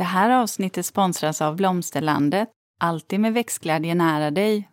Det 0.00 0.04
här 0.04 0.30
avsnittet 0.30 0.86
sponsras 0.86 1.42
av 1.42 1.56
Blomsterlandet. 1.56 2.48
Alltid 2.80 3.20
med 3.20 3.32
växtglädje 3.34 3.94
nära 3.94 4.30
dig. 4.30 4.68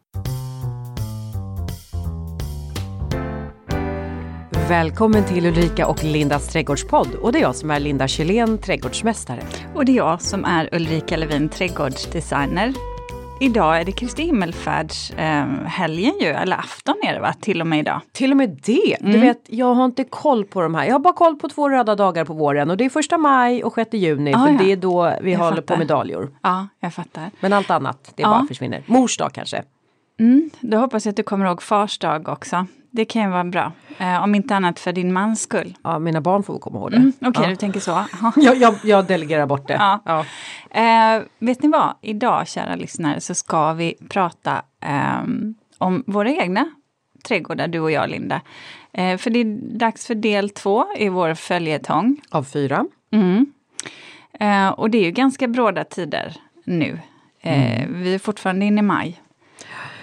Välkommen 4.69 5.25
till 5.25 5.45
Ulrika 5.45 5.87
och 5.87 6.03
Lindas 6.03 6.47
trädgårdspodd. 6.47 7.15
Och 7.15 7.31
det 7.31 7.39
är 7.39 7.41
jag 7.41 7.55
som 7.55 7.71
är 7.71 7.79
Linda 7.79 8.07
Kjellén, 8.07 8.57
trädgårdsmästare. 8.57 9.41
Och 9.75 9.85
det 9.85 9.91
är 9.91 9.95
jag 9.95 10.21
som 10.21 10.45
är 10.45 10.75
Ulrika 10.75 11.17
Levin, 11.17 11.49
trädgårdsdesigner. 11.49 12.73
Idag 13.39 13.79
är 13.81 13.85
det 13.85 13.91
Kristi 13.91 14.23
himmelfärdshelgen 14.23 16.15
eh, 16.15 16.21
ju, 16.21 16.27
eller 16.27 16.57
afton 16.57 16.95
är 17.03 17.13
det 17.13 17.19
va, 17.19 17.33
till 17.33 17.61
och 17.61 17.67
med 17.67 17.79
idag. 17.79 18.01
Till 18.11 18.31
och 18.31 18.37
med 18.37 18.59
det! 18.63 19.01
Mm. 19.01 19.11
Du 19.11 19.19
vet, 19.19 19.41
jag 19.47 19.73
har 19.73 19.85
inte 19.85 20.03
koll 20.03 20.45
på 20.45 20.61
de 20.61 20.75
här. 20.75 20.85
Jag 20.85 20.93
har 20.93 20.99
bara 20.99 21.13
koll 21.13 21.35
på 21.35 21.49
två 21.49 21.69
röda 21.69 21.95
dagar 21.95 22.25
på 22.25 22.33
våren 22.33 22.69
och 22.69 22.77
det 22.77 22.85
är 22.85 22.89
första 22.89 23.17
maj 23.17 23.63
och 23.63 23.73
6 23.73 23.93
juni 23.93 24.33
ah, 24.35 24.45
för 24.45 24.51
ja. 24.51 24.57
det 24.57 24.71
är 24.71 24.75
då 24.75 25.13
vi 25.21 25.31
jag 25.31 25.39
håller 25.39 25.55
fattar. 25.55 25.75
på 25.75 25.79
medaljor. 25.79 26.31
Ja, 26.43 26.67
jag 26.79 26.93
fattar. 26.93 27.31
Men 27.39 27.53
allt 27.53 27.69
annat, 27.69 28.11
det 28.15 28.23
ja. 28.23 28.29
bara 28.29 28.47
försvinner. 28.47 28.83
Mors 28.85 29.17
dag 29.17 29.33
kanske. 29.33 29.63
Mm, 30.19 30.49
då 30.59 30.77
hoppas 30.77 31.05
jag 31.05 31.11
att 31.11 31.17
du 31.17 31.23
kommer 31.23 31.45
ihåg 31.45 31.61
fars 31.61 31.97
dag 31.97 32.29
också. 32.29 32.65
Det 32.97 33.05
kan 33.05 33.21
ju 33.21 33.29
vara 33.29 33.43
bra. 33.43 33.71
Eh, 33.97 34.23
om 34.23 34.35
inte 34.35 34.55
annat 34.55 34.79
för 34.79 34.93
din 34.93 35.13
mans 35.13 35.41
skull. 35.41 35.77
Ja, 35.83 35.99
mina 35.99 36.21
barn 36.21 36.43
får 36.43 36.59
komma 36.59 36.79
ihåg 36.79 36.91
det. 36.91 36.97
Mm, 36.97 37.13
Okej, 37.17 37.29
okay, 37.29 37.43
ja. 37.43 37.49
du 37.49 37.55
tänker 37.55 37.79
så. 37.79 38.05
jag, 38.35 38.57
jag, 38.57 38.75
jag, 38.83 39.05
delegerar 39.05 39.45
bort 39.45 39.67
det. 39.67 39.73
Ja. 39.73 40.01
ja. 40.05 40.25
Eh, 40.81 41.23
vet 41.39 41.63
ni 41.63 41.69
vad? 41.69 41.95
Idag, 42.01 42.47
kära 42.47 42.75
lyssnare, 42.75 43.21
så 43.21 43.35
ska 43.35 43.73
vi 43.73 43.95
prata 44.09 44.61
eh, 44.81 45.21
om 45.77 46.03
våra 46.07 46.29
egna 46.29 46.69
trädgårdar, 47.27 47.67
du 47.67 47.79
och 47.79 47.91
jag, 47.91 48.09
Linda. 48.09 48.41
Eh, 48.91 49.17
för 49.17 49.29
det 49.29 49.39
är 49.39 49.77
dags 49.77 50.07
för 50.07 50.15
del 50.15 50.49
två 50.49 50.85
i 50.97 51.09
vår 51.09 51.33
följetong. 51.33 52.21
Av 52.29 52.43
fyra. 52.43 52.85
Mm. 53.11 53.45
Eh, 54.39 54.69
och 54.69 54.89
det 54.89 54.97
är 54.97 55.03
ju 55.03 55.11
ganska 55.11 55.47
bråda 55.47 55.83
tider 55.83 56.35
nu. 56.63 56.99
Eh, 57.41 57.81
mm. 57.81 58.03
Vi 58.03 58.13
är 58.13 58.19
fortfarande 58.19 58.65
inne 58.65 58.79
i 58.79 58.83
maj 58.83 59.21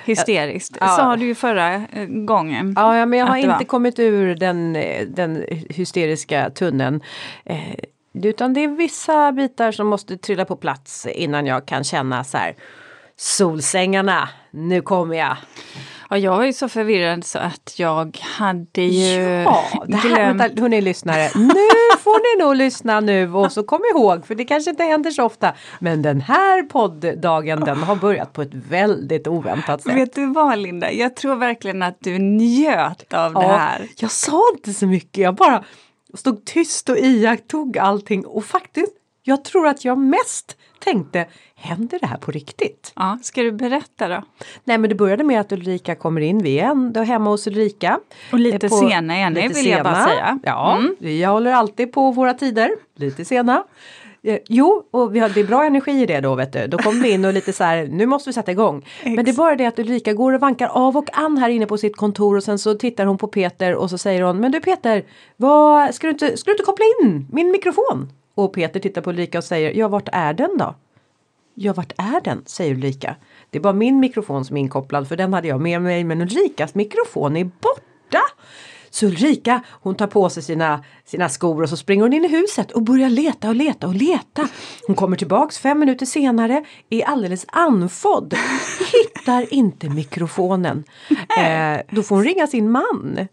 hysteriskt. 0.05 0.77
Ja. 0.81 0.89
Sa 0.89 1.17
du 1.17 1.27
ju 1.27 1.35
förra 1.35 1.75
eh, 1.75 2.07
gången. 2.07 2.75
Ja, 2.77 3.07
men 3.07 3.19
jag 3.19 3.27
har 3.27 3.37
inte 3.37 3.65
kommit 3.65 3.99
ur 3.99 4.35
den, 4.35 4.77
eh, 4.77 5.07
den 5.07 5.45
hysteriska 5.69 6.51
tunneln. 6.51 7.01
Eh, 7.45 7.75
utan 8.23 8.55
det 8.55 8.65
är 8.65 8.69
vissa 8.69 9.33
bitar 9.33 9.73
som 9.73 9.87
måste 9.87 10.17
trilla 10.17 10.45
på 10.45 10.57
plats 10.57 11.07
innan 11.07 11.47
jag 11.47 11.67
kan 11.67 11.85
känna 11.85 12.25
så 12.25 12.39
här 12.39 12.55
Solsängarna, 13.17 14.29
nu 14.51 14.83
kommer 14.83 15.17
jag. 15.17 15.37
Ja, 16.11 16.19
jag 16.19 16.37
var 16.37 16.45
ju 16.45 16.53
så 16.53 16.69
förvirrad 16.69 17.25
så 17.25 17.39
att 17.39 17.75
jag 17.77 18.19
hade 18.23 18.83
ju 18.83 19.21
Ja, 19.23 19.65
det 19.87 19.97
här, 19.97 20.09
glömt... 20.09 20.41
vänta, 20.41 20.61
hörni 20.61 20.81
lyssnare, 20.81 21.31
nu 21.35 21.99
får 22.01 22.39
ni 22.39 22.45
nog 22.45 22.57
lyssna 22.57 23.01
nu 23.01 23.35
och 23.35 23.53
så 23.53 23.63
kom 23.63 23.81
ihåg, 23.95 24.27
för 24.27 24.35
det 24.35 24.45
kanske 24.45 24.71
inte 24.71 24.85
händer 24.85 25.11
så 25.11 25.25
ofta, 25.25 25.55
men 25.79 26.03
den 26.03 26.21
här 26.21 26.63
podddagen 26.63 27.61
den 27.61 27.83
har 27.83 27.97
börjat 27.97 28.33
på 28.33 28.43
ett 28.43 28.55
väldigt 28.55 29.29
oväntat 29.29 29.83
sätt. 29.83 29.95
Vet 29.95 30.15
du 30.15 30.27
vad 30.27 30.59
Linda, 30.59 30.93
jag 30.93 31.17
tror 31.17 31.37
verkligen 31.37 31.83
att 31.83 31.99
du 32.01 32.19
njöt 32.19 33.13
av 33.13 33.33
ja, 33.35 33.41
det 33.41 33.47
här. 33.47 33.89
Jag 33.97 34.11
sa 34.11 34.43
inte 34.57 34.73
så 34.73 34.87
mycket, 34.87 35.19
jag 35.19 35.35
bara 35.35 35.65
stod 36.15 36.45
tyst 36.45 36.89
och 36.89 36.99
iakttog 36.99 37.79
allting 37.79 38.27
och 38.27 38.45
faktiskt, 38.45 38.93
jag 39.23 39.45
tror 39.45 39.69
att 39.69 39.85
jag 39.85 39.99
mest 39.99 40.57
tänkte, 40.85 41.27
händer 41.55 41.99
det 42.01 42.07
här 42.07 42.17
på 42.17 42.31
riktigt? 42.31 42.93
Ja, 42.97 43.19
ska 43.23 43.43
du 43.43 43.53
berätta 43.53 44.09
då? 44.09 44.23
Nej 44.65 44.79
men 44.79 44.89
det 44.89 44.95
började 44.95 45.25
med 45.25 45.41
att 45.41 45.53
Ulrika 45.53 45.95
kommer 45.95 46.21
in, 46.21 46.43
vi 46.43 46.59
är 46.61 46.71
ändå 46.71 47.03
hemma 47.03 47.31
hos 47.31 47.47
Ulrika. 47.47 48.01
Och 48.33 48.39
lite 48.39 48.69
på, 48.69 48.77
sena 48.77 49.17
är 49.17 49.31
ni 49.31 49.49
vill 49.49 49.55
sena. 49.55 49.77
jag 49.77 49.85
bara 49.85 50.05
säga. 50.05 50.39
Ja, 50.43 50.77
mm. 50.79 50.97
vi 50.99 51.25
håller 51.25 51.53
alltid 51.53 51.93
på 51.93 52.11
våra 52.11 52.35
tider, 52.35 52.71
lite 52.97 53.25
sena. 53.25 53.65
Eh, 54.27 54.39
jo, 54.49 54.83
och 54.91 55.15
vi 55.15 55.19
är 55.19 55.47
bra 55.47 55.65
energi 55.65 56.03
i 56.03 56.07
det 56.07 56.21
då 56.21 56.35
vet 56.35 56.53
du. 56.53 56.67
Då 56.67 56.79
kommer 56.79 57.03
vi 57.03 57.11
in 57.11 57.25
och 57.25 57.33
lite 57.33 57.53
så 57.53 57.65
här, 57.65 57.87
nu 57.87 58.07
måste 58.07 58.29
vi 58.29 58.35
sätta 58.35 58.53
igång. 58.53 58.87
Men 59.05 59.25
det 59.25 59.31
är 59.31 59.37
bara 59.37 59.57
det 59.57 59.67
att 59.67 59.79
Ulrika 59.79 60.13
går 60.13 60.33
och 60.33 60.41
vankar 60.41 60.69
av 60.69 60.97
och 60.97 61.09
an 61.13 61.39
här 61.39 61.49
inne 61.49 61.67
på 61.67 61.79
sitt 61.79 61.97
kontor 61.97 62.37
och 62.37 62.43
sen 62.43 62.59
så 62.59 62.75
tittar 62.75 63.07
hon 63.07 63.19
på 63.19 63.27
Peter 63.27 63.75
och 63.75 63.91
så 63.91 63.99
säger 63.99 64.23
hon, 64.23 64.41
men 64.41 64.53
du 64.53 64.61
Peter, 64.61 65.05
vad, 65.37 65.95
ska, 65.95 66.07
du 66.07 66.11
inte, 66.11 66.37
ska 66.37 66.51
du 66.51 66.53
inte 66.53 66.65
koppla 66.65 66.85
in 67.03 67.27
min 67.33 67.51
mikrofon? 67.51 68.09
Och 68.35 68.53
Peter 68.53 68.81
tittar 68.81 69.03
på 69.03 69.11
Ulrika 69.11 69.39
och 69.39 69.45
säger, 69.45 69.73
ja 69.73 69.89
vart 69.89 70.09
är 70.13 70.35
den 70.35 70.59
då? 70.59 70.75
Ja 71.55 71.73
vart 71.73 71.93
är 71.97 72.21
den? 72.25 72.43
säger 72.47 72.75
Ulrika. 72.75 73.17
Det 73.51 73.59
är 73.59 73.63
bara 73.63 73.73
min 73.73 74.01
mikrofon 74.01 74.45
som 74.45 74.57
är 74.57 74.61
inkopplad 74.61 75.09
för 75.09 75.17
den 75.17 75.35
hade 75.35 75.49
jag 75.49 75.61
med 75.61 75.83
mig 75.83 76.05
men 76.05 76.21
Ulrikas 76.21 76.75
mikrofon 76.75 77.37
är 77.37 77.45
borta. 77.45 78.21
Så 78.91 79.07
Ulrika 79.07 79.63
hon 79.71 79.95
tar 79.95 80.07
på 80.07 80.31
sig 80.31 80.43
sina, 80.43 80.85
sina 81.05 81.29
skor 81.29 81.63
och 81.63 81.69
så 81.69 81.77
springer 81.77 82.03
hon 82.03 82.13
in 82.13 82.25
i 82.25 82.29
huset 82.29 82.73
och 82.73 82.83
börjar 82.83 83.11
leta 83.11 83.49
och 83.49 83.55
leta 83.55 83.87
och 83.87 83.95
leta. 83.95 84.49
Hon 84.87 84.97
kommer 84.97 85.17
tillbaks 85.17 85.59
fem 85.59 85.79
minuter 85.79 86.07
senare, 86.07 86.65
är 86.91 87.05
alldeles 87.05 87.47
anfodd, 87.49 88.35
hittar 88.93 89.55
inte 89.55 89.89
mikrofonen. 89.89 90.85
Eh, 91.39 91.81
då 91.91 92.03
får 92.03 92.17
hon 92.17 92.25
ringa 92.25 92.47
sin 92.47 92.71
man 92.71 93.27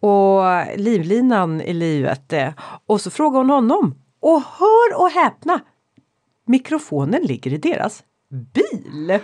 och 0.00 0.42
livlinan 0.76 1.60
i 1.60 1.72
livet 1.72 2.32
eh, 2.32 2.48
och 2.86 3.00
så 3.00 3.10
frågar 3.10 3.38
hon 3.38 3.50
honom 3.50 3.94
och 4.22 4.42
hör 4.42 5.00
och 5.00 5.10
häpna! 5.10 5.60
Mikrofonen 6.46 7.22
ligger 7.22 7.52
i 7.52 7.58
deras 7.58 8.02
bil! 8.30 9.18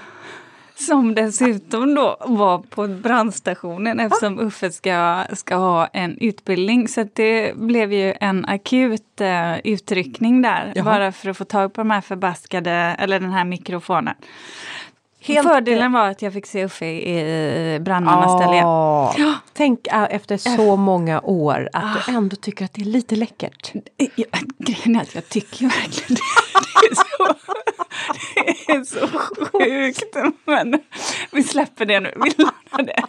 Som 0.74 1.14
dessutom 1.14 1.94
då 1.94 2.16
var 2.20 2.58
på 2.58 2.86
brandstationen 2.86 4.00
eftersom 4.00 4.38
Uffe 4.38 4.70
ska, 4.70 5.24
ska 5.32 5.56
ha 5.56 5.86
en 5.86 6.18
utbildning. 6.18 6.88
Så 6.88 7.06
det 7.14 7.56
blev 7.56 7.92
ju 7.92 8.14
en 8.20 8.44
akut 8.44 9.20
uh, 9.20 9.58
utryckning 9.64 10.42
där. 10.42 10.72
Jaha. 10.74 10.84
Bara 10.84 11.12
för 11.12 11.30
att 11.30 11.36
få 11.36 11.44
tag 11.44 11.72
på 11.72 11.80
de 11.80 11.90
här 11.90 12.00
förbaskade, 12.00 12.70
eller 12.98 13.20
den 13.20 13.32
här 13.32 13.44
mikrofonen. 13.44 14.14
Helt 15.20 15.48
Fördelen 15.48 15.92
var 15.92 16.08
att 16.08 16.22
jag 16.22 16.32
fick 16.32 16.46
se 16.46 16.64
Uffe 16.64 16.86
i 16.86 17.78
brandmannens 17.80 18.32
ställe 18.32 18.56
ja. 18.56 19.34
Tänk 19.52 19.86
äh, 19.86 20.06
efter 20.10 20.36
så 20.36 20.76
många 20.76 21.20
år 21.20 21.68
att 21.72 21.84
ah. 21.84 22.02
du 22.06 22.16
ändå 22.16 22.36
tycker 22.36 22.64
att 22.64 22.74
det 22.74 22.80
är 22.80 22.84
lite 22.84 23.16
läckert. 23.16 23.72
Ja, 23.96 24.26
grejen 24.58 24.96
är 24.96 25.02
att 25.02 25.14
jag 25.14 25.28
tycker 25.28 25.64
verkligen 25.64 26.14
det. 26.14 26.20
Det 26.80 26.86
är 26.86 26.94
så, 26.94 27.34
det 28.64 28.72
är 28.72 28.84
så 28.84 29.18
sjukt. 29.52 30.16
Men 30.44 30.80
vi 31.30 31.42
släpper 31.42 31.86
det 31.86 32.00
nu. 32.00 32.12
Vi 32.24 32.30
det. 32.84 33.02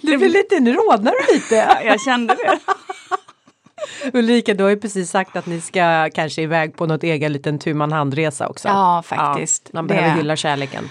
Du 0.00 0.16
blir 0.16 0.28
lite, 0.28 0.60
nu 0.60 0.72
rodnar 0.72 1.12
du 1.12 1.34
lite. 1.34 1.54
Ja, 1.54 1.82
jag 1.82 2.00
kände 2.00 2.34
det. 2.34 2.58
Ulrika, 4.18 4.54
du 4.54 4.62
har 4.62 4.70
ju 4.70 4.76
precis 4.76 5.10
sagt 5.10 5.36
att 5.36 5.46
ni 5.46 5.60
ska 5.60 6.10
kanske 6.14 6.42
iväg 6.42 6.76
på 6.76 6.86
något 6.86 7.02
egen 7.02 7.32
liten 7.32 7.58
tu 7.58 7.74
man 7.74 7.92
handresa 7.92 8.48
också. 8.48 8.68
Ja, 8.68 9.02
faktiskt. 9.06 9.62
Ja, 9.64 9.70
man 9.76 9.86
behöver 9.86 10.08
det... 10.08 10.14
hylla 10.14 10.36
kärleken. 10.36 10.88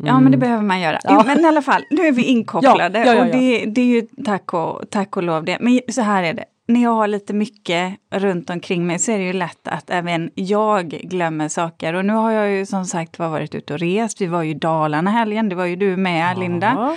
Mm. 0.00 0.14
Ja 0.14 0.20
men 0.20 0.32
det 0.32 0.38
behöver 0.38 0.62
man 0.62 0.80
göra. 0.80 0.98
Ja. 1.02 1.22
Men 1.26 1.40
i 1.40 1.44
alla 1.44 1.62
fall, 1.62 1.84
nu 1.90 2.06
är 2.06 2.12
vi 2.12 2.24
inkopplade 2.30 2.98
ja, 2.98 3.14
ja, 3.14 3.20
och 3.20 3.26
det, 3.26 3.64
det, 3.66 3.80
är 3.80 3.86
ju 3.86 4.02
tack 4.24 4.54
och, 4.54 4.90
tack 4.90 5.16
och 5.16 5.22
lov 5.22 5.44
det. 5.44 5.58
Men 5.60 5.80
så 5.88 6.02
här 6.02 6.22
är 6.22 6.32
det, 6.32 6.44
när 6.68 6.82
jag 6.82 6.90
har 6.90 7.06
lite 7.06 7.32
mycket 7.32 7.94
runt 8.10 8.50
omkring 8.50 8.86
mig 8.86 8.98
så 8.98 9.12
är 9.12 9.18
det 9.18 9.24
ju 9.24 9.32
lätt 9.32 9.68
att 9.68 9.90
även 9.90 10.30
jag 10.34 10.88
glömmer 10.88 11.48
saker. 11.48 11.94
Och 11.94 12.04
nu 12.04 12.12
har 12.12 12.30
jag 12.30 12.50
ju 12.50 12.66
som 12.66 12.84
sagt 12.84 13.18
varit 13.18 13.54
ute 13.54 13.74
och 13.74 13.80
rest. 13.80 14.20
Vi 14.20 14.26
var 14.26 14.42
ju 14.42 14.50
i 14.50 14.54
Dalarna 14.54 15.10
helgen, 15.10 15.48
det 15.48 15.54
var 15.54 15.64
ju 15.64 15.76
du 15.76 15.96
med 15.96 16.38
Linda. 16.38 16.96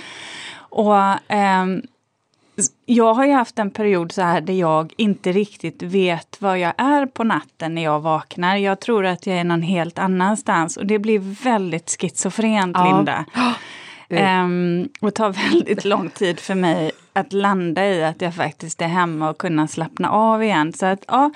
Och 0.58 0.94
um, 0.94 1.82
jag 2.86 3.14
har 3.14 3.26
ju 3.26 3.32
haft 3.32 3.58
en 3.58 3.70
period 3.70 4.12
så 4.12 4.22
här 4.22 4.40
där 4.40 4.54
jag 4.54 4.92
inte 4.96 5.32
riktigt 5.32 5.82
vet 5.82 6.40
var 6.40 6.56
jag 6.56 6.72
är 6.76 7.06
på 7.06 7.24
natten 7.24 7.74
när 7.74 7.82
jag 7.82 8.00
vaknar. 8.00 8.56
Jag 8.56 8.80
tror 8.80 9.06
att 9.06 9.26
jag 9.26 9.36
är 9.36 9.44
någon 9.44 9.62
helt 9.62 9.98
annanstans 9.98 10.76
och 10.76 10.86
det 10.86 10.98
blir 10.98 11.18
väldigt 11.44 11.96
schizofrent, 12.00 12.76
ja. 12.76 12.96
Linda. 12.96 13.24
Um, 14.10 14.88
och 15.00 15.14
tar 15.14 15.50
väldigt 15.50 15.84
lång 15.84 16.10
tid 16.14 16.40
för 16.40 16.54
mig 16.54 16.90
att 17.12 17.32
landa 17.32 17.86
i 17.86 18.04
att 18.04 18.22
jag 18.22 18.34
faktiskt 18.34 18.82
är 18.82 18.86
hemma 18.86 19.30
och 19.30 19.38
kunna 19.38 19.68
slappna 19.68 20.10
av 20.10 20.42
igen. 20.42 20.72
Så 20.72 20.86
att 20.86 21.04
ja, 21.08 21.30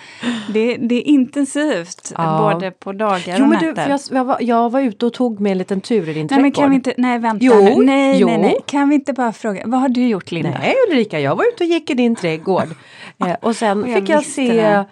det, 0.49 0.77
det 0.77 0.95
är 0.95 1.03
intensivt 1.03 2.13
ja. 2.17 2.39
både 2.39 2.71
på 2.71 2.93
dagar 2.93 3.37
jo, 3.39 3.45
och 3.45 3.51
nätter. 3.51 3.85
Du, 3.85 3.91
jag, 3.91 4.01
jag, 4.11 4.25
var, 4.25 4.37
jag 4.41 4.71
var 4.71 4.81
ute 4.81 5.07
och 5.07 5.13
tog 5.13 5.41
med 5.41 5.53
en 5.53 5.59
liten 5.59 5.81
tur 5.81 6.09
i 6.09 6.15
din 6.15 6.15
nej, 6.15 6.29
trädgård. 6.29 6.43
Men 6.43 6.53
kan 6.53 6.71
vi 6.71 6.77
inte, 6.77 6.95
nej 6.97 7.19
vänta 7.19 7.45
jo, 7.45 7.55
nu. 7.55 7.85
Nej, 7.85 8.21
jo. 8.21 8.27
nej, 8.27 8.39
nej. 8.39 8.59
Kan 8.67 8.89
vi 8.89 8.95
inte 8.95 9.13
bara 9.13 9.33
fråga, 9.33 9.63
vad 9.67 9.81
har 9.81 9.89
du 9.89 10.09
gjort 10.09 10.31
Linda? 10.31 10.59
Nej 10.59 10.75
Ulrika, 10.89 11.21
jag 11.21 11.37
var 11.37 11.45
ute 11.45 11.65
och 11.65 11.71
gick 11.71 11.91
i 11.91 11.95
din 11.95 12.17
trädgård. 12.17 12.69
eh, 13.27 13.37
och 13.41 13.57
sen 13.57 13.83
och 13.83 13.89
jag 13.89 14.01
fick 14.01 14.09
jag 14.09 14.25
se 14.25 14.53
det. 14.53 14.87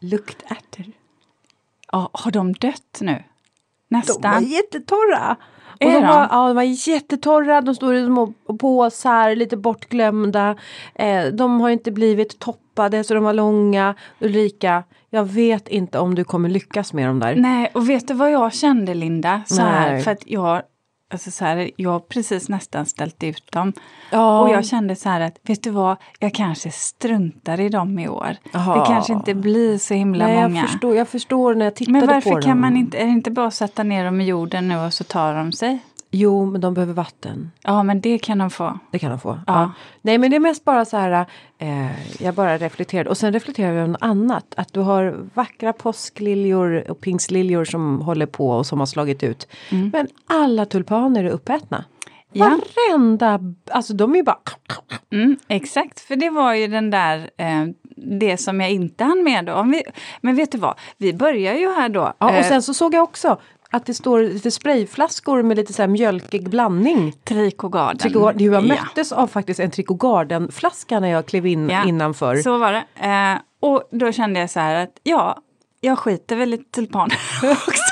luktärtor. 0.00 0.84
Ja, 1.92 2.10
har 2.12 2.30
de 2.30 2.52
dött 2.52 2.98
nu? 3.00 3.22
Nästan. 3.88 4.20
De 4.20 4.28
var 4.28 4.40
jättetorra. 4.40 5.36
Och 5.80 5.92
de, 5.92 6.06
var, 6.06 6.28
ja, 6.30 6.46
de 6.46 6.56
var 6.56 6.88
jättetorra, 6.88 7.60
de 7.60 7.74
stod 7.74 7.94
i 7.94 8.04
små 8.04 8.32
påsar, 8.58 9.36
lite 9.36 9.56
bortglömda. 9.56 10.56
Eh, 10.94 11.24
de 11.24 11.60
har 11.60 11.70
inte 11.70 11.92
blivit 11.92 12.38
toppade 12.38 13.04
så 13.04 13.14
de 13.14 13.24
var 13.24 13.32
långa. 13.32 13.94
Ulrika, 14.20 14.84
jag 15.10 15.24
vet 15.24 15.68
inte 15.68 15.98
om 15.98 16.14
du 16.14 16.24
kommer 16.24 16.48
lyckas 16.48 16.92
med 16.92 17.08
dem 17.08 17.20
där. 17.20 17.34
Nej, 17.36 17.70
och 17.74 17.90
vet 17.90 18.08
du 18.08 18.14
vad 18.14 18.30
jag 18.30 18.54
kände 18.54 18.94
Linda? 18.94 19.42
Så 19.46 19.62
här, 19.62 20.00
för 20.00 20.10
att 20.10 20.22
jag 20.26 20.62
Alltså 21.10 21.30
så 21.30 21.44
här, 21.44 21.70
jag 21.76 21.90
har 21.90 22.00
precis 22.00 22.48
nästan 22.48 22.86
ställt 22.86 23.22
ut 23.22 23.52
dem. 23.52 23.72
Ja. 24.10 24.40
Och 24.40 24.50
jag 24.50 24.64
kände 24.64 24.96
så 24.96 25.08
här 25.08 25.20
att, 25.20 25.38
vet 25.42 25.62
du 25.62 25.70
vad, 25.70 25.96
jag 26.18 26.34
kanske 26.34 26.70
struntar 26.70 27.60
i 27.60 27.68
dem 27.68 27.98
i 27.98 28.08
år. 28.08 28.36
Aha. 28.54 28.80
Det 28.80 28.86
kanske 28.86 29.12
inte 29.12 29.34
blir 29.34 29.78
så 29.78 29.94
himla 29.94 30.26
Nej, 30.26 30.42
många. 30.42 30.60
Jag 30.60 30.70
förstår, 30.70 30.96
jag 30.96 31.08
förstår 31.08 31.54
när 31.54 31.64
jag 31.64 31.74
tittade 31.74 32.00
på 32.00 32.00
dem. 32.00 32.08
Men 32.08 32.14
varför 32.14 32.42
kan 32.42 32.60
man 32.60 32.76
inte, 32.76 32.98
är 32.98 33.04
det 33.04 33.10
inte 33.12 33.30
bara 33.30 33.46
att 33.46 33.54
sätta 33.54 33.82
ner 33.82 34.04
dem 34.04 34.20
i 34.20 34.24
jorden 34.24 34.68
nu 34.68 34.78
och 34.78 34.92
så 34.92 35.04
tar 35.04 35.34
de 35.34 35.52
sig? 35.52 35.78
Jo, 36.10 36.46
men 36.46 36.60
de 36.60 36.74
behöver 36.74 36.94
vatten. 36.94 37.50
Ja, 37.62 37.82
men 37.82 38.00
det 38.00 38.18
kan 38.18 38.38
de 38.38 38.50
få. 38.50 38.78
Det 38.90 38.98
kan 38.98 39.10
de 39.10 39.20
få. 39.20 39.28
Ja. 39.46 39.52
ja. 39.60 39.72
Nej, 40.02 40.18
men 40.18 40.30
det 40.30 40.36
är 40.36 40.40
mest 40.40 40.64
bara 40.64 40.84
så 40.84 40.96
här. 40.96 41.26
Eh, 41.58 42.22
jag 42.22 42.34
bara 42.34 42.58
reflekterade 42.58 43.10
och 43.10 43.16
sen 43.16 43.32
reflekterar 43.32 43.68
jag 43.68 43.76
över 43.76 43.88
något 43.88 44.02
annat. 44.02 44.54
Att 44.56 44.72
du 44.72 44.80
har 44.80 45.16
vackra 45.34 45.72
påskliljor 45.72 46.90
och 46.90 47.00
pingstliljor 47.00 47.64
som 47.64 48.00
håller 48.00 48.26
på 48.26 48.50
och 48.50 48.66
som 48.66 48.78
har 48.78 48.86
slagit 48.86 49.22
ut. 49.22 49.48
Mm. 49.70 49.90
Men 49.92 50.08
alla 50.26 50.66
tulpaner 50.66 51.24
är 51.24 51.30
uppätna. 51.30 51.84
Ja. 52.32 52.60
Varenda, 52.88 53.40
alltså 53.70 53.94
de 53.94 54.12
är 54.12 54.16
ju 54.16 54.22
bara... 54.22 54.38
Mm, 55.12 55.36
exakt, 55.48 56.00
för 56.00 56.16
det 56.16 56.30
var 56.30 56.54
ju 56.54 56.66
den 56.66 56.90
där 56.90 57.30
eh, 57.36 57.64
det 57.96 58.36
som 58.36 58.60
jag 58.60 58.70
inte 58.70 59.04
hann 59.04 59.22
med 59.24 59.44
då. 59.44 59.62
Vi, 59.62 59.82
men 60.20 60.36
vet 60.36 60.52
du 60.52 60.58
vad, 60.58 60.74
vi 60.96 61.14
börjar 61.14 61.54
ju 61.54 61.74
här 61.74 61.88
då. 61.88 62.12
Ja, 62.18 62.26
och 62.26 62.34
eh, 62.34 62.48
sen 62.48 62.62
så 62.62 62.74
såg 62.74 62.94
jag 62.94 63.02
också 63.02 63.40
att 63.76 63.86
det 63.86 63.94
står 63.94 64.22
lite 64.22 64.50
sprayflaskor 64.50 65.42
med 65.42 65.56
lite 65.56 65.72
så 65.72 65.82
här 65.82 65.88
mjölkig 65.88 66.50
blandning. 66.50 67.12
Trikogarden. 67.24 67.98
Trikogarden. 67.98 68.52
Jag 68.52 68.68
möttes 68.68 69.10
ja. 69.10 69.16
av 69.16 69.26
faktiskt 69.26 69.60
en 69.60 69.70
Trikogarden-flaska 69.70 71.00
när 71.00 71.08
jag 71.08 71.26
klev 71.26 71.46
in 71.46 71.70
ja, 71.70 71.84
innanför. 71.84 72.36
Så 72.36 72.58
var 72.58 72.72
det. 72.72 72.84
Eh, 73.06 73.38
och 73.60 73.88
då 73.90 74.12
kände 74.12 74.40
jag 74.40 74.50
så 74.50 74.60
här 74.60 74.74
att 74.74 75.00
ja, 75.02 75.38
jag 75.80 75.98
skiter 75.98 76.36
väl 76.36 76.54
i 76.54 76.58
tulpaner 76.58 77.18
också. 77.42 77.82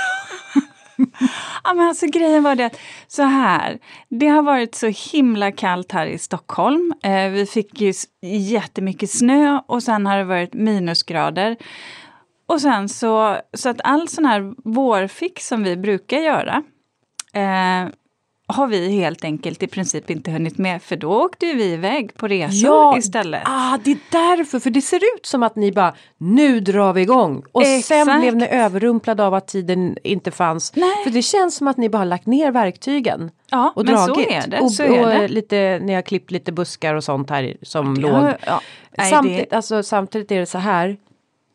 ja, 1.65 1.75
men 1.75 1.89
alltså 1.89 2.07
grejen 2.07 2.43
var 2.43 2.55
det 2.55 2.67
att 2.67 2.77
så 3.07 3.23
här, 3.23 3.79
det 4.09 4.27
har 4.27 4.43
varit 4.43 4.75
så 4.75 4.87
himla 4.87 5.53
kallt 5.53 5.93
här 5.93 6.07
i 6.07 6.19
Stockholm. 6.19 6.95
Eh, 7.03 7.29
vi 7.29 7.47
fick 7.47 7.81
ju 7.81 7.93
jättemycket 8.23 9.11
snö 9.11 9.61
och 9.67 9.83
sen 9.83 10.07
har 10.07 10.17
det 10.17 10.25
varit 10.25 10.55
minusgrader. 10.55 11.57
Och 12.47 12.61
sen 12.61 12.89
så, 12.89 13.37
så 13.53 13.69
att 13.69 13.81
all 13.85 14.09
sån 14.09 14.25
här 14.25 14.55
vårfix 14.65 15.49
som 15.49 15.63
vi 15.63 15.77
brukar 15.77 16.19
göra 16.19 16.63
eh, 17.33 17.89
har 18.47 18.67
vi 18.67 18.89
helt 18.89 19.25
enkelt 19.25 19.63
i 19.63 19.67
princip 19.67 20.11
inte 20.11 20.31
hunnit 20.31 20.59
med 20.59 20.83
för 20.83 20.97
då 20.97 21.23
åkte 21.25 21.47
vi 21.47 21.73
iväg 21.73 22.15
på 22.15 22.29
resor 22.29 22.71
ja, 22.71 22.99
istället. 22.99 23.43
Ah, 23.45 23.79
det 23.85 23.91
är 23.91 23.99
därför, 24.11 24.59
för 24.59 24.71
det 24.71 24.81
ser 24.81 24.97
ut 24.97 25.27
som 25.27 25.43
att 25.43 25.57
ni 25.57 25.73
bara 25.73 25.95
nu 26.19 26.61
drar 26.61 26.93
vi 26.93 27.01
igång 27.03 27.43
och 27.53 27.63
Exakt. 27.63 27.87
sen 27.87 28.21
blev 28.21 28.37
ni 28.37 28.49
överrumplade 28.49 29.25
av 29.25 29.35
att 29.35 29.49
tiden 29.49 29.97
inte 30.05 30.31
fanns. 30.31 30.73
Nej. 30.77 31.05
För 31.05 31.11
det 31.11 31.23
känns 31.23 31.57
som 31.57 31.69
att 31.69 31.77
ni 31.77 31.89
bara 31.89 31.99
har 31.99 32.05
lagt 32.05 32.27
ner 32.27 32.51
verktygen. 32.51 33.31
Ja, 33.51 33.73
och 33.77 33.85
men 33.85 33.95
dragit. 33.95 34.15
så 34.15 34.33
är 34.33 34.47
det. 34.47 34.61
Och, 34.61 34.73
så 34.73 34.83
är 34.83 35.03
och 35.03 35.09
det. 35.09 35.29
lite, 35.29 35.79
ni 35.83 35.95
har 35.95 36.03
klippt 36.03 36.31
lite 36.31 36.53
buskar 36.53 36.95
och 36.95 37.05
sånt 37.05 37.31
här 37.31 37.57
som 37.63 37.97
ja, 38.01 38.09
låg. 38.09 38.35
Ja. 38.47 38.61
Samtidigt, 39.11 39.51
det... 39.51 39.57
alltså, 39.57 39.83
samtidigt 39.83 40.33
är 40.33 40.41
det 40.41 40.47
så 40.47 40.59
här 40.59 40.97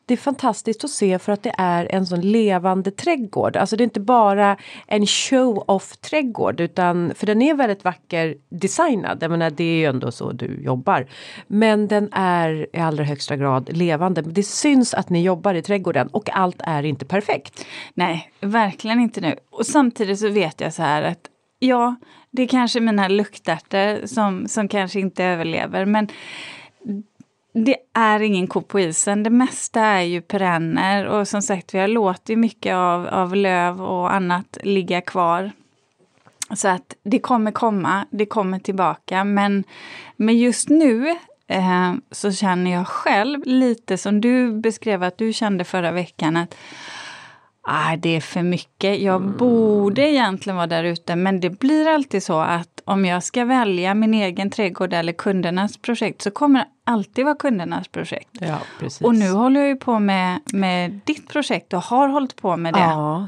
det 0.10 0.16
är 0.16 0.18
fantastiskt 0.18 0.84
att 0.84 0.90
se 0.90 1.20
för 1.20 1.32
att 1.32 1.44
det 1.44 1.56
är 1.58 1.96
en 1.96 2.06
sån 2.06 2.22
levande 2.22 2.92
trädgård. 2.92 3.58
Alltså 3.58 3.76
det 3.76 3.82
är 3.82 3.86
inte 3.86 4.00
bara 4.00 4.58
en 4.88 5.06
show-off 5.06 5.98
trädgård 5.98 6.60
utan 6.60 7.14
för 7.16 7.28
den 7.28 7.42
är 7.42 7.54
väldigt 7.54 7.84
vacker 7.84 8.36
designad. 8.50 9.18
Jag 9.22 9.32
menar 9.32 9.50
det 9.50 9.64
är 9.64 9.76
ju 9.76 9.86
ändå 9.86 10.12
så 10.12 10.32
du 10.32 10.62
jobbar. 10.64 11.08
Men 11.48 11.88
den 11.88 12.10
är 12.14 12.68
i 12.74 12.80
allra 12.80 13.04
högsta 13.04 13.36
grad 13.36 13.78
levande. 13.78 14.22
Det 14.22 14.44
syns 14.44 14.94
att 14.94 15.10
ni 15.10 15.22
jobbar 15.24 15.54
i 15.54 15.62
trädgården 15.62 16.08
och 16.08 16.30
allt 16.30 16.62
är 16.64 16.84
inte 16.84 17.06
perfekt. 17.06 17.66
Nej, 17.94 18.32
verkligen 18.42 19.00
inte 19.00 19.22
nu. 19.22 19.36
Och 19.50 19.66
samtidigt 19.66 20.20
så 20.20 20.30
vet 20.30 20.62
jag 20.62 20.74
så 20.74 20.82
här 20.82 21.04
att 21.04 21.22
ja, 21.60 21.96
det 22.32 22.42
är 22.42 22.48
kanske 22.48 22.80
mina 22.80 23.08
luktärtor 23.08 24.08
som, 24.08 24.48
som 24.48 24.68
kanske 24.68 25.00
inte 25.00 25.24
överlever 25.24 25.86
men 25.86 26.08
det 27.66 27.78
är 27.94 28.20
ingen 28.20 28.48
ko 28.48 28.62
på 28.62 28.80
isen. 28.80 29.24
Det 29.24 29.30
mesta 29.30 29.82
är 29.82 30.02
ju 30.02 30.22
perenner 30.22 31.06
och 31.06 31.28
som 31.28 31.42
sagt 31.42 31.74
vi 31.74 31.80
har 31.80 31.88
låtit 31.88 32.38
mycket 32.38 32.76
av, 32.76 33.08
av 33.08 33.36
löv 33.36 33.82
och 33.82 34.14
annat 34.14 34.58
ligga 34.64 35.02
kvar. 35.02 35.52
Så 36.56 36.68
att 36.68 36.96
det 37.04 37.20
kommer 37.20 37.52
komma, 37.52 38.06
det 38.10 38.26
kommer 38.26 38.60
tillbaka. 38.60 39.24
Men, 39.24 39.64
men 40.16 40.38
just 40.38 40.70
nu 40.70 41.10
eh, 41.48 41.94
så 42.12 42.32
känner 42.32 42.72
jag 42.72 42.88
själv 42.88 43.42
lite 43.46 43.98
som 43.98 44.22
du 44.22 44.52
beskrev 44.52 45.04
att 45.04 45.18
du 45.18 45.34
kände 45.34 45.64
förra 45.64 45.92
veckan 45.92 46.38
att 46.38 46.56
ah, 47.62 47.96
det 47.96 48.16
är 48.16 48.22
för 48.22 48.44
mycket. 48.44 49.00
Jag 49.00 49.16
mm. 49.16 49.38
borde 49.38 50.02
egentligen 50.02 50.58
vara 50.58 50.68
där 50.68 50.84
ute 50.84 51.16
men 51.16 51.40
det 51.40 51.50
blir 51.50 51.88
alltid 51.88 52.24
så 52.24 52.40
att 52.40 52.82
om 52.86 53.06
jag 53.06 53.24
ska 53.24 53.46
välja 53.46 53.94
min 53.94 54.14
egen 54.14 54.50
trädgård 54.50 54.94
eller 54.94 55.14
kundernas 55.14 55.78
projekt 55.78 56.22
så 56.22 56.32
kommer 56.32 56.60
det 56.60 56.68
alltid 56.84 57.26
vara 57.26 57.36
kundernas 57.36 57.88
projekt. 57.88 58.30
Ja, 58.40 58.60
precis. 58.80 59.02
Och 59.02 59.16
nu 59.16 59.32
håller 59.32 59.60
jag 59.60 59.70
ju 59.70 59.76
på 59.76 60.00
med, 60.00 60.40
med 60.54 61.00
ditt 61.06 61.28
projekt 61.30 61.74
och 61.74 61.84
har 61.84 62.08
hållit 62.08 62.36
på 62.36 62.58
med 62.58 62.74
det. 62.74 62.80
Ja, 62.80 63.28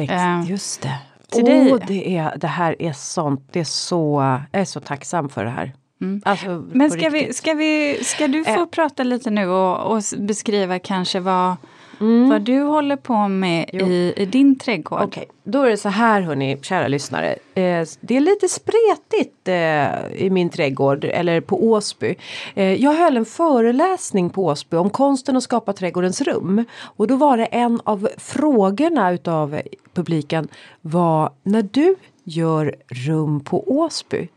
uh, 0.00 0.50
just 0.50 0.82
det. 0.82 0.94
Till 1.32 1.44
oh, 1.44 1.78
det, 1.86 2.16
är, 2.16 2.36
det 2.36 2.46
här 2.46 2.82
är 2.82 2.92
sånt, 2.92 3.48
det 3.52 3.60
är 3.60 3.64
så, 3.64 4.38
jag 4.52 4.60
är 4.60 4.64
så 4.64 4.80
tacksam 4.80 5.28
för 5.28 5.44
det 5.44 5.50
här. 5.50 5.72
Mm. 6.00 6.22
Alltså, 6.24 6.64
Men 6.72 6.90
ska, 6.90 7.08
vi, 7.08 7.32
ska, 7.32 7.54
vi, 7.54 8.04
ska 8.04 8.28
du 8.28 8.44
få 8.44 8.60
äh. 8.60 8.66
prata 8.66 9.02
lite 9.02 9.30
nu 9.30 9.48
och, 9.48 9.92
och 9.92 10.02
beskriva 10.18 10.78
kanske 10.78 11.20
vad 11.20 11.56
Mm. 12.00 12.28
Vad 12.28 12.42
du 12.42 12.62
håller 12.62 12.96
på 12.96 13.28
med 13.28 13.70
i, 13.72 14.12
i, 14.16 14.26
din 14.26 14.58
trädgård. 14.58 15.00
Okej, 15.02 15.22
okay. 15.22 15.34
då 15.44 15.62
är 15.62 15.70
det 15.70 15.76
så 15.76 15.88
här 15.88 16.20
hörni, 16.20 16.58
kära 16.62 16.88
lyssnare. 16.88 17.36
Eh, 17.54 17.86
det 18.00 18.16
är 18.16 18.20
lite 18.20 18.48
spretigt 18.48 19.48
eh, 19.48 20.24
i 20.24 20.30
min 20.30 20.50
trädgård, 20.50 21.04
eller 21.04 21.40
på 21.40 21.64
Åsby. 21.64 22.14
Eh, 22.54 22.74
jag 22.82 22.94
höll 22.94 23.16
en 23.16 23.24
föreläsning 23.24 24.30
på 24.30 24.44
Åsby 24.44 24.76
om 24.76 24.90
konsten 24.90 25.36
att 25.36 25.42
skapa 25.42 25.72
trädgårdens 25.72 26.20
rum. 26.20 26.64
Och 26.80 27.06
då 27.06 27.16
var 27.16 27.36
det 27.36 27.44
en 27.44 27.80
av 27.84 28.08
frågorna 28.16 29.12
utav 29.12 29.60
publiken 29.94 30.48
var 30.80 31.30
när 31.42 31.62
du 31.62 31.94
gör 32.24 32.74
rum 32.88 33.40
på 33.40 33.70
Åsby 33.78 34.28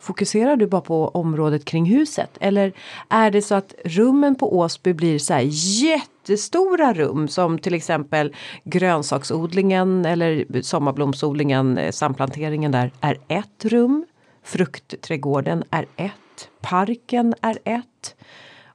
Fokuserar 0.00 0.56
du 0.56 0.66
bara 0.66 0.80
på 0.80 1.08
området 1.08 1.64
kring 1.64 1.84
huset? 1.84 2.30
Eller 2.40 2.72
är 3.08 3.30
det 3.30 3.42
så 3.42 3.54
att 3.54 3.74
rummen 3.84 4.34
på 4.34 4.58
Åsby 4.58 4.92
blir 4.92 5.18
så 5.18 5.34
här 5.34 5.42
jättestora 6.28 6.92
rum 6.92 7.28
som 7.28 7.58
till 7.58 7.74
exempel 7.74 8.34
grönsaksodlingen 8.64 10.04
eller 10.04 10.62
sommarblomsodlingen, 10.62 11.78
eh, 11.78 11.90
samplanteringen 11.90 12.72
där 12.72 12.90
är 13.00 13.18
ett 13.28 13.64
rum. 13.64 14.06
Fruktträdgården 14.42 15.64
är 15.70 15.86
ett. 15.96 16.48
Parken 16.60 17.34
är 17.40 17.58
ett. 17.64 18.16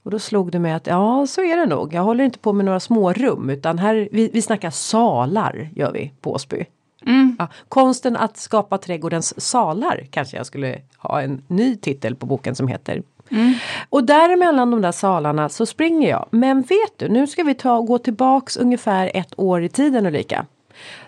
Och 0.03 0.11
då 0.11 0.19
slog 0.19 0.51
det 0.51 0.59
mig 0.59 0.73
att 0.73 0.88
ja, 0.88 1.27
så 1.27 1.41
är 1.41 1.57
det 1.57 1.65
nog. 1.65 1.94
Jag 1.94 2.03
håller 2.03 2.23
inte 2.23 2.39
på 2.39 2.53
med 2.53 2.65
några 2.65 2.79
små 2.79 3.13
rum 3.13 3.50
utan 3.50 3.79
här, 3.79 4.09
vi, 4.11 4.29
vi 4.33 4.41
snackar 4.41 4.69
salar 4.69 5.69
gör 5.75 5.91
vi 5.91 6.11
på 6.21 6.33
Åsby. 6.33 6.65
Mm. 7.05 7.35
Ja, 7.39 7.47
konsten 7.69 8.15
att 8.15 8.38
skapa 8.38 8.77
trädgårdens 8.77 9.41
salar 9.41 10.07
kanske 10.12 10.38
jag 10.38 10.45
skulle 10.45 10.81
ha 10.98 11.22
en 11.22 11.41
ny 11.48 11.75
titel 11.75 12.15
på 12.15 12.25
boken 12.25 12.55
som 12.55 12.67
heter. 12.67 13.03
Mm. 13.34 13.54
Och 13.90 14.04
däremellan 14.04 14.72
de 14.72 14.82
där 14.82 14.92
salarna 14.92 15.50
så 15.50 15.66
springer 15.66 16.10
jag. 16.10 16.28
Men 16.32 16.62
vet 16.62 16.98
du, 16.98 17.10
nu 17.10 17.28
ska 17.28 17.44
vi 17.44 17.54
ta 17.54 17.82
gå 17.82 17.98
tillbaks 17.98 18.58
ungefär 18.58 19.12
ett 19.13 19.40
år 19.40 19.63
i 19.63 19.70
tiden 19.70 20.06
Ulrika. 20.06 20.46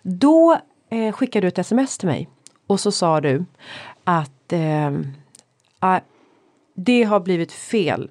Då 0.02 0.58
eh, 0.90 1.14
skickade 1.14 1.42
du 1.42 1.48
ett 1.48 1.58
sms 1.58 1.98
till 1.98 2.08
mig 2.08 2.30
och 2.68 2.80
så 2.80 2.92
sa 2.92 3.22
du 3.22 3.46
att 4.04 4.54
eh, 4.54 4.92
ah, 5.80 6.00
det 6.76 7.04
har 7.04 7.20
blivit 7.20 7.52
fel 7.52 8.10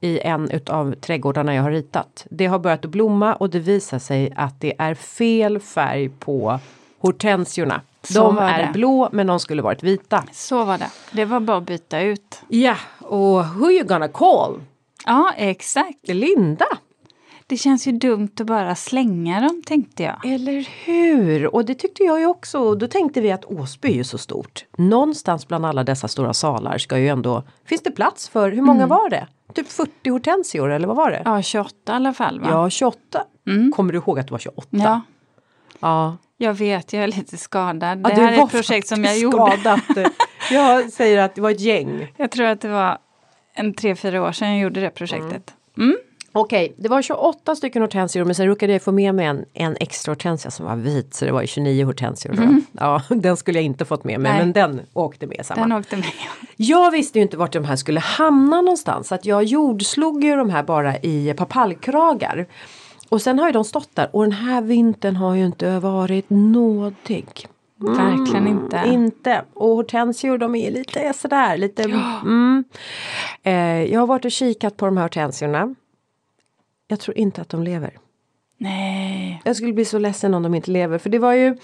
i 0.00 0.20
en 0.20 0.50
utav 0.50 0.92
trädgårdarna 0.92 1.54
jag 1.54 1.62
har 1.62 1.70
ritat. 1.70 2.26
Det 2.30 2.46
har 2.46 2.58
börjat 2.58 2.84
att 2.84 2.90
blomma 2.90 3.34
och 3.34 3.50
det 3.50 3.58
visar 3.58 3.98
sig 3.98 4.32
att 4.36 4.60
det 4.60 4.74
är 4.78 4.94
fel 4.94 5.60
färg 5.60 6.08
på 6.08 6.58
hortensiorna 6.98 7.80
de 8.14 8.38
är 8.38 8.66
det. 8.66 8.72
blå 8.72 9.08
men 9.12 9.26
de 9.26 9.40
skulle 9.40 9.62
varit 9.62 9.82
vita. 9.82 10.24
Så 10.32 10.64
var 10.64 10.78
det. 10.78 10.90
Det 11.12 11.24
var 11.24 11.40
bara 11.40 11.56
att 11.56 11.62
byta 11.62 12.00
ut. 12.00 12.42
Ja, 12.48 12.76
och 12.98 13.44
who 13.44 13.70
you 13.70 13.84
gonna 13.84 14.08
call? 14.08 14.60
Ja, 15.06 15.32
exakt. 15.36 16.08
Linda. 16.08 16.66
Det 17.48 17.56
känns 17.56 17.86
ju 17.86 17.92
dumt 17.92 18.30
att 18.40 18.46
bara 18.46 18.74
slänga 18.74 19.40
dem 19.40 19.62
tänkte 19.66 20.02
jag. 20.02 20.26
Eller 20.26 20.68
hur! 20.84 21.54
Och 21.54 21.64
det 21.64 21.74
tyckte 21.74 22.02
jag 22.02 22.20
ju 22.20 22.26
också. 22.26 22.58
Och 22.58 22.78
då 22.78 22.88
tänkte 22.88 23.20
vi 23.20 23.32
att 23.32 23.44
Åsby 23.44 23.88
är 23.88 23.94
ju 23.94 24.04
så 24.04 24.18
stort. 24.18 24.64
Någonstans 24.76 25.48
bland 25.48 25.66
alla 25.66 25.84
dessa 25.84 26.08
stora 26.08 26.34
salar 26.34 26.78
ska 26.78 26.98
ju 26.98 27.08
ändå... 27.08 27.42
Finns 27.64 27.82
det 27.82 27.90
plats 27.90 28.28
för, 28.28 28.50
hur 28.50 28.62
många 28.62 28.82
mm. 28.82 28.88
var 28.88 29.10
det? 29.10 29.26
Typ 29.54 29.68
40 29.68 30.10
hortensior 30.10 30.70
eller 30.70 30.88
vad 30.88 30.96
var 30.96 31.10
det? 31.10 31.22
Ja, 31.24 31.42
28 31.42 31.92
i 31.92 31.94
alla 31.94 32.12
fall 32.12 32.40
va? 32.40 32.46
Ja, 32.50 32.70
28. 32.70 33.24
Mm. 33.46 33.72
Kommer 33.72 33.92
du 33.92 33.98
ihåg 33.98 34.18
att 34.18 34.26
det 34.26 34.32
var 34.32 34.38
28? 34.38 34.68
Ja. 34.70 35.00
Ja. 35.80 36.16
Jag 36.38 36.54
vet, 36.54 36.92
jag 36.92 37.04
är 37.04 37.08
lite 37.08 37.36
skadad. 37.36 37.98
Det 37.98 38.10
ja, 38.10 38.16
här 38.16 38.32
är 38.32 38.44
ett 38.44 38.50
projekt 38.50 38.88
som 38.88 39.04
jag 39.04 39.18
gjorde. 39.18 39.36
Skadat. 39.36 40.12
jag 40.50 40.92
säger 40.92 41.18
att 41.18 41.34
det 41.34 41.40
var 41.40 41.50
ett 41.50 41.60
gäng. 41.60 42.12
Jag 42.16 42.30
tror 42.30 42.46
att 42.46 42.60
det 42.60 42.68
var 42.68 42.98
en 43.54 43.74
tre, 43.74 43.96
fyra 43.96 44.22
år 44.22 44.32
sedan 44.32 44.48
jag 44.48 44.58
gjorde 44.58 44.80
det 44.80 44.90
projektet. 44.90 45.54
Mm. 45.76 45.88
Mm. 45.88 45.96
Okej, 46.38 46.74
det 46.78 46.88
var 46.88 47.02
28 47.02 47.56
stycken 47.56 47.82
hortensior 47.82 48.24
men 48.24 48.34
sen 48.34 48.46
råkade 48.46 48.72
jag 48.72 48.82
få 48.82 48.92
med 48.92 49.14
mig 49.14 49.26
en, 49.26 49.44
en 49.54 49.76
extra 49.80 50.10
hortensia 50.10 50.50
som 50.50 50.66
var 50.66 50.76
vit 50.76 51.14
så 51.14 51.24
det 51.24 51.32
var 51.32 51.46
29 51.46 51.84
hortensior. 51.84 52.32
Mm. 52.32 52.64
Ja, 52.72 53.02
den 53.08 53.36
skulle 53.36 53.58
jag 53.58 53.64
inte 53.64 53.84
fått 53.84 54.04
med 54.04 54.20
mig 54.20 54.32
Nej. 54.32 54.40
men 54.40 54.52
den 54.52 54.80
åkte 54.92 55.26
med 55.26 55.46
samma. 55.46 55.60
Den 55.60 55.72
åkte 55.72 55.96
med. 55.96 56.06
Jag 56.56 56.90
visste 56.90 57.18
ju 57.18 57.22
inte 57.22 57.36
vart 57.36 57.52
de 57.52 57.64
här 57.64 57.76
skulle 57.76 58.00
hamna 58.00 58.60
någonstans 58.60 59.08
så 59.08 59.14
att 59.14 59.24
jag 59.24 59.44
jordslog 59.44 60.24
ju 60.24 60.36
de 60.36 60.50
här 60.50 60.62
bara 60.62 60.96
i 60.96 61.34
papallkragar. 61.36 62.46
Och 63.08 63.22
sen 63.22 63.38
har 63.38 63.46
ju 63.46 63.52
de 63.52 63.64
stått 63.64 63.96
där 63.96 64.16
och 64.16 64.22
den 64.22 64.32
här 64.32 64.62
vintern 64.62 65.16
har 65.16 65.34
ju 65.34 65.46
inte 65.46 65.78
varit 65.78 66.24
nådig. 66.28 67.46
Mm, 67.80 67.96
Verkligen 67.96 68.46
inte. 68.46 68.82
Inte. 68.86 69.44
Och 69.54 69.68
hortensior 69.68 70.38
de 70.38 70.54
är 70.54 70.70
lite 70.70 71.12
sådär 71.12 71.56
lite. 71.56 71.82
Ja. 71.82 72.20
Mm. 72.20 72.64
Eh, 73.42 73.92
jag 73.92 74.00
har 74.00 74.06
varit 74.06 74.24
och 74.24 74.30
kikat 74.30 74.76
på 74.76 74.86
de 74.86 74.96
här 74.96 75.04
hortensiorna. 75.04 75.74
Jag 76.88 77.00
tror 77.00 77.18
inte 77.18 77.40
att 77.40 77.48
de 77.48 77.62
lever. 77.62 77.98
Nej. 78.58 79.42
Jag 79.44 79.56
skulle 79.56 79.72
bli 79.72 79.84
så 79.84 79.98
ledsen 79.98 80.34
om 80.34 80.42
de 80.42 80.54
inte 80.54 80.70
lever 80.70 80.98
för 80.98 81.10
det 81.10 81.18
var 81.18 81.32
ju 81.32 81.56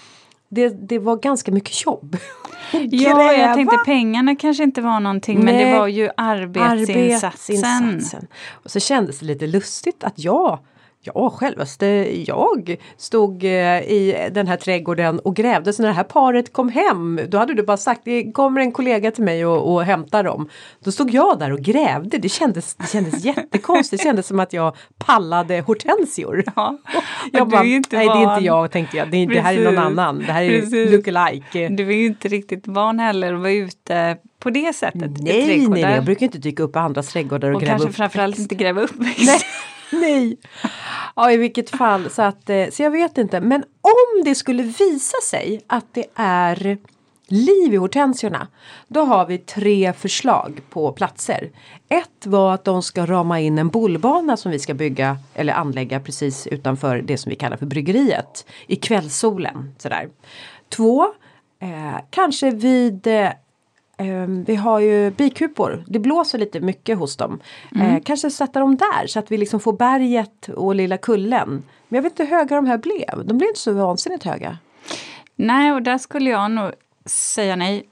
det, 0.49 0.69
det 0.69 0.99
var 0.99 1.17
ganska 1.17 1.51
mycket 1.51 1.85
jobb. 1.85 2.17
ja, 2.71 3.33
jag 3.33 3.55
tänkte 3.55 3.77
pengarna 3.85 4.35
kanske 4.35 4.63
inte 4.63 4.81
var 4.81 4.99
någonting 4.99 5.39
Nej. 5.39 5.45
men 5.45 5.71
det 5.71 5.79
var 5.79 5.87
ju 5.87 6.09
arbetsinsatsen. 6.17 7.55
arbetsinsatsen. 7.55 8.27
Och 8.51 8.71
så 8.71 8.79
kändes 8.79 9.19
det 9.19 9.25
lite 9.25 9.47
lustigt 9.47 10.03
att 10.03 10.19
jag 10.19 10.59
Ja, 11.05 11.29
självaste 11.29 11.85
jag 12.27 12.77
stod 12.97 13.43
eh, 13.43 13.81
i 13.81 14.29
den 14.31 14.47
här 14.47 14.57
trädgården 14.57 15.19
och 15.19 15.35
grävde 15.35 15.73
så 15.73 15.81
när 15.81 15.89
det 15.89 15.95
här 15.95 16.03
paret 16.03 16.53
kom 16.53 16.69
hem 16.69 17.19
då 17.27 17.37
hade 17.37 17.53
du 17.53 17.63
bara 17.63 17.77
sagt 17.77 18.01
det 18.03 18.31
kommer 18.31 18.61
en 18.61 18.71
kollega 18.71 19.11
till 19.11 19.23
mig 19.23 19.45
och, 19.45 19.73
och 19.73 19.83
hämtar 19.83 20.23
dem. 20.23 20.49
Då 20.83 20.91
stod 20.91 21.11
jag 21.11 21.39
där 21.39 21.51
och 21.53 21.59
grävde. 21.59 22.17
Det 22.17 22.29
kändes, 22.29 22.75
det 22.75 22.87
kändes 22.87 23.25
jättekonstigt. 23.25 24.03
Det 24.03 24.07
kändes 24.07 24.27
som 24.27 24.39
att 24.39 24.53
jag 24.53 24.75
pallade 24.97 25.61
hortensior. 25.61 26.43
Ja, 26.55 26.77
jag 27.31 27.49
bara, 27.49 27.63
nej 27.63 27.81
det 27.89 27.97
är 27.97 28.33
inte 28.33 28.45
jag 28.45 28.71
tänkte 28.71 28.97
jag. 28.97 29.11
Det, 29.11 29.25
det 29.25 29.41
här 29.41 29.53
är 29.53 29.63
någon 29.63 29.77
annan. 29.77 30.19
Det 30.19 30.31
här 30.31 30.43
är 30.43 30.91
lookalike. 30.91 31.67
Du 31.69 31.87
är 31.87 31.95
ju 31.95 32.05
inte 32.05 32.27
riktigt 32.27 32.67
van 32.67 32.99
heller 32.99 33.33
att 33.33 33.39
vara 33.39 33.51
ute 33.51 34.17
på 34.39 34.49
det 34.49 34.75
sättet. 34.75 35.11
Nej, 35.19 35.67
nej, 35.67 35.81
jag 35.81 36.05
brukar 36.05 36.25
inte 36.25 36.37
dyka 36.37 36.63
upp 36.63 36.75
i 36.75 36.79
andras 36.79 37.07
trädgårdar 37.07 37.49
och, 37.49 37.55
och 37.55 37.61
gräva 37.61 37.75
upp. 37.75 37.79
Och 37.79 37.85
kanske 37.85 37.97
framförallt 37.97 38.39
inte 38.39 38.55
gräva 38.55 38.81
upp 38.81 38.95
nej, 38.97 39.39
nej. 40.01 40.37
Ja 41.15 41.31
i 41.31 41.37
vilket 41.37 41.69
fall 41.69 42.09
så 42.09 42.21
att 42.21 42.49
eh, 42.49 42.69
så 42.71 42.83
jag 42.83 42.91
vet 42.91 43.17
inte 43.17 43.41
men 43.41 43.63
om 43.81 44.23
det 44.23 44.35
skulle 44.35 44.63
visa 44.63 45.17
sig 45.29 45.61
att 45.67 45.93
det 45.93 46.05
är 46.15 46.77
liv 47.27 47.73
i 47.73 47.77
hortensiorna. 47.77 48.47
Då 48.87 49.01
har 49.01 49.25
vi 49.25 49.37
tre 49.37 49.93
förslag 49.93 50.61
på 50.69 50.91
platser. 50.91 51.51
Ett 51.89 52.25
var 52.25 52.53
att 52.53 52.63
de 52.63 52.83
ska 52.83 53.05
rama 53.05 53.39
in 53.39 53.57
en 53.57 53.69
bollbana 53.69 54.37
som 54.37 54.51
vi 54.51 54.59
ska 54.59 54.73
bygga 54.73 55.17
eller 55.33 55.53
anlägga 55.53 55.99
precis 55.99 56.47
utanför 56.47 57.01
det 57.01 57.17
som 57.17 57.29
vi 57.29 57.35
kallar 57.35 57.57
för 57.57 57.65
bryggeriet. 57.65 58.45
I 58.67 58.75
kvällssolen. 58.75 59.75
Sådär. 59.77 60.09
Två, 60.69 61.03
eh, 61.59 61.99
kanske 62.09 62.51
vid 62.51 63.07
eh, 63.07 63.29
vi 64.45 64.55
har 64.55 64.79
ju 64.79 65.11
bikupor. 65.11 65.83
Det 65.87 65.99
blåser 65.99 66.37
lite 66.37 66.59
mycket 66.59 66.97
hos 66.97 67.17
dem. 67.17 67.39
Mm. 67.75 67.87
Eh, 67.87 68.01
kanske 68.03 68.29
sätta 68.29 68.59
dem 68.59 68.75
där 68.75 69.07
så 69.07 69.19
att 69.19 69.31
vi 69.31 69.37
liksom 69.37 69.59
får 69.59 69.73
berget 69.73 70.49
och 70.49 70.75
lilla 70.75 70.97
kullen. 70.97 71.63
Men 71.87 71.97
jag 71.97 72.03
vet 72.03 72.11
inte 72.11 72.23
hur 72.23 72.37
höga 72.37 72.55
de 72.55 72.65
här 72.65 72.77
blev. 72.77 73.25
De 73.25 73.37
blev 73.37 73.47
inte 73.47 73.59
så 73.59 73.73
vansinnigt 73.73 74.23
höga. 74.23 74.57
Nej, 75.35 75.73
och 75.73 75.81
där 75.81 75.97
skulle 75.97 76.29
jag 76.29 76.51
nog 76.51 76.71
säga 77.05 77.55
nej. 77.55 77.89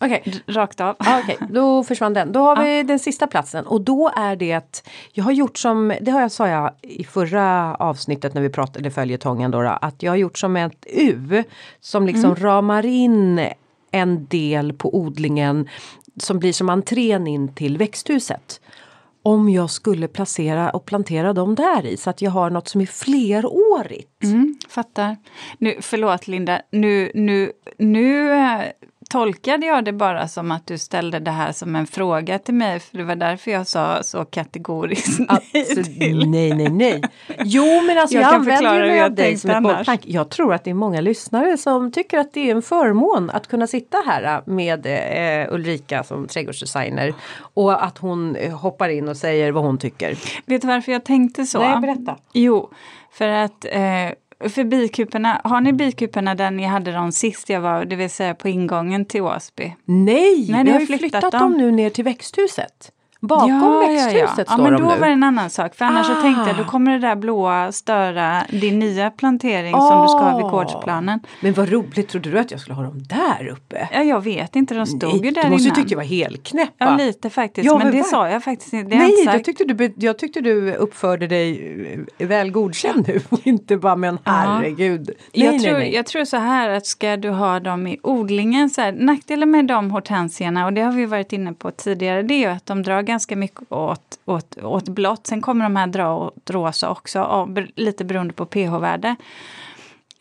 Okej. 0.00 0.22
Okay. 0.26 0.40
Rakt 0.46 0.80
av. 0.80 0.96
Ah, 0.98 1.20
okay. 1.20 1.36
då 1.50 1.84
försvann 1.84 2.14
den. 2.14 2.32
Då 2.32 2.40
har 2.40 2.56
ah. 2.56 2.62
vi 2.62 2.82
den 2.82 2.98
sista 2.98 3.26
platsen 3.26 3.66
och 3.66 3.80
då 3.80 4.10
är 4.16 4.36
det 4.36 4.52
att 4.52 4.88
jag 5.12 5.24
har 5.24 5.32
gjort 5.32 5.58
som, 5.58 5.94
det 6.00 6.10
har 6.10 6.20
jag 6.20 6.32
sa 6.32 6.48
jag 6.48 6.72
i 6.82 7.04
förra 7.04 7.74
avsnittet 7.74 8.34
när 8.34 8.42
vi 8.42 8.50
pratade 8.50 8.90
följetongen 8.90 9.50
då, 9.50 9.62
då 9.62 9.68
att 9.68 10.02
jag 10.02 10.12
har 10.12 10.16
gjort 10.16 10.38
som 10.38 10.56
ett 10.56 10.86
U 10.86 11.44
som 11.80 12.06
liksom 12.06 12.30
mm. 12.30 12.42
ramar 12.42 12.86
in 12.86 13.48
en 13.90 14.26
del 14.26 14.72
på 14.72 14.96
odlingen 14.96 15.68
som 16.16 16.38
blir 16.38 16.52
som 16.52 16.68
entrén 16.68 17.26
in 17.26 17.54
till 17.54 17.78
växthuset. 17.78 18.60
Om 19.22 19.48
jag 19.48 19.70
skulle 19.70 20.08
placera 20.08 20.70
och 20.70 20.84
plantera 20.84 21.32
dem 21.32 21.54
där 21.54 21.86
i 21.86 21.96
så 21.96 22.10
att 22.10 22.22
jag 22.22 22.30
har 22.30 22.50
något 22.50 22.68
som 22.68 22.80
är 22.80 22.86
flerårigt. 22.86 24.22
Mm, 24.22 24.58
fattar. 24.68 25.16
Nu, 25.58 25.76
förlåt 25.80 26.28
Linda, 26.28 26.62
nu, 26.70 27.12
nu, 27.14 27.52
nu 27.78 28.32
eh, 28.32 28.62
tolkade 29.08 29.66
jag 29.66 29.84
det 29.84 29.92
bara 29.92 30.28
som 30.28 30.50
att 30.50 30.66
du 30.66 30.78
ställde 30.78 31.18
det 31.18 31.30
här 31.30 31.52
som 31.52 31.76
en 31.76 31.86
fråga 31.86 32.38
till 32.38 32.54
mig, 32.54 32.80
för 32.80 32.98
det 32.98 33.04
var 33.04 33.16
därför 33.16 33.50
jag 33.50 33.66
sa 33.66 34.02
så 34.02 34.24
kategoriskt 34.24 35.20
nej 35.52 35.74
till. 35.74 36.30
Nej, 36.30 36.54
nej, 36.54 36.68
nej. 36.70 37.02
Jo, 37.44 37.82
men 37.86 37.98
alltså 37.98 38.16
jag, 38.16 38.24
jag 38.24 38.34
använder 38.34 38.86
mig 38.86 39.02
av 39.02 39.14
dig 39.14 39.36
som 39.36 39.50
ett 39.50 39.62
bollplank. 39.62 40.00
Jag 40.04 40.30
tror 40.30 40.54
att 40.54 40.64
det 40.64 40.70
är 40.70 40.74
många 40.74 41.00
lyssnare 41.00 41.56
som 41.56 41.92
tycker 41.92 42.18
att 42.18 42.32
det 42.32 42.50
är 42.50 42.54
en 42.54 42.62
förmån 42.62 43.30
att 43.30 43.46
kunna 43.46 43.66
sitta 43.66 43.98
här 44.06 44.42
med 44.46 44.86
eh, 44.86 45.54
Ulrika 45.54 46.04
som 46.04 46.26
trädgårdsdesigner 46.26 47.14
och 47.38 47.84
att 47.84 47.98
hon 47.98 48.36
eh, 48.36 48.58
hoppar 48.58 48.88
in 48.88 49.08
och 49.08 49.16
säger 49.16 49.52
vad 49.52 49.64
hon 49.64 49.78
tycker. 49.78 50.18
Vet 50.46 50.62
du 50.62 50.68
varför 50.68 50.92
jag 50.92 51.04
tänkte 51.04 51.46
så? 51.46 51.58
Nej, 51.58 51.80
berätta. 51.80 52.16
Jo, 52.32 52.70
för 53.12 53.28
att 53.28 53.64
eh, 53.64 53.80
för 54.40 54.64
bikuporna, 54.64 55.40
har 55.44 55.60
ni 55.60 55.72
bikuporna 55.72 56.34
där 56.34 56.50
ni 56.50 56.64
hade 56.64 56.92
dem 56.92 57.12
sist 57.12 57.48
jag 57.48 57.60
var, 57.60 57.84
det 57.84 57.96
vill 57.96 58.10
säga 58.10 58.34
på 58.34 58.48
ingången 58.48 59.04
till 59.04 59.22
Åsby? 59.22 59.74
Nej, 59.84 60.46
Nej 60.50 60.64
vi 60.64 60.70
har 60.70 60.80
flyttat, 60.80 61.00
flyttat 61.00 61.32
dem 61.32 61.52
nu 61.52 61.70
ner 61.70 61.90
till 61.90 62.04
växthuset. 62.04 62.92
Bakom 63.20 63.48
ja, 63.48 63.78
växthuset 63.78 64.14
ja, 64.14 64.34
ja. 64.38 64.44
står 64.44 64.46
ja, 64.48 64.56
men 64.56 64.72
de 64.72 64.82
då 64.82 64.88
nu. 64.88 65.00
var 65.00 65.06
det 65.06 65.12
en 65.12 65.22
annan 65.22 65.50
sak. 65.50 65.74
För 65.74 65.84
annars 65.84 66.10
ah. 66.10 66.14
så 66.14 66.20
tänkte 66.22 66.42
jag 66.46 66.56
då 66.56 66.64
kommer 66.64 66.92
det 66.92 66.98
där 66.98 67.16
blåa 67.16 67.72
störa 67.72 68.42
din 68.48 68.78
nya 68.78 69.10
plantering 69.10 69.74
ah. 69.74 69.88
som 69.88 70.02
du 70.02 70.08
ska 70.08 70.18
ha 70.18 70.36
vid 70.36 70.46
gårdsplanen. 70.46 71.20
Men 71.40 71.52
vad 71.52 71.68
roligt, 71.68 72.08
trodde 72.08 72.30
du 72.30 72.38
att 72.38 72.50
jag 72.50 72.60
skulle 72.60 72.74
ha 72.74 72.82
dem 72.82 73.02
där 73.02 73.48
uppe? 73.48 73.88
Ja, 73.92 74.02
jag 74.02 74.24
vet 74.24 74.56
inte, 74.56 74.74
de 74.74 74.86
stod 74.86 75.02
Nej, 75.02 75.24
ju 75.24 75.30
där 75.30 75.40
innan. 75.40 75.44
Du 75.44 75.50
måste 75.50 75.68
ju 75.68 75.74
tycka 75.74 75.88
jag 75.90 75.96
var 75.96 76.04
helknäppa. 76.04 76.84
Ja, 76.84 76.96
lite 76.96 77.30
faktiskt. 77.30 77.66
Ja, 77.66 77.78
men, 77.78 77.86
men 77.86 77.96
det 77.96 78.04
sa 78.04 78.28
jag 78.28 78.44
faktiskt 78.44 78.72
inte. 78.72 78.96
Nej, 78.96 79.24
jag 79.24 79.44
tyckte, 79.44 79.64
du, 79.64 79.94
jag 79.96 80.18
tyckte 80.18 80.40
du 80.40 80.74
uppförde 80.74 81.26
dig 81.26 82.06
eh, 82.18 82.26
väl 82.26 82.50
godkänd 82.50 83.08
nu 83.08 83.20
och 83.28 83.40
inte 83.46 83.76
bara 83.76 83.96
men 83.96 84.18
herregud. 84.24 85.06
Nej, 85.06 85.44
jag, 85.44 85.50
nej, 85.50 85.60
tror, 85.60 85.78
nej. 85.78 85.94
jag 85.94 86.06
tror 86.06 86.24
så 86.24 86.36
här 86.36 86.68
att 86.70 86.86
ska 86.86 87.16
du 87.16 87.30
ha 87.30 87.60
dem 87.60 87.86
i 87.86 87.98
odlingen, 88.02 88.70
så 88.70 88.80
här, 88.80 88.92
nackdelen 88.92 89.50
med 89.50 89.66
de 89.66 89.90
hortensierna 89.90 90.66
och 90.66 90.72
det 90.72 90.80
har 90.80 90.92
vi 90.92 91.06
varit 91.06 91.32
inne 91.32 91.52
på 91.52 91.70
tidigare, 91.70 92.22
det 92.22 92.34
är 92.34 92.38
ju 92.38 92.46
att 92.46 92.66
de 92.66 92.82
drar 92.82 93.07
ganska 93.08 93.36
mycket 93.36 93.72
åt, 93.72 94.18
åt, 94.24 94.58
åt 94.62 94.88
blått. 94.88 95.26
Sen 95.26 95.40
kommer 95.40 95.64
de 95.64 95.76
här 95.76 95.86
dra 95.86 96.14
åt 96.14 96.50
rosa 96.50 96.90
också, 96.90 97.48
lite 97.74 98.04
beroende 98.04 98.34
på 98.34 98.46
pH-värde. 98.46 99.16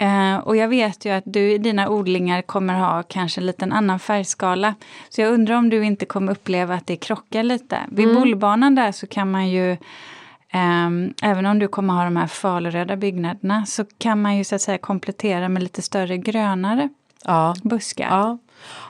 Uh, 0.02 0.38
och 0.38 0.56
jag 0.56 0.68
vet 0.68 1.06
ju 1.06 1.10
att 1.12 1.24
du 1.26 1.52
i 1.52 1.58
dina 1.58 1.90
odlingar 1.90 2.42
kommer 2.42 2.74
ha 2.74 3.04
kanske 3.04 3.42
en 3.42 3.46
liten 3.46 3.74
annan 3.74 4.00
färgskala. 4.00 4.76
Så 5.10 5.22
jag 5.22 5.34
undrar 5.34 5.56
om 5.56 5.70
du 5.70 5.86
inte 5.86 6.06
kommer 6.06 6.32
uppleva 6.32 6.76
att 6.76 6.88
det 6.88 6.96
krockar 6.96 7.44
lite. 7.44 7.80
Vid 7.92 8.06
mm. 8.06 8.16
bollbanan 8.16 8.76
där 8.76 8.92
så 8.92 9.08
kan 9.08 9.32
man 9.32 9.50
ju 9.50 9.78
Um, 10.54 11.14
även 11.22 11.46
om 11.46 11.60
du 11.60 11.68
kommer 11.68 11.94
ha 11.94 12.04
de 12.04 12.16
här 12.16 12.28
faluröda 12.28 12.96
byggnaderna 12.96 13.66
så 13.66 13.86
kan 13.98 14.22
man 14.22 14.38
ju 14.38 14.44
så 14.44 14.56
att 14.56 14.62
säga 14.62 14.78
komplettera 14.78 15.50
med 15.50 15.64
lite 15.64 15.82
större 15.82 16.18
grönare 16.18 16.90
ja. 17.26 17.56
buskar. 17.64 18.08
Ja. 18.10 18.38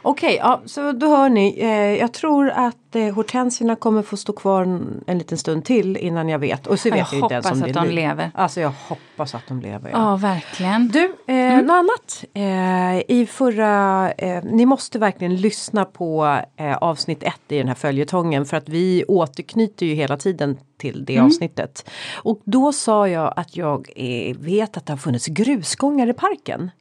Okej, 0.01 0.27
okay, 0.27 0.37
ja, 0.37 0.61
så 0.65 0.91
då 0.91 1.07
hör 1.07 1.29
ni. 1.29 1.59
Eh, 1.59 1.69
jag 1.99 2.13
tror 2.13 2.49
att 2.49 2.95
eh, 2.95 3.13
hortensierna 3.13 3.75
kommer 3.75 4.01
få 4.01 4.17
stå 4.17 4.33
kvar 4.33 4.63
en, 4.63 5.03
en 5.07 5.17
liten 5.17 5.37
stund 5.37 5.65
till 5.65 5.97
innan 5.97 6.29
jag 6.29 6.39
vet. 6.39 6.67
Och 6.67 6.79
så 6.79 6.89
vet 6.89 6.97
jag, 6.97 7.07
jag 7.11 7.25
inte 7.25 7.33
ens 7.33 7.51
om 7.51 7.63
att 7.63 7.73
de 7.73 7.89
lever. 7.89 8.31
Alltså 8.33 8.61
jag 8.61 8.73
hoppas 8.87 9.35
att 9.35 9.47
de 9.47 9.61
lever. 9.61 9.89
Ja, 9.89 9.97
ja 9.97 10.15
verkligen. 10.15 10.87
Du, 10.87 11.03
eh, 11.27 11.35
mm. 11.35 11.65
något 11.65 11.73
annat. 11.73 12.25
Eh, 12.33 13.17
I 13.17 13.27
förra, 13.31 14.11
eh, 14.11 14.43
ni 14.43 14.65
måste 14.65 14.99
verkligen 14.99 15.35
lyssna 15.35 15.85
på 15.85 16.39
eh, 16.57 16.77
avsnitt 16.77 17.23
ett 17.23 17.41
i 17.47 17.57
den 17.57 17.67
här 17.67 17.75
följetongen 17.75 18.45
för 18.45 18.57
att 18.57 18.69
vi 18.69 19.03
återknyter 19.07 19.85
ju 19.85 19.93
hela 19.93 20.17
tiden 20.17 20.57
till 20.77 21.05
det 21.05 21.15
mm. 21.15 21.25
avsnittet. 21.25 21.89
Och 22.15 22.41
då 22.43 22.73
sa 22.73 23.07
jag 23.07 23.33
att 23.35 23.55
jag 23.55 23.89
eh, 23.95 24.37
vet 24.37 24.77
att 24.77 24.85
det 24.85 24.93
har 24.93 24.97
funnits 24.97 25.27
grusgångar 25.27 26.09
i 26.09 26.13
parken. 26.13 26.71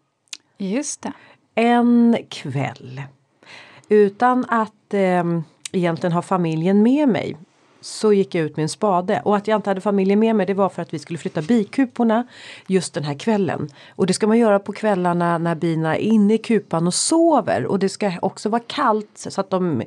Just 0.58 1.02
det 1.02 1.12
en 1.56 2.16
kväll. 2.28 3.02
Utan 3.88 4.44
att 4.48 4.94
eh, 4.94 5.24
egentligen 5.72 6.12
ha 6.12 6.22
familjen 6.22 6.82
med 6.82 7.08
mig 7.08 7.36
så 7.80 8.12
gick 8.12 8.34
jag 8.34 8.44
ut 8.44 8.56
med 8.56 8.62
en 8.62 8.68
spade 8.68 9.20
och 9.24 9.36
att 9.36 9.48
jag 9.48 9.58
inte 9.58 9.70
hade 9.70 9.80
familjen 9.80 10.18
med 10.18 10.36
mig 10.36 10.46
det 10.46 10.54
var 10.54 10.68
för 10.68 10.82
att 10.82 10.94
vi 10.94 10.98
skulle 10.98 11.18
flytta 11.18 11.42
bikuporna 11.42 12.26
just 12.66 12.94
den 12.94 13.04
här 13.04 13.14
kvällen. 13.14 13.68
Och 13.90 14.06
det 14.06 14.12
ska 14.12 14.26
man 14.26 14.38
göra 14.38 14.58
på 14.58 14.72
kvällarna 14.72 15.38
när 15.38 15.54
bina 15.54 15.96
är 15.96 16.00
inne 16.00 16.34
i 16.34 16.38
kupan 16.38 16.86
och 16.86 16.94
sover 16.94 17.66
och 17.66 17.78
det 17.78 17.88
ska 17.88 18.12
också 18.22 18.48
vara 18.48 18.62
kallt 18.66 19.10
så 19.14 19.40
att 19.40 19.50
de 19.50 19.82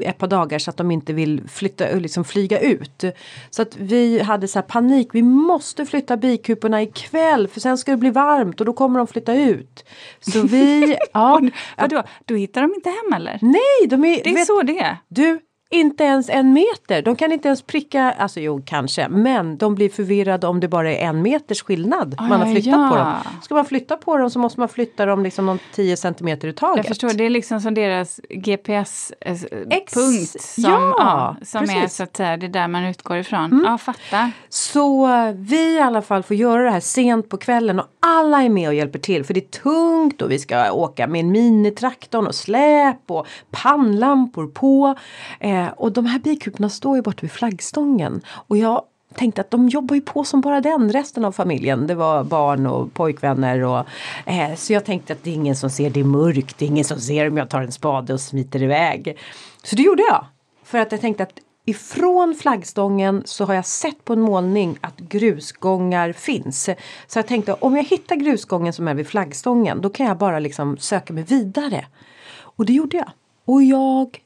ett 0.00 0.18
par 0.18 0.26
dagar 0.26 0.58
så 0.58 0.70
att 0.70 0.76
de 0.76 0.90
inte 0.90 1.12
vill 1.12 1.48
flytta, 1.48 1.94
liksom 1.94 2.24
flyga 2.24 2.60
ut. 2.60 3.04
Så 3.50 3.62
att 3.62 3.76
vi 3.76 4.20
hade 4.20 4.48
så 4.48 4.62
panik, 4.62 5.08
vi 5.12 5.22
måste 5.22 5.86
flytta 5.86 6.16
bikuporna 6.16 6.82
ikväll 6.82 7.48
för 7.48 7.60
sen 7.60 7.78
ska 7.78 7.90
det 7.90 7.96
bli 7.96 8.10
varmt 8.10 8.60
och 8.60 8.66
då 8.66 8.72
kommer 8.72 8.98
de 8.98 9.06
flytta 9.06 9.34
ut. 9.34 9.84
Så 10.20 10.42
vi, 10.42 10.96
ja. 11.12 11.40
Vadå, 11.78 12.02
då 12.24 12.34
hittar 12.34 12.60
de 12.60 12.74
inte 12.74 12.90
hem 12.90 13.12
eller? 13.16 13.38
Nej, 13.42 13.88
de 13.88 14.04
är... 14.04 14.24
Det 14.24 14.30
är 14.30 14.34
vet, 14.34 14.46
så 14.46 14.62
det 14.62 14.78
är. 14.78 14.96
Du, 15.08 15.40
inte 15.72 16.04
ens 16.04 16.28
en 16.28 16.52
meter. 16.52 17.02
De 17.02 17.16
kan 17.16 17.32
inte 17.32 17.48
ens 17.48 17.62
pricka, 17.62 18.14
alltså 18.18 18.40
jo 18.40 18.62
kanske, 18.66 19.08
men 19.08 19.56
de 19.56 19.74
blir 19.74 19.88
förvirrade 19.88 20.46
om 20.46 20.60
det 20.60 20.68
bara 20.68 20.92
är 20.92 21.08
en 21.08 21.22
meters 21.22 21.62
skillnad 21.62 22.16
man 22.20 22.40
har 22.40 22.52
flyttat 22.52 22.72
ja. 22.72 22.88
på 22.90 22.96
dem. 22.96 23.14
Ska 23.42 23.54
man 23.54 23.64
flytta 23.64 23.96
på 23.96 24.18
dem 24.18 24.30
så 24.30 24.38
måste 24.38 24.60
man 24.60 24.68
flytta 24.68 25.06
dem 25.06 25.22
liksom 25.22 25.46
någon 25.46 25.58
10 25.74 25.96
centimeter 25.96 26.48
i 26.48 26.52
taget. 26.52 26.76
Jag 26.76 26.86
förstår, 26.86 27.12
det 27.12 27.24
är 27.24 27.30
liksom 27.30 27.60
som 27.60 27.74
deras 27.74 28.20
GPS-punkt 28.30 30.40
som, 30.40 30.64
ja, 30.64 30.94
ja, 30.98 31.36
som 31.42 31.62
är 31.62 31.88
så 31.88 32.02
att 32.02 32.16
säga, 32.16 32.36
det 32.36 32.46
är 32.46 32.48
där 32.48 32.68
man 32.68 32.84
utgår 32.84 33.16
ifrån. 33.16 33.44
Mm. 33.44 33.64
Ja, 33.64 33.78
fattar. 33.78 34.30
Så 34.48 35.08
vi 35.36 35.76
i 35.76 35.80
alla 35.80 36.02
fall 36.02 36.22
får 36.22 36.36
göra 36.36 36.62
det 36.62 36.70
här 36.70 36.80
sent 36.80 37.28
på 37.28 37.36
kvällen 37.36 37.80
och 37.80 37.86
alla 38.00 38.42
är 38.42 38.48
med 38.48 38.68
och 38.68 38.74
hjälper 38.74 38.98
till 38.98 39.24
för 39.24 39.34
det 39.34 39.40
är 39.40 39.62
tungt 39.62 40.22
och 40.22 40.30
vi 40.30 40.38
ska 40.38 40.72
åka 40.72 41.06
med 41.06 41.20
en 41.20 41.30
minitraktorn 41.30 42.26
och 42.26 42.34
släp 42.34 43.10
och 43.10 43.26
pannlampor 43.50 44.46
på. 44.46 44.94
Eh, 45.40 45.61
Eh, 45.62 45.68
och 45.68 45.92
de 45.92 46.06
här 46.06 46.18
bikuporna 46.18 46.68
står 46.68 46.96
ju 46.96 47.02
borta 47.02 47.18
vid 47.20 47.32
flaggstången 47.32 48.20
och 48.28 48.56
jag 48.56 48.82
tänkte 49.14 49.40
att 49.40 49.50
de 49.50 49.68
jobbar 49.68 49.94
ju 49.94 50.00
på 50.00 50.24
som 50.24 50.40
bara 50.40 50.60
den, 50.60 50.92
resten 50.92 51.24
av 51.24 51.32
familjen. 51.32 51.86
Det 51.86 51.94
var 51.94 52.24
barn 52.24 52.66
och 52.66 52.94
pojkvänner 52.94 53.64
och 53.64 53.84
eh, 54.26 54.54
så 54.56 54.72
jag 54.72 54.84
tänkte 54.84 55.12
att 55.12 55.24
det 55.24 55.30
är 55.30 55.34
ingen 55.34 55.56
som 55.56 55.70
ser, 55.70 55.90
det 55.90 56.00
är 56.00 56.04
mörkt, 56.04 56.58
det 56.58 56.64
är 56.64 56.66
ingen 56.66 56.84
som 56.84 57.00
ser 57.00 57.28
om 57.28 57.36
jag 57.36 57.50
tar 57.50 57.62
en 57.62 57.72
spade 57.72 58.12
och 58.12 58.20
smiter 58.20 58.62
iväg. 58.62 59.18
Så 59.62 59.76
det 59.76 59.82
gjorde 59.82 60.02
jag. 60.02 60.26
För 60.64 60.78
att 60.78 60.92
jag 60.92 61.00
tänkte 61.00 61.22
att 61.22 61.38
Ifrån 61.64 62.34
flaggstången 62.34 63.22
så 63.24 63.44
har 63.44 63.54
jag 63.54 63.66
sett 63.66 64.04
på 64.04 64.12
en 64.12 64.20
målning 64.20 64.78
att 64.80 64.96
grusgångar 64.98 66.12
finns. 66.12 66.70
Så 67.06 67.18
jag 67.18 67.26
tänkte 67.26 67.52
om 67.52 67.76
jag 67.76 67.84
hittar 67.84 68.16
grusgången 68.16 68.72
som 68.72 68.88
är 68.88 68.94
vid 68.94 69.06
flaggstången 69.06 69.80
då 69.80 69.90
kan 69.90 70.06
jag 70.06 70.18
bara 70.18 70.38
liksom 70.38 70.76
söka 70.78 71.12
mig 71.12 71.24
vidare. 71.24 71.86
Och 72.34 72.66
det 72.66 72.72
gjorde 72.72 72.96
jag. 72.96 73.10
Och 73.44 73.62
jag, 73.62 74.18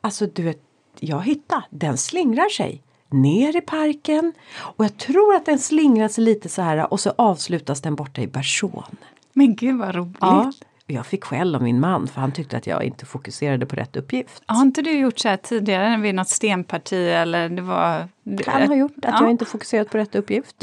alltså 0.00 0.26
du 0.26 0.42
vet, 0.42 0.60
jag 1.00 1.22
hittade, 1.22 1.62
den 1.70 1.98
slingrar 1.98 2.48
sig 2.48 2.82
ner 3.10 3.56
i 3.56 3.60
parken 3.60 4.32
och 4.56 4.84
jag 4.84 4.96
tror 4.96 5.34
att 5.34 5.46
den 5.46 5.58
slingrar 5.58 6.08
sig 6.08 6.24
lite 6.24 6.48
så 6.48 6.62
här 6.62 6.92
och 6.92 7.00
så 7.00 7.12
avslutas 7.18 7.80
den 7.80 7.94
borta 7.94 8.20
i 8.20 8.26
Bersån. 8.26 8.96
Men 9.32 9.56
gud 9.56 9.78
vad 9.78 9.94
roligt! 9.94 10.16
Ja, 10.20 10.52
jag 10.86 11.06
fick 11.06 11.24
skäll 11.24 11.54
av 11.54 11.62
min 11.62 11.80
man 11.80 12.08
för 12.08 12.20
han 12.20 12.32
tyckte 12.32 12.56
att 12.56 12.66
jag 12.66 12.84
inte 12.84 13.06
fokuserade 13.06 13.66
på 13.66 13.76
rätt 13.76 13.96
uppgift. 13.96 14.42
Har 14.46 14.62
inte 14.62 14.82
du 14.82 14.98
gjort 14.98 15.18
så 15.18 15.28
här 15.28 15.36
tidigare 15.36 15.96
vid 15.96 16.14
något 16.14 16.28
stenparti 16.28 17.08
eller 17.08 17.48
det 17.48 17.62
var? 17.62 18.08
Kan 18.44 18.68
ha 18.68 18.76
gjort 18.76 19.04
att 19.04 19.04
ja. 19.04 19.18
jag 19.20 19.30
inte 19.30 19.44
fokuserat 19.44 19.90
på 19.90 19.98
rätt 19.98 20.14
uppgift. 20.14 20.56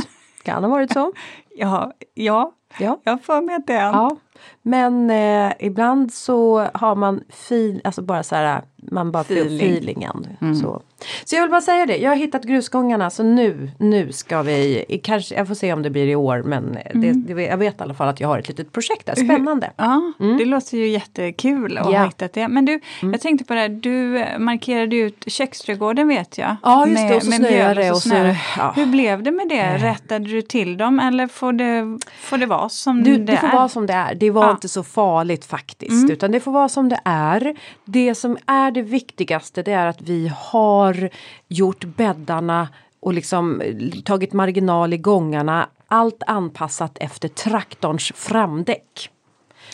Kan 0.43 0.63
ha 0.63 0.71
varit 0.71 0.91
så. 0.91 1.13
ja, 1.55 1.91
ja, 2.13 2.51
ja. 2.77 2.99
jag 3.03 3.23
får 3.23 3.41
med 3.41 3.63
det. 3.67 3.73
Ja. 3.73 4.17
Men 4.61 5.09
eh, 5.09 5.53
ibland 5.59 6.13
så 6.13 6.67
har 6.73 6.95
man 6.95 7.23
fil, 7.29 7.81
alltså 7.83 8.01
bara 8.01 8.23
så 8.23 8.35
här, 8.35 8.61
man 8.91 9.11
bara 9.11 9.23
Feeling. 9.23 9.59
får 9.59 9.65
feelingen. 9.65 10.27
Mm. 10.41 10.55
Så. 10.55 10.81
Så 11.25 11.35
jag 11.35 11.41
vill 11.41 11.51
bara 11.51 11.61
säga 11.61 11.85
det, 11.85 11.97
jag 11.97 12.11
har 12.11 12.15
hittat 12.15 12.43
grusgångarna 12.43 13.09
så 13.09 13.23
nu, 13.23 13.71
nu 13.79 14.11
ska 14.11 14.41
vi, 14.41 14.85
kanske, 15.03 15.35
jag 15.35 15.47
får 15.47 15.55
se 15.55 15.73
om 15.73 15.81
det 15.81 15.89
blir 15.89 16.07
i 16.07 16.15
år 16.15 16.43
men 16.45 16.77
mm. 16.77 17.25
det, 17.25 17.33
det, 17.33 17.41
jag 17.41 17.57
vet 17.57 17.79
i 17.79 17.83
alla 17.83 17.93
fall 17.93 18.07
att 18.07 18.19
jag 18.19 18.27
har 18.27 18.39
ett 18.39 18.47
litet 18.47 18.71
projekt 18.71 19.05
där, 19.05 19.15
spännande. 19.15 19.71
Ja, 19.77 20.13
mm. 20.19 20.37
det 20.37 20.45
låter 20.45 20.77
ju 20.77 20.87
jättekul 20.87 21.77
att 21.77 21.91
ja. 21.91 21.97
ha 21.97 22.05
hittat 22.05 22.33
det. 22.33 22.47
Men 22.47 22.65
du, 22.65 22.79
mm. 23.01 23.13
jag 23.13 23.21
tänkte 23.21 23.45
på 23.45 23.53
det 23.53 23.59
här, 23.59 23.69
du 23.69 24.25
markerade 24.39 24.95
ut 24.95 25.23
köksträdgården 25.27 26.07
vet 26.07 26.37
jag. 26.37 26.55
Ja 26.63 26.87
just 26.87 27.07
det, 27.07 27.15
och 27.15 27.23
så 27.23 27.31
snöade 27.31 27.81
det. 27.81 27.91
Och 27.91 28.01
så, 28.01 28.35
ja. 28.57 28.73
Hur 28.75 28.85
blev 28.85 29.23
det 29.23 29.31
med 29.31 29.49
det? 29.49 29.77
Rättade 29.77 30.25
du 30.25 30.41
till 30.41 30.77
dem 30.77 30.99
eller 30.99 31.27
får 31.27 31.53
det, 31.53 31.99
får 32.19 32.37
det 32.37 32.45
vara 32.45 32.69
som 32.69 33.03
du, 33.03 33.17
det, 33.17 33.31
är? 33.31 33.35
Det 33.35 33.37
får 33.37 33.57
vara 33.57 33.69
som 33.69 33.85
det 33.85 33.93
är, 33.93 34.15
det 34.25 34.31
var 34.31 34.45
ja. 34.45 34.51
inte 34.51 34.69
så 34.69 34.83
farligt 34.83 35.45
faktiskt 35.45 35.91
mm. 35.91 36.11
utan 36.11 36.31
det 36.31 36.39
får 36.39 36.51
vara 36.51 36.69
som 36.69 36.89
det 36.89 36.99
är. 37.05 37.55
Det 37.85 38.15
som 38.15 38.37
är 38.45 38.71
det 38.71 38.81
viktigaste 38.81 39.63
det 39.63 39.71
är 39.71 39.85
att 39.85 40.01
vi 40.01 40.31
har 40.35 41.09
gjort 41.47 41.83
bäddarna 41.83 42.67
och 42.99 43.13
liksom 43.13 43.61
tagit 44.05 44.33
marginal 44.33 44.93
i 44.93 44.97
gångarna. 44.97 45.69
Allt 45.87 46.23
anpassat 46.27 46.97
efter 46.99 47.27
traktorns 47.27 48.11
framdäck. 48.15 49.09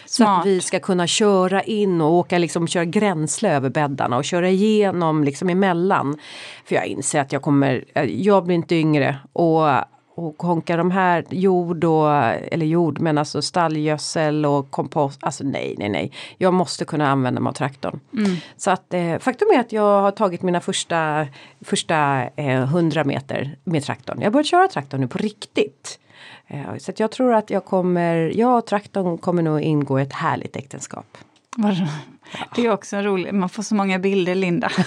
Så 0.06 0.24
att 0.28 0.46
vi 0.46 0.62
ska 0.62 0.80
kunna 0.80 1.08
köra 1.08 1.64
in 1.64 2.02
och 2.02 2.14
åka 2.14 2.38
liksom 2.38 2.68
köra 2.68 2.86
gränsle 2.86 3.56
över 3.56 3.70
bäddarna 3.70 4.18
och 4.18 4.26
köra 4.26 4.50
igenom 4.50 5.24
liksom 5.24 5.50
emellan. 5.50 6.18
För 6.66 6.76
jag 6.76 6.86
inser 6.86 7.22
att 7.22 7.32
jag 7.32 7.42
kommer, 7.42 7.86
jag 8.08 8.46
blir 8.46 8.56
inte 8.56 8.76
yngre 8.76 9.18
och 9.34 9.68
och 10.16 10.38
konka 10.38 10.78
de 10.78 10.92
här 10.92 11.26
jord 11.30 11.84
och, 11.84 12.10
eller 12.52 12.66
jord 12.66 13.00
men 13.00 13.18
alltså 13.18 13.42
stallgödsel 13.42 14.46
och 14.46 14.72
kompost. 14.72 15.20
Alltså 15.24 15.44
nej, 15.44 15.76
nej, 15.78 15.90
nej. 15.90 16.12
Jag 16.38 16.54
måste 16.54 16.86
kunna 16.86 17.12
använda 17.12 17.42
mig 17.42 17.50
av 17.50 17.54
traktorn. 17.54 18.00
Mm. 18.14 18.36
Så 18.58 18.72
att 18.72 18.94
eh, 18.94 19.18
faktum 19.20 19.48
är 19.54 19.60
att 19.60 19.72
jag 19.72 20.02
har 20.02 20.12
tagit 20.12 20.42
mina 20.42 20.62
första, 20.62 21.28
första 21.62 22.24
eh, 22.36 22.62
100 22.62 23.04
meter 23.04 23.58
med 23.64 23.84
traktorn. 23.84 24.18
Jag 24.20 24.26
har 24.26 24.32
börjat 24.32 24.48
köra 24.48 24.68
traktorn 24.68 25.02
nu 25.02 25.08
på 25.08 25.18
riktigt. 25.18 26.00
Eh, 26.48 26.78
så 26.78 26.92
jag 26.98 27.12
tror 27.12 27.34
att 27.34 27.50
jag 27.50 27.66
kommer, 27.66 28.32
jag 28.36 28.58
och 28.58 28.66
traktorn 28.66 29.18
kommer 29.18 29.42
nog 29.42 29.62
ingå 29.62 29.98
ett 29.98 30.14
härligt 30.14 30.56
äktenskap. 30.56 31.18
Det 32.56 32.66
är 32.66 32.72
också 32.72 32.98
roligt, 32.98 33.36
man 33.36 33.50
får 33.50 33.64
så 33.64 33.76
många 33.76 34.00
bilder 34.00 34.36
Linda. 34.36 34.72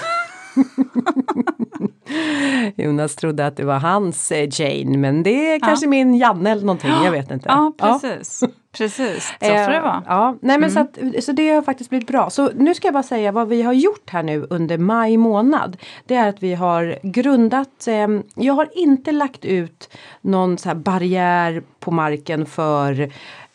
Jonas 2.76 3.16
trodde 3.16 3.46
att 3.46 3.56
det 3.56 3.64
var 3.64 3.78
hans 3.78 4.32
eh, 4.32 4.48
Jane 4.50 4.98
men 4.98 5.22
det 5.22 5.52
är 5.52 5.60
kanske 5.60 5.86
ja. 5.86 5.90
min 5.90 6.14
Janne 6.14 6.50
eller 6.50 6.66
någonting, 6.66 6.90
jag 7.04 7.12
vet 7.12 7.30
inte. 7.30 7.48
Ja 7.48 7.72
precis, 7.78 8.38
ja. 8.42 8.48
precis, 8.72 9.34
så 9.40 9.46
får 9.46 9.72
det 9.72 9.80
vara. 9.80 10.02
Ja, 10.06 10.36
nej 10.40 10.58
men 10.58 10.70
mm. 10.70 10.70
så, 10.70 10.80
att, 10.80 11.24
så 11.24 11.32
det 11.32 11.50
har 11.50 11.62
faktiskt 11.62 11.90
blivit 11.90 12.08
bra. 12.08 12.30
Så 12.30 12.50
nu 12.54 12.74
ska 12.74 12.86
jag 12.86 12.92
bara 12.92 13.02
säga 13.02 13.32
vad 13.32 13.48
vi 13.48 13.62
har 13.62 13.72
gjort 13.72 14.10
här 14.10 14.22
nu 14.22 14.46
under 14.50 14.78
maj 14.78 15.16
månad. 15.16 15.76
Det 16.06 16.14
är 16.14 16.28
att 16.28 16.42
vi 16.42 16.54
har 16.54 16.98
grundat, 17.02 17.86
eh, 17.88 18.08
jag 18.34 18.54
har 18.54 18.68
inte 18.72 19.12
lagt 19.12 19.44
ut 19.44 19.90
någon 20.20 20.58
så 20.58 20.68
här 20.68 20.76
barriär 20.76 21.62
på 21.80 21.90
marken 21.90 22.46
för 22.46 23.12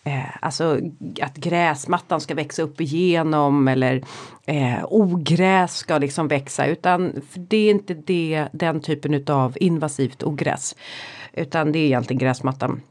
eh, 0.10 0.38
alltså 0.42 0.80
att 1.22 1.36
gräsmattan 1.36 2.22
ska 2.22 2.36
växa 2.36 2.62
upp 2.62 2.82
igenom 2.82 3.68
eller 3.68 4.04
eh, 4.46 4.86
ogräs 4.90 5.76
ska 5.76 5.98
liksom 5.98 6.28
växa 6.28 6.66
utan 6.66 7.22
det 7.34 7.58
är 7.58 7.72
inte 7.72 7.94
det, 7.94 8.48
den 8.52 8.82
typen 8.82 9.14
utav 9.14 9.58
invasivt 9.60 10.24
ogräs. 10.24 10.76
Utan 11.34 11.72
det 11.72 11.80
är 11.80 11.86
egentligen 11.86 12.20
gräsmattan. 12.20 12.82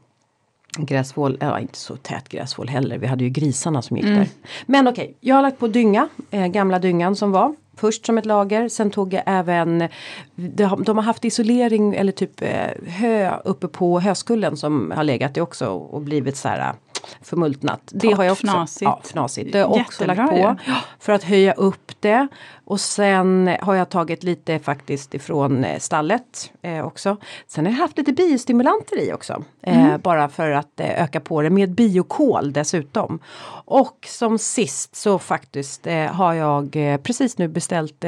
Gräsvål, 0.77 1.37
ja 1.41 1.59
inte 1.59 1.77
så 1.77 1.95
tät 1.95 2.29
gräsvål 2.29 2.67
heller, 2.67 2.97
vi 2.97 3.07
hade 3.07 3.23
ju 3.23 3.29
grisarna 3.29 3.81
som 3.81 3.97
gick 3.97 4.05
mm. 4.05 4.17
där. 4.17 4.27
Men 4.65 4.87
okej, 4.87 5.03
okay, 5.03 5.15
jag 5.19 5.35
har 5.35 5.41
lagt 5.41 5.59
på 5.59 5.67
dynga, 5.67 6.09
eh, 6.31 6.47
gamla 6.47 6.79
dyngan 6.79 7.15
som 7.15 7.31
var. 7.31 7.55
Först 7.79 8.05
som 8.05 8.17
ett 8.17 8.25
lager, 8.25 8.69
sen 8.69 8.91
tog 8.91 9.13
jag 9.13 9.23
även 9.25 9.87
De, 10.35 10.83
de 10.83 10.97
har 10.97 11.03
haft 11.03 11.25
isolering 11.25 11.95
eller 11.95 12.11
typ 12.11 12.41
eh, 12.41 12.87
hö 12.87 13.37
uppe 13.45 13.67
på 13.67 13.99
höskullen 13.99 14.57
som 14.57 14.91
har 14.95 15.03
legat 15.03 15.33
det 15.33 15.41
också 15.41 15.67
och 15.67 16.01
blivit 16.01 16.37
så 16.37 16.47
här 16.47 16.73
förmultnat. 17.21 17.81
Det 17.85 18.11
har 18.11 18.23
jag 18.23 18.31
också, 18.31 18.47
fnasigt. 18.47 18.81
Ja, 18.81 19.01
fnasigt. 19.03 19.51
Det 19.51 19.59
har 19.59 19.77
jag 19.77 19.85
också 19.85 20.05
lagt 20.05 20.29
på 20.29 20.37
ja. 20.37 20.55
för 20.99 21.13
att 21.13 21.23
höja 21.23 21.53
upp 21.53 21.91
det. 21.99 22.27
Och 22.65 22.81
sen 22.81 23.55
har 23.61 23.75
jag 23.75 23.89
tagit 23.89 24.23
lite 24.23 24.59
faktiskt 24.59 25.13
ifrån 25.13 25.63
eh, 25.63 25.79
stallet 25.79 26.51
eh, 26.61 26.85
också. 26.85 27.17
Sen 27.47 27.65
har 27.65 27.73
jag 27.73 27.79
haft 27.79 27.97
lite 27.97 28.13
biostimulanter 28.13 28.99
i 28.99 29.13
också. 29.13 29.43
Eh, 29.61 29.85
mm. 29.85 30.01
bara 30.01 30.29
för 30.29 30.51
att 30.51 30.79
eh, 30.79 31.03
öka 31.03 31.19
på 31.19 31.41
det 31.41 31.49
med 31.49 31.71
biokol 31.71 32.53
dessutom. 32.53 33.19
Och 33.65 34.07
som 34.09 34.39
sist 34.39 34.95
så 34.95 35.19
faktiskt 35.19 35.87
eh, 35.87 36.05
har 36.05 36.33
jag 36.33 36.75
eh, 36.75 36.97
precis 36.97 37.37
nu 37.37 37.47
beställt 37.47 38.05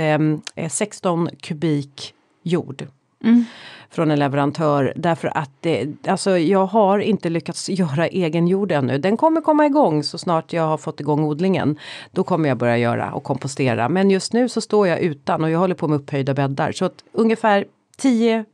16 0.70 1.30
kubik 1.42 2.14
jord. 2.44 2.88
Mm 3.24 3.46
från 3.92 4.12
en 4.12 4.20
leverantör 4.20 4.94
därför 4.96 5.38
att 5.38 5.52
det, 5.60 6.08
alltså 6.08 6.38
jag 6.38 6.66
har 6.66 7.00
inte 7.00 7.30
lyckats 7.30 7.70
göra 7.70 8.08
egen 8.08 8.48
jord 8.48 8.72
ännu. 8.72 8.98
Den 8.98 9.18
kommer 9.18 9.42
komma 9.42 9.66
igång 9.66 10.04
så 10.04 10.18
snart 10.18 10.54
jag 10.54 10.64
har 10.64 10.78
fått 10.78 11.00
igång 11.00 11.24
odlingen. 11.24 11.80
Då 12.12 12.24
kommer 12.24 12.50
jag 12.50 12.58
börja 12.58 12.78
göra 12.78 13.12
och 13.12 13.24
kompostera. 13.24 13.90
Men 13.90 14.10
just 14.10 14.34
nu 14.34 14.50
så 14.50 14.62
står 14.62 14.88
jag 14.88 15.00
utan 15.00 15.44
och 15.44 15.50
jag 15.50 15.60
håller 15.60 15.76
på 15.76 15.88
med 15.88 16.00
upphöjda 16.00 16.34
bäddar. 16.34 16.72
Så 16.72 16.86
att 16.86 17.04
ungefär 17.12 17.66
10 17.98 18.46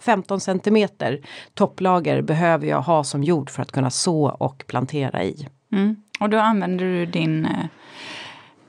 15 0.00 0.40
centimeter 0.40 1.20
topplager 1.54 2.22
behöver 2.22 2.66
jag 2.66 2.80
ha 2.80 3.04
som 3.04 3.24
jord 3.24 3.50
för 3.50 3.62
att 3.62 3.72
kunna 3.72 3.90
så 3.90 4.28
och 4.28 4.64
plantera 4.66 5.24
i. 5.24 5.48
Mm. 5.72 5.96
Och 6.20 6.30
då 6.30 6.38
använder 6.38 6.84
du 6.84 7.06
din 7.06 7.44
eh, 7.44 7.66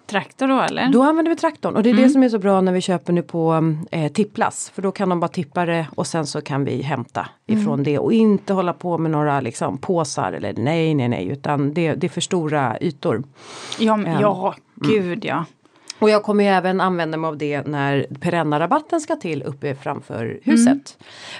traktor 0.07 0.47
då 0.47 0.59
eller? 0.59 0.89
Då 0.89 1.03
använder 1.03 1.29
vi 1.29 1.35
traktorn 1.35 1.75
och 1.75 1.83
det 1.83 1.89
är 1.89 1.91
mm. 1.91 2.03
det 2.03 2.09
som 2.09 2.23
är 2.23 2.29
så 2.29 2.39
bra 2.39 2.61
när 2.61 2.71
vi 2.71 2.81
köper 2.81 3.13
nu 3.13 3.21
på 3.21 3.75
eh, 3.91 4.11
tipplas. 4.11 4.71
För 4.75 4.81
då 4.81 4.91
kan 4.91 5.09
de 5.09 5.19
bara 5.19 5.27
tippa 5.27 5.65
det 5.65 5.87
och 5.95 6.07
sen 6.07 6.27
så 6.27 6.41
kan 6.41 6.65
vi 6.65 6.81
hämta 6.81 7.27
mm. 7.47 7.61
ifrån 7.61 7.83
det 7.83 7.99
och 7.99 8.13
inte 8.13 8.53
hålla 8.53 8.73
på 8.73 8.97
med 8.97 9.11
några 9.11 9.41
liksom 9.41 9.77
påsar 9.77 10.33
eller 10.33 10.53
nej 10.53 10.93
nej 10.93 11.07
nej 11.07 11.27
utan 11.27 11.73
det, 11.73 11.93
det 11.93 12.07
är 12.07 12.09
för 12.09 12.21
stora 12.21 12.77
ytor. 12.81 13.23
Ja, 13.79 13.93
um, 13.93 14.07
ja 14.21 14.55
gud 14.75 15.25
ja. 15.25 15.45
Och 15.99 16.09
jag 16.09 16.23
kommer 16.23 16.43
ju 16.43 16.49
även 16.49 16.81
använda 16.81 17.17
mig 17.17 17.27
av 17.27 17.37
det 17.37 17.67
när 17.67 18.07
perennarabatten 18.19 19.01
ska 19.01 19.15
till 19.15 19.43
uppe 19.43 19.75
framför 19.75 20.39
huset. 20.43 20.67
Mm. 20.67 20.83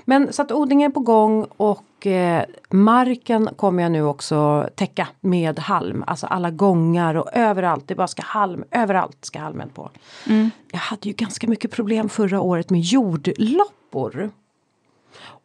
Men 0.05 0.33
så 0.33 0.41
att 0.41 0.51
odlingen 0.51 0.91
är 0.91 0.93
på 0.93 0.99
gång 0.99 1.47
och 1.57 2.07
eh, 2.07 2.43
marken 2.69 3.49
kommer 3.55 3.83
jag 3.83 3.91
nu 3.91 4.03
också 4.03 4.69
täcka 4.75 5.07
med 5.21 5.59
halm. 5.59 6.03
Alltså 6.07 6.27
alla 6.27 6.51
gångar 6.51 7.15
och 7.15 7.29
överallt. 7.33 7.87
Det 7.87 7.95
bara 7.95 8.07
ska 8.07 8.21
halm, 8.21 8.63
överallt 8.71 9.25
ska 9.25 9.39
halmen 9.39 9.69
på. 9.69 9.89
Mm. 10.27 10.51
Jag 10.71 10.79
hade 10.79 11.09
ju 11.09 11.13
ganska 11.13 11.47
mycket 11.47 11.71
problem 11.71 12.09
förra 12.09 12.41
året 12.41 12.69
med 12.69 12.81
jordloppor. 12.81 14.29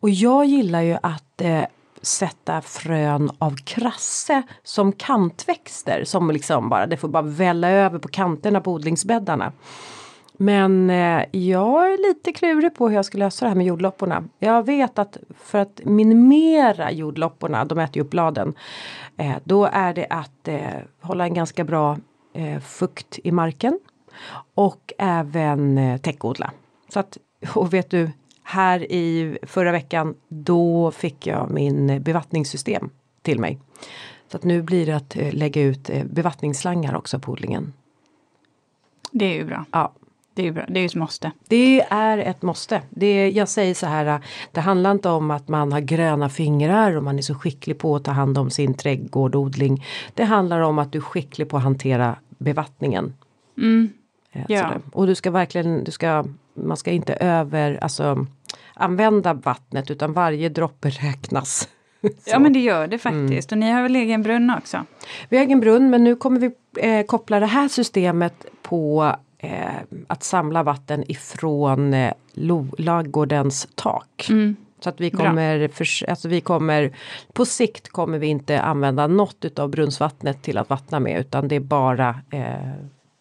Och 0.00 0.10
jag 0.10 0.44
gillar 0.44 0.80
ju 0.80 0.96
att 1.02 1.40
eh, 1.40 1.62
sätta 2.02 2.60
frön 2.62 3.30
av 3.38 3.56
krasse 3.64 4.42
som 4.62 4.92
kantväxter 4.92 6.04
som 6.04 6.30
liksom 6.30 6.68
bara, 6.68 6.86
det 6.86 6.96
får 6.96 7.08
bara 7.08 7.22
välla 7.22 7.70
över 7.70 7.98
på 7.98 8.08
kanterna 8.08 8.60
på 8.60 8.72
odlingsbäddarna. 8.72 9.52
Men 10.42 10.90
eh, 10.90 11.24
jag 11.32 11.92
är 11.92 12.08
lite 12.08 12.32
klurig 12.32 12.74
på 12.74 12.88
hur 12.88 12.96
jag 12.96 13.04
ska 13.04 13.18
lösa 13.18 13.44
det 13.44 13.48
här 13.48 13.56
med 13.56 13.66
jordlopporna. 13.66 14.24
Jag 14.38 14.66
vet 14.66 14.98
att 14.98 15.16
för 15.38 15.58
att 15.58 15.80
minimera 15.84 16.92
jordlopporna, 16.92 17.64
de 17.64 17.78
äter 17.78 17.96
ju 17.96 18.02
upp 18.02 18.10
bladen, 18.10 18.54
eh, 19.16 19.36
då 19.44 19.64
är 19.72 19.94
det 19.94 20.06
att 20.10 20.48
eh, 20.48 20.60
hålla 21.00 21.24
en 21.24 21.34
ganska 21.34 21.64
bra 21.64 21.98
eh, 22.34 22.60
fukt 22.60 23.18
i 23.24 23.32
marken 23.32 23.78
och 24.54 24.92
även 24.98 25.78
eh, 25.78 26.00
täckodla. 26.00 26.50
Så 26.88 27.00
att, 27.00 27.18
och 27.54 27.74
vet 27.74 27.90
du, 27.90 28.10
här 28.50 28.92
i 28.92 29.38
förra 29.42 29.72
veckan 29.72 30.14
då 30.28 30.90
fick 30.90 31.26
jag 31.26 31.50
min 31.50 32.02
bevattningssystem 32.02 32.90
till 33.22 33.40
mig. 33.40 33.58
Så 34.28 34.36
att 34.36 34.44
nu 34.44 34.62
blir 34.62 34.86
det 34.86 34.96
att 34.96 35.16
eh, 35.16 35.32
lägga 35.32 35.62
ut 35.62 35.90
eh, 35.90 36.04
bevattningsslangar 36.04 36.96
också 36.96 37.18
på 37.18 37.32
odlingen. 37.32 37.72
Det 39.12 39.24
är 39.24 39.34
ju 39.34 39.44
bra. 39.44 39.64
Ja. 39.70 39.92
Det 40.34 40.42
är 40.42 40.46
ju 40.46 40.52
bra, 40.52 40.64
det 40.68 40.78
är 40.78 40.80
ju 40.80 40.86
ett 40.86 40.94
måste. 40.94 41.32
Det 41.48 41.80
är 41.80 42.18
ett 42.18 42.42
måste. 42.42 42.82
Det, 42.90 43.30
jag 43.30 43.48
säger 43.48 43.74
så 43.74 43.86
här, 43.86 44.20
det 44.52 44.60
handlar 44.60 44.90
inte 44.90 45.08
om 45.08 45.30
att 45.30 45.48
man 45.48 45.72
har 45.72 45.80
gröna 45.80 46.28
fingrar 46.28 46.96
och 46.96 47.02
man 47.02 47.18
är 47.18 47.22
så 47.22 47.34
skicklig 47.34 47.78
på 47.78 47.96
att 47.96 48.04
ta 48.04 48.10
hand 48.10 48.38
om 48.38 48.50
sin 48.50 48.74
trädgårdodling. 48.74 49.84
Det 50.14 50.24
handlar 50.24 50.60
om 50.60 50.78
att 50.78 50.92
du 50.92 50.98
är 50.98 51.02
skicklig 51.02 51.48
på 51.48 51.56
att 51.56 51.62
hantera 51.62 52.16
bevattningen. 52.28 53.14
Mm. 53.58 53.92
Eh, 54.32 54.44
ja. 54.48 54.74
Och 54.92 55.06
du 55.06 55.14
ska 55.14 55.30
verkligen, 55.30 55.84
du 55.84 55.90
ska, 55.90 56.24
man 56.54 56.76
ska 56.76 56.90
inte 56.90 57.14
över, 57.14 57.78
alltså 57.82 58.26
använda 58.74 59.34
vattnet 59.34 59.90
utan 59.90 60.12
varje 60.12 60.48
droppe 60.48 60.90
räknas. 60.90 61.68
ja 62.26 62.38
men 62.38 62.52
det 62.52 62.60
gör 62.60 62.86
det 62.86 62.98
faktiskt 62.98 63.52
mm. 63.52 63.62
och 63.62 63.66
ni 63.66 63.72
har 63.72 63.82
väl 63.82 63.96
egen 63.96 64.22
brunn 64.22 64.54
också? 64.58 64.84
Vi 65.28 65.36
har 65.36 65.44
egen 65.44 65.60
brunn 65.60 65.90
men 65.90 66.04
nu 66.04 66.16
kommer 66.16 66.40
vi 66.40 66.50
eh, 66.76 67.06
koppla 67.06 67.40
det 67.40 67.46
här 67.46 67.68
systemet 67.68 68.46
på 68.62 69.14
eh, 69.38 69.76
att 70.06 70.22
samla 70.22 70.62
vatten 70.62 71.10
ifrån 71.10 71.94
eh, 71.94 72.12
ladugårdens 72.78 73.68
tak. 73.74 74.26
Mm. 74.30 74.56
Så 74.80 74.88
att 74.88 75.00
vi 75.00 75.10
kommer, 75.10 75.68
för, 75.68 76.10
alltså 76.10 76.28
vi 76.28 76.40
kommer 76.40 76.96
på 77.32 77.44
sikt 77.44 77.88
kommer 77.88 78.18
vi 78.18 78.26
inte 78.26 78.60
använda 78.60 79.06
något 79.06 79.44
utav 79.44 79.70
brunnsvattnet 79.70 80.42
till 80.42 80.58
att 80.58 80.70
vattna 80.70 81.00
med 81.00 81.20
utan 81.20 81.48
det 81.48 81.56
är 81.56 81.60
bara 81.60 82.20
eh, 82.30 82.72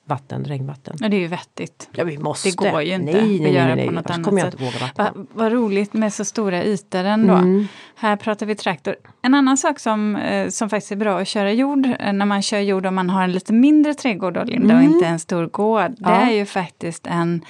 vatten, 0.10 0.45
regnvatten. 0.45 0.98
Ja 1.00 1.10
det 1.10 1.15
är 1.15 1.19
ju 1.19 1.28
vettigt. 1.28 1.89
Ja 1.91 2.04
vi 2.04 2.17
måste. 2.17 2.50
Det 2.50 2.56
går 2.56 2.82
ju 2.82 2.93
inte 2.93 3.13
nej, 3.13 3.39
nej, 3.39 3.48
att 3.48 3.56
göra 3.56 3.65
nej, 3.65 3.76
nej, 3.76 3.86
på 3.86 3.91
något 3.91 4.10
annat 4.10 4.26
kommer 4.26 4.41
jag 4.41 4.52
sätt. 4.52 4.62
Inte 4.62 4.80
våga 4.80 5.13
Vad 5.13 5.28
va 5.34 5.50
roligt 5.50 5.93
med 5.93 6.13
så 6.13 6.26
stora 6.26 6.63
ytor 6.63 7.04
ändå. 7.04 7.34
Mm. 7.34 7.67
Här 7.95 8.15
pratar 8.15 8.45
vi 8.45 8.56
traktor. 8.56 8.95
En 9.22 9.34
annan 9.34 9.58
sak 9.58 9.80
som, 9.80 10.15
eh, 10.15 10.50
som 10.50 10.69
faktiskt 10.69 10.91
är 10.91 10.95
bra 10.95 11.19
att 11.19 11.28
köra 11.28 11.52
jord, 11.52 11.86
eh, 12.00 12.13
när 12.13 12.26
man 12.26 12.41
kör 12.41 12.60
jord 12.60 12.86
om 12.86 12.95
man 12.95 13.10
har 13.10 13.24
en 13.24 13.32
lite 13.32 13.54
mindre 13.54 13.93
trädgård 13.93 14.34
då, 14.34 14.43
Linda, 14.43 14.74
mm. 14.74 14.88
och 14.88 14.93
inte 14.93 15.08
en 15.08 15.19
stor 15.19 15.45
gård. 15.45 15.95
Ja. 15.98 16.10
Det 16.10 16.15
är 16.15 16.32
ju 16.32 16.45
faktiskt 16.45 17.08
en 17.08 17.41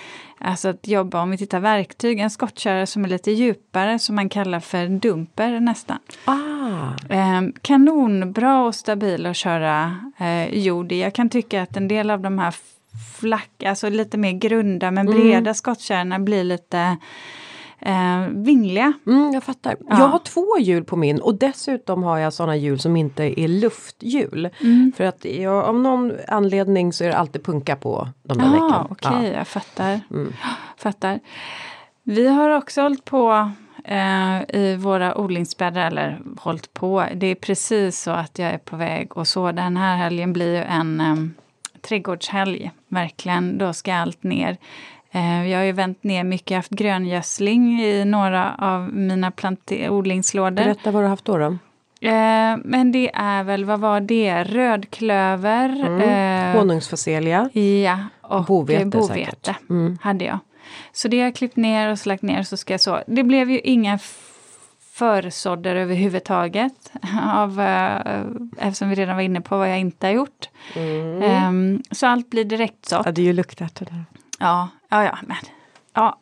Alltså 0.41 0.69
att 0.69 0.87
jobba, 0.87 1.21
om 1.21 1.31
vi 1.31 1.37
tittar 1.37 1.59
verktyg, 1.59 2.19
en 2.19 2.29
skottkärra 2.29 2.85
som 2.85 3.05
är 3.05 3.09
lite 3.09 3.31
djupare 3.31 3.99
som 3.99 4.15
man 4.15 4.29
kallar 4.29 4.59
för 4.59 4.87
dumper 4.87 5.59
nästan. 5.59 5.97
Ah. 6.25 7.13
Eh, 7.13 7.41
kanonbra 7.61 8.61
och 8.61 8.75
stabil 8.75 9.25
att 9.25 9.35
köra 9.35 9.97
eh, 10.17 10.59
jord 10.59 10.91
i. 10.91 11.01
Jag 11.01 11.13
kan 11.13 11.29
tycka 11.29 11.61
att 11.61 11.77
en 11.77 11.87
del 11.87 12.09
av 12.09 12.21
de 12.21 12.39
här 12.39 12.55
flack, 13.19 13.63
alltså 13.63 13.89
lite 13.89 14.17
mer 14.17 14.31
grunda 14.31 14.91
men 14.91 15.07
mm. 15.07 15.19
breda 15.19 15.37
mm. 15.37 15.53
skottkärrorna 15.53 16.19
blir 16.19 16.43
lite 16.43 16.97
eh, 17.81 18.27
vingliga. 18.27 18.93
Mm, 19.07 19.33
jag 19.33 19.43
fattar. 19.43 19.75
Ja. 19.79 19.99
Jag 19.99 20.07
har 20.07 20.19
två 20.19 20.57
hjul 20.59 20.83
på 20.83 20.95
min 20.95 21.21
och 21.21 21.35
dessutom 21.35 22.03
har 22.03 22.17
jag 22.17 22.33
sådana 22.33 22.55
hjul 22.55 22.79
som 22.79 22.95
inte 22.95 23.39
är 23.39 23.47
lufthjul. 23.47 24.49
Mm. 24.61 24.91
För 24.97 25.03
att 25.03 25.25
jag, 25.25 25.65
av 25.65 25.79
någon 25.79 26.13
anledning 26.27 26.93
så 26.93 27.03
är 27.03 27.07
det 27.07 27.17
alltid 27.17 27.43
punka 27.43 27.75
på 27.75 28.07
de 28.23 28.37
där 28.37 28.45
däcken. 28.45 28.63
Ah, 28.63 28.87
Okej, 28.89 29.09
okay, 29.09 29.27
ja. 29.27 29.37
jag 29.37 29.47
fattar. 29.47 29.99
Mm. 30.11 30.33
fattar. 30.77 31.19
Vi 32.03 32.27
har 32.27 32.49
också 32.49 32.81
hållit 32.81 33.05
på 33.05 33.51
eh, 33.83 34.41
i 34.55 34.75
våra 34.79 35.17
odlingsbäddar, 35.17 35.87
eller 35.87 36.19
hållit 36.37 36.73
på. 36.73 37.05
Det 37.15 37.27
är 37.27 37.35
precis 37.35 38.01
så 38.01 38.11
att 38.11 38.39
jag 38.39 38.49
är 38.49 38.57
på 38.57 38.75
väg 38.75 39.17
och 39.17 39.27
så 39.27 39.51
den 39.51 39.77
här 39.77 39.95
helgen 39.97 40.33
blir 40.33 40.55
ju 40.55 40.63
en 40.63 41.01
eh, 41.01 41.15
trädgårdshelg. 41.81 42.71
Verkligen, 42.87 43.57
då 43.57 43.73
ska 43.73 43.93
allt 43.93 44.23
ner. 44.23 44.57
Eh, 45.11 45.47
jag 45.47 45.57
har 45.57 45.65
ju 45.65 45.71
vänt 45.71 46.03
ner 46.03 46.23
mycket, 46.23 46.55
haft 46.55 46.69
gröngödsling 46.69 47.81
i 47.81 48.05
några 48.05 48.55
av 48.55 48.93
mina 48.93 49.31
odlingslådor. 49.89 50.63
Berätta 50.63 50.91
vad 50.91 51.03
du 51.03 51.05
har 51.05 51.09
haft 51.09 51.25
då. 51.25 51.37
då? 51.37 51.57
Eh, 52.01 52.57
men 52.63 52.91
det 52.91 53.11
är 53.13 53.43
väl, 53.43 53.65
vad 53.65 53.79
var 53.79 54.01
det, 54.01 54.43
rödklöver. 54.43 55.69
Mm. 55.69 56.01
Eh, 56.01 56.57
Honungsfacelia. 56.59 57.49
Ja, 57.83 57.99
och 58.21 58.45
bovete, 58.45 58.85
bovete 58.85 59.55
mm. 59.69 59.97
hade 60.01 60.25
jag. 60.25 60.39
Så 60.91 61.07
det 61.07 61.17
har 61.17 61.23
jag 61.23 61.35
klippt 61.35 61.55
ner 61.55 61.91
och 61.91 61.99
slagt 61.99 62.23
ner 62.23 62.43
så 62.43 62.57
ska 62.57 62.73
jag 62.73 62.81
så. 62.81 62.99
Det 63.07 63.23
blev 63.23 63.51
ju 63.51 63.59
inga 63.59 63.99
försådder 64.93 65.75
överhuvudtaget. 65.75 66.91
Av, 67.35 67.61
eftersom 68.57 68.89
vi 68.89 68.95
redan 68.95 69.15
var 69.15 69.23
inne 69.23 69.41
på 69.41 69.57
vad 69.57 69.69
jag 69.69 69.79
inte 69.79 70.07
har 70.07 70.13
gjort. 70.13 70.49
Mm. 70.75 71.47
Um, 71.47 71.83
så 71.91 72.07
allt 72.07 72.29
blir 72.29 72.45
direktsått. 72.45 73.05
Ja, 73.05 73.11
det 73.11 73.21
är 73.21 73.25
ju 73.25 73.33
luktärtor 73.33 73.85
där. 73.85 74.05
Ja, 74.39 74.69
ja, 74.89 75.03
ja, 75.03 75.17
men 75.27 75.37
ja, 75.93 76.19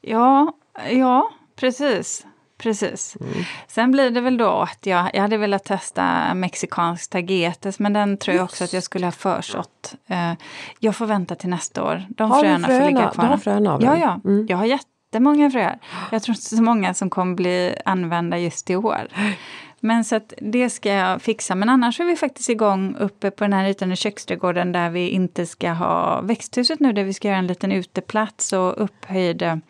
ja, 0.00 0.52
ja, 0.90 1.30
precis. 1.56 2.26
Precis. 2.58 3.16
Mm. 3.20 3.32
Sen 3.66 3.90
blir 3.90 4.10
det 4.10 4.20
väl 4.20 4.36
då 4.36 4.48
att 4.48 4.86
jag, 4.86 5.10
jag 5.14 5.22
hade 5.22 5.36
velat 5.36 5.64
testa 5.64 6.34
mexikansk 6.34 7.10
tagetes 7.10 7.78
men 7.78 7.92
den 7.92 8.16
tror 8.16 8.36
jag 8.36 8.44
också 8.44 8.64
att 8.64 8.72
jag 8.72 8.82
skulle 8.82 9.06
ha 9.06 9.12
försått. 9.12 9.94
Uh, 10.10 10.32
jag 10.78 10.96
får 10.96 11.06
vänta 11.06 11.34
till 11.34 11.48
nästa 11.48 11.84
år. 11.84 12.04
De 12.08 12.30
har 12.30 12.40
fröna, 12.40 12.66
fröna 12.66 12.80
får 12.80 12.86
ligga 12.86 13.08
kvar. 13.08 13.24
Du 13.24 13.30
har 13.30 13.36
fröna 13.36 13.74
av 13.74 13.82
Ja, 13.82 13.96
ja. 13.98 14.20
Mm. 14.24 14.46
Jag 14.48 14.56
har 14.56 14.64
jättemånga 14.64 15.50
fröer. 15.50 15.78
Jag 16.12 16.22
tror 16.22 16.32
inte 16.36 16.56
så 16.56 16.62
många 16.62 16.94
som 16.94 17.10
kommer 17.10 17.34
bli 17.34 17.76
använda 17.84 18.38
just 18.38 18.70
i 18.70 18.76
år. 18.76 19.08
Men 19.84 20.04
så 20.04 20.16
att 20.16 20.32
det 20.40 20.70
ska 20.70 20.92
jag 20.92 21.22
fixa. 21.22 21.54
Men 21.54 21.68
annars 21.68 22.00
är 22.00 22.04
vi 22.04 22.16
faktiskt 22.16 22.48
igång 22.48 22.96
uppe 22.98 23.30
på 23.30 23.44
den 23.44 23.52
här 23.52 23.68
ytan 23.68 23.92
i 23.92 23.96
köksträdgården 23.96 24.72
där 24.72 24.90
vi 24.90 25.08
inte 25.08 25.46
ska 25.46 25.70
ha 25.70 26.20
växthuset 26.20 26.80
nu, 26.80 26.92
där 26.92 27.04
vi 27.04 27.12
ska 27.12 27.28
göra 27.28 27.38
en 27.38 27.46
liten 27.46 27.72
uteplats 27.72 28.52
och 28.52 28.82
upphöjd 28.82 29.42
eh, 29.42 29.60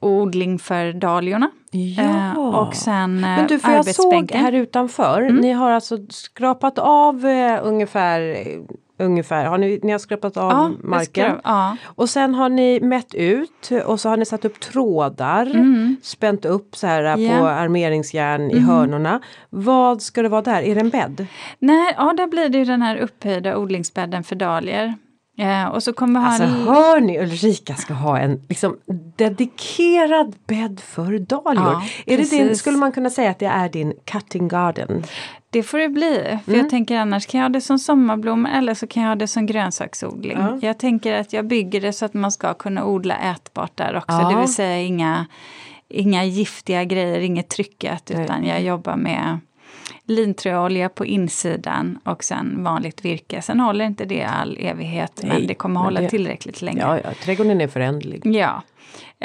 odling 0.00 0.58
för 0.58 0.92
dahliorna. 0.92 1.50
Ja. 1.70 2.02
Eh, 2.02 2.38
och 2.38 2.74
sen 2.74 3.16
eh, 3.16 3.30
Men 3.30 3.46
du, 3.46 3.58
för 3.58 3.72
jag 3.72 3.94
såg 3.94 4.32
här 4.32 4.52
utanför, 4.52 5.20
mm. 5.20 5.36
ni 5.36 5.52
har 5.52 5.70
alltså 5.70 5.98
skrapat 6.08 6.78
av 6.78 7.26
eh, 7.26 7.60
ungefär 7.62 8.46
ungefär. 8.98 9.44
Har 9.44 9.58
ni, 9.58 9.80
ni 9.82 9.92
har 9.92 9.98
skrapat 9.98 10.36
av 10.36 10.50
ja, 10.50 10.70
marken. 10.82 11.40
Ja. 11.44 11.76
Och 11.84 12.10
sen 12.10 12.34
har 12.34 12.48
ni 12.48 12.80
mätt 12.80 13.14
ut 13.14 13.70
och 13.86 14.00
så 14.00 14.08
har 14.08 14.16
ni 14.16 14.24
satt 14.24 14.44
upp 14.44 14.60
trådar. 14.60 15.46
Mm. 15.46 15.96
Spänt 16.02 16.44
upp 16.44 16.76
så 16.76 16.86
här 16.86 17.18
yeah. 17.18 17.40
på 17.40 17.46
armeringsjärn 17.46 18.50
i 18.50 18.52
mm. 18.52 18.64
hörnorna. 18.64 19.20
Vad 19.50 20.02
ska 20.02 20.22
det 20.22 20.28
vara 20.28 20.42
där? 20.42 20.62
Är 20.62 20.74
det 20.74 20.80
en 20.80 20.90
bädd? 20.90 21.26
Nej, 21.58 21.94
ja 21.96 22.14
där 22.16 22.26
blir 22.26 22.48
det 22.48 22.64
den 22.64 22.82
här 22.82 22.96
upphöjda 22.96 23.56
odlingsbädden 23.56 24.24
för 24.24 24.36
dahlior. 24.36 24.94
Ja, 25.34 25.70
och 25.70 25.82
så 25.82 25.92
kommer 25.92 26.20
alltså 26.20 26.44
han... 26.44 26.66
hör 26.66 27.00
ni 27.00 27.18
Ulrika 27.18 27.74
ska 27.74 27.94
ha 27.94 28.18
en 28.18 28.40
liksom, 28.48 28.78
dedikerad 29.16 30.36
bädd 30.46 30.80
för 30.80 31.18
dahlior. 31.18 31.64
Ja, 31.64 31.82
är 32.06 32.18
det 32.18 32.30
din, 32.30 32.56
skulle 32.56 32.76
man 32.76 32.92
kunna 32.92 33.10
säga 33.10 33.30
att 33.30 33.38
det 33.38 33.46
är 33.46 33.68
din 33.68 33.92
cutting 34.04 34.48
garden? 34.48 35.04
Det 35.50 35.62
får 35.62 35.78
det 35.78 35.88
bli. 35.88 36.38
För 36.44 36.52
mm. 36.52 36.60
jag 36.60 36.70
tänker 36.70 36.96
annars 36.96 37.26
kan 37.26 37.40
jag 37.40 37.44
ha 37.44 37.52
det 37.52 37.60
som 37.60 37.78
sommarblom 37.78 38.46
eller 38.46 38.74
så 38.74 38.86
kan 38.86 39.02
jag 39.02 39.10
ha 39.10 39.16
det 39.16 39.28
som 39.28 39.46
grönsaksodling. 39.46 40.38
Ja. 40.38 40.58
Jag 40.62 40.78
tänker 40.78 41.20
att 41.20 41.32
jag 41.32 41.46
bygger 41.46 41.80
det 41.80 41.92
så 41.92 42.04
att 42.04 42.14
man 42.14 42.32
ska 42.32 42.54
kunna 42.54 42.84
odla 42.84 43.16
ätbart 43.16 43.76
där 43.76 43.96
också. 43.96 44.16
Ja. 44.16 44.30
Det 44.30 44.40
vill 44.40 44.54
säga 44.54 44.80
inga, 44.80 45.26
inga 45.88 46.24
giftiga 46.24 46.84
grejer, 46.84 47.20
inget 47.20 47.48
trycket. 47.48 48.10
Utan 48.10 48.40
Nej. 48.40 48.48
jag 48.48 48.62
jobbar 48.62 48.96
med 48.96 49.38
lintröolja 50.04 50.88
på 50.88 51.06
insidan 51.06 51.98
och 52.04 52.24
sen 52.24 52.64
vanligt 52.64 53.04
virke. 53.04 53.42
Sen 53.42 53.60
håller 53.60 53.84
inte 53.84 54.04
det 54.04 54.24
all 54.24 54.58
evighet 54.60 55.20
Nej, 55.22 55.38
men 55.38 55.46
det 55.46 55.54
kommer 55.54 55.74
men 55.74 55.82
hålla 55.82 56.00
det, 56.00 56.08
tillräckligt 56.08 56.62
länge. 56.62 56.80
Ja, 56.80 56.98
ja, 57.04 57.10
trädgården 57.24 57.60
är 57.60 57.68
föränderlig. 57.68 58.26
Ja. 58.26 58.62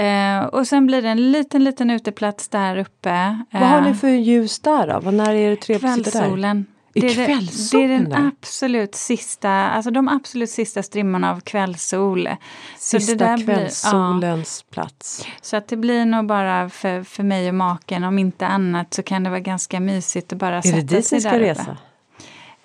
Eh, 0.03 0.45
och 0.45 0.67
sen 0.67 0.87
blir 0.87 1.01
det 1.01 1.09
en 1.09 1.31
liten, 1.31 1.63
liten 1.63 1.89
uteplats 1.89 2.49
där 2.49 2.77
uppe. 2.77 3.43
Vad 3.51 3.61
har 3.61 3.81
ni 3.81 3.89
eh, 3.89 3.95
för 3.95 4.07
ljus 4.07 4.59
där 4.59 4.99
då? 5.01 5.11
När 5.11 5.33
är 5.33 5.49
det 5.49 5.55
trevligt 5.55 6.11
Kvällssolen. 6.11 6.65
Det, 7.01 7.07
är 7.07 7.15
det, 7.27 7.83
är 7.83 7.88
den 7.88 8.10
där? 8.10 8.31
absolut 8.41 8.95
sista, 8.95 9.49
alltså 9.51 9.91
de 9.91 10.07
absolut 10.07 10.49
sista 10.49 10.83
strimmorna 10.83 11.31
av 11.31 11.39
kvällssol. 11.39 12.29
Sista 12.77 13.13
det 13.15 13.25
där 13.25 13.38
blir- 13.38 13.49
ja. 13.49 13.55
kvällssolens 13.55 14.65
plats. 14.71 15.25
Så 15.41 15.57
att 15.57 15.67
det 15.67 15.77
blir 15.77 16.05
nog 16.05 16.25
bara 16.27 16.69
för, 16.69 17.03
för 17.03 17.23
mig 17.23 17.49
och 17.49 17.55
maken, 17.55 18.03
om 18.03 18.19
inte 18.19 18.47
annat 18.47 18.93
så 18.93 19.03
kan 19.03 19.23
det 19.23 19.29
vara 19.29 19.39
ganska 19.39 19.79
mysigt 19.79 20.33
att 20.33 20.39
bara 20.39 20.57
Är 20.57 20.62
sätta 20.62 20.75
det 20.77 20.81
dit 20.81 21.05
sig 21.05 21.15
ni 21.17 21.21
ska 21.21 21.29
där 21.31 21.39
uppe. 21.39 21.51
resa? 21.51 21.77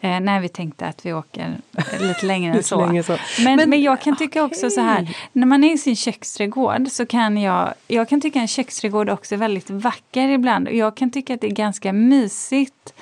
Eh, 0.05 0.21
nej, 0.21 0.41
vi 0.41 0.49
tänkte 0.49 0.87
att 0.87 1.07
vi 1.07 1.13
åker 1.13 1.57
lite 2.01 2.27
längre 2.27 2.55
än 2.57 2.63
så. 2.63 2.87
längre 2.87 3.03
så. 3.03 3.17
Men, 3.45 3.57
Men- 3.57 3.71
men, 3.71 3.83
jag 3.83 4.01
kan 4.01 4.17
tycka 4.17 4.45
också 4.45 4.71
så 4.71 4.81
här, 4.81 5.17
när 5.33 5.47
man 5.47 5.65
är 5.65 5.75
i 5.75 5.79
sin 5.79 5.97
köksträdgård 5.97 6.89
så 6.89 7.07
kan 7.07 7.37
jag, 7.37 7.75
jag 7.89 8.09
kan 8.09 8.21
tycka 8.21 8.39
en 8.39 8.49
köksträdgård 8.49 9.11
också 9.11 9.35
är 9.35 9.39
väldigt 9.39 9.71
vacker 9.71 10.29
ibland. 10.29 10.69
Och 10.69 10.75
jag 10.75 10.97
kan 10.97 11.11
tycka 11.11 11.35
att 11.35 11.41
det 11.41 11.47
är 11.47 11.51
ganska 11.55 11.93
mysigt 11.93 12.95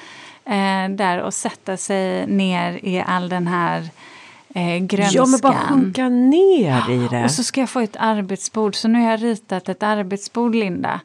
eh, 0.51 0.89
där 0.89 1.19
att 1.19 1.35
sätta 1.35 1.77
sig 1.77 2.27
ner 2.27 2.81
i 2.83 3.01
all 3.07 3.29
den 3.29 3.47
här 3.47 3.89
eh, 4.55 4.79
grönskan. 4.79 5.15
Ja 5.15 5.27
men 5.27 5.41
bara 5.41 5.69
sjunka 5.69 6.09
ner 6.09 6.91
i 6.91 7.09
det. 7.11 7.25
Och 7.25 7.31
så 7.31 7.43
ska 7.43 7.61
jag 7.61 7.71
få 7.71 7.81
ett 7.81 7.97
arbetsbord. 7.99 8.75
Så 8.75 8.89
nu 8.89 9.01
har 9.01 9.11
jag 9.11 9.23
ritat 9.23 9.69
ett 9.69 9.83
arbetsbord, 9.83 10.55
Linda, 10.55 11.01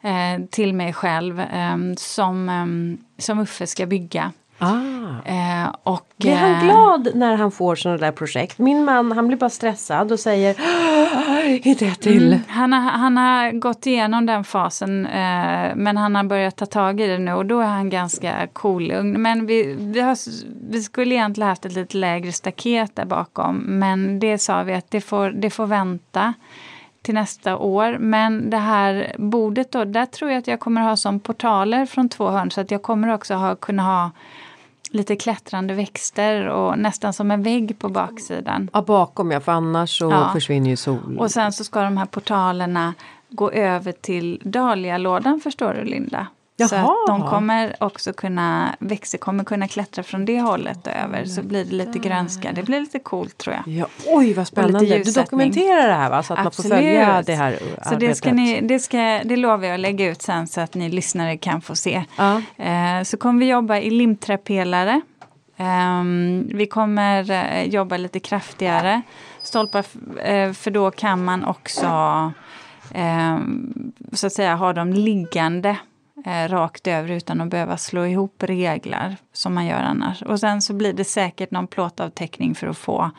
eh, 0.00 0.44
till 0.50 0.74
mig 0.74 0.92
själv 0.92 1.40
eh, 1.40 1.76
som, 1.96 2.48
eh, 2.48 3.22
som 3.22 3.38
Uffe 3.38 3.66
ska 3.66 3.86
bygga. 3.86 4.32
Ah. 4.60 5.00
Eh, 5.24 5.74
och, 5.82 6.06
Blir 6.16 6.34
han 6.34 6.54
eh, 6.54 6.64
glad 6.64 7.08
när 7.14 7.36
han 7.36 7.50
får 7.50 7.76
sådana 7.76 7.98
där 7.98 8.12
projekt? 8.12 8.58
Min 8.58 8.84
man 8.84 9.12
han 9.12 9.28
blir 9.28 9.38
bara 9.38 9.50
stressad 9.50 10.12
och 10.12 10.20
säger 10.20 10.56
Inte 11.66 11.86
ett 11.86 12.00
till. 12.00 12.26
Mm, 12.26 12.40
han, 12.48 12.72
har, 12.72 12.80
han 12.80 13.16
har 13.16 13.52
gått 13.52 13.86
igenom 13.86 14.26
den 14.26 14.44
fasen 14.44 15.06
eh, 15.06 15.74
men 15.76 15.96
han 15.96 16.14
har 16.14 16.24
börjat 16.24 16.56
ta 16.56 16.66
tag 16.66 17.00
i 17.00 17.06
det 17.06 17.18
nu 17.18 17.32
och 17.32 17.46
då 17.46 17.60
är 17.60 17.66
han 17.66 17.90
ganska 17.90 18.46
kolugn. 18.52 19.22
Men 19.22 19.46
vi, 19.46 19.74
vi, 19.78 20.00
har, 20.00 20.16
vi 20.70 20.82
skulle 20.82 21.14
egentligen 21.14 21.48
haft 21.48 21.64
ett 21.64 21.72
lite 21.72 21.96
lägre 21.96 22.32
staket 22.32 22.96
där 22.96 23.04
bakom 23.04 23.56
men 23.56 24.20
det 24.20 24.38
sa 24.38 24.62
vi 24.62 24.74
att 24.74 24.90
det 24.90 25.00
får, 25.00 25.30
det 25.30 25.50
får 25.50 25.66
vänta 25.66 26.34
till 27.02 27.14
nästa 27.14 27.56
år. 27.56 27.96
Men 28.00 28.50
det 28.50 28.56
här 28.56 29.14
bordet 29.18 29.72
då, 29.72 29.84
där 29.84 30.06
tror 30.06 30.30
jag 30.30 30.38
att 30.38 30.46
jag 30.46 30.60
kommer 30.60 30.80
ha 30.80 30.96
som 30.96 31.20
portaler 31.20 31.86
från 31.86 32.08
två 32.08 32.28
hörn 32.28 32.50
så 32.50 32.60
att 32.60 32.70
jag 32.70 32.82
kommer 32.82 33.14
också 33.14 33.34
ha, 33.34 33.56
kunna 33.56 33.82
ha 33.82 34.10
lite 34.90 35.16
klättrande 35.16 35.74
växter 35.74 36.46
och 36.48 36.78
nästan 36.78 37.12
som 37.12 37.30
en 37.30 37.42
vägg 37.42 37.78
på 37.78 37.88
baksidan. 37.88 38.70
Ja 38.72 38.82
bakom 38.82 39.30
ja 39.30 39.40
för 39.40 39.52
annars 39.52 39.98
så 39.98 40.10
Ja. 40.10 40.30
försvinner 40.32 40.70
ju 40.70 40.76
sol. 40.76 41.18
Och 41.18 41.30
sen 41.30 41.52
så 41.52 41.64
ska 41.64 41.82
de 41.82 41.96
här 41.96 42.06
portalerna 42.06 42.94
gå 43.28 43.50
över 43.50 43.92
till 43.92 44.40
dahlialådan 44.44 45.40
förstår 45.40 45.74
du 45.74 45.84
Linda. 45.84 46.26
Så 46.68 46.74
Jaha. 46.74 46.84
att 46.84 47.06
de 47.06 47.28
kommer 47.28 47.76
också 47.80 48.12
kunna, 48.12 48.76
växter 48.78 49.18
kommer 49.18 49.44
kunna 49.44 49.68
klättra 49.68 50.02
från 50.02 50.24
det 50.24 50.40
hållet 50.40 50.86
över 50.86 51.24
så 51.24 51.42
blir 51.42 51.64
det 51.64 51.72
lite 51.72 51.98
grönska. 51.98 52.52
Det 52.52 52.62
blir 52.62 52.80
lite 52.80 52.98
coolt 52.98 53.38
tror 53.38 53.56
jag. 53.56 53.74
Ja, 53.74 53.86
oj 54.06 54.32
vad 54.32 54.46
spännande. 54.46 54.98
Du 54.98 55.12
dokumenterar 55.12 55.88
det 55.88 55.94
här 55.94 56.10
va? 56.10 56.22
Så 56.22 56.32
att 56.32 56.42
man 56.42 56.52
får 56.52 56.62
följa 56.62 57.22
det 57.22 57.34
här 57.34 57.58
Så 57.88 57.94
det, 57.94 58.14
ska 58.14 58.30
arbetet. 58.30 58.62
ni, 58.62 58.68
det, 58.68 58.78
ska, 58.78 59.20
det 59.24 59.36
lovar 59.36 59.64
jag 59.64 59.74
att 59.74 59.80
lägga 59.80 60.10
ut 60.10 60.22
sen 60.22 60.46
så 60.46 60.60
att 60.60 60.74
ni 60.74 60.88
lyssnare 60.88 61.36
kan 61.36 61.60
få 61.60 61.76
se. 61.76 62.04
Ja. 62.16 62.42
Eh, 62.64 63.02
så 63.02 63.16
kommer 63.16 63.40
vi 63.40 63.48
jobba 63.48 63.78
i 63.78 63.90
limträpelare. 63.90 65.00
Ehm, 65.56 66.50
vi 66.54 66.66
kommer 66.66 67.30
eh, 67.30 67.64
jobba 67.64 67.96
lite 67.96 68.20
kraftigare 68.20 69.02
stolpar 69.42 69.84
eh, 70.24 70.52
för 70.52 70.70
då 70.70 70.90
kan 70.90 71.24
man 71.24 71.44
också 71.44 71.86
ehm, 72.94 73.92
så 74.12 74.26
att 74.26 74.32
säga 74.32 74.54
ha 74.54 74.72
dem 74.72 74.92
liggande 74.92 75.76
eh, 76.26 76.48
rakt 76.48 76.86
över 76.86 77.10
utan 77.10 77.40
att 77.40 77.48
behöva 77.48 77.76
slå 77.76 78.06
ihop 78.06 78.42
reglar 78.42 79.16
som 79.32 79.54
man 79.54 79.66
gör 79.66 79.80
annars. 79.80 80.22
Och 80.22 80.40
sen 80.40 80.62
så 80.62 80.72
blir 80.72 80.92
det 80.92 81.04
säkert 81.04 81.50
någon 81.50 81.66
plåtavtäckning 81.66 82.54
för 82.54 82.66
att 82.66 82.78
få 82.78 83.10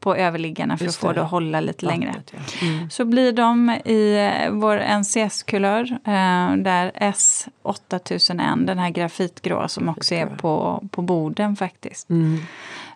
på 0.00 0.16
överliggarna 0.16 0.78
för 0.78 0.84
Just 0.84 0.98
att 0.98 1.00
få 1.00 1.12
det. 1.12 1.22
att 1.22 1.30
hålla 1.30 1.60
lite 1.60 1.86
längre. 1.86 2.14
Ja. 2.32 2.66
Mm. 2.66 2.90
Så 2.90 3.04
blir 3.04 3.32
de 3.32 3.70
i 3.84 4.30
eh, 4.44 4.50
vår 4.52 4.78
NCS-kulör, 4.78 5.82
eh, 5.92 6.56
där 6.56 6.92
S8001, 6.94 8.66
den 8.66 8.78
här 8.78 8.90
grafitgrå 8.90 9.68
som 9.68 9.88
också 9.88 10.14
är 10.14 10.26
på, 10.26 10.84
på 10.90 11.02
borden 11.02 11.56
faktiskt. 11.56 12.10
Mm. 12.10 12.38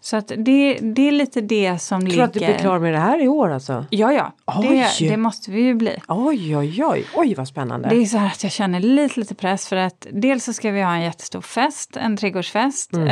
Så 0.03 0.17
att 0.17 0.29
det, 0.29 0.79
det 0.83 1.09
är 1.09 1.13
lite 1.13 1.41
det 1.41 1.79
som 1.79 2.01
Tror 2.01 2.09
ligger... 2.09 2.19
du 2.19 2.25
att 2.25 2.33
du 2.33 2.39
blir 2.41 2.59
klar 2.59 2.79
med 2.79 2.93
det 2.93 2.99
här 2.99 3.23
i 3.23 3.29
år 3.29 3.51
alltså? 3.51 3.85
Ja, 3.91 4.13
ja. 4.13 4.33
Det, 4.63 5.09
det 5.09 5.17
måste 5.17 5.51
vi 5.51 5.61
ju 5.63 5.75
bli. 5.75 5.97
Oj 6.09 6.57
oj 6.57 6.85
oj, 6.85 7.05
oj 7.17 7.35
vad 7.35 7.49
spännande. 7.49 7.89
Det 7.89 7.97
är 7.97 8.05
så 8.05 8.19
här 8.19 8.27
att 8.27 8.43
jag 8.43 8.53
känner 8.53 8.81
lite, 8.81 9.21
lite 9.21 9.35
press 9.35 9.69
för 9.69 9.77
att 9.77 10.07
dels 10.13 10.45
så 10.45 10.53
ska 10.53 10.71
vi 10.71 10.83
ha 10.83 10.95
en 10.95 11.03
jättestor 11.03 11.41
fest, 11.41 11.97
en 11.97 12.17
trädgårdsfest, 12.17 12.93
Mhm. 12.93 13.09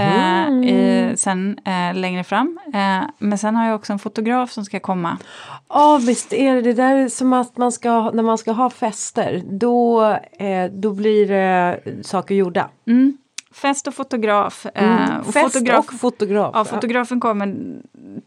eh, 0.62 0.70
i, 0.70 1.12
sen 1.16 1.58
eh, 1.64 1.94
längre 1.96 2.24
fram. 2.24 2.58
Eh, 2.74 3.00
men 3.18 3.38
sen 3.38 3.56
har 3.56 3.66
jag 3.66 3.74
också 3.76 3.92
en 3.92 3.98
fotograf 3.98 4.52
som 4.52 4.64
ska 4.64 4.80
komma. 4.80 5.18
Ja 5.68 6.00
visst 6.06 6.32
är 6.32 6.54
det 6.54 6.62
det 6.62 6.72
där 6.72 7.08
som 7.08 7.32
att 7.32 7.56
man 7.56 7.72
ska, 7.72 8.10
när 8.10 8.22
man 8.22 8.38
ska 8.38 8.52
ha 8.52 8.70
fester 8.70 9.42
då, 9.50 10.02
eh, 10.38 10.70
då 10.72 10.92
blir 10.92 12.02
saker 12.02 12.34
gjorda. 12.34 12.68
Mm. 12.86 13.16
Fest 13.52 13.86
och 13.88 13.94
fotograf. 13.94 14.66
eh, 14.74 15.16
och 15.18 15.32
Fest 15.32 15.52
fotograf 15.54 15.88
och 15.88 15.94
fotograf. 16.00 16.50
Ja, 16.54 16.64
fotografen 16.64 17.20
kommer 17.20 17.54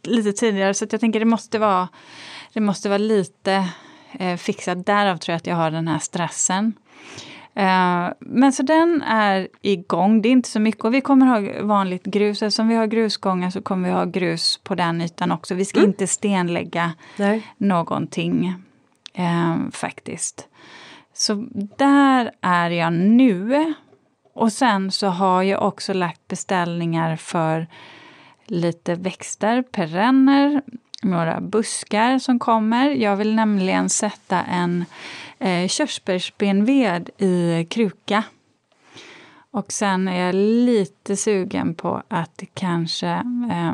lite 0.04 0.34
tidigare 0.34 0.74
så 0.74 0.86
jag 0.92 1.00
tänker 1.00 1.20
det 1.20 1.26
måste 1.26 1.60
vara, 1.60 1.88
det 2.54 2.60
måste 2.60 2.90
vara 2.90 2.98
lite 2.98 3.68
eh, 4.20 4.38
fixat. 4.38 4.86
Därav 4.86 5.18
tror 5.18 5.34
jag 5.34 5.38
att 5.38 5.48
jag 5.48 5.56
har 5.56 5.72
den 5.72 5.88
här 5.88 6.00
stressen. 6.00 6.74
Eh, 7.54 8.08
men 8.20 8.54
så 8.54 8.64
den 8.64 9.02
är 9.02 9.48
igång, 9.62 10.22
det 10.22 10.30
är 10.30 10.32
inte 10.32 10.50
så 10.50 10.60
mycket 10.60 10.86
och 10.86 10.94
vi 10.94 11.02
kommer 11.02 11.26
ha 11.26 11.66
vanligt 11.68 12.04
grus. 12.04 12.42
Eftersom 12.42 12.68
vi 12.68 12.76
har 12.76 12.88
grusgångar 12.88 13.50
så 13.50 13.62
kommer 13.62 13.88
vi 13.90 13.94
ha 13.96 14.06
grus 14.06 14.60
på 14.64 14.76
den 14.76 15.02
ytan 15.02 15.32
också. 15.32 15.56
Vi 15.56 15.66
ska 15.66 15.80
Mm. 15.80 15.90
inte 15.90 16.08
stenlägga 16.08 16.92
Nej. 17.18 17.48
någonting 17.58 18.54
eh, 19.14 19.56
faktiskt. 19.72 20.48
Så 21.14 21.48
där 21.78 22.32
är 22.42 22.70
jag 22.70 22.94
nu. 22.94 23.74
Och 24.34 24.54
sen 24.54 24.92
så 24.92 25.08
har 25.08 25.44
jag 25.44 25.62
också 25.62 25.94
lagt 25.94 26.28
beställningar 26.28 27.16
för 27.16 27.68
lite 28.46 28.96
växter, 28.96 29.62
perenner, 29.62 30.62
några 31.04 31.42
buskar 31.42 32.20
som 32.20 32.40
kommer. 32.40 32.90
Jag 32.90 33.16
vill 33.16 33.36
nämligen 33.36 33.90
sätta 33.90 34.44
en 34.44 34.86
eh, 35.40 35.68
körsbärsbenved 35.68 37.10
i 37.18 37.68
kruka. 37.70 38.24
Och 39.52 39.72
sen 39.72 40.08
är 40.08 40.26
jag 40.26 40.36
lite 40.36 41.18
sugen 41.18 41.76
på 41.76 42.04
att 42.08 42.44
kanske 42.54 43.10
eh, 43.52 43.74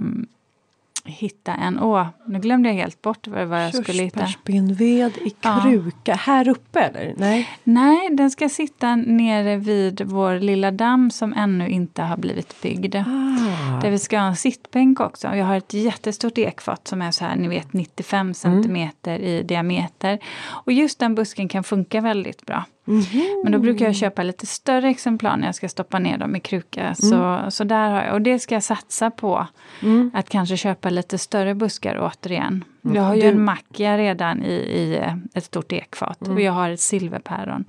hitta 1.07 1.53
en... 1.53 1.79
Åh, 1.79 2.07
nu 2.27 2.39
glömde 2.39 2.69
jag 2.69 2.75
helt 2.75 3.01
bort 3.01 3.27
vad, 3.27 3.47
vad 3.47 3.63
jag 3.63 3.75
skulle 3.75 4.03
hitta. 4.03 4.19
Körsbärsbenved 4.19 5.17
i 5.17 5.35
Ja. 5.41 5.61
kruka. 5.63 6.15
Här 6.15 6.47
uppe 6.47 6.79
eller? 6.79 7.13
Nej. 7.17 7.49
Nej, 7.63 8.09
den 8.11 8.31
ska 8.31 8.49
sitta 8.49 8.95
nere 8.95 9.57
vid 9.57 10.01
vår 10.05 10.39
lilla 10.39 10.71
damm 10.71 11.11
som 11.11 11.33
ännu 11.33 11.69
inte 11.69 12.01
har 12.01 12.17
blivit 12.17 12.61
byggd. 12.61 12.95
Ah. 12.95 13.79
Där 13.81 13.89
vi 13.91 13.99
ska 13.99 14.19
ha 14.19 14.27
en 14.27 14.35
sittbänk 14.35 14.99
också. 14.99 15.27
Jag 15.35 15.45
har 15.45 15.57
ett 15.57 15.73
jättestort 15.73 16.37
ekfat 16.37 16.87
som 16.87 17.01
är 17.01 17.11
så 17.11 17.25
här, 17.25 17.35
ni 17.35 17.47
vet 17.47 17.73
95 17.73 18.33
centimeter 18.33 19.19
i 19.19 19.43
diameter. 19.43 20.19
Och 20.47 20.71
just 20.71 20.99
den 20.99 21.15
busken 21.15 21.47
kan 21.47 21.63
funka 21.63 22.01
väldigt 22.01 22.45
bra. 22.45 22.63
Mhm. 22.88 23.41
Men 23.43 23.52
då 23.52 23.60
brukar 23.60 23.86
jag 23.86 23.95
köpa 23.95 24.23
lite 24.23 24.45
större 24.45 24.89
exemplar 24.89 25.38
när 25.38 25.45
jag 25.45 25.56
ska 25.56 25.69
stoppa 25.69 26.00
ner 26.00 26.17
dem 26.17 26.36
i 26.36 26.39
kruka. 26.39 26.95
Så, 26.95 27.45
så 27.50 27.63
där 27.63 27.91
har 27.91 28.04
jag, 28.04 28.13
och 28.13 28.21
det 28.21 28.39
ska 28.39 28.56
jag 28.56 28.63
satsa 28.63 29.12
på. 29.12 29.47
Mm. 29.84 30.12
Att 30.13 30.30
kanske 30.30 30.58
köpa 30.58 30.89
lite 30.89 31.17
större 31.17 31.56
buskar 31.56 32.00
återigen. 32.00 32.63
Jag 32.82 33.02
har 33.02 33.15
ju 33.15 33.21
en 33.21 33.43
mackia 33.43 33.97
redan 33.97 34.43
i, 34.43 34.54
i 34.54 34.97
eh, 34.97 35.13
ett 35.34 35.43
stort 35.43 35.71
ekfat. 35.71 36.21
Mm. 36.21 36.36
Och 36.36 36.41
jag 36.41 36.52
har 36.52 36.69
ett 36.69 36.80
silverpäron. 36.80 37.65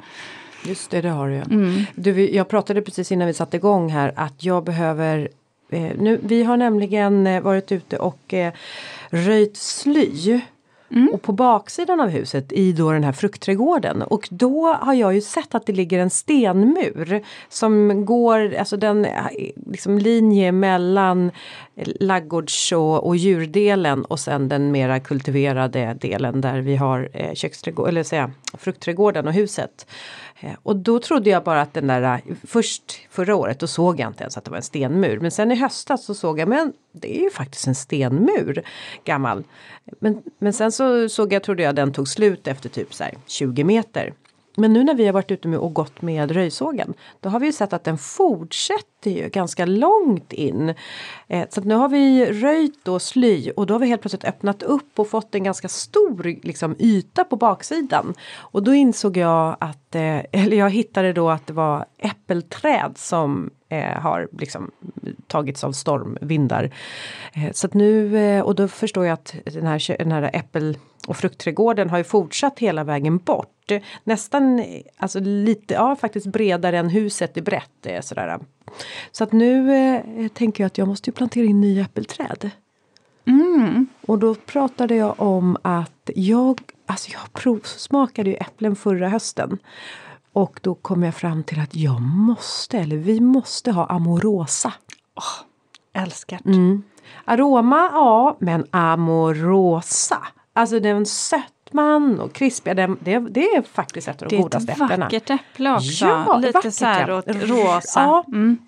Just 0.64 0.90
det, 0.90 1.00
det 1.00 1.08
har 1.08 1.28
du. 1.28 1.34
Mm. 1.34 1.82
Du, 1.94 2.30
jag 2.30 2.48
pratade 2.48 2.82
precis 2.82 3.12
innan 3.12 3.26
vi 3.26 3.34
satte 3.34 3.56
igång 3.56 3.90
här 3.90 4.12
att 4.16 4.44
jag 4.44 4.64
behöver 4.64 5.28
eh, 5.68 5.92
nu, 5.98 6.20
Vi 6.22 6.42
har 6.42 6.56
nämligen 6.56 7.26
eh, 7.26 7.40
varit 7.40 7.72
ute 7.72 7.96
och 7.96 8.34
eh, 8.34 8.52
röjt 9.10 9.56
sly. 9.56 10.40
Mm. 10.90 11.08
Och 11.08 11.22
på 11.22 11.32
baksidan 11.32 12.00
av 12.00 12.08
huset 12.08 12.52
i 12.52 12.72
då 12.72 12.92
den 12.92 13.04
här 13.04 13.12
fruktträdgården 13.12 14.02
och 14.02 14.28
då 14.30 14.72
har 14.72 14.94
jag 14.94 15.14
ju 15.14 15.20
sett 15.20 15.54
att 15.54 15.66
det 15.66 15.72
ligger 15.72 15.98
en 15.98 16.10
stenmur 16.10 17.22
som 17.48 18.04
går, 18.04 18.54
alltså 18.54 18.76
den 18.76 19.04
eh, 19.04 19.12
liksom 19.70 19.98
linje 19.98 20.52
mellan 20.52 21.30
eh, 21.76 21.88
laggårds 22.00 22.72
och, 22.72 23.06
och 23.06 23.16
djurdelen 23.16 24.04
och 24.04 24.20
sen 24.20 24.48
den 24.48 24.72
mera 24.72 25.00
kultiverade 25.00 25.96
delen 26.00 26.40
där 26.40 26.58
vi 26.60 26.76
har 26.76 27.08
eh, 27.12 27.32
eller 27.88 28.02
säga 28.02 28.30
fruktträdgården 28.58 29.28
och 29.28 29.34
huset. 29.34 29.86
Eh, 30.40 30.52
och 30.62 30.76
då 30.76 31.00
trodde 31.00 31.30
jag 31.30 31.44
bara 31.44 31.60
att 31.60 31.74
den 31.74 31.86
där, 31.86 32.02
eh, 32.02 32.34
först 32.46 33.00
förra 33.10 33.36
året 33.36 33.58
då 33.58 33.66
såg 33.66 34.00
jag 34.00 34.10
inte 34.10 34.22
ens 34.22 34.36
att 34.36 34.44
det 34.44 34.50
var 34.50 34.56
en 34.56 34.62
stenmur. 34.62 35.20
Men 35.20 35.30
sen 35.30 35.52
i 35.52 35.54
höstas 35.54 36.04
så 36.04 36.14
såg 36.14 36.38
jag, 36.38 36.48
men 36.48 36.72
det 36.92 37.18
är 37.18 37.22
ju 37.22 37.30
faktiskt 37.30 37.66
en 37.66 37.74
stenmur 37.74 38.62
gammal. 39.04 39.44
Men, 40.00 40.22
men 40.38 40.52
sen 40.52 40.72
så 40.72 41.08
såg 41.08 41.32
jag, 41.32 41.42
trodde 41.42 41.62
jag 41.62 41.74
den 41.74 41.92
tog 41.92 42.08
slut 42.08 42.46
efter 42.46 42.68
typ 42.68 42.94
så 42.94 43.04
här 43.04 43.14
20 43.26 43.64
meter 43.64 44.12
men 44.58 44.72
nu 44.72 44.84
när 44.84 44.94
vi 44.94 45.06
har 45.06 45.12
varit 45.12 45.30
ute 45.30 45.48
med 45.48 45.58
och 45.58 45.74
gått 45.74 46.02
med 46.02 46.30
röjsågen 46.30 46.94
då 47.20 47.28
har 47.28 47.40
vi 47.40 47.52
sett 47.52 47.72
att 47.72 47.84
den 47.84 47.98
fortsätter 47.98 49.10
ju 49.10 49.28
ganska 49.28 49.66
långt 49.66 50.32
in. 50.32 50.74
Eh, 51.28 51.48
så 51.50 51.60
nu 51.60 51.74
har 51.74 51.88
vi 51.88 52.32
röjt 52.32 52.84
då 52.84 52.98
sly 52.98 53.50
och 53.50 53.66
då 53.66 53.74
har 53.74 53.78
vi 53.78 53.86
helt 53.86 54.02
plötsligt 54.02 54.24
öppnat 54.24 54.62
upp 54.62 54.98
och 54.98 55.08
fått 55.08 55.34
en 55.34 55.44
ganska 55.44 55.68
stor 55.68 56.22
liksom, 56.46 56.76
yta 56.78 57.24
på 57.24 57.36
baksidan. 57.36 58.14
Och 58.36 58.62
då 58.62 58.74
insåg 58.74 59.16
jag 59.16 59.56
att, 59.60 59.94
eh, 59.94 60.18
eller 60.32 60.56
jag 60.56 60.70
hittade 60.70 61.12
då 61.12 61.30
att 61.30 61.46
det 61.46 61.52
var 61.52 61.84
äppelträd 61.98 62.92
som 62.96 63.50
eh, 63.68 64.00
har 64.00 64.28
liksom 64.38 64.70
tagits 65.26 65.64
av 65.64 65.72
stormvindar. 65.72 66.70
Eh, 67.32 67.52
så 67.52 67.66
att 67.66 67.74
nu, 67.74 68.18
eh, 68.18 68.42
och 68.42 68.54
då 68.54 68.68
förstår 68.68 69.06
jag 69.06 69.12
att 69.12 69.34
den 69.44 69.66
här, 69.66 69.96
den 69.98 70.12
här 70.12 70.30
äppel 70.32 70.78
och 71.06 71.16
fruktträdgården 71.16 71.90
har 71.90 71.98
ju 71.98 72.04
fortsatt 72.04 72.58
hela 72.58 72.84
vägen 72.84 73.18
bort. 73.18 73.57
Nästan, 74.04 74.64
alltså 74.96 75.20
lite, 75.20 75.74
ja 75.74 75.96
faktiskt 75.96 76.26
bredare 76.26 76.78
än 76.78 76.88
huset 76.88 77.36
är 77.36 77.42
brett. 77.42 77.86
Eh, 77.86 78.00
sådär. 78.00 78.38
Så 79.12 79.24
att 79.24 79.32
nu 79.32 79.76
eh, 79.76 80.28
tänker 80.28 80.64
jag 80.64 80.66
att 80.66 80.78
jag 80.78 80.88
måste 80.88 81.10
ju 81.10 81.14
plantera 81.14 81.44
in 81.44 81.60
nya 81.60 81.82
äppelträd. 81.82 82.50
Mm. 83.24 83.86
Och 84.06 84.18
då 84.18 84.34
pratade 84.34 84.94
jag 84.94 85.20
om 85.20 85.56
att 85.62 86.10
jag, 86.14 86.60
alltså 86.86 87.10
jag 87.12 87.32
provsmakade 87.32 88.30
ju 88.30 88.36
äpplen 88.36 88.76
förra 88.76 89.08
hösten. 89.08 89.58
Och 90.32 90.60
då 90.62 90.74
kom 90.74 91.02
jag 91.02 91.14
fram 91.14 91.44
till 91.44 91.60
att 91.60 91.74
jag 91.76 92.00
måste, 92.00 92.78
eller 92.78 92.96
vi 92.96 93.20
måste 93.20 93.72
ha 93.72 93.86
Amorosa. 93.86 94.72
Oh, 95.16 96.02
älskar. 96.02 96.40
Mm. 96.44 96.82
Aroma, 97.24 97.90
ja, 97.92 98.36
men 98.40 98.66
Amorosa. 98.70 100.26
Alltså 100.52 100.80
den 100.80 101.06
sötman 101.68 102.20
och 102.20 102.32
krispiga, 102.32 102.74
det, 102.74 102.96
det, 103.00 103.18
det 103.18 103.44
är 103.44 103.62
faktiskt 103.62 104.08
ett 104.08 104.22
av 104.22 104.28
de 104.28 104.36
godaste 104.36 104.72
äpplena. 104.72 105.08
Det 105.08 105.16
är 105.16 105.20
ett 105.20 105.30
vackert 105.30 105.30
äpple 105.30 105.74
också. 105.74 106.04
Ja, 106.04 106.36
Lite 106.36 106.72
så 106.72 106.84
här 106.84 107.10
åt 107.10 107.26
rosa. 107.26 108.00
Ja. 108.00 108.24
Mm. 108.28 108.58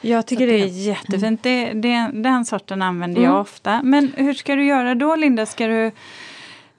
Jag 0.00 0.26
tycker 0.26 0.46
det, 0.46 0.52
det 0.52 0.62
är 0.62 0.66
jättefint. 0.66 1.42
Det, 1.42 1.72
det, 1.72 2.10
den 2.12 2.44
sorten 2.44 2.82
använder 2.82 3.20
mm. 3.20 3.32
jag 3.32 3.40
ofta. 3.40 3.80
Men 3.82 4.12
hur 4.16 4.34
ska 4.34 4.54
du 4.54 4.66
göra 4.66 4.94
då 4.94 5.16
Linda? 5.16 5.46
Ska 5.46 5.66
du, 5.66 5.90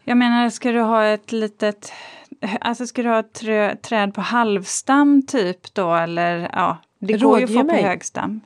jag 0.04 0.17
menar, 0.17 0.50
ska 0.50 0.72
du 0.72 0.82
ha 0.82 1.06
ett 1.06 1.32
litet 1.32 1.93
Alltså 2.62 2.88
ska 2.88 3.04
du 3.04 3.10
ha 3.10 3.19
ett 3.19 3.34
trö, 3.34 3.76
träd 3.76 4.13
på 4.13 4.22
halvstam 4.22 5.22
typ 5.28 5.74
då 5.74 5.95
eller 5.95 6.50
ja, 6.54 6.78
det 7.00 7.13
Rådge 7.13 7.26
går 7.26 7.39
ju 7.39 7.45
att 7.45 7.52
få 7.52 7.63
mig. 7.63 7.82
på 7.82 7.88
högstam. 7.88 8.41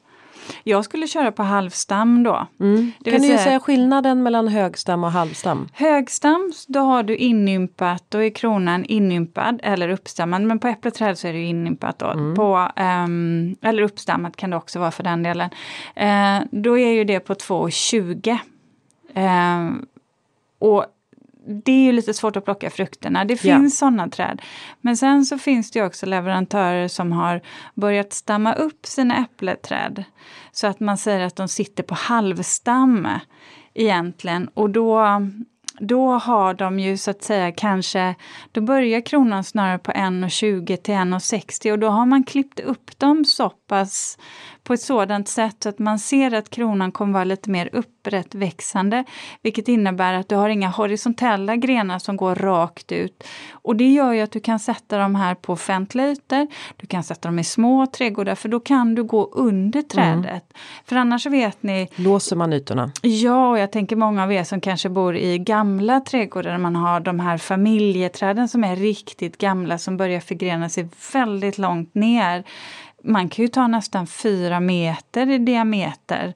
Jag 0.63 0.85
skulle 0.85 1.07
köra 1.07 1.31
på 1.31 1.43
halvstam 1.43 2.23
då. 2.23 2.47
Mm. 2.59 2.91
kan 3.03 3.13
du 3.13 3.19
säga, 3.19 3.37
säga 3.37 3.59
skillnaden 3.59 4.23
mellan 4.23 4.47
högstam 4.47 5.03
och 5.03 5.11
halvstam? 5.11 5.69
Högstam, 5.73 6.53
då 6.67 6.79
har 6.79 7.03
du 7.03 7.15
inympat, 7.15 8.03
då 8.09 8.17
är 8.17 8.29
kronan 8.29 8.85
inympad 8.85 9.59
eller 9.63 9.89
uppstammad. 9.89 10.41
Men 10.41 10.59
på 10.59 10.67
äppleträd 10.67 11.17
så 11.17 11.27
är 11.27 11.33
det 11.33 11.41
inympat 11.41 11.99
då. 11.99 12.07
Mm. 12.11 12.35
På, 12.35 12.69
um, 12.77 13.55
eller 13.61 13.83
uppstammat 13.83 14.35
kan 14.35 14.49
det 14.49 14.57
också 14.57 14.79
vara 14.79 14.91
för 14.91 15.03
den 15.03 15.23
delen. 15.23 15.49
Uh, 16.01 16.47
då 16.51 16.77
är 16.77 16.91
ju 16.91 17.03
det 17.03 17.19
på 17.19 17.33
2,20. 17.33 18.37
Uh, 19.17 19.71
och 20.59 20.85
det 21.45 21.71
är 21.71 21.83
ju 21.83 21.91
lite 21.91 22.13
svårt 22.13 22.35
att 22.35 22.45
plocka 22.45 22.69
frukterna. 22.69 23.25
Det 23.25 23.37
finns 23.37 23.73
ja. 23.73 23.85
sådana 23.85 24.09
träd. 24.09 24.41
Men 24.81 24.97
sen 24.97 25.25
så 25.25 25.37
finns 25.37 25.71
det 25.71 25.81
också 25.81 26.05
leverantörer 26.05 26.87
som 26.87 27.11
har 27.11 27.41
börjat 27.73 28.13
stamma 28.13 28.53
upp 28.53 28.85
sina 28.85 29.17
äppleträd. 29.17 30.03
Så 30.51 30.67
att 30.67 30.79
man 30.79 30.97
säger 30.97 31.25
att 31.25 31.35
de 31.35 31.47
sitter 31.47 31.83
på 31.83 31.95
halvstam 31.95 33.07
egentligen. 33.73 34.47
Och 34.53 34.69
då, 34.69 35.05
då 35.79 36.11
har 36.11 36.53
de 36.53 36.79
ju 36.79 36.97
så 36.97 37.11
att 37.11 37.23
säga 37.23 37.51
kanske, 37.51 38.15
då 38.51 38.61
börjar 38.61 39.01
kronan 39.01 39.43
snarare 39.43 39.79
på 39.79 39.91
1,20 39.91 40.75
till 40.75 40.93
1,60 40.93 41.71
och 41.71 41.79
då 41.79 41.87
har 41.87 42.05
man 42.05 42.23
klippt 42.23 42.59
upp 42.59 42.99
dem 42.99 43.25
så 43.25 43.49
pass 43.49 44.17
på 44.63 44.73
ett 44.73 44.81
sådant 44.81 45.27
sätt 45.27 45.65
att 45.65 45.79
man 45.79 45.99
ser 45.99 46.33
att 46.33 46.49
kronan 46.49 46.91
kommer 46.91 47.13
vara 47.13 47.23
lite 47.23 47.49
mer 47.49 47.69
upprätt 47.73 48.35
växande. 48.35 49.03
Vilket 49.41 49.67
innebär 49.67 50.13
att 50.13 50.29
du 50.29 50.35
har 50.35 50.49
inga 50.49 50.69
horisontella 50.69 51.55
grenar 51.55 51.99
som 51.99 52.17
går 52.17 52.35
rakt 52.35 52.91
ut. 52.91 53.23
Och 53.51 53.75
det 53.75 53.91
gör 53.91 54.13
ju 54.13 54.21
att 54.21 54.31
du 54.31 54.39
kan 54.39 54.59
sätta 54.59 54.97
dem 54.97 55.15
här 55.15 55.35
på 55.35 55.53
offentliga 55.53 56.11
ytor. 56.11 56.47
Du 56.77 56.87
kan 56.87 57.03
sätta 57.03 57.27
dem 57.27 57.39
i 57.39 57.43
små 57.43 57.87
trädgårdar 57.87 58.35
för 58.35 58.49
då 58.49 58.59
kan 58.59 58.95
du 58.95 59.03
gå 59.03 59.29
under 59.31 59.79
mm. 59.79 59.89
trädet. 59.89 60.25
Mm. 60.25 60.41
För 60.85 60.95
annars 60.95 61.25
vet 61.25 61.63
ni... 61.63 61.89
Låser 61.95 62.35
man 62.35 62.53
ytorna? 62.53 62.91
Ja, 63.01 63.49
och 63.49 63.59
jag 63.59 63.71
tänker 63.71 63.95
många 63.95 64.23
av 64.23 64.33
er 64.33 64.43
som 64.43 64.61
kanske 64.61 64.89
bor 64.89 65.15
i 65.15 65.39
gamla 65.39 65.99
trädgårdar 65.99 66.51
där 66.51 66.57
man 66.57 66.75
har 66.75 66.99
de 66.99 67.19
här 67.19 67.37
familjeträden 67.37 68.49
som 68.49 68.63
är 68.63 68.75
riktigt 68.75 69.37
gamla 69.37 69.77
som 69.77 69.97
börjar 69.97 70.19
förgrena 70.19 70.69
sig 70.69 70.87
väldigt 71.13 71.57
långt 71.57 71.95
ner 71.95 72.43
man 73.03 73.29
kan 73.29 73.43
ju 73.43 73.49
ta 73.49 73.67
nästan 73.67 74.07
fyra 74.07 74.59
meter 74.59 75.29
i 75.29 75.37
diameter. 75.37 76.33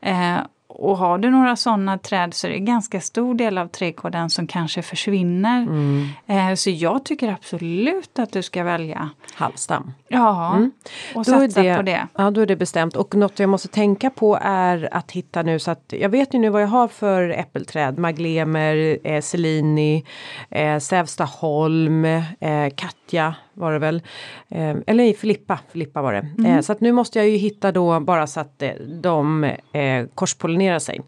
Eh, 0.00 0.38
och 0.68 0.98
har 0.98 1.18
du 1.18 1.30
några 1.30 1.56
sådana 1.56 1.98
träd 1.98 2.34
så 2.34 2.46
är 2.46 2.50
det 2.50 2.56
en 2.56 2.64
ganska 2.64 3.00
stor 3.00 3.34
del 3.34 3.58
av 3.58 3.66
trädgården 3.66 4.30
som 4.30 4.46
kanske 4.46 4.82
försvinner. 4.82 5.62
Mm. 5.62 6.08
Eh, 6.26 6.54
så 6.54 6.70
jag 6.70 7.04
tycker 7.04 7.32
absolut 7.32 8.18
att 8.18 8.32
du 8.32 8.42
ska 8.42 8.64
välja 8.64 9.10
halvstam. 9.34 9.92
Ja, 10.08 10.54
mm. 10.56 10.70
och 11.14 11.24
då 11.24 11.24
satsa 11.24 11.62
det, 11.62 11.76
på 11.76 11.82
det. 11.82 12.06
Ja, 12.14 12.30
då 12.30 12.40
är 12.40 12.46
det 12.46 12.56
bestämt. 12.56 12.96
Och 12.96 13.14
något 13.14 13.38
jag 13.38 13.48
måste 13.48 13.68
tänka 13.68 14.10
på 14.10 14.38
är 14.42 14.88
att 14.92 15.10
hitta 15.10 15.42
nu 15.42 15.58
så 15.58 15.70
att 15.70 15.94
jag 16.00 16.08
vet 16.08 16.34
ju 16.34 16.38
nu 16.38 16.48
vad 16.48 16.62
jag 16.62 16.68
har 16.68 16.88
för 16.88 17.28
äppelträd. 17.30 17.98
Maglemer, 17.98 18.98
eh, 19.04 19.20
Selini, 19.20 20.04
eh, 20.50 20.78
Sävstaholm, 20.78 22.04
eh, 22.04 22.68
Katja 23.08 23.34
var 23.54 23.72
det 23.72 23.78
väl. 23.78 24.02
Eh, 24.48 24.76
eller 24.86 25.12
Filippa, 25.12 25.58
Filippa 25.72 26.02
var 26.02 26.12
det. 26.12 26.28
Mm. 26.38 26.46
Eh, 26.46 26.60
så 26.60 26.72
att 26.72 26.80
nu 26.80 26.92
måste 26.92 27.18
jag 27.18 27.28
ju 27.28 27.36
hitta 27.36 27.72
då 27.72 28.00
bara 28.00 28.26
så 28.26 28.40
att 28.40 28.62
eh, 28.62 28.70
de 29.02 29.44
eh, 29.44 30.06
korspollinerar 30.14 30.78
sig. 30.78 31.00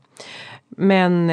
Men 0.77 1.29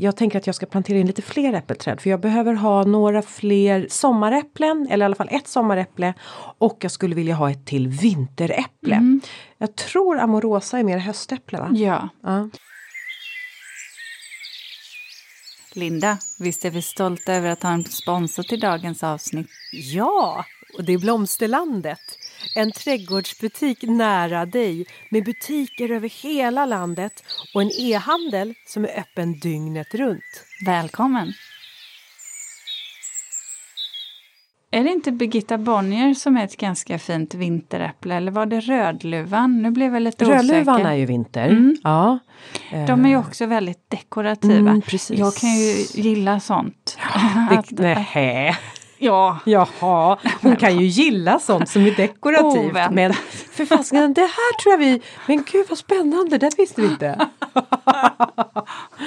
jag 0.00 0.16
tänker 0.16 0.38
att 0.38 0.46
jag 0.46 0.54
ska 0.54 0.66
plantera 0.66 0.98
in 0.98 1.06
lite 1.06 1.22
fler 1.22 1.52
äppelträd 1.52 2.00
för 2.00 2.10
jag 2.10 2.20
behöver 2.20 2.54
ha 2.54 2.84
några 2.84 3.22
fler 3.22 3.86
sommaräpplen 3.90 4.88
eller 4.90 5.04
i 5.04 5.06
alla 5.06 5.14
fall 5.14 5.28
ett 5.30 5.48
sommaräpple 5.48 6.14
och 6.58 6.78
jag 6.80 6.90
skulle 6.90 7.14
vilja 7.14 7.34
ha 7.34 7.50
ett 7.50 7.66
till 7.66 7.88
vinteräpple. 7.88 8.94
Mm. 8.94 9.20
Jag 9.58 9.76
tror 9.76 10.18
Amorosa 10.18 10.78
är 10.78 10.84
mer 10.84 10.98
höstäpple 10.98 11.58
va? 11.58 11.70
Ja. 11.72 12.08
ja. 12.22 12.48
Linda, 15.76 16.18
visst 16.38 16.64
är 16.64 16.70
vi 16.70 16.82
stolta 16.82 17.32
över 17.34 17.48
att 17.48 17.62
ha 17.62 17.70
en 17.70 17.84
sponsor 17.84 18.42
till 18.42 18.60
dagens 18.60 19.02
avsnitt? 19.02 19.48
Ja, 19.72 20.44
och 20.78 20.84
det 20.84 20.92
är 20.92 20.98
Blomsterlandet. 20.98 22.18
En 22.54 22.72
trädgårdsbutik 22.72 23.82
nära 23.82 24.46
dig 24.46 24.86
med 25.10 25.24
butiker 25.24 25.90
över 25.90 26.08
hela 26.08 26.66
landet 26.66 27.24
och 27.54 27.62
en 27.62 27.70
e-handel 27.78 28.54
som 28.66 28.84
är 28.84 28.98
öppen 28.98 29.38
dygnet 29.38 29.94
runt. 29.94 30.44
Välkommen! 30.66 31.32
Är 34.70 34.84
det 34.84 34.90
inte 34.90 35.12
Birgitta 35.12 35.58
Bonnier 35.58 36.14
som 36.14 36.36
är 36.36 36.44
ett 36.44 36.56
ganska 36.56 36.98
fint 36.98 37.34
vinteräpple 37.34 38.14
eller 38.14 38.32
var 38.32 38.46
det 38.46 38.60
Rödluvan? 38.60 39.62
Nu 39.62 39.70
blev 39.70 39.94
jag 39.94 40.02
lite 40.02 40.24
Rödluvan 40.24 40.44
osäker. 40.44 40.54
Rödluvan 40.58 40.86
är 40.86 40.94
ju 40.94 41.06
vinter. 41.06 41.48
Mm. 41.48 41.76
Ja. 41.82 42.18
De 42.86 43.04
är 43.04 43.08
ju 43.08 43.16
också 43.16 43.46
väldigt 43.46 43.90
dekorativa. 43.90 44.70
Mm, 44.70 44.82
jag 45.10 45.34
kan 45.34 45.50
ju 45.50 45.72
gilla 45.94 46.40
sånt. 46.40 46.98
Ja, 47.50 47.62
det, 47.68 48.06
Ja. 48.98 49.38
Jaha, 49.44 50.18
hon 50.42 50.56
kan 50.56 50.78
ju 50.78 50.86
gilla 50.86 51.38
sånt 51.38 51.68
som 51.68 51.86
är 51.86 51.90
dekorativt. 51.90 52.90
Men 52.90 53.12
för 53.52 53.64
fasiken, 53.64 54.14
det 54.14 54.20
här 54.20 54.62
tror 54.62 54.72
jag 54.72 54.78
vi... 54.78 55.02
Men 55.26 55.44
gud 55.52 55.66
vad 55.68 55.78
spännande, 55.78 56.38
det 56.38 56.58
visste 56.58 56.80
vi 56.80 56.86
inte. 56.86 57.28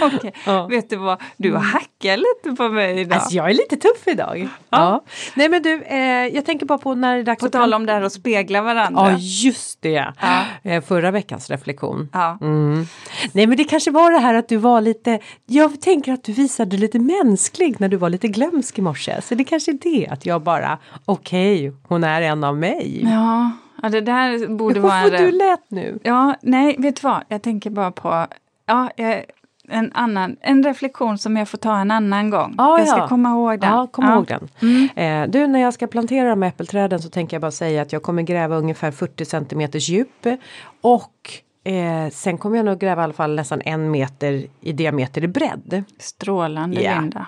Okej, 0.02 0.18
okay. 0.18 0.32
ja. 0.46 0.68
vet 0.68 0.90
du 0.90 0.96
vad? 0.96 1.22
Du 1.38 1.56
hackar 1.56 2.18
lite 2.18 2.56
på 2.58 2.70
mig 2.70 3.00
idag. 3.00 3.20
Alltså, 3.20 3.36
jag 3.36 3.50
är 3.50 3.54
lite 3.54 3.78
tuff 3.78 4.08
idag. 4.08 4.40
Ja. 4.40 4.50
ja. 4.70 5.04
Nej 5.36 5.50
men 5.50 5.62
du, 5.62 5.84
eh, 5.84 6.28
jag 6.28 6.46
tänker 6.46 6.66
bara 6.66 6.78
på 6.78 6.96
när 6.96 7.16
det 7.16 7.22
är 7.22 7.24
dags 7.24 7.44
På 7.44 7.50
tal 7.50 7.74
om 7.74 7.86
det 7.86 7.94
här 7.94 8.02
att 8.02 8.14
spegla 8.14 8.62
varandra. 8.62 9.12
Ja, 9.12 9.18
just 9.20 9.82
det. 9.82 10.14
Ja. 10.22 10.44
Eh, 10.64 10.84
förra 10.84 11.12
veckans 11.12 11.50
reflektion. 11.50 12.10
Ja. 12.14 12.38
Mm. 12.42 12.88
Nej 13.32 13.48
men 13.48 13.58
det 13.58 13.64
kanske 13.64 13.92
var 13.92 14.12
det 14.12 14.20
här 14.20 14.34
att 14.34 14.50
du 14.50 14.58
var 14.58 14.82
lite... 14.82 15.20
Jag 15.46 15.82
tänker 15.82 16.14
att 16.14 16.24
du 16.24 16.34
visade 16.34 16.78
lite 16.78 17.00
mänsklig 17.00 17.80
när 17.80 17.88
du 17.88 17.98
var 17.98 18.10
lite 18.10 18.28
glömsk 18.28 18.80
i 18.80 18.82
morse. 18.82 19.22
Så 19.22 19.36
det 19.36 19.44
kanske 19.44 19.72
det, 19.82 20.08
att 20.08 20.26
jag 20.26 20.42
bara, 20.42 20.78
okej, 21.06 21.70
okay, 21.70 21.80
hon 21.88 22.04
är 22.04 22.22
en 22.22 22.44
av 22.44 22.58
mig. 22.58 23.02
Ja. 23.04 23.52
Ja, 23.82 23.90
det 23.90 24.02
där 24.02 24.48
borde 24.48 24.80
vara... 24.80 25.02
Vad 25.02 25.12
du 25.12 25.32
lät 25.32 25.72
nu? 25.72 26.00
Ja, 26.04 26.36
nej, 26.42 26.76
vet 26.80 26.96
du 26.96 27.08
vad? 27.08 27.24
Jag 27.28 27.42
tänker 27.42 27.70
bara 27.70 27.92
på... 27.92 28.28
Ja, 28.66 28.90
en, 29.70 29.92
annan, 29.94 30.38
en 30.42 30.64
reflektion 30.64 31.18
som 31.18 31.38
jag 31.38 31.50
får 31.50 31.58
ta 31.58 31.78
en 31.78 31.92
annan 31.92 32.30
gång. 32.30 32.56
Ah, 32.58 32.78
jag 32.78 32.88
ska 32.88 32.98
ja. 32.98 33.08
komma 33.08 33.30
ihåg 33.30 33.60
den. 33.60 33.70
Ja, 33.70 33.88
kom 33.88 34.06
ja. 34.06 34.16
ihåg 34.16 34.26
den. 34.28 34.50
Mm. 34.62 34.90
Eh, 34.96 35.32
du, 35.32 35.48
när 35.48 35.60
jag 35.60 35.74
ska 35.74 35.88
plantera 35.88 36.30
de 36.30 36.44
äppelträden 36.44 37.00
så 37.00 37.10
tänker 37.10 37.36
jag 37.36 37.42
bara 37.42 37.52
säga 37.52 37.82
att 37.82 37.94
jag 37.94 38.04
kommer 38.04 38.22
gräva 38.22 38.56
ungefär 38.56 38.92
40 38.92 39.26
centimeters 39.26 39.90
djup. 39.90 40.28
Och 40.82 41.32
eh, 41.70 42.10
sen 42.10 42.38
kommer 42.38 42.58
jag 42.58 42.66
nog 42.66 42.80
gräva 42.80 43.02
i 43.02 43.04
alla 43.04 43.14
fall 43.14 43.36
nästan 43.36 43.62
en 43.66 43.92
meter 43.92 44.48
i 44.62 44.72
diameter 44.72 45.24
i 45.24 45.28
bredd. 45.28 45.84
Strålande 45.98 46.82
Ja. 46.82 47.00
Linda. 47.00 47.28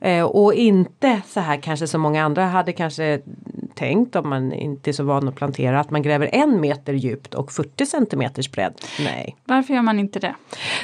Eh, 0.00 0.24
och 0.24 0.54
inte 0.54 1.20
så 1.26 1.40
här 1.40 1.56
kanske 1.56 1.86
som 1.86 2.00
många 2.00 2.24
andra 2.24 2.46
hade 2.46 2.72
kanske 2.72 3.20
tänkt 3.74 4.16
om 4.16 4.28
man 4.28 4.52
inte 4.52 4.90
är 4.90 4.92
så 4.92 5.04
van 5.04 5.28
att 5.28 5.34
plantera 5.34 5.80
att 5.80 5.90
man 5.90 6.02
gräver 6.02 6.30
en 6.32 6.60
meter 6.60 6.92
djupt 6.92 7.34
och 7.34 7.52
40 7.52 7.86
centimeters 7.86 8.50
bredd. 8.50 8.74
Nej. 9.04 9.36
Varför 9.44 9.74
gör 9.74 9.82
man 9.82 9.98
inte 9.98 10.18
det? 10.18 10.34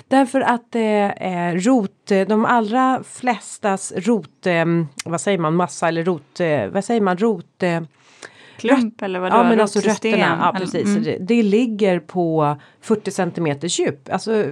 Därför 0.08 0.40
att 0.40 0.74
eh, 0.74 0.82
eh, 0.82 1.54
rot, 1.54 2.10
eh, 2.10 2.28
de 2.28 2.44
allra 2.44 3.02
flestas 3.08 3.92
rot, 3.96 4.46
eh, 4.46 4.64
vad 5.04 5.20
säger 5.20 5.38
man, 5.38 5.56
massa 5.56 5.88
eller 5.88 6.04
rot, 6.04 6.40
vad 6.72 6.84
säger 6.84 7.00
man, 7.00 7.16
rot, 7.16 7.62
Klump 8.58 9.02
eller 9.02 9.20
vadå? 9.20 9.36
ja 9.36 9.42
men 9.42 9.60
alltså 9.60 9.80
rötterna, 9.80 10.38
ja 10.42 10.58
precis. 10.58 10.84
mm. 10.84 11.02
Det, 11.02 11.16
det 11.20 11.42
ligger 11.42 12.00
på 12.00 12.56
40 12.80 13.10
centimeters 13.10 13.78
djup. 13.80 14.12
Alltså 14.12 14.44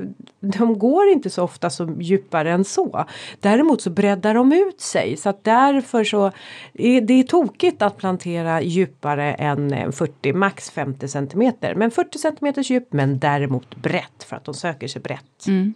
de 0.59 0.79
går 0.79 1.09
inte 1.09 1.31
så 1.31 1.43
ofta 1.43 1.71
så 1.71 1.97
djupare 2.01 2.53
än 2.53 2.65
så. 2.65 3.05
Däremot 3.41 3.83
så 3.83 3.91
breddar 3.91 4.35
de 4.35 4.53
ut 4.53 4.81
sig 4.81 5.17
så 5.17 5.29
att 5.29 5.45
därför 5.45 6.05
så 6.05 6.33
är 6.75 7.01
det 7.01 7.15
är 7.15 7.23
tokigt 7.23 7.83
att 7.83 7.97
plantera 7.97 8.63
djupare 8.63 9.35
än 9.35 9.73
eh, 9.73 9.91
40, 9.91 10.33
max 10.33 10.71
50 10.71 11.09
centimeter. 11.09 11.75
Men 11.75 11.91
40 11.91 12.19
centimeters 12.19 12.71
djup 12.71 12.93
men 12.93 13.19
däremot 13.19 13.77
brett 13.77 14.25
för 14.25 14.37
att 14.37 14.45
de 14.45 14.55
söker 14.55 14.89
sig 14.89 15.03
brett. 15.03 15.47
Mm. 15.47 15.75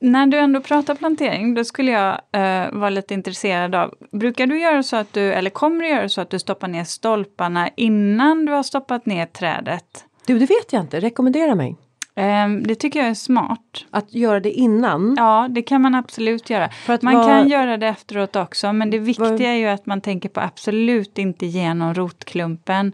När 0.00 0.26
du 0.26 0.38
ändå 0.38 0.60
pratar 0.60 0.94
plantering, 0.94 1.54
då 1.54 1.64
skulle 1.64 1.90
jag 1.90 2.20
eh, 2.32 2.72
vara 2.72 2.90
lite 2.90 3.14
intresserad 3.14 3.74
av, 3.74 3.94
brukar 4.12 4.46
du 4.46 4.60
göra 4.60 4.82
så 4.82 4.96
att 4.96 5.12
du, 5.12 5.32
eller 5.32 5.50
kommer 5.50 5.82
du 5.82 5.88
göra 5.88 6.08
så 6.08 6.20
att 6.20 6.30
du 6.30 6.38
stoppar 6.38 6.68
ner 6.68 6.84
stolparna 6.84 7.70
innan 7.76 8.46
du 8.46 8.52
har 8.52 8.62
stoppat 8.62 9.06
ner 9.06 9.26
trädet? 9.26 10.04
Du 10.26 10.38
det 10.38 10.46
vet 10.46 10.72
jag 10.72 10.82
inte, 10.82 11.00
rekommendera 11.00 11.54
mig. 11.54 11.76
Eh, 12.18 12.48
det 12.66 12.74
tycker 12.74 12.98
jag 13.00 13.08
är 13.08 13.14
smart. 13.14 13.84
Att 13.90 14.14
göra 14.14 14.40
det 14.40 14.50
innan. 14.52 15.14
Ja, 15.18 15.46
det 15.50 15.62
kan 15.62 15.82
man 15.82 15.94
absolut 15.94 16.50
göra. 16.50 16.68
För 16.68 16.92
att 16.94 17.02
Man 17.02 17.14
vara- 17.14 17.26
kan 17.26 17.48
göra 17.48 17.76
det 17.76 17.86
efteråt 17.86 18.36
också, 18.36 18.72
men 18.72 18.90
det 18.90 18.98
viktiga 18.98 19.30
Vad- 19.30 19.40
är 19.40 19.52
ju 19.54 19.66
att 19.66 19.86
man 19.86 20.00
tänker 20.00 20.28
på 20.28 20.40
absolut 20.40 21.18
inte 21.18 21.46
genom 21.46 21.94
rotklumpen. 21.94 22.92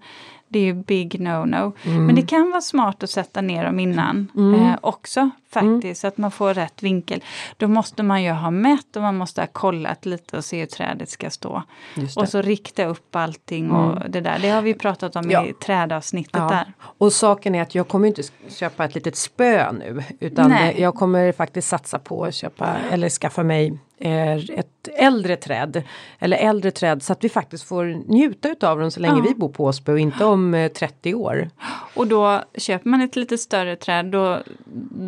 Det 0.49 0.59
är 0.59 0.62
ju 0.64 0.75
big 0.75 1.20
no-no. 1.20 1.72
Mm. 1.87 2.07
Men 2.07 2.14
det 2.14 2.22
kan 2.22 2.51
vara 2.51 2.61
smart 2.61 3.03
att 3.03 3.11
sätta 3.11 3.41
ner 3.41 3.64
dem 3.64 3.81
innan 3.81 4.29
eh, 4.57 4.79
också 4.81 5.31
faktiskt, 5.55 6.00
så 6.00 6.07
att 6.07 6.18
man 6.18 6.30
får 6.30 6.55
rätt 6.55 6.82
vinkel. 6.82 7.22
Då 7.57 7.68
måste 7.68 8.02
man 8.02 8.22
ju 8.22 8.30
ha 8.30 8.50
mätt 8.50 8.96
och 8.96 9.02
man 9.02 9.16
måste 9.16 9.40
ha 9.40 9.46
kollat 9.46 10.07
lite 10.07 10.36
och 10.36 10.44
se 10.44 10.61
hur 10.61 10.66
trädet 10.66 11.09
ska 11.09 11.30
stå. 11.30 11.62
Mm. 11.96 12.09
Och 12.16 12.28
så 12.28 12.42
rikta 12.42 12.84
upp 12.84 13.16
allting 13.16 13.70
och 13.70 14.11
det 14.11 14.20
där. 14.20 14.38
Det 14.38 14.48
har 14.50 14.62
vi 14.62 14.74
pratat 14.74 15.16
om 15.16 15.30
Ja. 15.30 15.46
i 15.46 15.52
trädavsnittet 15.52 16.34
Ja. 16.34 16.48
där. 16.48 16.72
Och 16.80 17.12
saken 17.12 17.55
är 17.55 17.62
att 17.62 17.74
jag 17.74 17.88
kommer 17.88 18.09
inte 18.09 18.22
köpa 18.48 18.84
ett 18.84 18.94
litet 18.94 19.16
spö 19.16 19.72
nu 19.72 20.02
utan 20.20 20.50
Nej. 20.50 20.80
jag 20.80 20.94
kommer 20.94 21.32
faktiskt 21.32 21.68
satsa 21.68 21.98
på 21.98 22.24
att 22.24 22.34
köpa 22.34 22.76
eller 22.90 23.09
skaffa 23.09 23.42
mig 23.42 23.78
eh, 23.98 24.34
ett 24.34 24.88
äldre 24.98 25.36
träd. 25.36 25.82
Eller 26.18 26.36
äldre 26.36 26.70
träd 26.70 27.02
så 27.02 27.12
att 27.12 27.24
vi 27.24 27.28
faktiskt 27.28 27.64
får 27.64 27.84
njuta 28.12 28.48
utav 28.48 28.80
dem 28.80 28.90
så 28.90 29.00
länge 29.00 29.16
Ja. 29.18 29.24
vi 29.28 29.34
bor 29.34 29.48
på 29.48 29.64
Åsby 29.64 29.92
och 29.92 29.98
inte 29.98 30.24
om 30.24 30.55
eh, 30.55 30.68
30 30.72 31.14
år. 31.14 31.50
Och 31.94 32.07
då 32.07 32.42
köper 32.59 32.88
man 32.88 33.00
ett 33.00 33.16
lite 33.16 33.38
större 33.38 33.76
träd, 33.76 34.07
då, 34.07 34.38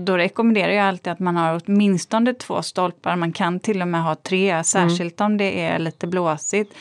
då 0.07 0.17
rekommenderar 0.37 0.73
jag 0.73 0.87
alltid 0.89 1.13
att 1.13 1.19
man 1.21 1.37
har 1.37 1.61
åtminstone 1.67 2.35
två 2.35 2.63
stolpar. 2.63 3.17
Man 3.17 3.33
kan 3.33 3.61
till 3.61 3.83
och 3.83 3.89
med 3.89 4.03
ha 4.03 4.15
tre, 4.15 4.65
särskilt 4.65 5.21
om 5.21 5.37
det 5.37 5.61
är 5.61 5.79
lite 5.79 6.07
blåsigt. 6.07 6.75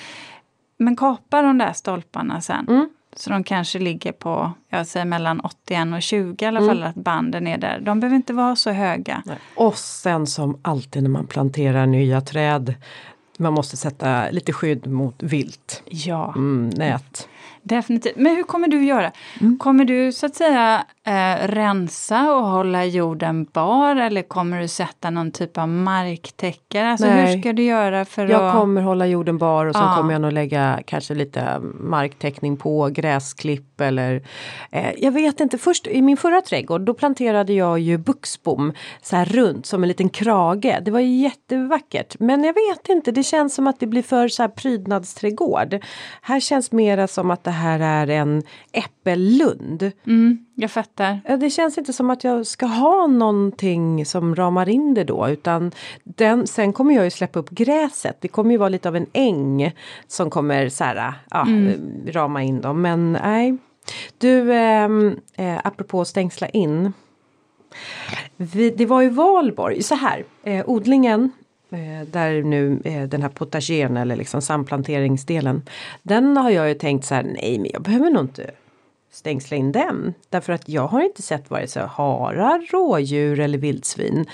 Men 0.77 0.95
kapa 0.95 1.41
de 1.41 1.57
där 1.57 1.73
stolparna 1.73 2.41
sen. 2.41 2.65
Mm. 2.69 2.89
Så 3.15 3.29
de 3.29 3.43
kanske 3.43 3.79
ligger 3.79 4.11
på, 4.11 4.51
jag 4.69 4.87
säger 4.87 5.05
mellan 5.05 5.39
81 5.39 5.93
och 5.95 6.01
20 6.01 6.45
i 6.45 6.47
alla 6.47 6.59
Mm. 6.59 6.69
fall, 6.69 6.83
att 6.83 6.95
banden 6.95 7.47
är 7.47 7.57
där. 7.57 7.79
De 7.79 7.99
behöver 7.99 8.15
inte 8.15 8.33
vara 8.33 8.55
så 8.55 8.71
höga. 8.71 9.23
Och 9.55 9.77
sen 9.77 10.27
som 10.27 10.59
alltid 10.61 11.03
när 11.03 11.09
man 11.09 11.27
planterar 11.27 11.85
nya 11.85 12.21
träd 12.21 12.73
man 13.39 13.53
måste 13.53 13.77
sätta 13.77 14.29
lite 14.31 14.53
skydd 14.53 14.87
mot 14.87 15.23
vilt. 15.23 15.83
Ja, 15.85 16.33
Mm, 16.35 16.69
nät. 16.69 17.27
definitivt. 17.63 18.15
Men 18.17 18.35
hur 18.35 18.43
kommer 18.43 18.67
du 18.67 18.85
göra? 18.85 19.11
Mm. 19.41 19.57
Kommer 19.57 19.85
du 19.85 20.11
så 20.13 20.25
att 20.25 20.35
säga 20.35 20.85
eh, 21.05 21.47
rensa 21.47 22.33
och 22.35 22.45
hålla 22.45 22.85
jorden 22.85 23.45
bar 23.53 23.95
eller 23.95 24.21
kommer 24.21 24.59
du 24.61 24.67
sätta 24.67 25.09
någon 25.09 25.31
typ 25.31 25.57
av 25.57 25.67
marktäckare? 25.67 26.91
Alltså 26.91 27.07
Nej. 27.07 27.33
hur 27.35 27.41
ska 27.41 27.53
du 27.53 27.63
göra 27.63 28.05
för 28.05 28.27
Jag 28.27 28.45
att... 28.45 28.53
kommer 28.53 28.81
hålla 28.81 29.05
jorden 29.07 29.37
bar 29.37 29.65
och 29.65 29.75
sen 29.75 29.83
Ja. 29.83 29.95
kommer 29.97 30.13
jag 30.13 30.21
nog 30.21 30.31
lägga 30.33 30.79
kanske 30.85 31.15
lite 31.15 31.59
marktäckning 31.79 32.57
på, 32.57 32.89
gräsklipp 32.89 33.81
eller 33.81 34.23
eh, 34.71 34.91
Jag 34.97 35.11
vet 35.11 35.39
inte, 35.39 35.57
först 35.57 35.87
i 35.87 36.01
min 36.01 36.17
förra 36.17 36.41
trädgård 36.41 36.81
då 36.81 36.93
planterade 36.93 37.53
jag 37.53 37.79
ju 37.79 37.97
buxbom 37.97 38.73
så 39.01 39.15
här 39.15 39.25
runt 39.25 39.65
som 39.65 39.83
en 39.83 39.87
liten 39.87 40.09
krage. 40.09 40.77
Det 40.81 40.91
var 40.91 40.99
jättevackert 40.99 42.15
men 42.19 42.43
jag 42.43 42.53
vet 42.53 42.89
inte, 42.89 43.11
det 43.11 43.23
känns 43.23 43.55
som 43.55 43.67
att 43.67 43.79
det 43.79 43.87
blir 43.87 44.03
för 44.03 44.27
så 44.27 44.43
här 44.43 44.49
prydnadsträdgård. 44.49 45.83
Här 46.21 46.39
känns 46.39 46.71
mera 46.71 47.07
som 47.07 47.31
att 47.31 47.43
det 47.43 47.51
här 47.51 47.79
är 47.79 48.07
en 48.07 48.43
äppellund. 49.05 49.91
Mm, 50.07 50.45
jag 50.55 50.71
fattar. 50.71 51.37
Det 51.37 51.49
känns 51.49 51.77
inte 51.77 51.93
som 51.93 52.09
att 52.09 52.23
jag 52.23 52.47
ska 52.47 52.65
ha 52.65 53.07
någonting 53.07 54.05
som 54.05 54.35
ramar 54.35 54.69
in 54.69 54.93
det 54.93 55.03
då 55.03 55.29
utan 55.29 55.71
den, 56.03 56.47
sen 56.47 56.73
kommer 56.73 56.95
jag 56.95 57.03
ju 57.03 57.09
släppa 57.09 57.39
upp 57.39 57.49
gräset. 57.49 58.17
Det 58.21 58.27
kommer 58.27 58.51
ju 58.51 58.57
vara 58.57 58.69
lite 58.69 58.89
av 58.89 58.95
en 58.95 59.07
äng 59.13 59.75
som 60.07 60.29
kommer 60.29 60.69
så 60.69 60.83
här, 60.83 61.13
ja, 61.29 61.47
eh, 61.49 62.11
rama 62.11 62.43
in 62.43 62.61
dem. 62.61 62.81
Men 62.81 63.11
nej. 63.11 63.57
Du, 64.17 64.53
ehm, 64.53 65.19
eh, 65.33 65.57
apropå 65.63 66.05
stängsla 66.05 66.49
in. 66.49 66.93
Vi, 68.37 68.69
det 68.69 68.85
var 68.85 69.01
ju 69.01 69.09
valborg, 69.09 69.83
så 69.83 69.95
här, 69.95 70.25
eh, 70.43 70.69
odlingen 70.69 71.31
eh, 71.69 72.07
där 72.11 72.43
nu 72.43 72.81
eh, 72.85 73.03
den 73.03 73.21
här 73.21 73.29
potageren 73.29 73.97
eller 73.97 74.15
liksom 74.15 74.41
samplanteringsdelen. 74.41 75.61
Den 76.03 76.37
har 76.37 76.49
jag 76.49 76.67
ju 76.67 76.73
tänkt 76.73 77.05
så 77.05 77.15
här, 77.15 77.23
nej 77.23 77.59
men 77.59 77.69
jag 77.73 77.81
behöver 77.81 78.09
nog 78.09 78.23
inte 78.23 78.51
stängsla 79.15 79.57
in 79.57 79.71
den. 79.71 80.13
Därför 80.29 80.53
att 80.53 80.69
jag 80.69 80.87
har 80.87 81.01
inte 81.01 81.21
sett 81.21 81.49
vare 81.49 81.67
sig 81.67 81.87
harar, 81.87 82.71
rådjur 82.71 83.39
eller 83.39 83.57
vildsvin 83.57 84.25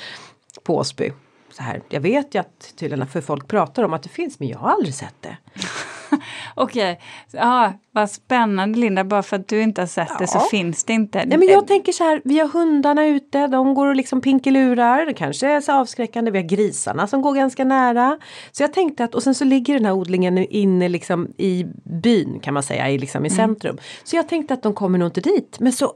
på 0.64 0.76
Åsby. 0.76 1.12
Så 1.52 1.64
här. 1.64 1.82
Jag 1.90 2.02
vet 2.02 2.36
ju 2.36 2.40
att 2.40 2.74
tydligen 2.76 3.08
för 3.08 3.22
folk 3.22 3.48
pratar 3.48 3.84
om 3.84 3.94
att 3.94 4.04
det 4.04 4.10
finns 4.10 4.40
men 4.40 4.48
jag 4.48 4.58
har 4.60 4.70
aldrig 4.70 4.94
sett 4.96 5.16
det. 5.22 5.38
Okej, 6.56 7.00
ja, 7.32 7.74
vad 7.92 8.12
spännande 8.12 8.80
Linda, 8.80 9.04
bara 9.04 9.24
för 9.24 9.36
att 9.36 9.48
du 9.48 9.62
inte 9.62 9.82
har 9.82 9.88
sett 9.88 10.20
det 10.20 10.28
så 10.28 10.38
Ja. 10.38 10.48
finns 10.52 10.84
det 10.84 10.94
inte. 10.94 11.26
Nej 11.26 11.38
men 11.38 11.48
jag 11.48 11.68
tänker 11.68 11.92
så 11.92 12.04
här, 12.04 12.22
vi 12.24 12.40
har 12.40 12.48
hundarna 12.48 13.06
ute, 13.08 13.48
de 13.48 13.74
går 13.74 13.88
och 13.88 13.96
liksom 13.96 14.22
pinkelurar, 14.22 15.06
det 15.06 15.14
kanske 15.14 15.48
är 15.48 15.62
så 15.62 15.72
avskräckande, 15.74 16.32
vi 16.32 16.38
har 16.38 16.46
grisarna 16.48 17.08
som 17.08 17.22
går 17.22 17.34
ganska 17.36 17.64
nära. 17.64 18.18
Så 18.52 18.64
jag 18.64 18.74
tänkte 18.74 19.04
att, 19.04 19.16
och 19.16 19.24
sen 19.24 19.36
så 19.36 19.44
ligger 19.46 19.74
den 19.74 19.86
här 19.86 19.94
odlingen 19.94 20.38
inne 20.38 20.90
liksom 20.90 21.28
i 21.38 21.66
byn 21.84 22.40
kan 22.40 22.54
man 22.54 22.64
säga, 22.64 22.90
i, 22.90 22.98
liksom 22.98 23.26
i 23.26 23.30
centrum. 23.30 23.78
Så 24.04 24.16
jag 24.16 24.28
tänkte 24.30 24.54
att 24.54 24.64
de 24.64 24.74
kommer 24.74 24.98
nog 25.00 25.08
inte 25.08 25.22
dit, 25.22 25.58
men 25.60 25.74
så 25.74 25.94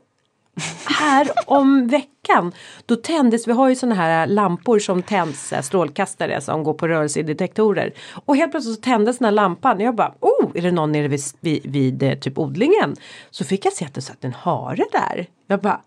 här 0.86 1.32
om 1.45 1.88
veckan 1.88 2.51
då 2.86 2.95
tändes, 2.95 3.47
vi 3.47 3.51
har 3.51 3.70
ju 3.70 3.76
sådana 3.76 3.95
här 3.95 4.28
lampor 4.28 4.80
som 4.80 5.03
tänds, 5.03 5.53
eh, 5.53 5.62
strålkastare 5.62 6.41
som 6.41 6.64
går 6.64 6.74
på 6.74 6.88
rörelsedetektorer. 6.88 7.93
Och 8.26 8.36
helt 8.36 8.51
plötsligt 8.51 8.76
så 8.76 8.82
tändes 8.82 9.18
den 9.18 9.26
här 9.26 9.32
lampan 9.32 9.78
och 9.78 9.84
jag 9.84 9.95
bara, 9.95 10.14
oh, 10.20 10.51
är 10.56 10.62
det 10.62 10.72
någon 10.72 10.91
nere 10.91 11.08
vid, 11.08 11.22
vid, 11.39 11.66
vid 11.66 12.03
eh, 12.03 12.14
typ 12.14 12.38
odlingen? 12.38 12.95
Så 13.32 13.43
fick 13.43 13.66
jag 13.66 13.74
se 13.74 13.86
att 13.86 13.93
det 13.93 14.01
satt 14.01 14.24
en 14.24 14.34
hare 14.34 14.86
där. 14.91 15.28
Jag 15.47 15.62
bara, 15.62 15.82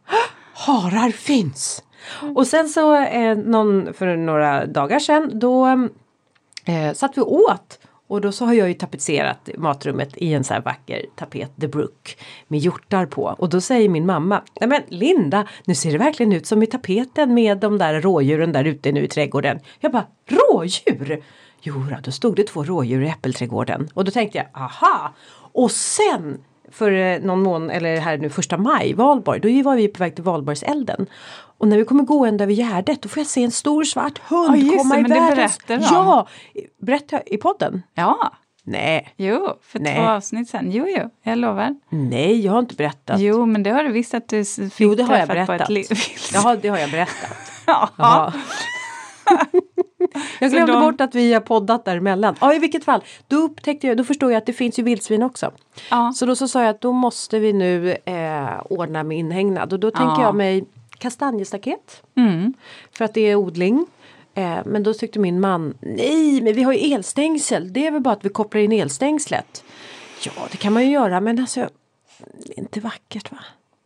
harar 0.54 1.10
finns! 1.10 1.82
Och 2.34 2.46
sen 2.46 2.68
så 2.68 2.96
eh, 2.96 3.36
någon, 3.36 3.94
för 3.94 4.16
några 4.16 4.66
dagar 4.66 4.98
sedan 4.98 5.30
då 5.38 5.66
eh, 6.64 6.92
satt 6.94 7.18
vi 7.18 7.20
och 7.20 7.32
åt 7.32 7.78
och 8.08 8.20
då 8.20 8.32
så 8.32 8.44
har 8.44 8.52
jag 8.52 8.68
ju 8.68 8.74
tapetserat 8.74 9.48
matrummet 9.56 10.16
i 10.16 10.34
en 10.34 10.44
så 10.44 10.54
här 10.54 10.60
vacker 10.60 11.04
tapet, 11.16 11.50
The 11.60 11.68
Brook, 11.68 12.18
med 12.48 12.60
hjortar 12.60 13.06
på. 13.06 13.34
Och 13.38 13.48
då 13.48 13.60
säger 13.60 13.88
min 13.88 14.06
mamma, 14.06 14.42
nej 14.60 14.68
men 14.68 14.82
Linda, 14.88 15.46
nu 15.64 15.74
ser 15.74 15.92
det 15.92 15.98
verkligen 15.98 16.32
ut 16.32 16.46
som 16.46 16.62
i 16.62 16.66
tapeten 16.66 17.34
med 17.34 17.58
de 17.58 17.78
där 17.78 18.00
rådjuren 18.00 18.52
där 18.52 18.64
ute 18.64 18.92
nu 18.92 19.04
i 19.04 19.08
trädgården. 19.08 19.60
Jag 19.80 19.92
bara, 19.92 20.06
rådjur? 20.26 21.22
Jo, 21.62 21.84
då, 22.02 22.12
stod 22.12 22.36
det 22.36 22.44
två 22.44 22.64
rådjur 22.64 23.02
i 23.02 23.08
äppelträdgården. 23.08 23.88
Och 23.94 24.04
då 24.04 24.10
tänkte 24.10 24.38
jag, 24.38 24.46
aha! 24.52 25.14
Och 25.52 25.70
sen 25.70 26.38
för 26.70 26.92
eh, 26.92 27.20
någon 27.20 27.42
månad, 27.42 27.76
eller 27.76 27.96
här 27.96 28.18
nu 28.18 28.30
första 28.30 28.56
maj, 28.56 28.94
valborg, 28.94 29.40
då 29.40 29.62
var 29.62 29.76
vi 29.76 29.88
på 29.88 29.98
väg 29.98 30.14
till 30.14 30.24
valborgselden. 30.24 31.06
Och 31.58 31.68
när 31.68 31.76
vi 31.78 31.84
kommer 31.84 32.02
gående 32.04 32.44
över 32.44 32.52
Gärdet 32.54 33.02
då 33.02 33.08
får 33.08 33.20
jag 33.20 33.26
se 33.26 33.44
en 33.44 33.50
stor 33.50 33.84
svart 33.84 34.18
hund 34.18 34.56
just 34.58 34.78
komma 34.78 34.94
det, 34.94 35.00
i 35.00 35.02
men 35.02 35.10
det 35.10 35.20
världens... 35.20 35.58
berättar 35.66 35.88
de. 35.88 35.94
Ja! 35.94 36.28
Berättar 36.82 37.16
jag 37.16 37.34
i 37.34 37.36
podden? 37.36 37.82
Ja, 37.94 38.32
Nej, 38.64 39.14
jo, 39.16 39.48
för 39.62 39.78
Nej. 39.78 39.94
två 39.96 40.02
avsnitt 40.02 40.48
sen. 40.48 40.72
Jo, 40.72 40.84
jo, 40.88 41.10
jag 41.22 41.38
lovar. 41.38 41.74
nej 41.90 42.40
jag 42.44 42.52
har 42.52 42.58
inte 42.58 42.74
berättat. 42.74 43.20
Jo, 43.20 43.46
men 43.46 43.62
det 43.62 43.70
har 43.70 43.84
du 43.84 43.92
visst 43.92 44.14
att 44.14 44.28
du 44.28 44.44
fick 44.44 44.72
Jo, 44.80 44.94
det 44.94 45.02
har 45.02 45.16
jag 45.16 45.28
berättat. 45.28 45.70
Jaha, 46.32 46.56
det 46.62 46.68
har 46.68 46.78
jag 46.78 46.90
berättat. 46.90 47.30
ja. 47.66 47.88
Ja. 47.96 48.32
jag 50.40 50.50
glömde 50.50 50.72
de- 50.72 50.80
bort 50.80 51.00
att 51.00 51.14
vi 51.14 51.32
har 51.32 51.40
poddat 51.40 51.84
däremellan. 51.84 52.34
Ja 52.40 52.54
i 52.54 52.58
vilket 52.58 52.84
fall, 52.84 53.04
då 53.28 53.36
upptäckte 53.36 53.86
jag, 53.86 53.96
då 53.96 54.04
förstår 54.04 54.32
jag 54.32 54.38
att 54.38 54.46
det 54.46 54.52
finns 54.52 54.78
ju 54.78 54.82
vildsvin 54.82 55.22
också. 55.22 55.50
Ja. 55.90 56.12
Så 56.16 56.26
då 56.26 56.36
så 56.36 56.48
sa 56.48 56.60
jag 56.62 56.70
att 56.70 56.80
då 56.80 56.92
måste 56.92 57.38
vi 57.38 57.52
nu 57.52 57.96
eh, 58.04 58.48
ordna 58.70 59.02
med 59.02 59.18
inhägnad 59.18 59.72
och 59.72 59.80
då 59.80 59.90
tänker 59.90 60.12
Ja. 60.14 60.22
jag 60.22 60.34
mig 60.34 60.64
kastanjestaket. 60.98 62.02
Mm. 62.16 62.54
För 62.92 63.04
att 63.04 63.14
det 63.14 63.20
är 63.20 63.34
odling. 63.34 63.86
Eh, 64.34 64.58
men 64.64 64.82
då 64.82 64.94
tyckte 64.94 65.18
min 65.18 65.40
man, 65.40 65.78
nej 65.80 66.40
men 66.40 66.54
vi 66.54 66.62
har 66.62 66.72
ju 66.72 66.92
elstängsel, 66.92 67.72
det 67.72 67.86
är 67.86 67.90
väl 67.90 68.00
bara 68.00 68.14
att 68.14 68.24
vi 68.24 68.28
kopplar 68.28 68.60
in 68.60 68.72
elstängslet. 68.72 69.64
Ja 70.24 70.32
det 70.50 70.56
kan 70.56 70.72
man 70.72 70.84
ju 70.84 70.90
göra 70.90 71.20
men 71.20 71.38
alltså, 71.38 71.68
det 72.18 72.52
är 72.52 72.58
inte 72.58 72.80
vackert 72.80 73.32
va? 73.32 73.38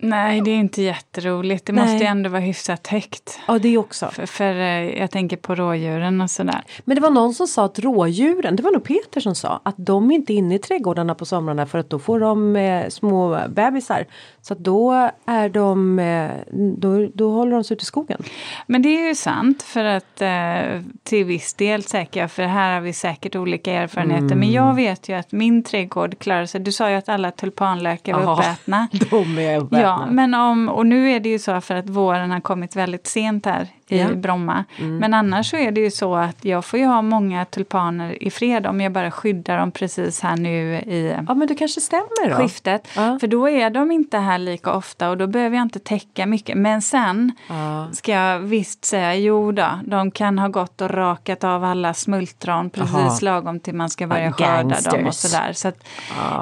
Nej, 0.03 0.41
det 0.41 0.51
är 0.51 0.57
inte 0.57 0.83
jätteroligt. 0.83 1.67
Det 1.67 1.73
Nej. 1.73 1.85
måste 1.85 2.05
ju 2.05 2.11
ändå 2.11 2.31
vara 2.31 2.41
hyfsat 2.41 2.87
högt. 2.87 3.41
Ja 3.49 3.59
det 3.59 3.79
också. 3.79 4.07
För, 4.13 4.27
för 4.27 4.55
eh, 4.55 4.99
jag 4.99 5.11
tänker 5.11 5.37
på 5.37 5.55
rådjuren 5.55 6.21
och 6.21 6.31
sådär. 6.31 6.63
Men 6.85 6.95
det 6.95 7.01
var 7.01 7.11
någon 7.11 7.35
som 7.35 7.47
sa 7.47 7.65
att 7.65 7.79
rådjuren, 7.79 8.57
det 8.57 8.63
var 8.63 8.71
nog 8.71 8.85
Peter 8.85 9.21
som 9.21 9.35
sa, 9.35 9.61
att 9.65 9.75
de 9.79 10.11
är 10.11 10.15
inte 10.15 10.33
inne 10.33 10.55
i 10.55 10.59
trädgårdarna 10.59 11.15
på 11.15 11.25
somrarna 11.25 11.67
för 11.67 11.79
att 11.79 11.91
då 11.91 11.99
får 11.99 12.21
de 12.21 12.57
eh, 12.57 12.89
små 12.89 13.41
bebisar. 13.49 14.07
Så 14.41 14.55
då 14.55 15.11
är 15.27 15.49
de, 15.49 15.99
eh, 15.99 16.31
då, 16.77 17.07
då 17.15 17.31
håller 17.31 17.53
de 17.53 17.65
sig 17.65 17.75
ute 17.75 17.83
i 17.83 17.87
skogen. 17.87 18.23
Men 18.67 18.83
det 18.83 18.89
är 18.89 19.09
ju 19.09 19.15
sant 19.15 19.63
för 19.63 19.85
att 19.85 20.23
eh, 20.23 20.83
till 21.03 21.25
viss 21.25 21.55
del 21.55 21.83
säkert, 21.83 22.31
för 22.31 22.43
här 22.43 22.75
har 22.75 22.81
vi 22.81 22.93
säkert 22.93 23.37
olika 23.37 23.73
erfarenheter. 23.73 24.27
Mm. 24.27 24.39
Men 24.39 24.53
jag 24.53 24.75
vet 24.75 25.09
ju 25.09 25.15
att 25.15 25.33
min 25.33 25.63
trädgård 25.63 26.19
klarar 26.19 26.47
sig. 26.47 26.61
Du 26.61 26.73
sa 26.73 26.91
ju 26.91 26.97
att 26.97 27.09
alla 27.09 27.31
tulpanlökar 27.31 28.15
var 28.15 28.33
uppätna. 28.33 28.89
De 29.11 29.39
är 29.39 29.59
uppätna. 29.59 29.81
Ja, 29.81 29.92
men 30.11 30.35
om, 30.35 30.69
och 30.69 30.87
nu 30.87 31.11
är 31.11 31.21
det 31.21 31.29
ju 31.29 31.39
så 31.39 31.61
för 31.61 31.75
att 31.75 31.89
våren 31.89 32.31
har 32.31 32.41
kommit 32.41 32.77
väldigt 32.77 33.07
sent 33.07 33.47
här 33.47 33.69
i 33.93 33.99
Ja. 34.01 34.15
Bromma. 34.15 34.65
Men 34.79 35.15
annars 35.15 35.51
så 35.51 35.57
är 35.57 35.73
det 35.73 35.81
ju 35.81 35.91
så 35.91 36.15
att 36.15 36.45
jag 36.45 36.65
får 36.65 36.79
ju 36.79 36.87
ha 36.87 37.03
många 37.03 37.45
tulpaner 37.45 38.23
i 38.23 38.31
fred 38.31 38.67
om 38.67 38.81
jag 38.81 38.93
bara 38.93 39.11
skyddar 39.11 39.59
dem 39.59 39.71
precis 39.71 40.21
här 40.21 40.37
nu 40.37 40.75
i 40.75 41.15
Ja 41.29 41.35
men 41.35 41.49
det 41.49 41.55
kanske 41.55 41.81
stämmer 41.81 42.31
då. 42.31 42.35
skiftet. 42.37 42.89
Ja. 42.97 43.19
För 43.21 43.27
då 43.27 43.49
är 43.49 43.71
de 43.71 43.91
inte 43.93 44.19
här 44.19 44.39
lika 44.39 44.73
ofta 44.73 45.11
och 45.11 45.17
då 45.19 45.27
behöver 45.27 45.57
jag 45.57 45.65
inte 45.65 45.79
täcka 45.79 46.27
mycket. 46.27 46.57
Men 46.57 46.83
sen 46.83 47.33
Ja. 47.49 47.89
ska 47.93 48.13
jag 48.13 48.39
visst 48.39 48.85
säga, 48.85 49.15
jo 49.15 49.53
då, 49.53 49.69
de 49.85 50.11
kan 50.11 50.39
ha 50.39 50.49
gått 50.49 50.81
och 50.81 50.91
rakat 50.91 51.45
av 51.45 51.65
alla 51.65 51.95
smultron 51.95 52.71
precis 52.71 52.95
Aha. 52.95 53.19
lagom 53.23 53.61
till 53.61 53.75
man 53.75 53.91
ska 53.91 54.07
börja 54.07 54.25
Ja, 54.25 54.33
skörda 54.33 54.91
dem 54.91 55.07
och 55.07 55.15
sådär. 55.15 55.53
Så 55.53 55.69
att, 55.69 55.85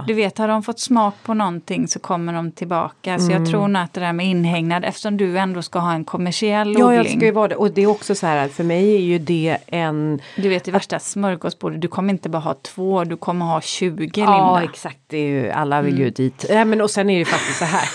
du 0.07 0.15
vet, 0.15 0.39
har 0.39 0.49
de 0.49 0.63
fått 0.63 0.81
smak 0.81 1.15
på 1.23 1.35
någonting 1.35 1.89
så 1.89 1.99
kommer 1.99 2.33
de 2.33 2.53
tillbaka. 2.53 3.19
Så 3.19 3.31
Mm. 3.31 3.43
jag 3.43 3.51
tror 3.53 3.69
nog 3.69 3.83
att 3.83 3.93
det 3.93 4.01
där 4.01 4.13
med 4.13 4.27
inhägnad, 4.27 4.85
eftersom 4.85 5.17
du 5.17 5.39
ändå 5.39 5.63
ska 5.63 5.79
ha 5.79 5.93
en 5.93 6.05
kommersiell 6.05 6.69
odling. 6.69 7.19
Vara 7.41 7.49
det. 7.49 7.57
Och 7.57 7.71
det 7.71 7.83
är 7.83 7.87
också 7.87 8.15
så 8.15 8.27
här, 8.27 8.49
för 8.49 8.65
mig 8.65 8.95
är 8.95 9.01
ju 9.01 9.19
det 9.19 9.57
en... 9.67 10.21
Du 10.37 10.49
vet 10.49 10.65
det 10.65 10.71
värsta 10.71 10.99
smörgåsbordet, 10.99 11.81
du 11.81 11.89
kommer 11.89 12.13
inte 12.13 12.29
bara 12.29 12.39
ha 12.39 12.55
två, 12.55 13.05
du 13.05 13.17
kommer 13.17 13.47
ha 13.47 13.61
20 13.61 14.11
Ja, 14.15 14.57
Linda. 14.57 14.71
exakt. 14.73 14.99
Det 15.07 15.19
är 15.19 15.27
ju, 15.27 15.51
alla 15.51 15.83
vill 15.83 15.99
ju 15.99 16.11
dit. 16.11 16.47
Nej, 16.51 16.65
men 16.65 16.81
och 16.81 16.91
sen 16.91 17.11
är 17.11 17.15
det 17.15 17.19
ju 17.19 17.25
faktiskt 17.25 17.59
så 17.59 17.65
här. 17.65 17.89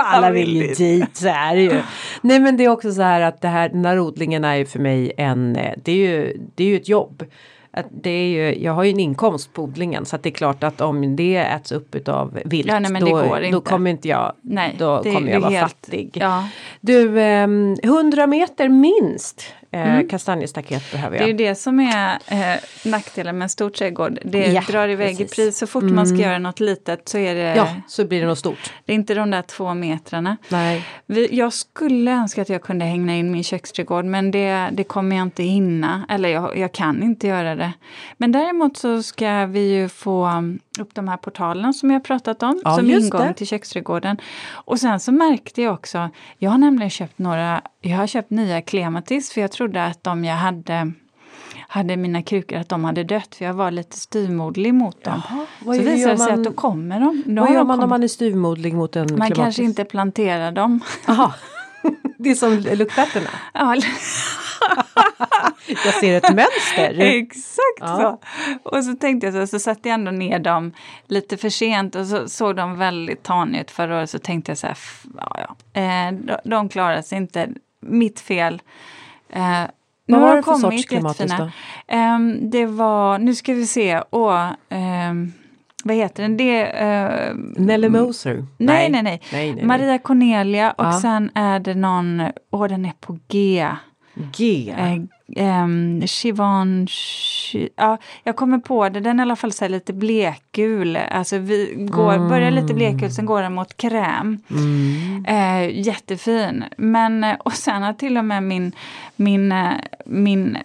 alla 0.04 0.30
vill 0.30 0.56
ju 0.56 0.74
dit, 0.74 1.16
så 1.16 1.28
är 1.28 1.56
det 1.56 1.62
ju. 1.62 1.82
Nej, 2.20 2.40
men 2.40 2.56
det 2.56 2.64
är 2.64 2.68
också 2.68 2.92
så 2.92 3.02
här 3.02 3.20
att 3.20 3.40
det 3.40 3.48
här, 3.48 3.68
den 3.68 3.84
här 3.84 3.98
odlingen 3.98 4.44
är 4.44 4.54
ju 4.54 4.66
för 4.66 4.78
mig 4.78 5.12
en, 5.16 5.56
eh, 5.56 5.72
det 5.84 5.92
är 5.92 5.96
ju, 5.96 6.36
det 6.54 6.64
är 6.64 6.68
ju 6.68 6.76
ett 6.76 6.88
jobb. 6.88 7.24
Att 7.76 7.86
det 7.90 8.10
är 8.10 8.26
ju, 8.28 8.62
jag 8.64 8.72
har 8.72 8.84
ju 8.84 8.90
en 8.90 9.00
inkomst 9.00 9.52
på 9.52 9.62
odlingen 9.62 10.04
så 10.04 10.16
att 10.16 10.22
det 10.22 10.28
är 10.28 10.34
klart 10.34 10.64
att 10.64 10.80
om 10.80 11.16
det 11.16 11.36
äts 11.36 11.72
upp 11.72 11.94
utav 11.94 12.38
vilt 12.44 12.68
Ja, 12.68 12.78
nej, 12.80 13.00
då, 13.00 13.38
då 13.52 13.60
kommer 13.60 13.90
inte 13.90 14.08
jag, 14.08 14.32
Nej, 14.42 14.74
då 14.78 15.00
det- 15.02 15.12
kommer 15.14 15.30
jag 15.32 15.40
vara 15.40 15.50
helt- 15.50 15.62
fattig. 15.72 16.10
Ja. 16.20 16.48
Du, 16.80 17.20
ehm, 17.20 17.76
100 17.82 18.26
meter 18.26 18.68
minst 18.68 19.42
eh, 19.76 20.06
kastanjestaket 20.08 20.92
behöver 20.92 21.18
Det 21.18 21.24
är 21.24 21.28
jag. 21.28 21.36
det 21.36 21.54
som 21.54 21.80
är 21.80 22.18
eh, 22.26 22.60
nackdelen 22.84 23.38
med 23.38 23.44
en 23.44 23.48
stor 23.48 23.70
trädgård. 23.70 24.18
Det 24.24 24.46
Ja, 24.46 24.62
drar 24.68 24.88
iväg 24.88 25.18
precis. 25.18 25.32
i 25.32 25.42
pris. 25.42 25.58
Så 25.58 25.66
fort 25.66 25.82
man 25.82 26.06
ska 26.06 26.16
göra 26.16 26.38
något 26.38 26.60
litet 26.60 27.08
så 27.08 27.18
är 27.18 27.34
det, 27.34 27.54
Ja, 27.56 27.68
så 27.88 28.04
blir 28.04 28.20
det 28.20 28.26
något 28.26 28.38
stort. 28.38 28.72
det 28.84 28.92
är 28.92 28.94
inte 28.94 29.14
de 29.14 29.30
där 29.30 29.42
två 29.42 29.74
metrarna. 29.74 30.36
Nej. 30.48 30.84
Vi, 31.06 31.28
jag 31.36 31.52
skulle 31.52 32.10
önska 32.12 32.42
att 32.42 32.48
jag 32.48 32.62
kunde 32.62 32.84
hänga 32.84 33.16
in 33.16 33.30
min 33.32 33.44
köksträdgård 33.44 34.04
men 34.04 34.30
det, 34.30 34.68
det 34.72 34.84
kommer 34.84 35.16
jag 35.16 35.22
inte 35.22 35.42
hinna. 35.42 36.06
Eller 36.08 36.28
jag, 36.28 36.58
jag 36.58 36.72
kan 36.72 37.02
inte 37.02 37.26
göra 37.26 37.54
det. 37.54 37.72
Men 38.16 38.32
däremot 38.32 38.76
så 38.76 39.02
ska 39.02 39.46
vi 39.46 39.60
ju 39.74 39.88
få 39.88 40.30
upp 40.78 40.94
de 40.94 41.08
här 41.08 41.16
portalerna 41.16 41.72
som 41.72 41.90
jag 41.90 42.04
pratat 42.04 42.42
om. 42.42 42.60
Ja, 42.64 42.76
som 42.76 42.90
ingång 42.90 43.20
det. 43.20 43.34
till 43.34 43.46
köksträdgården. 43.46 44.16
Och 44.52 44.80
sen 44.80 45.00
så 45.00 45.12
märkte 45.12 45.62
jag 45.62 45.74
också, 45.74 46.08
jag 46.38 46.50
har 46.50 46.58
nämligen 46.58 46.90
köpt 46.90 47.18
några, 47.18 47.60
jag 47.80 47.96
har 47.96 48.06
köpt 48.06 48.30
nya 48.30 48.62
klematis 48.62 49.32
för 49.32 49.40
jag 49.40 49.52
trodde 49.52 49.84
att 49.84 50.04
de 50.04 50.24
jag 50.24 50.36
hade 50.36 50.92
hade 51.68 51.96
mina 51.96 52.22
krukor 52.22 52.58
att 52.58 52.68
de 52.68 52.84
hade 52.84 53.04
dött 53.04 53.34
för 53.34 53.44
jag 53.44 53.54
var 53.54 53.70
lite 53.70 53.96
styvmoderlig 53.96 54.74
mot 54.74 55.04
dem. 55.04 55.22
Jaha, 55.30 55.46
så 55.64 55.70
visade 55.70 55.90
det 55.90 55.98
sig 55.98 56.16
man- 56.28 56.38
att 56.38 56.44
då 56.44 56.52
kommer 56.52 57.00
de. 57.00 57.22
Då 57.26 57.42
Vad 57.42 57.52
gör 57.52 57.64
man 57.64 57.70
om 57.70 57.76
kommit- 57.80 57.88
man 57.90 58.02
är 58.02 58.08
styvmoderlig 58.08 58.74
mot 58.74 58.96
en 58.96 59.00
man 59.02 59.08
klimatis? 59.08 59.36
kanske 59.36 59.62
inte 59.62 59.84
planterar 59.84 60.52
dem. 60.52 60.80
Aha. 61.08 61.34
Det 62.18 62.30
är 62.30 62.34
som 62.34 62.52
luktärtorna. 62.52 63.28
Ja, 63.54 63.76
Jag 65.84 65.94
ser 65.94 66.16
ett 66.16 66.34
mönster. 66.34 67.00
Exakt 67.00 67.80
Ja. 67.80 67.96
så. 68.62 68.68
Och 68.76 68.84
så 68.84 68.94
tänkte 68.94 69.26
jag 69.26 69.34
så, 69.34 69.46
så 69.46 69.58
satte 69.58 69.88
jag 69.88 69.94
ändå 69.94 70.10
ner 70.10 70.38
dem 70.38 70.72
lite 71.06 71.36
för 71.36 71.48
sent 71.48 71.94
och 71.94 72.06
så 72.06 72.28
såg 72.28 72.56
de 72.56 72.78
väldigt 72.78 73.22
taniga 73.22 73.60
ut 73.62 73.70
förra 73.70 73.96
året. 73.98 74.10
Så 74.10 74.18
tänkte 74.18 74.50
jag 74.50 74.58
så 74.58 74.66
här, 74.66 74.76
ja, 75.16 75.36
ja. 75.74 75.80
Eh, 75.80 76.12
de, 76.12 76.36
de 76.50 76.68
klarar 76.68 77.02
sig 77.02 77.18
inte. 77.18 77.48
Mitt 77.80 78.20
fel. 78.20 78.62
Eh, 79.30 79.60
nu 80.06 80.14
Vad 80.14 80.20
var 80.20 80.28
har 80.28 80.36
det 80.36 80.40
de 80.40 80.44
för 80.44 80.52
sorts 80.52 80.62
kommit 80.62 80.88
klimatis 80.88 81.20
jättefina. 81.20 81.44
då? 81.44 81.94
Ehm, 81.94 82.50
det 82.50 82.66
var, 82.66 83.18
nu 83.18 83.34
ska 83.34 83.54
vi 83.54 83.66
se, 83.66 84.02
åh, 84.10 84.50
ehm, 84.68 85.32
vad 85.84 85.96
heter 85.96 86.22
den? 86.22 86.36
Det, 86.36 86.62
eh, 86.66 87.34
Nelly 87.36 87.88
Moser? 87.88 88.46
Nej, 88.58 88.90
nej, 88.90 89.02
nej. 89.02 89.20
nej, 89.32 89.54
nej. 89.54 89.64
Maria 89.64 89.98
Cornelia 89.98 90.70
och 90.72 90.84
Ja. 90.84 91.00
sen 91.00 91.30
är 91.34 91.60
det 91.60 91.74
någon, 91.74 92.22
åh 92.50 92.68
den 92.68 92.84
är 92.84 92.92
på 93.00 93.18
G. 93.28 93.68
G. 94.36 94.70
Eh, 94.78 94.98
ehm, 95.36 96.06
Chivan, 96.06 96.86
Chi- 96.86 97.68
ja, 97.76 97.98
jag 98.22 98.36
kommer 98.36 98.58
på 98.58 98.88
det, 98.88 99.00
den 99.00 99.20
är 99.20 99.22
i 99.22 99.26
alla 99.26 99.36
fall 99.36 99.52
så 99.52 99.68
lite 99.68 99.92
blekgul. 99.92 100.96
Alltså 100.96 101.38
vi 101.38 101.74
går, 101.78 102.28
börjar 102.28 102.50
lite 102.50 102.74
blekgul, 102.74 103.10
sen 103.10 103.26
går 103.26 103.42
den 103.42 103.52
mot 103.54 103.76
kräm. 103.76 104.38
Mm. 104.50 105.24
Eh, 105.28 105.80
jättefin. 105.86 106.64
Men, 106.76 107.24
eh, 107.24 107.36
och 107.38 107.52
sen 107.52 107.82
har 107.82 107.92
till 107.92 108.18
och 108.18 108.24
med 108.24 108.42
min, 108.42 108.72
min, 109.16 109.52
eh, 109.52 109.72
min 110.04 110.56
eh, 110.56 110.62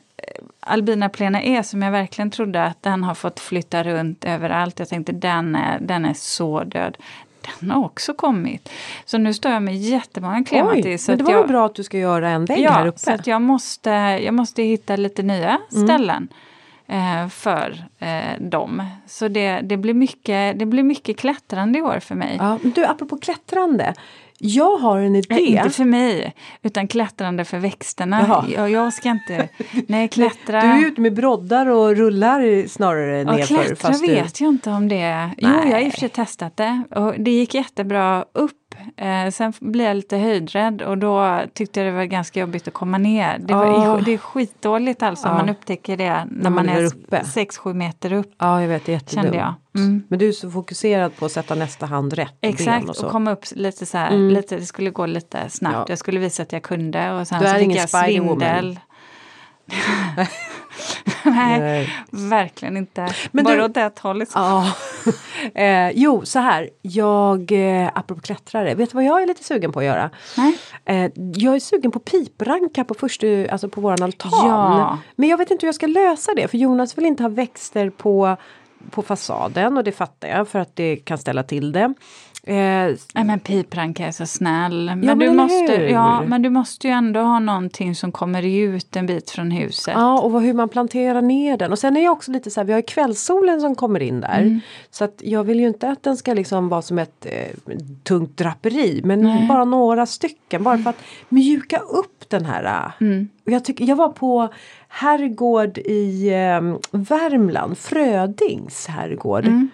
Albina 0.59 1.09
plena 1.09 1.43
E 1.43 1.63
som 1.63 1.81
jag 1.81 1.91
verkligen 1.91 2.31
trodde 2.31 2.63
att 2.63 2.83
den 2.83 3.03
har 3.03 3.15
fått 3.15 3.39
flytta 3.39 3.83
runt 3.83 4.25
överallt. 4.25 4.79
Jag 4.79 4.89
tänkte 4.89 5.11
den 5.11 5.55
är, 5.55 5.79
den 5.79 6.05
är 6.05 6.13
så 6.13 6.63
död. 6.63 6.97
Den 7.59 7.71
har 7.71 7.85
också 7.85 8.13
kommit. 8.13 8.69
Så 9.05 9.17
nu 9.17 9.33
står 9.33 9.51
jag 9.51 9.63
med 9.63 9.77
jättemånga 9.77 10.37
Oj, 10.37 10.45
klematis. 10.45 11.05
så 11.05 11.11
men 11.11 11.17
det 11.17 11.23
var 11.23 11.31
jag, 11.31 11.47
bra 11.47 11.65
att 11.65 11.75
du 11.75 11.83
ska 11.83 11.97
göra 11.97 12.29
en 12.29 12.45
vägg 12.45 12.67
här 12.67 12.83
Ja, 12.83 12.89
uppe. 12.89 12.99
så 12.99 13.11
att 13.11 13.27
jag 13.27 13.41
måste, 13.41 13.89
jag 14.23 14.33
måste 14.33 14.63
hitta 14.63 14.95
lite 14.95 15.23
nya 15.23 15.57
Mm. 15.73 15.87
ställen 15.87 16.27
eh, 16.87 17.27
för 17.29 17.83
eh, 17.99 18.39
dem. 18.39 18.83
Så 19.07 19.27
det, 19.27 19.59
det, 19.61 19.77
blir 19.77 19.93
mycket, 19.93 20.59
det 20.59 20.65
blir 20.65 20.83
mycket 20.83 21.17
klättrande 21.17 21.79
i 21.79 21.81
år 21.81 21.99
för 21.99 22.15
mig. 22.15 22.35
Ja, 22.39 22.59
du, 22.63 22.85
apropå 22.85 23.17
klättrande. 23.17 23.93
Jag 24.43 24.77
har 24.77 24.99
en 24.99 25.15
idé. 25.15 25.27
Nej, 25.29 25.45
inte 25.45 25.69
för 25.69 25.85
mig, 25.85 26.35
utan 26.61 26.87
klättrande 26.87 27.45
för 27.45 27.57
växterna. 27.57 28.21
Jaha. 28.27 28.45
Jag, 28.55 28.71
jag 28.71 28.93
ska 28.93 29.09
inte... 29.09 29.49
Nej, 29.87 30.07
klättra... 30.11 30.61
Du 30.61 30.67
är 30.67 30.87
ute 30.87 31.01
med 31.01 31.13
broddar 31.13 31.65
och 31.65 31.95
rullar 31.95 32.67
snarare 32.67 33.17
Ja, 33.17 33.23
nerför. 33.23 33.45
klättra 33.55 33.75
fast 33.75 34.05
du... 34.05 34.13
vet 34.15 34.41
jag 34.41 34.49
inte 34.49 34.69
om 34.69 34.87
det. 34.87 35.29
Jo, 35.37 35.49
Nej. 35.49 35.69
jag 35.69 35.77
har 35.77 35.85
i 35.85 35.87
och 35.89 35.93
för 35.93 35.99
sig 35.99 36.09
testat 36.09 36.57
det. 36.57 36.83
Och 36.95 37.13
det 37.19 37.31
gick 37.31 37.53
jättebra 37.53 38.25
upp. 38.33 38.51
Eh, 38.97 39.31
sen 39.31 39.53
blev 39.59 39.87
jag 39.87 39.95
lite 39.95 40.17
höjdrädd 40.17 40.81
och 40.81 40.97
då 40.97 41.39
tyckte 41.53 41.79
jag 41.79 41.87
det 41.93 41.97
var 41.97 42.03
ganska 42.03 42.39
jobbigt 42.39 42.67
att 42.67 42.73
komma 42.73 42.97
ner. 42.97 43.37
Det, 43.39 43.53
var, 43.53 43.65
Ah. 43.65 44.01
det 44.05 44.13
är 44.13 44.17
skitdåligt 44.17 45.03
alltså 45.03 45.27
Ja. 45.27 45.33
man 45.33 45.49
upptäcker 45.49 45.97
det 45.97 46.27
när, 46.31 46.49
man 46.49 46.53
man, 46.53 46.69
är 46.69 46.81
är 46.81 46.85
uppe. 46.85 47.21
6-7 47.25 47.73
meter 47.73 48.13
upp. 48.13 48.33
Ja, 48.37 48.61
jag 48.61 48.67
vet, 48.67 48.85
det 48.85 48.91
är 48.91 48.93
jättedumt. 48.93 49.35
Jag. 49.35 49.53
Mm. 49.75 50.03
Men 50.07 50.19
du 50.19 50.27
är 50.27 50.31
så 50.31 50.51
fokuserad 50.51 51.15
på 51.15 51.25
att 51.25 51.31
sätta 51.31 51.55
nästa 51.55 51.85
hand 51.85 52.13
rätt. 52.13 52.33
Exakt, 52.41 52.89
och 52.89 53.03
och, 53.05 53.11
komma 53.11 53.31
upp 53.31 53.45
lite 53.51 53.85
så 53.85 53.97
här, 53.97 54.07
Mm. 54.11 54.29
lite, 54.29 54.55
det 54.57 54.65
skulle 54.65 54.89
gå 54.89 55.05
lite 55.05 55.49
snabbt. 55.49 55.75
Ja. 55.75 55.85
Jag 55.87 55.97
skulle 55.97 56.19
visa 56.19 56.43
att 56.43 56.51
jag 56.53 56.61
kunde 56.63 57.11
och 57.11 57.27
sen 57.27 57.41
Du 57.41 57.47
så 57.47 57.55
fick 57.55 57.75
jag 57.75 57.89
svindel. 57.89 58.79
Nej, 61.25 61.59
Nej. 61.59 61.89
verkligen 62.11 62.77
inte. 62.77 63.07
Men 63.31 63.43
Bara 63.43 63.55
du- 63.55 63.63
åt 63.63 63.77
ett 63.77 63.99
håll. 63.99 64.19
Liksom. 64.19 64.41
Ja. 64.41 64.73
eh, 65.61 65.91
jo, 65.95 66.21
så 66.25 66.39
här. 66.39 66.69
Jag, 66.81 67.51
eh, 67.51 67.89
apropå 67.95 68.21
klättrare, 68.21 68.75
vet 68.75 68.89
du 68.91 68.95
vad 68.95 69.03
jag 69.03 69.21
är 69.21 69.27
lite 69.27 69.43
sugen 69.43 69.71
på 69.71 69.79
att 69.79 69.85
göra? 69.85 70.09
Nej. 70.37 70.57
Eh, 70.85 71.11
jag 71.35 71.55
är 71.55 71.59
sugen 71.59 71.91
på 71.91 71.99
piprankar 71.99 72.83
på, 72.83 72.93
första, 72.93 73.27
alltså 73.51 73.69
på 73.69 73.81
våran 73.81 74.03
altan. 74.03 74.31
Ja. 74.33 74.97
Men 75.15 75.29
jag 75.29 75.37
vet 75.37 75.51
inte 75.51 75.65
hur 75.65 75.67
jag 75.67 75.75
ska 75.75 75.87
lösa 75.87 76.33
det 76.33 76.47
för 76.47 76.57
Jonas 76.57 76.97
vill 76.97 77.05
inte 77.05 77.23
ha 77.23 77.29
växter 77.29 77.89
på, 77.89 78.37
på 78.91 79.01
fasaden 79.01 79.77
och 79.77 79.83
det 79.83 79.91
fattar 79.91 80.27
jag 80.27 80.47
för 80.47 80.59
att 80.59 80.75
det 80.75 80.95
kan 80.95 81.17
ställa 81.17 81.43
till 81.43 81.71
det. 81.71 81.93
Eh, 82.43 82.95
Nej 83.13 83.23
men 83.23 83.39
pipranka 83.39 84.07
är 84.07 84.11
så 84.11 84.25
snäll. 84.25 84.85
Men, 84.85 85.03
ja, 85.03 85.15
men 85.15 85.19
du 85.19 85.33
måste, 85.33 85.75
hur? 85.77 85.87
ja, 85.87 86.23
men 86.27 86.41
du 86.41 86.49
måste 86.49 86.87
ju 86.87 86.93
ändå 86.93 87.19
ha 87.19 87.39
någonting 87.39 87.95
som 87.95 88.11
kommer 88.11 88.43
ut 88.45 88.95
en 88.95 89.05
bit 89.05 89.29
från 89.29 89.51
huset. 89.51 89.93
Ja 89.97 90.19
och 90.19 90.41
hur 90.41 90.53
man 90.53 90.69
planterar 90.69 91.21
ner 91.21 91.57
den. 91.57 91.71
Och 91.71 91.79
sen 91.79 91.97
är 91.97 92.03
jag 92.03 92.11
också 92.11 92.31
lite 92.31 92.51
så 92.51 92.59
här, 92.59 92.65
vi 92.65 92.73
har 92.73 92.79
ju 92.79 92.85
kvällssolen 92.85 93.61
som 93.61 93.75
kommer 93.75 93.99
in 93.99 94.21
där. 94.21 94.41
Mm. 94.41 94.59
Så 94.91 95.03
att 95.03 95.21
jag 95.23 95.43
vill 95.43 95.59
ju 95.59 95.67
inte 95.67 95.89
att 95.89 96.03
den 96.03 96.17
ska 96.17 96.33
liksom 96.33 96.69
vara 96.69 96.81
som 96.81 96.99
ett 96.99 97.25
eh, 97.25 97.75
tungt 98.03 98.37
draperi. 98.37 99.01
Men 99.03 99.21
Nej. 99.21 99.47
bara 99.47 99.65
några 99.65 100.05
stycken. 100.05 100.63
Bara 100.63 100.77
för 100.77 100.89
att 100.89 101.03
mjuka 101.29 101.77
upp 101.77 102.29
den 102.29 102.45
här. 102.45 102.91
Mm. 103.01 103.29
Jag, 103.43 103.65
tyck, 103.65 103.81
jag 103.81 103.95
var 103.95 104.09
på 104.09 104.49
herrgård 104.87 105.77
i 105.77 106.29
eh, 106.29 106.77
Värmland, 106.91 107.77
Frödings 107.77 108.87
herrgård. 108.87 109.45
Mm. 109.45 109.69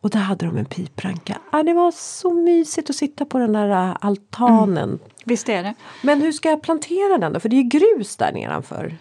Och 0.00 0.10
där 0.10 0.20
hade 0.20 0.46
de 0.46 0.56
en 0.56 0.64
pipranka. 0.64 1.38
Ah, 1.50 1.62
det 1.62 1.74
var 1.74 1.90
så 1.90 2.34
mysigt 2.34 2.90
att 2.90 2.96
sitta 2.96 3.24
på 3.24 3.38
den 3.38 3.52
där 3.52 3.68
äh, 3.68 3.96
altanen. 4.00 4.88
Mm. 4.88 4.98
Visst 5.24 5.48
är 5.48 5.62
det. 5.62 5.74
Men 6.02 6.20
hur 6.20 6.32
ska 6.32 6.50
jag 6.50 6.62
plantera 6.62 7.18
den 7.18 7.32
då? 7.32 7.40
För 7.40 7.48
det 7.48 7.56
är 7.56 7.62
grus 7.62 8.16
där 8.16 8.32
nedanför. 8.32 8.96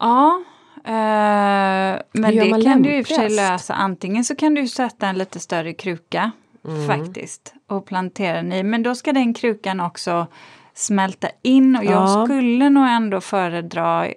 Ja, 0.00 0.42
eh, 0.84 2.02
men 2.12 2.36
det 2.36 2.62
kan 2.64 2.82
du 2.82 2.96
i 2.96 3.02
och 3.02 3.06
för 3.06 3.14
sig 3.14 3.28
lösa. 3.28 3.74
Antingen 3.74 4.24
så 4.24 4.36
kan 4.36 4.54
du 4.54 4.68
sätta 4.68 5.08
en 5.08 5.18
lite 5.18 5.40
större 5.40 5.72
kruka 5.72 6.30
mm. 6.64 6.86
faktiskt 6.86 7.54
och 7.66 7.86
plantera 7.86 8.36
den 8.36 8.52
i. 8.52 8.62
Men 8.62 8.82
då 8.82 8.94
ska 8.94 9.12
den 9.12 9.34
krukan 9.34 9.80
också 9.80 10.26
smälta 10.74 11.28
in 11.42 11.76
och 11.76 11.84
jag 11.84 11.92
ja. 11.92 12.24
skulle 12.24 12.70
nog 12.70 12.88
ändå 12.88 13.20
föredra, 13.20 14.08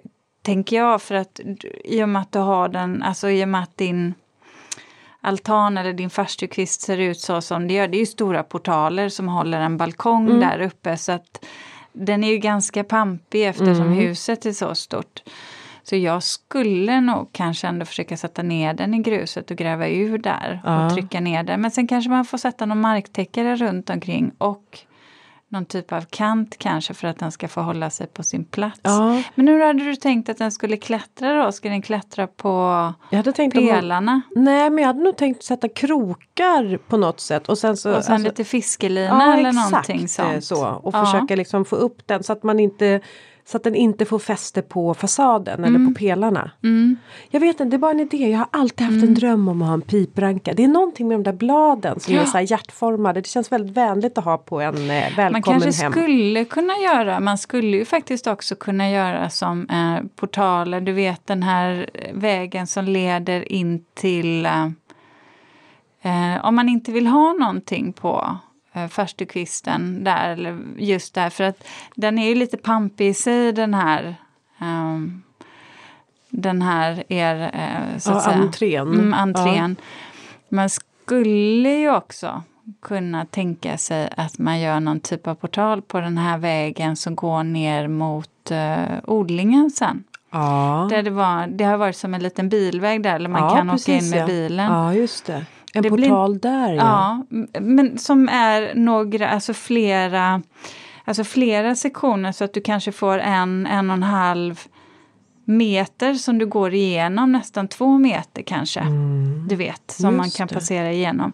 tänker 0.42 0.76
jag, 0.76 1.02
för 1.02 1.14
att 1.14 1.40
i 1.84 2.02
och 2.02 2.08
med 2.08 2.22
att 2.22 2.32
du 2.32 2.38
har 2.38 2.68
den, 2.68 3.02
alltså 3.02 3.30
i 3.30 3.44
och 3.44 3.48
med 3.48 3.62
att 3.62 3.76
din 3.76 4.14
altan 5.22 5.78
eller 5.78 5.92
din 5.92 6.10
farstukvist 6.10 6.80
ser 6.80 6.98
ut 6.98 7.20
så 7.20 7.40
som 7.40 7.68
det 7.68 7.74
gör. 7.74 7.88
Det 7.88 7.96
är 7.96 8.00
ju 8.00 8.06
stora 8.06 8.42
portaler 8.42 9.08
som 9.08 9.28
håller 9.28 9.60
en 9.60 9.76
balkong 9.76 10.26
mm. 10.26 10.40
där 10.40 10.60
uppe 10.60 10.96
så 10.96 11.12
att 11.12 11.44
den 11.92 12.24
är 12.24 12.28
ju 12.28 12.38
ganska 12.38 12.84
pampig 12.84 13.46
eftersom 13.46 13.86
mm. 13.86 13.92
huset 13.92 14.46
är 14.46 14.52
så 14.52 14.74
stort. 14.74 15.22
Så 15.82 15.96
jag 15.96 16.22
skulle 16.22 17.00
nog 17.00 17.28
kanske 17.32 17.68
ändå 17.68 17.84
försöka 17.84 18.16
sätta 18.16 18.42
ner 18.42 18.74
den 18.74 18.94
i 18.94 18.98
gruset 18.98 19.50
och 19.50 19.56
gräva 19.56 19.88
ur 19.88 20.18
där 20.18 20.60
ja. 20.64 20.86
och 20.86 20.92
trycka 20.94 21.20
ner 21.20 21.42
den. 21.42 21.60
Men 21.60 21.70
sen 21.70 21.86
kanske 21.86 22.10
man 22.10 22.24
får 22.24 22.38
sätta 22.38 22.66
någon 22.66 22.80
marktäckare 22.80 23.56
runt 23.56 23.90
omkring 23.90 24.32
och 24.38 24.78
någon 25.52 25.64
typ 25.64 25.92
av 25.92 26.00
kant 26.10 26.58
kanske 26.58 26.94
för 26.94 27.08
att 27.08 27.18
den 27.18 27.32
ska 27.32 27.48
få 27.48 27.60
hålla 27.60 27.90
sig 27.90 28.06
på 28.06 28.22
sin 28.22 28.44
plats. 28.44 28.80
Ja. 28.82 29.22
Men 29.34 29.48
hur 29.48 29.66
hade 29.66 29.84
du 29.84 29.96
tänkt 29.96 30.28
att 30.28 30.38
den 30.38 30.52
skulle 30.52 30.76
klättra 30.76 31.44
då? 31.44 31.52
Ska 31.52 31.68
den 31.68 31.82
klättra 31.82 32.26
på 32.26 32.48
jag 33.10 33.16
hade 33.16 33.32
tänkt 33.32 33.54
pelarna? 33.54 34.22
Man, 34.34 34.44
nej 34.44 34.70
men 34.70 34.78
jag 34.78 34.86
hade 34.86 35.02
nog 35.02 35.16
tänkt 35.16 35.42
sätta 35.42 35.68
krokar 35.68 36.76
på 36.76 36.96
något 36.96 37.20
sätt. 37.20 37.48
Och 37.48 37.58
sen, 37.58 37.76
så, 37.76 37.96
och 37.96 38.04
sen 38.04 38.14
alltså, 38.14 38.28
lite 38.28 38.44
fiskelina 38.44 39.24
ja, 39.24 39.34
eller 39.34 39.48
exakt, 39.48 39.70
någonting 39.70 40.08
sånt. 40.08 40.44
så. 40.44 40.66
Och 40.66 40.94
ja. 40.94 41.04
försöka 41.04 41.36
liksom 41.36 41.64
få 41.64 41.76
upp 41.76 42.06
den 42.06 42.22
så 42.22 42.32
att 42.32 42.42
man 42.42 42.60
inte 42.60 43.00
så 43.44 43.56
att 43.56 43.62
den 43.62 43.74
inte 43.74 44.04
får 44.04 44.18
fäste 44.18 44.62
på 44.62 44.94
fasaden 44.94 45.58
mm. 45.58 45.64
eller 45.64 45.78
på 45.78 45.82
mm. 45.82 45.94
pelarna. 45.94 46.50
Mm. 46.62 46.96
Jag 47.30 47.40
vet 47.40 47.48
inte, 47.48 47.64
det 47.64 47.76
är 47.76 47.78
bara 47.78 47.90
en 47.90 48.00
idé. 48.00 48.30
Jag 48.30 48.38
har 48.38 48.48
alltid 48.50 48.86
haft 48.86 48.96
mm. 48.96 49.08
en 49.08 49.14
dröm 49.14 49.48
om 49.48 49.62
att 49.62 49.68
ha 49.68 49.74
en 49.74 49.82
pipranka. 49.82 50.52
Det 50.52 50.64
är 50.64 50.68
någonting 50.68 51.08
med 51.08 51.14
de 51.18 51.22
där 51.22 51.32
bladen 51.32 52.00
som 52.00 52.14
ja. 52.14 52.20
är 52.20 52.24
så 52.24 52.38
här 52.38 52.50
hjärtformade. 52.50 53.20
Det 53.20 53.28
känns 53.28 53.52
väldigt 53.52 53.76
vänligt 53.76 54.18
att 54.18 54.24
ha 54.24 54.38
på 54.38 54.60
en 54.60 54.74
eh, 54.74 54.86
välkommen 54.86 55.16
hem. 55.16 55.32
Man 55.32 55.42
kanske 55.42 55.82
hem. 55.82 55.92
skulle 55.92 56.44
kunna 56.44 56.76
göra, 56.76 57.20
man 57.20 57.38
skulle 57.38 57.76
ju 57.76 57.84
faktiskt 57.84 58.26
också 58.26 58.54
kunna 58.54 58.90
göra 58.90 59.30
som 59.30 59.68
eh, 59.68 60.08
portaler. 60.16 60.80
Du 60.80 60.92
vet 60.92 61.26
den 61.26 61.42
här 61.42 61.90
vägen 62.14 62.66
som 62.66 62.84
leder 62.84 63.52
in 63.52 63.84
till 63.94 64.46
eh, 64.46 64.64
eh 66.02 66.44
om 66.44 66.54
man 66.54 66.68
inte 66.68 66.92
vill 66.92 67.06
ha 67.06 67.32
någonting 67.32 67.92
på 67.92 68.18
eh, 68.18 68.51
farstukvisten 68.90 70.04
där, 70.04 70.30
eller 70.30 70.58
just 70.76 71.14
där, 71.14 71.30
för 71.30 71.44
att 71.44 71.64
den 71.94 72.18
är 72.18 72.28
ju 72.28 72.34
lite 72.34 72.56
pampig 72.56 73.08
i 73.08 73.14
sig 73.14 73.52
den 73.52 73.74
här 73.74 74.14
um, 74.60 75.22
den 76.32 76.62
här 76.62 77.04
er, 77.08 77.50
eh, 77.54 77.98
så 77.98 78.10
att 78.10 78.16
ja, 78.16 78.22
säga. 78.22 78.36
entrén. 78.36 78.88
Mm, 78.88 79.14
entrén. 79.14 79.76
Ja. 79.78 79.84
Man 80.48 80.68
skulle 80.70 81.68
ju 81.68 81.90
också 81.90 82.42
kunna 82.82 83.24
tänka 83.26 83.78
sig 83.78 84.08
att 84.16 84.38
man 84.38 84.60
gör 84.60 84.80
någon 84.80 85.00
typ 85.00 85.26
av 85.26 85.34
portal 85.34 85.82
på 85.82 86.00
den 86.00 86.18
här 86.18 86.38
vägen 86.38 86.96
som 86.96 87.16
går 87.16 87.42
ner 87.42 87.88
mot 87.88 88.50
eh, 88.50 88.98
odlingen 89.04 89.70
sen. 89.70 90.04
Ja. 90.30 90.86
Där 90.90 91.02
det, 91.02 91.10
var, 91.10 91.46
det 91.46 91.64
har 91.64 91.76
varit 91.76 91.96
som 91.96 92.14
en 92.14 92.22
liten 92.22 92.48
bilväg 92.48 93.02
där, 93.02 93.14
eller 93.16 93.28
man 93.28 93.42
ja, 93.42 93.56
kan 93.56 93.68
precis, 93.68 93.88
åka 93.88 94.04
in 94.04 94.10
med 94.10 94.26
bilen. 94.26 94.72
Ja, 94.72 94.94
just 94.94 95.26
det. 95.26 95.44
En 95.72 95.82
det 95.82 95.90
portal 95.90 96.30
blir, 96.30 96.40
där 96.40 96.72
ja. 96.72 97.24
ja. 97.30 97.60
Men 97.60 97.98
som 97.98 98.28
är 98.28 98.74
några, 98.74 99.28
alltså 99.28 99.54
flera, 99.54 100.42
alltså 101.04 101.24
flera 101.24 101.74
sektioner 101.76 102.32
så 102.32 102.44
att 102.44 102.54
du 102.54 102.60
kanske 102.60 102.92
får 102.92 103.18
en, 103.18 103.66
en 103.66 103.90
och 103.90 103.94
en 103.96 104.02
halv 104.02 104.60
meter 105.44 106.14
som 106.14 106.38
du 106.38 106.46
går 106.46 106.74
igenom, 106.74 107.32
nästan 107.32 107.68
två 107.68 107.98
meter 107.98 108.42
kanske. 108.42 108.80
Mm. 108.80 109.48
Du 109.48 109.56
vet, 109.56 109.90
som 109.90 110.10
Just 110.10 110.16
man 110.16 110.30
kan 110.30 110.46
det. 110.46 110.54
passera 110.54 110.92
igenom. 110.92 111.32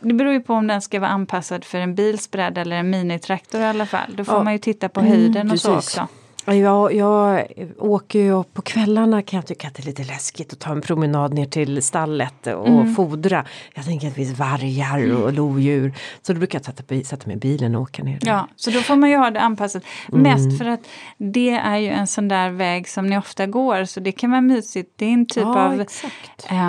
Det 0.00 0.14
beror 0.14 0.32
ju 0.32 0.40
på 0.40 0.54
om 0.54 0.66
den 0.66 0.82
ska 0.82 1.00
vara 1.00 1.10
anpassad 1.10 1.64
för 1.64 1.78
en 1.78 1.94
bilsbredd 1.94 2.58
eller 2.58 2.76
en 2.76 2.90
minitraktor 2.90 3.60
i 3.60 3.64
alla 3.64 3.86
fall. 3.86 4.14
Då 4.16 4.24
får 4.24 4.34
ja. 4.34 4.42
man 4.42 4.52
ju 4.52 4.58
titta 4.58 4.88
på 4.88 5.00
höjden 5.00 5.36
mm, 5.36 5.52
och 5.52 5.60
så 5.60 5.76
också. 5.76 6.08
Jag, 6.44 6.94
jag 6.94 7.46
åker 7.78 8.18
ju 8.18 8.42
på 8.42 8.62
kvällarna 8.62 9.22
kan 9.22 9.36
jag 9.36 9.46
tycka 9.46 9.68
att 9.68 9.74
det 9.74 9.82
är 9.82 9.86
lite 9.86 10.04
läskigt 10.04 10.52
att 10.52 10.58
ta 10.58 10.72
en 10.72 10.80
promenad 10.80 11.34
ner 11.34 11.46
till 11.46 11.82
stallet 11.82 12.46
och 12.46 12.68
mm. 12.68 12.94
fodra. 12.94 13.44
Jag 13.74 13.84
tänker 13.84 14.08
att 14.08 14.14
det 14.14 14.24
finns 14.24 14.38
vargar 14.38 15.14
och 15.14 15.32
lodjur. 15.32 15.94
Så 16.22 16.32
då 16.32 16.38
brukar 16.38 16.58
jag 16.58 16.64
sätta, 16.64 17.04
sätta 17.04 17.26
mig 17.26 17.36
i 17.36 17.38
bilen 17.38 17.74
och 17.74 17.82
åka 17.82 18.02
ner. 18.02 18.18
Där. 18.20 18.30
Ja, 18.30 18.48
så 18.56 18.70
då 18.70 18.80
får 18.80 18.96
man 18.96 19.10
ju 19.10 19.16
ha 19.16 19.30
det 19.30 19.40
anpassat. 19.40 19.84
Mm. 20.12 20.22
Mest 20.22 20.58
för 20.58 20.64
att 20.64 20.80
det 21.18 21.50
är 21.50 21.76
ju 21.76 21.88
en 21.88 22.06
sån 22.06 22.28
där 22.28 22.50
väg 22.50 22.88
som 22.88 23.06
ni 23.06 23.18
ofta 23.18 23.46
går 23.46 23.84
så 23.84 24.00
det 24.00 24.12
kan 24.12 24.30
vara 24.30 24.40
mysigt. 24.40 24.92
Det 24.96 25.06
är 25.06 25.12
en 25.12 25.26
typ 25.26 25.44
ja, 25.44 25.64
av... 25.64 25.84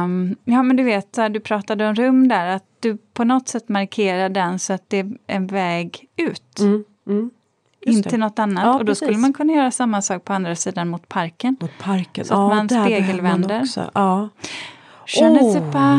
Um, 0.04 0.36
ja 0.44 0.64
men 0.64 0.76
du 0.76 0.84
vet, 0.84 1.20
du 1.32 1.40
pratade 1.40 1.88
om 1.88 1.96
rum 1.96 2.28
där, 2.28 2.48
att 2.48 2.64
du 2.80 2.98
på 3.14 3.24
något 3.24 3.48
sätt 3.48 3.70
markerar 3.70 4.30
den 4.30 4.60
så 4.60 4.74
att 4.74 4.84
det 4.88 5.00
är 5.00 5.12
en 5.28 5.48
väg 5.48 6.06
ut. 6.18 6.60
Mm. 6.60 6.84
Mm 7.08 7.32
in 7.86 8.04
till 8.04 8.20
något 8.20 8.40
annat. 8.40 8.64
Ja, 8.64 8.74
och 8.74 8.80
då 8.80 8.86
precis. 8.86 9.08
skulle 9.08 9.18
man 9.18 9.34
kunna 9.34 9.54
göra 9.54 9.72
samma 9.72 10.02
sak 10.02 10.26
på 10.26 10.34
andra 10.34 10.56
sidan 10.56 10.88
mot 10.88 11.08
parken. 11.08 11.58
Mot 11.62 11.78
parken. 11.80 12.26
Så 12.26 12.34
att 12.34 12.40
ja, 12.40 12.56
man 12.56 12.70
spegelvänder. 12.70 13.68
Man 13.76 13.90
ja. 13.94 14.30
Je 15.08 15.30
ne 15.30 15.40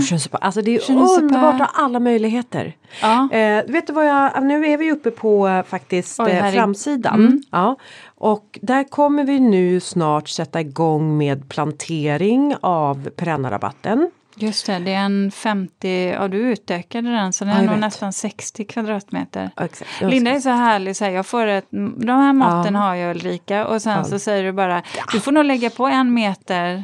sais 0.01 0.29
pas. 0.29 0.41
Alltså 0.41 0.63
det 0.63 0.77
är 0.77 0.91
underbart 0.91 1.61
att 1.61 1.71
ha 1.71 1.85
alla 1.85 2.01
möjligheter. 2.01 2.77
Ja. 3.03 3.29
Eh, 3.33 3.65
vet 3.67 3.87
du 3.87 3.93
vad 3.93 4.07
jag, 4.07 4.43
nu 4.43 4.67
är 4.67 4.77
vi 4.77 4.93
uppe 4.93 5.11
på 5.11 5.49
eh, 5.49 5.63
faktiskt 5.63 6.21
Oj, 6.21 6.31
eh, 6.31 6.53
framsidan. 6.53 7.15
Mm. 7.15 7.43
Ja. 7.51 7.77
Och 8.05 8.59
där 8.63 8.85
kommer 8.85 9.25
vi 9.25 9.41
nu 9.41 9.81
snart 9.81 10.29
sätta 10.29 10.61
igång 10.61 11.19
med 11.19 11.49
plantering 11.49 12.57
av 12.61 13.09
perennarabatten. 13.11 14.11
Just 14.39 14.67
det, 14.67 14.79
det 14.79 14.93
är 14.93 15.05
en 15.05 15.31
50, 15.31 16.11
ja 16.13 16.29
du 16.29 16.39
utökade 16.39 17.11
den 17.11 17.33
så 17.33 17.45
den 17.45 17.55
ja, 17.55 17.61
är 17.61 17.63
nog 17.63 17.71
vet. 17.71 17.81
nästan 17.81 18.13
60 18.13 18.65
kvadratmeter. 18.65 19.51
Exakt, 19.61 20.01
Linda 20.01 20.31
är 20.31 20.41
så 20.41 20.51
härlig, 20.51 20.97
så 20.97 21.05
här, 21.05 21.13
jag 21.13 21.27
får 21.27 21.47
ett, 21.47 21.67
de 21.97 22.09
här 22.09 22.33
måtten 22.33 22.75
ja. 22.75 22.81
har 22.81 22.95
jag 22.95 23.17
Ulrika 23.17 23.67
och 23.67 23.83
sen 23.83 23.99
ja. 23.99 24.05
så 24.05 24.19
säger 24.19 24.45
du 24.45 24.53
bara 24.53 24.83
du 25.13 25.21
får 25.21 25.33
nog 25.33 25.45
lägga 25.45 25.71
på 25.71 25.87
en 25.87 26.15
meter 26.15 26.83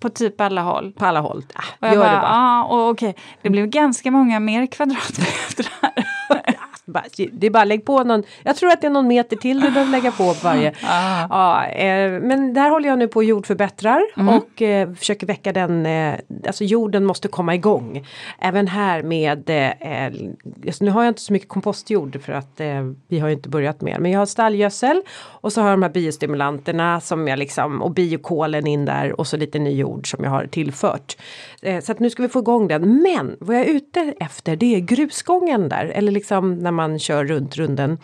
på 0.00 0.08
typ 0.08 0.40
alla 0.40 0.62
håll. 0.62 0.92
På 0.92 1.06
alla 1.06 1.20
håll, 1.20 1.44
ja, 1.54 1.60
och 1.80 1.86
jag 1.86 1.94
gör 1.94 2.00
bara, 2.00 2.12
det 2.12 2.20
bara. 2.20 2.30
Ja, 2.30 2.64
och 2.64 2.90
okej, 2.90 3.16
det 3.42 3.50
blev 3.50 3.66
ganska 3.66 4.10
många 4.10 4.40
mer 4.40 4.66
kvadratmeter. 4.66 5.72
Det 7.32 7.46
är 7.46 7.50
bara 7.50 7.64
lägg 7.64 7.84
på 7.84 8.04
någon, 8.04 8.22
jag 8.42 8.56
tror 8.56 8.70
att 8.70 8.80
det 8.80 8.86
är 8.86 8.90
någon 8.90 9.08
meter 9.08 9.36
till 9.36 9.60
du 9.60 9.70
behöver 9.70 9.92
lägga 9.92 10.12
på 10.12 10.34
varje. 10.42 10.72
Ah. 10.88 11.26
Ja, 11.30 11.66
eh, 11.66 12.20
men 12.20 12.54
där 12.54 12.70
håller 12.70 12.88
jag 12.88 12.98
nu 12.98 13.08
på 13.08 13.16
och 13.16 13.24
jordförbättrar 13.24 14.02
mm. 14.16 14.34
och 14.34 14.62
eh, 14.62 14.92
försöker 14.92 15.26
väcka 15.26 15.52
den, 15.52 15.86
eh, 15.86 16.14
alltså 16.46 16.64
jorden 16.64 17.04
måste 17.04 17.28
komma 17.28 17.54
igång. 17.54 18.06
Även 18.38 18.68
här 18.68 19.02
med, 19.02 19.50
alltså 20.66 20.84
nu 20.84 20.90
har 20.90 21.02
jag 21.02 21.10
inte 21.10 21.20
så 21.20 21.32
mycket 21.32 21.48
kompostjord 21.48 22.22
för 22.22 22.32
att 22.32 22.60
eh, 22.60 22.92
vi 23.08 23.18
har 23.18 23.28
inte 23.28 23.48
börjat 23.48 23.80
med 23.80 24.00
men 24.00 24.10
jag 24.10 24.18
har 24.18 24.26
stallgödsel 24.26 25.02
och 25.18 25.52
så 25.52 25.60
har 25.60 25.68
jag 25.68 25.78
de 25.78 25.82
här 25.82 25.90
biostimulanterna 25.90 27.00
som 27.00 27.28
jag 27.28 27.38
liksom 27.38 27.82
och 27.82 27.90
biokolen 27.90 28.66
in 28.66 28.84
där 28.84 29.20
och 29.20 29.26
så 29.26 29.36
lite 29.36 29.58
ny 29.58 29.70
jord 29.70 30.10
som 30.10 30.24
jag 30.24 30.30
har 30.30 30.46
tillfört. 30.46 31.16
Så 31.82 31.92
att 31.92 31.98
nu 31.98 32.10
ska 32.10 32.22
vi 32.22 32.28
få 32.28 32.38
igång 32.38 32.68
den 32.68 33.02
men 33.02 33.36
vad 33.40 33.56
jag 33.56 33.62
är 33.62 33.70
ute 33.70 34.14
efter 34.20 34.56
det 34.56 34.74
är 34.74 34.80
grusgången 34.80 35.68
där 35.68 35.84
eller 35.84 36.12
liksom 36.12 36.58
när 36.58 36.70
man 36.70 36.85
kör 36.98 37.24
runt 37.24 37.56
runden. 37.56 37.98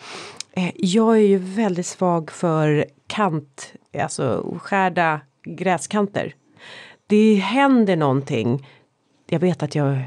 Eh, 0.53 0.71
jag 0.75 1.15
är 1.15 1.27
ju 1.27 1.37
väldigt 1.37 1.85
svag 1.85 2.31
för 2.31 2.85
kant, 3.07 3.73
alltså 4.01 4.55
skärda 4.61 5.21
gräskanter. 5.45 6.33
Det 7.07 7.35
händer 7.35 7.95
någonting. 7.95 8.67
Jag 9.29 9.39
vet 9.39 9.63
att 9.63 9.75
jag 9.75 10.03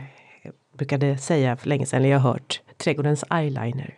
brukade 0.76 1.18
säga 1.18 1.56
för 1.56 1.68
länge 1.68 1.86
sedan, 1.86 2.00
eller 2.00 2.08
jag 2.08 2.18
har 2.18 2.32
hört, 2.32 2.60
trädgårdens 2.76 3.24
eyeliner. 3.30 3.94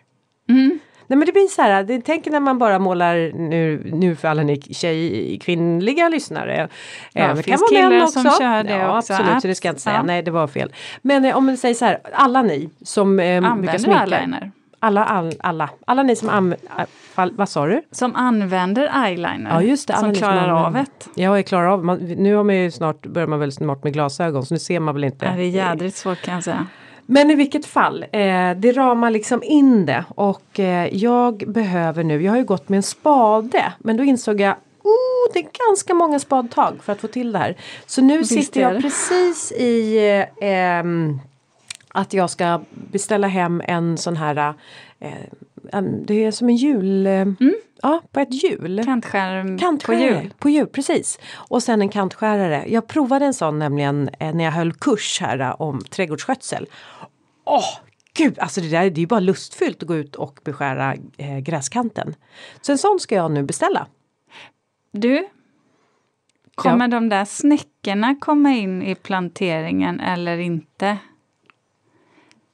Mm. 0.48 0.78
Nej 1.06 1.16
men 1.16 1.26
det 1.26 1.32
blir 1.32 1.48
så 1.48 1.62
här, 1.62 1.84
det, 1.84 2.00
tänk 2.00 2.26
när 2.26 2.40
man 2.40 2.58
bara 2.58 2.78
målar 2.78 3.32
nu, 3.34 3.90
nu 3.92 4.16
för 4.16 4.28
alla 4.28 4.42
ni 4.42 4.60
tjej, 4.60 5.38
kvinnliga 5.38 6.08
lyssnare. 6.08 6.68
Ja, 7.12 7.22
eh, 7.22 7.34
det 7.34 7.42
kan 7.42 7.58
vara 7.60 7.90
män 7.90 8.02
också. 8.02 8.20
som 8.20 8.30
kör 8.38 8.62
det 8.62 8.70
ja, 8.70 8.98
också. 8.98 9.12
Absolut, 9.12 9.42
så 9.42 9.48
det 9.48 9.54
ska 9.54 9.68
jag 9.68 9.72
inte 9.72 9.82
säga, 9.82 9.96
ja. 9.96 10.02
nej 10.02 10.22
det 10.22 10.30
var 10.30 10.46
fel. 10.46 10.72
Men 11.02 11.24
eh, 11.24 11.36
om 11.36 11.46
man 11.46 11.56
säger 11.56 11.74
så 11.74 11.84
här, 11.84 12.00
alla 12.12 12.42
ni 12.42 12.70
som 12.82 13.20
eh, 13.20 13.56
brukar 13.56 13.78
sminka. 13.78 14.04
eyeliner? 14.04 14.50
Alla, 14.80 15.04
all, 15.04 15.32
alla, 15.40 15.70
alla 15.86 16.02
ni 16.02 16.16
som 16.16 16.28
använder, 16.28 16.68
vad 17.14 17.48
sa 17.48 17.66
du? 17.66 17.82
Som 17.90 18.16
använder 18.16 19.06
eyeliner. 19.06 19.50
Ja 19.50 19.62
just 19.62 19.88
det, 19.88 19.96
som 19.96 20.14
klarar 20.14 20.48
som 20.48 20.56
av 20.56 20.72
det. 20.72 20.86
Ja, 21.14 21.36
jag 21.36 21.46
klarar 21.46 21.66
av 21.66 21.84
man, 21.84 21.98
Nu 21.98 22.34
har 22.34 22.44
man 22.44 22.56
ju 22.56 22.70
snart, 22.70 23.06
börjar 23.06 23.28
man 23.28 23.40
väl 23.40 23.52
snart 23.52 23.84
med 23.84 23.92
glasögon 23.92 24.46
så 24.46 24.54
nu 24.54 24.58
ser 24.58 24.80
man 24.80 24.94
väl 24.94 25.04
inte. 25.04 25.26
Ja, 25.26 25.32
det 25.32 25.42
är 25.42 25.50
jädrigt 25.50 25.96
svårt 25.96 26.22
kan 26.22 26.34
jag 26.34 26.44
säga. 26.44 26.66
Men 27.06 27.30
i 27.30 27.34
vilket 27.34 27.66
fall, 27.66 28.02
eh, 28.02 28.50
det 28.56 28.72
ramar 28.76 29.10
liksom 29.10 29.42
in 29.42 29.86
det 29.86 30.04
och 30.08 30.60
eh, 30.60 30.94
jag 30.96 31.44
behöver 31.46 32.04
nu, 32.04 32.22
jag 32.22 32.32
har 32.32 32.38
ju 32.38 32.44
gått 32.44 32.68
med 32.68 32.76
en 32.76 32.82
spade 32.82 33.72
men 33.78 33.96
då 33.96 34.04
insåg 34.04 34.40
jag 34.40 34.56
Oh, 34.82 35.32
det 35.32 35.38
är 35.38 35.68
ganska 35.68 35.94
många 35.94 36.18
spadtag 36.18 36.74
för 36.82 36.92
att 36.92 37.00
få 37.00 37.06
till 37.06 37.32
det 37.32 37.38
här. 37.38 37.56
Så 37.86 38.02
nu 38.02 38.18
Visst 38.18 38.30
sitter 38.30 38.60
jag 38.60 38.82
precis 38.82 39.52
i 39.52 39.98
eh, 40.40 40.84
att 41.98 42.12
jag 42.12 42.30
ska 42.30 42.60
beställa 42.70 43.26
hem 43.26 43.62
en 43.64 43.96
sån 43.96 44.16
här 44.16 44.54
eh, 44.98 45.12
det 46.06 46.24
är 46.24 46.30
som 46.30 46.48
en 46.48 46.56
jul... 46.56 47.06
Eh, 47.06 47.12
mm. 47.12 47.54
Ja, 47.82 48.02
på 48.12 48.20
ett 48.20 48.42
hjul. 48.42 48.82
Kantskärm 48.84 49.58
Kantskärare, 49.58 50.12
på 50.12 50.20
hjul. 50.20 50.32
På 50.38 50.48
hjul, 50.48 50.66
precis. 50.66 51.18
Och 51.34 51.62
sen 51.62 51.82
en 51.82 51.88
kantskärare. 51.88 52.64
Jag 52.68 52.86
provade 52.86 53.24
en 53.24 53.34
sån 53.34 53.58
nämligen 53.58 54.10
eh, 54.20 54.34
när 54.34 54.44
jag 54.44 54.52
höll 54.52 54.72
kurs 54.72 55.20
här 55.20 55.40
eh, 55.40 55.60
om 55.60 55.80
trädgårdsskötsel. 55.80 56.66
Åh, 57.44 57.78
gud, 58.14 58.38
alltså 58.38 58.60
det 58.60 58.68
där 58.68 58.90
det 58.90 58.98
är 58.98 59.00
ju 59.00 59.06
bara 59.06 59.20
lustfyllt 59.20 59.82
att 59.82 59.88
gå 59.88 59.96
ut 59.96 60.16
och 60.16 60.40
beskära 60.44 60.94
eh, 61.16 61.38
gräskanten. 61.38 62.14
Så 62.60 62.72
en 62.72 62.78
sån 62.78 63.00
ska 63.00 63.14
jag 63.14 63.30
nu 63.30 63.42
beställa. 63.42 63.86
Du, 64.92 65.28
kommer 66.54 66.84
ja. 66.84 66.88
de 66.88 67.08
där 67.08 67.24
snäckorna 67.24 68.16
komma 68.20 68.50
in 68.50 68.82
i 68.82 68.94
planteringen 68.94 70.00
eller 70.00 70.38
inte? 70.38 70.98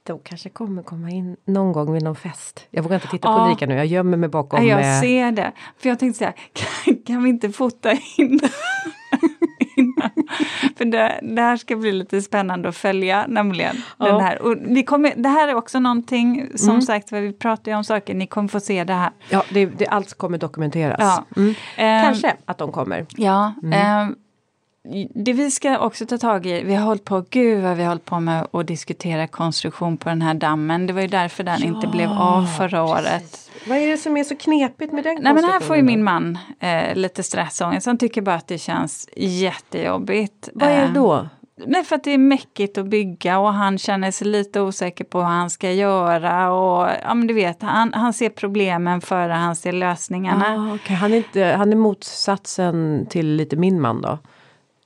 De 0.05 0.19
kanske 0.23 0.49
kommer 0.49 0.83
komma 0.83 1.09
in 1.09 1.37
någon 1.45 1.73
gång 1.73 1.93
vid 1.93 2.03
någon 2.03 2.15
fest. 2.15 2.67
Jag 2.71 2.83
vågar 2.83 2.95
inte 2.95 3.07
titta 3.07 3.27
ja. 3.27 3.37
på 3.37 3.45
Ulrika 3.45 3.65
nu, 3.65 3.75
jag 3.75 3.85
gömmer 3.85 4.17
mig 4.17 4.29
bakom. 4.29 4.67
Jag 4.67 4.79
eh... 4.79 5.01
ser 5.01 5.31
det. 5.31 5.51
För 5.77 5.89
jag 5.89 5.99
tänkte 5.99 6.17
säga, 6.17 6.33
kan, 6.53 6.95
kan 6.95 7.23
vi 7.23 7.29
inte 7.29 7.49
fota 7.49 7.91
in 7.91 7.99
innan? 9.77 10.11
För 10.77 10.85
det, 10.85 11.19
det, 11.21 11.41
här 11.41 11.57
ska 11.57 11.75
bli 11.75 11.91
lite 11.91 12.21
spännande 12.21 12.69
att 12.69 12.75
följa 12.75 13.25
nämligen. 13.27 13.75
Ja. 13.97 14.05
Den 14.05 14.21
här. 14.21 14.41
Och 14.41 14.55
vi 14.61 14.83
kommer, 14.83 15.13
det 15.15 15.29
här 15.29 15.47
är 15.47 15.55
också 15.55 15.79
någonting, 15.79 16.49
som 16.55 16.69
mm. 16.69 16.81
sagt, 16.81 17.11
vi 17.11 17.33
pratar 17.33 17.71
ju 17.71 17.77
om 17.77 17.83
saker, 17.83 18.13
ni 18.13 18.27
kommer 18.27 18.47
få 18.47 18.59
se 18.59 18.83
det 18.83 18.93
här. 18.93 19.11
Ja, 19.29 19.43
det, 19.49 19.65
det 19.65 19.87
allt 19.87 20.13
kommer 20.13 20.37
dokumenteras. 20.37 20.99
Ja. 20.99 21.25
Mm. 21.35 21.49
Um, 21.49 21.55
Kanske 21.77 22.35
att 22.45 22.57
de 22.57 22.71
kommer. 22.71 23.05
Ja. 23.09 23.53
Mm. 23.63 24.07
Um, 24.07 24.15
det 25.13 25.33
vi 25.33 25.51
ska 25.51 25.79
också 25.79 26.05
ta 26.05 26.17
tag 26.17 26.45
i, 26.45 26.63
vi 26.63 26.75
har 26.75 26.85
hållit 26.85 27.05
på, 27.05 27.25
gud 27.29 27.63
vad 27.63 27.77
vi 27.77 27.83
har 27.83 27.89
hållit 27.89 28.05
på 28.05 28.19
med 28.19 28.47
att 28.51 28.67
diskutera 28.67 29.27
konstruktion 29.27 29.97
på 29.97 30.09
den 30.09 30.21
här 30.21 30.33
dammen. 30.33 30.87
Det 30.87 30.93
var 30.93 31.01
ju 31.01 31.07
därför 31.07 31.43
den 31.43 31.59
ja, 31.59 31.67
inte 31.67 31.87
blev 31.87 32.09
av 32.09 32.45
förra 32.45 32.83
året. 32.83 33.51
Vad 33.67 33.77
är 33.77 33.87
det 33.87 33.97
som 33.97 34.17
är 34.17 34.23
så 34.23 34.35
knepigt 34.35 34.93
med 34.93 35.03
den 35.03 35.17
Nej 35.21 35.33
men 35.33 35.43
här 35.43 35.59
får 35.59 35.75
ju 35.75 35.83
min 35.83 36.03
man 36.03 36.37
eh, 36.59 36.95
lite 36.95 37.23
stressångest. 37.23 37.87
Han 37.87 37.97
tycker 37.97 38.21
bara 38.21 38.35
att 38.35 38.47
det 38.47 38.57
känns 38.57 39.09
jättejobbigt. 39.15 40.49
Vad 40.53 40.69
är 40.69 40.87
det 40.87 40.93
då? 40.93 41.13
Eh, 41.15 41.25
nej 41.67 41.83
för 41.83 41.95
att 41.95 42.03
det 42.03 42.11
är 42.11 42.17
mäckigt 42.17 42.77
att 42.77 42.85
bygga 42.85 43.39
och 43.39 43.53
han 43.53 43.77
känner 43.77 44.11
sig 44.11 44.27
lite 44.27 44.61
osäker 44.61 45.03
på 45.03 45.19
hur 45.19 45.25
han 45.25 45.49
ska 45.49 45.71
göra. 45.71 46.51
Och, 46.53 46.89
ja 47.03 47.13
men 47.13 47.27
du 47.27 47.33
vet, 47.33 47.61
han, 47.61 47.93
han 47.93 48.13
ser 48.13 48.29
problemen 48.29 49.01
före 49.01 49.33
han 49.33 49.55
ser 49.55 49.71
lösningarna. 49.71 50.45
Ah, 50.47 50.75
okay. 50.75 50.95
han, 50.95 51.13
är 51.13 51.17
inte, 51.17 51.43
han 51.43 51.71
är 51.71 51.77
motsatsen 51.77 53.05
till 53.09 53.35
lite 53.35 53.55
min 53.55 53.81
man 53.81 54.01
då? 54.01 54.19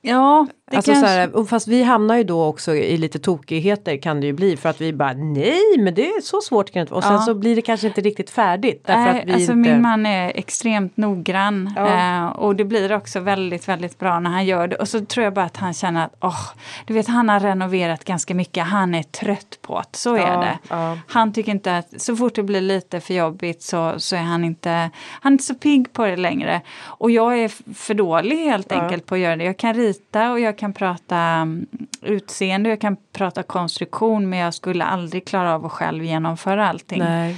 Ja, 0.02 0.46
det 0.70 0.76
alltså 0.76 0.92
kanske... 0.92 1.08
så 1.08 1.38
här, 1.38 1.44
fast 1.44 1.68
vi 1.68 1.82
hamnar 1.82 2.16
ju 2.16 2.24
då 2.24 2.44
också 2.44 2.74
i 2.74 2.96
lite 2.96 3.18
tokigheter 3.18 3.96
kan 3.96 4.20
det 4.20 4.26
ju 4.26 4.32
bli 4.32 4.56
för 4.56 4.68
att 4.68 4.80
vi 4.80 4.92
bara 4.92 5.12
nej 5.12 5.78
men 5.78 5.94
det 5.94 6.08
är 6.08 6.20
så 6.20 6.40
svårt 6.40 6.70
kan 6.70 6.86
det 6.86 6.94
Och 6.94 7.02
sen 7.02 7.12
ja. 7.12 7.18
så 7.18 7.34
blir 7.34 7.56
det 7.56 7.62
kanske 7.62 7.86
inte 7.86 8.00
riktigt 8.00 8.30
färdigt. 8.30 8.82
Därför 8.86 9.14
äh, 9.14 9.20
att 9.20 9.28
vi 9.28 9.32
alltså 9.32 9.52
inte... 9.52 9.70
min 9.70 9.82
man 9.82 10.06
är 10.06 10.32
extremt 10.34 10.96
noggrann 10.96 11.72
ja. 11.76 12.24
eh, 12.24 12.26
och 12.26 12.56
det 12.56 12.64
blir 12.64 12.92
också 12.92 13.20
väldigt 13.20 13.68
väldigt 13.68 13.98
bra 13.98 14.20
när 14.20 14.30
han 14.30 14.46
gör 14.46 14.68
det. 14.68 14.76
Och 14.76 14.88
så 14.88 15.04
tror 15.04 15.24
jag 15.24 15.34
bara 15.34 15.44
att 15.44 15.56
han 15.56 15.74
känner 15.74 16.04
att 16.04 16.16
oh, 16.20 16.48
du 16.86 16.94
vet 16.94 17.08
han 17.08 17.28
har 17.28 17.40
renoverat 17.40 18.04
ganska 18.04 18.34
mycket, 18.34 18.64
han 18.64 18.94
är 18.94 19.02
trött 19.02 19.58
på 19.62 19.78
det. 19.78 19.98
Så 19.98 20.14
är 20.14 20.20
ja, 20.20 20.56
det. 20.68 20.98
Han 21.06 21.32
tycker 21.32 21.52
inte 21.52 21.76
att 21.76 22.00
så 22.00 22.16
fort 22.16 22.34
det 22.34 22.42
blir 22.42 22.60
lite 22.60 23.00
för 23.00 23.14
jobbigt 23.14 23.62
så, 23.62 23.94
så 23.98 24.16
är 24.16 24.20
han 24.20 24.44
inte, 24.44 24.90
han 25.20 25.32
är 25.32 25.34
inte 25.34 25.44
så 25.44 25.54
pigg 25.54 25.92
på 25.92 26.04
det 26.04 26.16
längre. 26.16 26.60
Och 26.84 27.10
jag 27.10 27.38
är 27.38 27.74
för 27.74 27.94
dålig 27.94 28.36
helt 28.36 28.72
enkelt 28.72 29.06
på 29.06 29.14
att 29.14 29.20
göra 29.20 29.36
det. 29.36 29.44
Jag 29.44 29.56
kan 29.56 29.74
rita 29.74 30.32
och 30.32 30.40
jag 30.40 30.59
kan 30.60 30.72
prata 30.72 31.16
mm, 31.16 31.66
utseende, 32.02 32.68
jag 32.68 32.80
kan 32.80 32.96
prata 33.12 33.42
konstruktion 33.42 34.28
men 34.28 34.38
jag 34.38 34.54
skulle 34.54 34.84
aldrig 34.84 35.24
klara 35.24 35.54
av 35.54 35.66
att 35.66 35.72
själv 35.72 36.04
genomföra 36.04 36.68
allting. 36.68 36.98
Nej. 36.98 37.36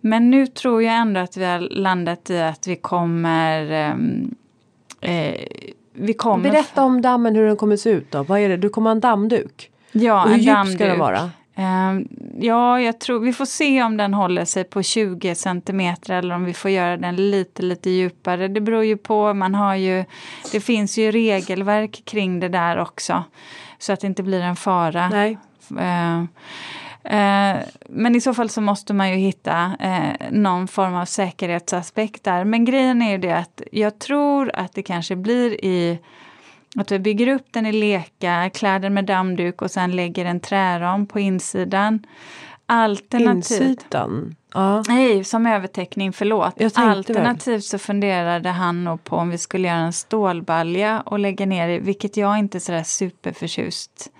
Men 0.00 0.30
nu 0.30 0.46
tror 0.46 0.82
jag 0.82 0.94
ändå 0.94 1.20
att 1.20 1.36
vi 1.36 1.44
har 1.44 1.58
landat 1.58 2.30
i 2.30 2.40
att 2.40 2.66
vi 2.66 2.76
kommer 2.76 3.70
ehm, 3.70 4.34
eh, 5.00 5.34
vi 5.92 6.14
kommer 6.14 6.50
Berätta 6.50 6.82
om 6.82 7.02
dammen 7.02 7.36
hur 7.36 7.46
den 7.46 7.56
kommer 7.56 7.76
se 7.76 7.90
ut 7.90 8.10
då. 8.10 8.22
Vad 8.22 8.40
är 8.40 8.48
det? 8.48 8.56
Du 8.56 8.68
kommer 8.68 8.90
ha 8.90 8.92
en 8.92 9.00
dammduk? 9.00 9.70
Ja, 9.92 10.24
hur 10.24 10.34
en 10.34 10.40
djup 10.40 10.74
ska 10.74 10.86
den 10.86 10.98
vara? 10.98 11.30
Uh, 11.60 12.00
ja, 12.38 12.80
jag 12.80 13.00
tror 13.00 13.20
vi 13.20 13.32
får 13.32 13.44
se 13.44 13.82
om 13.82 13.96
den 13.96 14.14
håller 14.14 14.44
sig 14.44 14.64
på 14.64 14.82
20 14.82 15.34
centimeter 15.34 16.14
eller 16.14 16.34
om 16.34 16.44
vi 16.44 16.54
får 16.54 16.70
göra 16.70 16.96
den 16.96 17.16
lite, 17.30 17.62
lite 17.62 17.90
djupare. 17.90 18.48
Det 18.48 18.60
beror 18.60 18.84
ju 18.84 18.96
på, 18.96 19.34
man 19.34 19.54
har 19.54 19.74
ju, 19.74 20.04
det 20.52 20.60
finns 20.60 20.98
ju 20.98 21.10
regelverk 21.10 22.02
kring 22.04 22.40
det 22.40 22.48
där 22.48 22.78
också. 22.78 23.24
Så 23.78 23.92
att 23.92 24.00
det 24.00 24.06
inte 24.06 24.22
blir 24.22 24.40
en 24.40 24.56
fara. 24.56 25.08
Nej. 25.08 25.38
Uh, 25.70 26.22
uh, 27.04 27.62
men 27.88 28.16
i 28.16 28.20
så 28.20 28.34
fall 28.34 28.48
så 28.48 28.60
måste 28.60 28.94
man 28.94 29.10
ju 29.10 29.16
hitta 29.16 29.72
eh, 29.80 30.30
någon 30.30 30.68
form 30.68 30.94
av 30.94 31.04
säkerhetsaspekt 31.04 32.24
där. 32.24 32.44
Men 32.44 32.64
grejen 32.64 33.02
är 33.02 33.10
ju 33.10 33.18
det 33.18 33.38
att 33.38 33.62
jag 33.72 33.98
tror 33.98 34.50
att 34.54 34.72
det 34.72 34.82
kanske 34.82 35.16
blir 35.16 35.64
i 35.64 35.98
att 36.76 36.92
vi 36.92 36.98
bygger 36.98 37.26
upp 37.26 37.46
den 37.50 37.66
i 37.66 37.72
leka, 37.72 38.50
klär 38.54 38.78
den 38.78 38.94
med 38.94 39.04
dammduk 39.04 39.62
och 39.62 39.70
sen 39.70 39.96
lägger 39.96 40.24
en 40.24 40.40
träram 40.40 41.06
på 41.06 41.20
insidan. 41.20 42.06
Alternativt, 42.66 43.60
Insidan? 43.60 44.36
Ja. 44.54 44.82
Nej, 44.88 45.24
som 45.24 45.46
övertäckning, 45.46 46.12
förlåt. 46.12 46.54
Alternativt 46.74 47.64
så 47.64 47.78
funderade 47.78 48.48
han 48.48 48.84
nog 48.84 49.04
på 49.04 49.16
om 49.16 49.30
vi 49.30 49.38
skulle 49.38 49.68
göra 49.68 49.78
en 49.78 49.92
stålbalja 49.92 51.00
och 51.00 51.18
lägga 51.18 51.46
ner 51.46 51.68
i, 51.68 51.78
vilket 51.78 52.16
jag 52.16 52.38
inte 52.38 52.58
är 52.58 52.60
sådär 52.60 52.82
superförtjust 52.82 54.10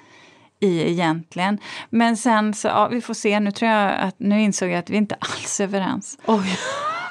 i 0.60 0.90
egentligen. 0.90 1.58
Men 1.90 2.16
sen 2.16 2.54
så, 2.54 2.68
ja, 2.68 2.88
vi 2.88 3.00
får 3.00 3.14
se, 3.14 3.40
nu 3.40 3.50
tror 3.50 3.70
jag 3.70 3.92
att, 4.00 4.14
nu 4.18 4.42
insåg 4.42 4.68
jag 4.68 4.78
att 4.78 4.90
vi 4.90 4.96
inte 4.96 5.14
alls 5.20 5.60
är 5.60 5.64
överens. 5.64 6.18
Oj. 6.26 6.58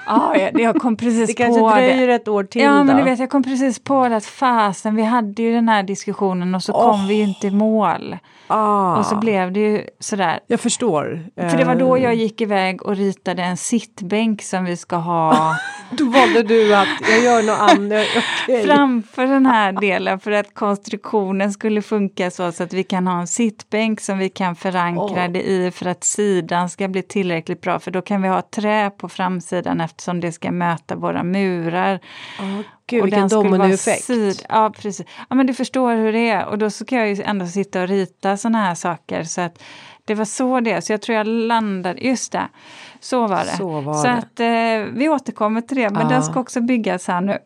Ja, 0.09 0.35
jag 0.53 0.75
kom 0.75 0.97
precis 0.97 1.27
det 1.27 1.33
kanske 1.33 1.61
på 1.61 1.69
dröjer 1.69 2.07
det. 2.07 2.13
ett 2.13 2.27
år 2.27 2.43
till 2.43 2.61
Ja, 2.61 2.71
då. 2.71 2.83
men 2.83 2.97
du 2.97 3.03
vet, 3.03 3.19
jag 3.19 3.29
kom 3.29 3.43
precis 3.43 3.79
på 3.79 4.07
det 4.07 4.15
att 4.15 4.25
fasen, 4.25 4.95
vi 4.95 5.03
hade 5.03 5.41
ju 5.41 5.53
den 5.53 5.69
här 5.69 5.83
diskussionen 5.83 6.55
och 6.55 6.63
så 6.63 6.73
oh. 6.73 6.91
kom 6.91 7.07
vi 7.07 7.13
ju 7.13 7.23
inte 7.23 7.47
i 7.47 7.51
mål. 7.51 8.17
Ah. 8.49 8.97
Och 8.97 9.05
så 9.05 9.15
blev 9.15 9.51
det 9.51 9.59
ju 9.59 9.83
sådär. 9.99 10.39
Jag 10.47 10.59
förstår. 10.59 11.25
För 11.35 11.57
det 11.57 11.63
var 11.63 11.75
då 11.75 11.97
jag 11.97 12.15
gick 12.15 12.41
iväg 12.41 12.85
och 12.85 12.95
ritade 12.95 13.43
en 13.43 13.57
sittbänk 13.57 14.41
som 14.41 14.65
vi 14.65 14.77
ska 14.77 14.95
ha. 14.95 15.55
då 15.91 16.05
valde 16.05 16.43
du 16.43 16.75
att 16.75 16.87
jag 17.09 17.19
gör 17.23 17.43
något 17.43 17.59
annat. 17.59 18.07
Okay. 18.47 18.63
Framför 18.63 19.25
den 19.25 19.45
här 19.45 19.71
delen 19.71 20.19
för 20.19 20.31
att 20.31 20.53
konstruktionen 20.53 21.53
skulle 21.53 21.81
funka 21.81 22.31
så, 22.31 22.51
så 22.51 22.63
att 22.63 22.73
vi 22.73 22.83
kan 22.83 23.07
ha 23.07 23.19
en 23.19 23.27
sittbänk 23.27 24.01
som 24.01 24.17
vi 24.17 24.29
kan 24.29 24.55
förankra 24.55 25.25
oh. 25.25 25.31
det 25.31 25.41
i 25.41 25.71
för 25.71 25.85
att 25.85 26.03
sidan 26.03 26.69
ska 26.69 26.87
bli 26.87 27.01
tillräckligt 27.01 27.61
bra. 27.61 27.79
För 27.79 27.91
då 27.91 28.01
kan 28.01 28.21
vi 28.21 28.27
ha 28.27 28.41
trä 28.41 28.89
på 28.89 29.09
framsidan 29.09 29.81
eftersom 29.81 30.19
det 30.19 30.31
ska 30.31 30.51
möta 30.51 30.95
våra 30.95 31.23
murar. 31.23 31.99
Oh. 32.39 32.61
Gud, 32.89 33.03
vilken 33.03 33.27
dominoeffekt. 33.27 34.09
Ja, 34.49 34.73
precis. 34.77 35.07
Ja, 35.29 35.35
men 35.35 35.47
du 35.47 35.53
förstår 35.53 35.95
hur 35.95 36.13
det 36.13 36.29
är. 36.29 36.45
Och 36.45 36.57
då 36.57 36.69
så 36.69 36.85
kan 36.85 36.97
jag 36.97 37.09
ju 37.09 37.23
ändå 37.23 37.47
sitta 37.47 37.81
och 37.81 37.87
rita 37.87 38.37
såna 38.37 38.57
här 38.57 38.75
saker. 38.75 39.23
Så 39.23 39.41
att 39.41 39.61
det 40.05 40.15
var 40.15 40.25
så 40.25 40.59
det 40.59 40.81
Så 40.81 40.93
jag 40.93 41.01
tror 41.01 41.17
jag 41.17 41.27
landade, 41.27 42.01
just 42.01 42.31
det. 42.31 42.47
Så 42.99 43.27
var 43.27 43.45
det. 43.45 43.57
Så, 43.57 43.81
var 43.81 43.93
så 43.93 44.07
det. 44.07 44.13
att 44.13 44.39
eh, 44.39 44.93
vi 44.97 45.09
återkommer 45.09 45.61
till 45.61 45.77
det. 45.77 45.89
Men 45.89 46.01
ja. 46.01 46.09
den 46.09 46.23
ska 46.23 46.39
också 46.39 46.61
byggas 46.61 47.07
här 47.07 47.21
nu. 47.21 47.37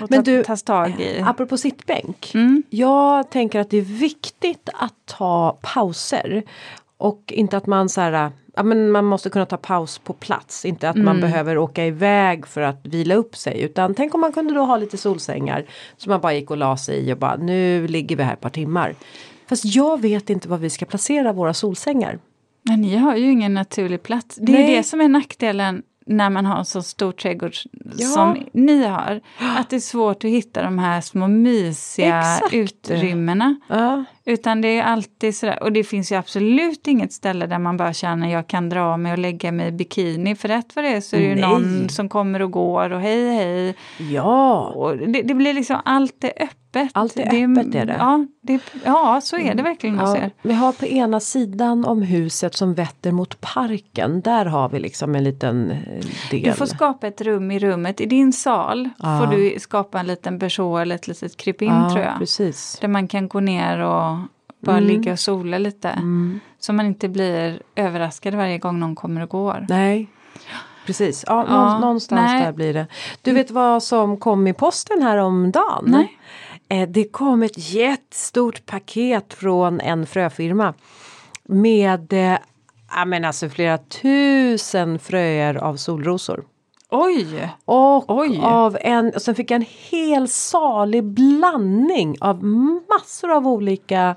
Och 0.00 0.10
men 0.10 0.24
du, 0.24 0.44
tas 0.44 0.62
tag 0.62 1.00
i. 1.00 1.20
apropå 1.20 1.56
sittbänk. 1.56 2.30
Mm. 2.34 2.62
Jag 2.70 3.30
tänker 3.30 3.60
att 3.60 3.70
det 3.70 3.76
är 3.76 3.82
viktigt 3.82 4.68
att 4.74 4.94
ta 5.06 5.58
pauser. 5.62 6.42
Och 6.98 7.32
inte 7.32 7.56
att 7.56 7.66
man 7.66 7.88
så 7.88 8.00
här 8.00 8.32
ja, 8.56 8.62
men 8.62 8.90
man 8.90 9.04
måste 9.04 9.30
kunna 9.30 9.46
ta 9.46 9.56
paus 9.56 9.98
på 9.98 10.12
plats. 10.12 10.64
Inte 10.64 10.88
att 10.88 10.96
mm. 10.96 11.04
man 11.04 11.20
behöver 11.20 11.58
åka 11.58 11.86
iväg 11.86 12.46
för 12.46 12.60
att 12.60 12.86
vila 12.86 13.14
upp 13.14 13.36
sig. 13.36 13.60
Utan 13.62 13.94
tänk 13.94 14.14
om 14.14 14.20
man 14.20 14.32
kunde 14.32 14.54
då 14.54 14.60
ha 14.60 14.76
lite 14.76 14.96
solsängar. 14.96 15.64
Som 15.96 16.10
man 16.10 16.20
bara 16.20 16.32
gick 16.32 16.50
och 16.50 16.56
la 16.56 16.76
sig 16.76 16.98
i 16.98 17.12
och 17.12 17.18
bara 17.18 17.36
nu 17.36 17.86
ligger 17.86 18.16
vi 18.16 18.22
här 18.22 18.32
ett 18.32 18.40
par 18.40 18.50
timmar. 18.50 18.94
Fast 19.48 19.64
jag 19.64 20.00
vet 20.00 20.30
inte 20.30 20.48
var 20.48 20.58
vi 20.58 20.70
ska 20.70 20.84
placera 20.86 21.32
våra 21.32 21.54
solsängar. 21.54 22.18
Men 22.62 22.80
ni 22.80 22.96
har 22.96 23.16
ju 23.16 23.30
ingen 23.30 23.54
naturlig 23.54 24.02
plats. 24.02 24.36
Det 24.36 24.52
är 24.52 24.58
Nej. 24.58 24.76
det 24.76 24.82
som 24.82 25.00
är 25.00 25.08
nackdelen 25.08 25.82
när 26.06 26.30
man 26.30 26.46
har 26.46 26.58
en 26.58 26.64
så 26.64 26.82
stor 26.82 27.12
trädgård 27.12 27.52
ja. 27.96 28.06
som 28.06 28.46
ni 28.52 28.84
har. 28.84 29.20
Att 29.56 29.70
det 29.70 29.76
är 29.76 29.80
svårt 29.80 30.24
att 30.24 30.30
hitta 30.30 30.62
de 30.62 30.78
här 30.78 31.00
små 31.00 31.28
mysiga 31.28 32.20
Exakt. 32.20 32.54
utrymmena. 32.54 33.60
Ja. 33.68 34.04
Utan 34.28 34.60
det 34.60 34.78
är 34.78 34.82
alltid 34.82 35.36
sådär, 35.36 35.62
och 35.62 35.72
det 35.72 35.84
finns 35.84 36.12
ju 36.12 36.16
absolut 36.16 36.86
inget 36.86 37.12
ställe 37.12 37.46
där 37.46 37.58
man 37.58 37.76
bara 37.76 37.92
känner 37.92 38.32
jag 38.32 38.46
kan 38.46 38.68
dra 38.68 38.96
mig 38.96 39.12
och 39.12 39.18
lägga 39.18 39.52
mig 39.52 39.68
i 39.68 39.72
bikini. 39.72 40.34
För 40.36 40.48
rätt 40.48 40.76
vad 40.76 40.84
det 40.84 40.88
är 40.88 41.00
så 41.00 41.16
är 41.16 41.20
det 41.20 41.26
ju 41.26 41.34
någon 41.34 41.88
som 41.88 42.08
kommer 42.08 42.42
och 42.42 42.50
går 42.50 42.92
och 42.92 43.00
hej 43.00 43.34
hej. 43.34 43.74
Ja! 44.10 44.68
Och 44.68 44.96
det, 44.96 45.22
det 45.22 45.34
blir 45.34 45.54
liksom, 45.54 45.80
allt 45.84 46.24
är 46.24 46.32
öppet. 46.42 46.90
Allt 46.92 47.16
är 47.16 47.30
det, 47.30 47.60
öppet 47.60 47.74
är 47.74 47.86
det. 47.86 47.96
Ja, 47.98 48.26
det, 48.40 48.60
ja 48.84 49.20
så 49.22 49.38
är 49.38 49.54
det 49.54 49.62
verkligen 49.62 49.98
hos 49.98 50.16
ja, 50.16 50.30
Vi 50.42 50.52
har 50.52 50.72
på 50.72 50.86
ena 50.86 51.20
sidan 51.20 51.84
om 51.84 52.02
huset 52.02 52.54
som 52.54 52.74
vetter 52.74 53.12
mot 53.12 53.40
parken. 53.40 54.20
Där 54.20 54.44
har 54.44 54.68
vi 54.68 54.78
liksom 54.80 55.14
en 55.14 55.24
liten 55.24 55.70
eh, 55.70 56.04
del. 56.30 56.42
Du 56.42 56.52
får 56.52 56.66
skapa 56.66 57.06
ett 57.06 57.20
rum 57.20 57.50
i 57.50 57.58
rummet. 57.58 58.00
I 58.00 58.06
din 58.06 58.32
sal 58.32 58.88
ja. 58.98 59.20
får 59.20 59.36
du 59.36 59.60
skapa 59.60 60.00
en 60.00 60.06
liten 60.06 60.38
berså 60.38 60.76
eller 60.76 60.94
ett 60.94 61.08
litet 61.08 61.36
krypin 61.36 61.68
ja, 61.68 61.90
tror 61.90 62.04
jag. 62.04 62.18
Precis. 62.18 62.78
Där 62.80 62.88
man 62.88 63.08
kan 63.08 63.28
gå 63.28 63.40
ner 63.40 63.78
och 63.78 64.17
bara 64.60 64.76
mm. 64.76 64.88
ligga 64.88 65.12
och 65.12 65.18
sola 65.18 65.58
lite. 65.58 65.88
Mm. 65.88 66.40
Så 66.58 66.72
man 66.72 66.86
inte 66.86 67.08
blir 67.08 67.62
överraskad 67.74 68.34
varje 68.34 68.58
gång 68.58 68.80
någon 68.80 68.94
kommer 68.94 69.20
och 69.20 69.28
går. 69.28 69.66
Nej, 69.68 70.08
Precis, 70.86 71.24
ja, 71.26 71.44
ja 71.48 71.78
någonstans 71.78 72.32
nej. 72.32 72.42
där 72.42 72.52
blir 72.52 72.74
det. 72.74 72.86
Du 73.22 73.32
vet 73.32 73.50
vad 73.50 73.82
som 73.82 74.16
kom 74.16 74.46
i 74.46 74.52
posten 74.52 75.02
här 75.02 75.16
om 75.16 75.50
dagen? 75.50 75.84
Nej. 75.86 76.18
Eh, 76.68 76.88
det 76.88 77.04
kom 77.04 77.42
ett 77.42 77.72
jättestort 77.72 78.66
paket 78.66 79.34
från 79.34 79.80
en 79.80 80.06
fröfirma 80.06 80.74
med 81.44 82.12
eh, 82.12 82.38
ja, 82.90 83.04
men 83.04 83.24
alltså 83.24 83.48
flera 83.48 83.78
tusen 83.78 84.98
fröer 84.98 85.54
av 85.54 85.76
solrosor. 85.76 86.44
Oj! 86.90 87.48
Och, 87.64 88.18
Oj. 88.18 88.40
Av 88.42 88.78
en, 88.80 89.12
och 89.14 89.22
sen 89.22 89.34
fick 89.34 89.50
jag 89.50 89.56
en 89.56 89.66
hel 89.90 90.28
salig 90.28 91.04
blandning 91.04 92.16
av 92.20 92.44
massor 92.88 93.30
av 93.30 93.48
olika 93.48 94.16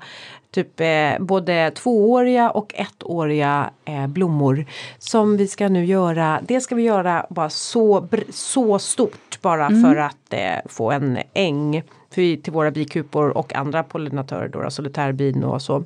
typ 0.50 0.80
eh, 0.80 1.18
både 1.20 1.70
tvååriga 1.70 2.50
och 2.50 2.74
ettåriga 2.74 3.70
eh, 3.84 4.06
blommor. 4.06 4.66
Som 4.98 5.36
vi 5.36 5.48
ska 5.48 5.68
nu 5.68 5.84
göra, 5.84 6.40
det 6.48 6.60
ska 6.60 6.74
vi 6.74 6.82
göra 6.82 7.26
bara 7.30 7.50
så, 7.50 8.08
så 8.30 8.78
stort 8.78 9.38
bara 9.42 9.66
mm. 9.66 9.82
för 9.82 9.96
att 9.96 10.32
eh, 10.32 10.58
få 10.66 10.90
en 10.90 11.18
äng 11.34 11.82
för, 12.10 12.42
till 12.42 12.52
våra 12.52 12.70
bikupor 12.70 13.36
och 13.38 13.54
andra 13.54 13.82
pollinatörer 13.82 14.48
då, 14.48 14.70
solitärbin 14.70 15.44
och 15.44 15.62
så. 15.62 15.84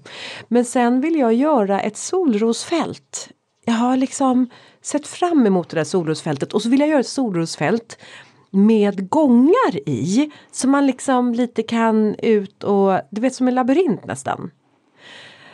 Men 0.49 0.65
sen 0.65 1.01
vill 1.01 1.19
jag 1.19 1.35
göra 1.35 1.81
ett 1.81 1.97
solrosfält. 1.97 3.29
Jag 3.65 3.75
har 3.75 3.97
liksom 3.97 4.49
sett 4.87 5.07
fram 5.07 5.47
emot 5.47 5.69
det 5.69 5.77
där 5.77 5.85
solrosfältet 5.85 6.53
och 6.53 6.63
så 6.63 6.69
vill 6.69 6.81
jag 6.81 6.89
göra 6.89 7.01
ett 7.01 7.09
solrosfält 7.09 7.99
med 8.51 9.09
gångar 9.09 9.89
i. 9.89 10.31
Så 10.53 10.69
man 10.69 10.87
liksom 10.87 11.35
lite 11.35 11.63
kan 11.63 12.15
ut 12.15 12.65
och, 12.65 13.01
du 13.11 13.21
vet 13.21 13.35
som 13.35 13.49
en 13.49 13.55
labyrint 13.55 14.05
nästan. 14.05 14.51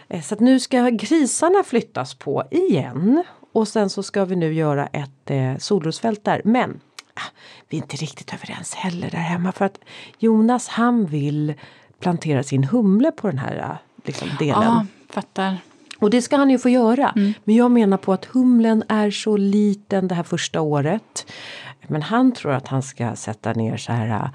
Eh, 0.09 0.23
så 0.23 0.35
att 0.35 0.41
nu 0.41 0.61
ska 0.61 0.89
grisarna 0.89 1.63
flyttas 1.65 2.15
på 2.15 2.45
igen. 2.51 3.25
Och 3.53 3.69
sen 3.69 3.91
så 3.91 4.03
ska 4.03 4.25
vi 4.25 4.37
nu 4.37 4.55
göra 4.55 4.87
ett 4.87 5.31
eh, 5.31 5.57
solrosfält 5.59 6.25
där. 6.25 6.43
Men 6.45 6.81
ah, 7.15 7.31
vi 7.69 7.77
är 7.77 7.83
inte 7.83 7.97
riktigt 7.97 8.35
överens 8.35 8.75
heller 8.75 9.11
där 9.11 9.19
hemma 9.19 9.53
för 9.53 9.65
att 9.65 9.79
Jonas 10.19 10.69
han 10.69 11.07
vill 11.07 11.55
plantera 11.99 12.43
sin 12.43 12.65
humle 12.65 13.11
på 13.11 13.27
den 13.27 13.39
här 13.39 13.57
eh, 13.57 13.77
liksom, 14.07 14.29
delen. 14.39 14.63
Ja, 14.63 14.87
fattar. 15.09 15.57
Och 16.03 16.11
det 16.11 16.23
ska 16.23 16.37
han 16.37 16.51
ju 16.51 16.59
få 16.59 16.69
göra. 16.69 17.13
Mm. 17.17 17.33
Men 17.45 17.55
jag 17.55 17.71
menar 17.71 17.97
på 17.97 18.13
att 18.13 18.25
humlen 18.25 18.85
är 18.89 19.11
så 19.11 19.37
liten 19.37 20.09
det 20.09 20.15
här 20.15 20.23
första 20.23 20.61
året. 20.61 21.27
Men 21.87 22.03
han 22.03 22.33
tror 22.33 22.53
att 22.53 22.69
han 22.69 22.83
ska 22.83 23.17
sätta 23.17 23.53
ner 23.53 23.77
så 23.77 23.93
här 23.93 24.31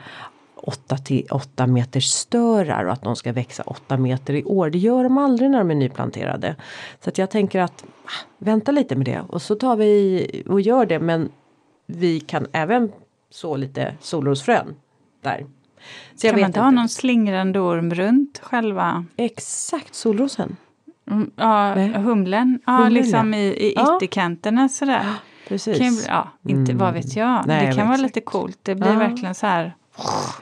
8 0.55 0.97
till 0.97 1.28
8 1.32 1.68
meters 1.68 2.05
störar 2.05 2.86
och 2.86 2.93
att 2.93 3.01
de 3.01 3.15
ska 3.15 3.32
växa 3.32 3.63
8 3.63 3.97
meter 3.97 4.34
i 4.34 4.43
år. 4.43 4.70
Det 4.70 4.78
gör 4.78 5.03
de 5.03 5.18
aldrig 5.18 5.51
när 5.51 5.57
de 5.57 5.72
är 5.72 5.76
nyplanterade. 5.76 6.55
Så 7.03 7.09
att 7.09 7.18
jag 7.18 7.30
tänker 7.30 7.59
att 7.59 7.86
ah, 8.05 8.26
vänta 8.38 8.72
lite 8.72 8.95
med 8.95 9.05
det 9.05 9.22
och 9.28 9.41
så 9.41 9.55
tar 9.55 9.76
vi 9.76 10.43
och 10.49 10.61
gör 10.61 10.86
det 10.86 10.99
men 10.99 11.30
vi 11.86 12.20
kan 12.20 12.47
även 12.51 12.91
så 13.30 13.55
lite 13.55 13.93
solrosfrön 13.99 14.76
där. 15.22 15.45
Så 16.15 16.28
kan 16.28 16.39
man 16.39 16.49
inte 16.49 16.59
ha 16.59 16.72
någon 16.72 16.89
slingrande 16.89 17.59
orm 17.59 17.93
runt 17.93 18.39
själva? 18.43 19.05
Exakt, 19.18 19.95
solrosen. 19.95 20.55
Mm, 21.12 21.32
ja, 21.36 21.74
humlen, 21.74 22.60
ja, 22.66 22.72
humlen, 22.72 22.93
liksom 22.93 23.34
i, 23.34 23.47
i 23.47 23.72
ytterkanterna 23.72 24.62
ja. 24.62 24.70
sådär. 24.70 25.05
Precis. 25.47 25.78
Kan, 25.78 26.16
ja, 26.16 26.30
inte 26.51 26.72
mm. 26.72 26.78
vad 26.78 26.93
vet 26.93 27.16
jag. 27.16 27.47
Nej, 27.47 27.68
det 27.68 27.74
kan 27.74 27.88
vara 27.88 27.97
lite 27.97 28.22
coolt. 28.22 28.60
Det 28.64 28.76
blir 28.76 28.93
ja. 28.93 28.99
verkligen 28.99 29.36
så 29.36 29.47
här 29.47 29.74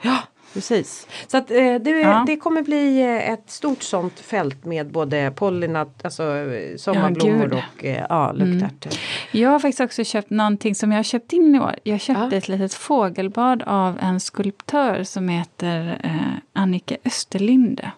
Ja, 0.02 0.18
precis. 0.54 1.06
Så 1.26 1.36
att, 1.36 1.50
eh, 1.50 1.74
det, 1.74 1.90
ja. 1.90 2.24
det 2.26 2.36
kommer 2.36 2.62
bli 2.62 3.02
eh, 3.02 3.30
ett 3.30 3.50
stort 3.50 3.82
sånt 3.82 4.20
fält 4.20 4.64
med 4.64 4.90
både 4.92 5.32
pollinat, 5.36 6.04
alltså 6.04 6.36
eh, 6.36 6.76
sommarblommor 6.76 7.50
ja, 7.52 7.56
och 7.56 7.84
ja, 8.08 8.32
luktärtor. 8.32 8.92
Mm. 8.92 9.42
Jag 9.42 9.50
har 9.50 9.58
faktiskt 9.58 9.80
också 9.80 10.04
köpt 10.04 10.30
någonting 10.30 10.74
som 10.74 10.92
jag 10.92 10.98
har 10.98 11.02
köpt 11.02 11.32
in 11.32 11.54
i 11.54 11.60
år. 11.60 11.74
Jag 11.82 12.00
köpte 12.00 12.28
ja. 12.30 12.38
ett 12.38 12.48
litet 12.48 12.74
fågelbad 12.74 13.62
av 13.66 13.98
en 14.00 14.20
skulptör 14.20 15.04
som 15.04 15.28
heter 15.28 16.00
eh, 16.04 16.38
Annika 16.52 16.96
Österlinde. 17.04 17.90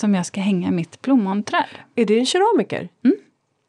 Som 0.00 0.14
jag 0.14 0.26
ska 0.26 0.40
hänga 0.40 0.70
mitt 0.70 1.02
plommonträd. 1.02 1.64
Är 1.94 2.04
det 2.04 2.18
en 2.18 2.26
keramiker? 2.26 2.88
Mm. 3.04 3.16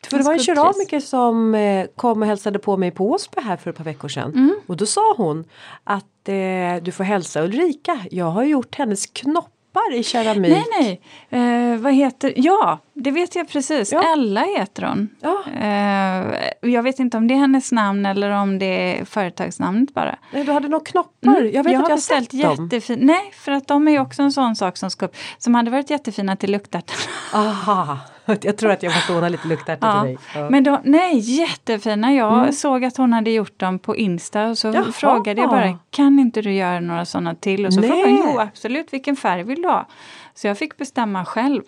För 0.08 0.18
det 0.18 0.24
var 0.24 0.34
en 0.34 0.40
keramiker 0.40 1.00
som 1.00 1.56
eh, 1.56 1.88
kom 1.96 2.22
och 2.22 2.28
hälsade 2.28 2.60
på 2.60 2.78
mig 2.78 2.92
på 2.92 3.12
Åsby 3.12 3.42
här 3.42 3.58
för 3.58 3.70
ett 3.70 3.78
par 3.78 3.84
veckor 3.84 4.08
sedan. 4.08 4.34
Mm. 4.34 4.56
Och 4.68 4.78
då 4.78 4.86
sa 4.86 5.14
hon 5.18 5.46
att 5.84 6.30
eh, 6.30 6.84
du 6.84 6.92
får 6.92 7.04
hälsa 7.04 7.44
Ulrika. 7.44 8.00
Jag 8.12 8.26
har 8.26 8.44
gjort 8.44 8.76
hennes 8.76 9.06
knopp 9.06 9.54
i 9.94 10.04
keramik. 10.04 10.52
Nej, 10.52 11.02
nej. 11.30 11.72
Eh, 11.74 11.78
vad 11.78 11.94
heter... 11.94 12.34
Ja, 12.36 12.80
det 12.94 13.12
vet 13.12 13.36
jag 13.36 13.50
precis. 13.50 13.92
Ja. 13.92 14.14
Ella 14.14 14.42
heter 14.42 14.84
hon. 14.84 15.10
Ja. 15.22 15.44
Eh, 15.62 16.72
jag 16.72 16.84
vet 16.84 17.00
inte 17.00 17.18
om 17.18 17.28
det 17.28 17.34
är 17.34 17.38
hennes 17.38 17.72
namn 17.72 18.06
eller 18.06 18.30
om 18.30 18.60
det 18.60 19.00
är 19.00 19.06
företagsnamnet 19.06 19.94
bara. 19.94 20.18
Nej, 20.34 20.44
du 20.44 20.52
hade 20.52 20.68
nog 20.68 20.86
knoppar. 20.86 21.30
Mm. 21.30 21.52
Jag 21.52 21.52
vet 21.52 21.54
jag 21.54 21.66
att 21.66 21.72
jag 21.72 21.80
har 21.80 21.96
beställt 21.96 22.34
jättefina. 22.34 23.06
Nej, 23.06 23.32
för 23.34 23.52
att 23.52 23.68
de 23.68 23.88
är 23.88 24.00
också 24.00 24.22
en 24.22 24.32
sån 24.32 24.56
sak 24.56 24.78
som 24.78 24.92
ska 24.92 25.06
upp. 25.06 25.16
Som 25.38 25.56
hade 25.56 25.72
varit 25.72 25.90
jättefina 25.90 26.36
till 26.36 26.52
luktärtorna. 26.52 27.02
Aha. 27.34 27.98
Jag 28.42 28.58
tror 28.58 28.72
att 28.72 28.84
jag 28.84 28.94
får 28.94 29.14
låna 29.14 29.30
lite 29.30 29.48
luktärtor 29.48 29.90
ja. 29.90 30.02
till 30.02 30.10
dig. 30.10 30.18
Ja. 30.36 30.50
Men 30.50 30.64
då, 30.64 30.82
nej, 30.84 31.18
jättefina. 31.20 32.14
Jag 32.14 32.40
mm. 32.40 32.52
såg 32.52 32.86
att 32.86 32.98
hon 32.98 33.14
hade 33.14 33.32
gjort 33.32 33.60
dem 33.60 33.80
på 33.80 33.96
Insta 33.96 34.48
och 34.48 34.58
så 34.58 34.68
Jaha. 34.68 34.92
frågade 34.92 35.42
jag 35.42 35.50
bara, 35.50 35.80
kan 35.90 36.20
inte 36.20 36.42
du 36.42 36.54
göra 36.54 36.80
några 36.80 37.06
sådana 37.06 37.36
till? 37.36 37.66
Och 37.66 37.74
så 37.74 37.80
nej. 37.80 37.90
frågade 37.90 38.12
hon, 38.12 38.32
jo 38.34 38.40
absolut, 38.40 38.94
vilken 38.94 39.16
färg 39.16 39.44
vill 39.44 39.62
du 39.62 39.68
ha? 39.68 39.88
Så 40.34 40.48
jag 40.48 40.58
fick 40.58 40.78
bestämma 40.78 41.26
själv 41.26 41.62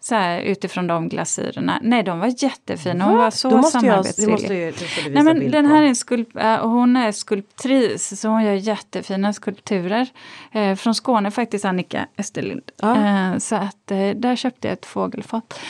så 0.00 0.14
här, 0.14 0.40
utifrån 0.40 0.86
de 0.86 1.08
glasyrerna. 1.08 1.78
Nej, 1.82 2.02
de 2.02 2.18
var 2.18 2.34
jättefina. 2.42 3.04
Hon 3.04 3.16
Va? 3.16 3.22
var 3.22 3.30
så 3.30 3.62
samarbetsvillig. 3.62 4.74
Nej, 5.10 5.22
men 5.22 5.50
den 5.50 5.66
här 5.66 5.82
är 5.82 5.86
en 5.86 5.96
skulp 5.96 6.28
hon 6.62 6.96
är 6.96 7.12
skulptris, 7.12 8.20
så 8.20 8.28
hon 8.28 8.44
gör 8.44 8.52
jättefina 8.52 9.32
skulpturer. 9.32 10.08
Eh, 10.52 10.74
från 10.74 10.94
Skåne 10.94 11.30
faktiskt, 11.30 11.64
Annika 11.64 12.06
Österlind. 12.18 12.70
Ja. 12.76 12.96
Eh, 12.96 13.38
så 13.38 13.54
att 13.54 13.90
eh, 13.90 14.10
där 14.10 14.36
köpte 14.36 14.68
jag 14.68 14.72
ett 14.72 14.86
fågelfat 14.86 15.60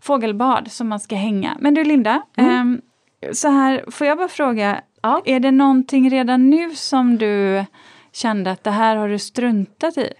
fågelbad 0.00 0.72
som 0.72 0.88
man 0.88 1.00
ska 1.00 1.16
hänga. 1.16 1.56
Men 1.60 1.74
du 1.74 1.84
Linda, 1.84 2.22
mm. 2.36 2.82
eh, 3.20 3.32
så 3.32 3.48
här, 3.48 3.84
får 3.90 4.06
jag 4.06 4.18
bara 4.18 4.28
fråga, 4.28 4.80
ja. 5.02 5.22
är 5.24 5.40
det 5.40 5.50
någonting 5.50 6.10
redan 6.10 6.50
nu 6.50 6.74
som 6.74 7.18
du 7.18 7.64
kände 8.12 8.50
att 8.50 8.64
det 8.64 8.70
här 8.70 8.96
har 8.96 9.08
du 9.08 9.18
struntat 9.18 9.98
i? 9.98 10.12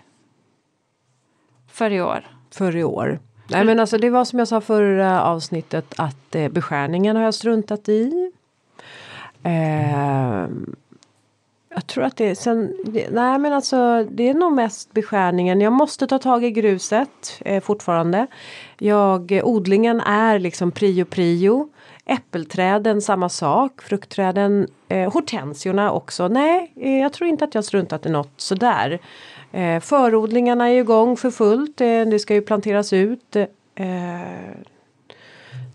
För 1.73 1.91
i 1.91 2.01
år? 2.01 2.27
För 2.51 2.77
i 2.77 2.85
år. 2.85 3.21
Nej 3.51 3.65
men 3.65 3.81
alltså 3.81 3.99
det 3.99 4.11
var 4.11 4.25
som 4.25 4.39
jag 4.39 4.49
sa 4.49 4.61
förra 4.61 5.23
avsnittet 5.23 5.95
att 5.97 6.35
eh, 6.35 6.49
beskärningen 6.49 7.17
har 7.17 7.23
jag 7.23 7.35
struntat 7.35 7.89
i. 7.89 8.33
Eh, 9.43 10.47
jag 11.79 11.87
tror 11.87 12.05
att 12.05 12.17
det 12.17 12.25
är 12.25 12.35
sen, 12.35 12.75
nej 13.11 13.39
men 13.39 13.53
alltså 13.53 14.07
det 14.11 14.29
är 14.29 14.35
nog 14.35 14.53
mest 14.53 14.93
beskärningen. 14.93 15.61
Jag 15.61 15.73
måste 15.73 16.07
ta 16.07 16.19
tag 16.19 16.45
i 16.45 16.51
gruset 16.51 17.41
eh, 17.41 17.63
fortfarande. 17.63 18.27
Jag, 18.79 19.33
eh, 19.33 19.45
odlingen 19.45 20.01
är 20.01 20.39
liksom 20.39 20.71
prio 20.71 21.05
prio. 21.05 21.69
Äppelträden 22.07 23.03
samma 23.03 23.29
sak, 23.29 23.83
fruktträden, 23.83 24.69
eh, 24.89 25.13
hortensiorna 25.13 25.93
också. 25.93 26.29
Nej, 26.29 26.73
eh, 26.77 26.99
jag 26.99 27.13
tror 27.13 27.29
inte 27.29 27.45
att 27.45 27.55
jag 27.55 27.65
struntat 27.65 28.07
i 28.07 28.09
något 28.09 28.33
sådär. 28.37 28.99
Eh, 29.53 29.81
förodlingarna 29.81 30.69
är 30.69 30.81
igång 30.81 31.17
för 31.17 31.31
fullt, 31.31 31.81
eh, 31.81 32.01
det 32.01 32.19
ska 32.19 32.35
ju 32.35 32.43
planteras 32.43 32.93
ut. 32.93 33.37
Eh, 33.37 33.47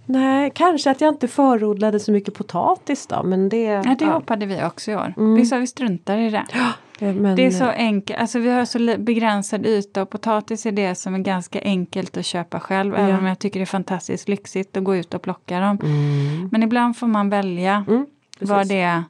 Nej, 0.06 0.52
kanske 0.56 0.92
att 0.92 1.02
jag 1.02 1.10
inte 1.10 1.28
förodlade 1.28 2.00
så 2.00 2.12
mycket 2.12 2.34
potatis 2.34 3.08
då. 3.08 3.24
Men 3.24 3.50
det, 3.50 3.64
ja, 3.64 3.96
det 4.00 4.06
ja. 4.06 4.12
hoppade 4.12 4.46
vi 4.46 4.64
också 4.64 4.92
i 4.92 4.96
år. 4.96 5.14
Mm. 5.18 5.36
Vi 5.36 5.46
sa 5.46 5.58
vi 5.58 5.68
struntar 5.68 6.18
i 6.18 6.30
det. 6.30 6.46
Ja, 6.54 7.14
Men, 7.14 7.36
det 7.36 7.46
är 7.46 7.52
så 7.52 7.66
enkelt, 7.66 8.20
alltså 8.20 8.40
vi 8.40 8.50
har 8.50 8.66
så 8.66 8.98
begränsad 8.98 9.66
yta 9.66 10.02
och 10.02 10.10
potatis 10.10 10.66
är 10.66 10.72
det 10.72 10.96
som 10.96 11.16
är 11.16 11.20
ganska 11.20 11.62
enkelt 11.62 12.18
att 12.18 12.26
köpa 12.26 12.60
själv. 12.60 12.94
Ja. 12.94 13.00
Även 13.00 13.20
om 13.20 13.26
jag 13.26 13.40
tycker 13.40 13.60
det 13.60 13.64
är 13.64 13.66
fantastiskt 13.66 14.28
lyxigt 14.28 14.78
att 14.78 14.84
gå 14.84 14.96
ut 14.96 15.14
och 15.14 15.22
plocka 15.22 15.60
dem. 15.60 15.80
Mm. 15.84 16.50
Men 16.52 16.64
ibland 16.64 16.98
får 16.98 17.08
man 17.08 17.30
välja 17.30 17.86
mm, 17.88 18.06
vad, 18.40 18.68
det, 18.68 19.04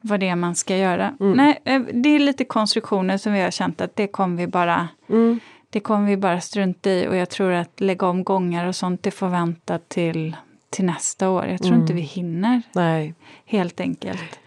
vad 0.00 0.20
det 0.20 0.28
är 0.28 0.36
man 0.36 0.54
ska 0.54 0.76
göra. 0.76 1.14
Mm. 1.20 1.32
Nej, 1.32 1.60
eh, 1.64 1.80
det 1.92 2.08
är 2.08 2.18
lite 2.18 2.44
konstruktioner 2.44 3.18
som 3.18 3.32
vi 3.32 3.40
har 3.40 3.50
känt 3.50 3.80
att 3.80 3.96
det 3.96 4.06
kommer 4.06 4.36
vi 4.36 4.46
bara 4.46 4.88
mm. 5.08 5.40
Det 5.70 5.80
kommer 5.80 6.06
vi 6.08 6.16
bara 6.16 6.40
strunta 6.40 6.90
i 6.90 7.08
och 7.08 7.16
jag 7.16 7.30
tror 7.30 7.52
att 7.52 7.80
lägga 7.80 8.06
om 8.06 8.24
gångar 8.24 8.66
och 8.66 8.76
sånt 8.76 9.02
det 9.02 9.10
får 9.10 9.28
vänta 9.28 9.78
till, 9.78 10.36
till 10.70 10.84
nästa 10.84 11.30
år. 11.30 11.46
Jag 11.46 11.62
tror 11.62 11.74
inte 11.74 11.92
mm. 11.92 11.96
vi 11.96 12.02
hinner. 12.02 12.62
Nej. 12.72 13.14
Helt 13.44 13.80
enkelt. 13.80 14.38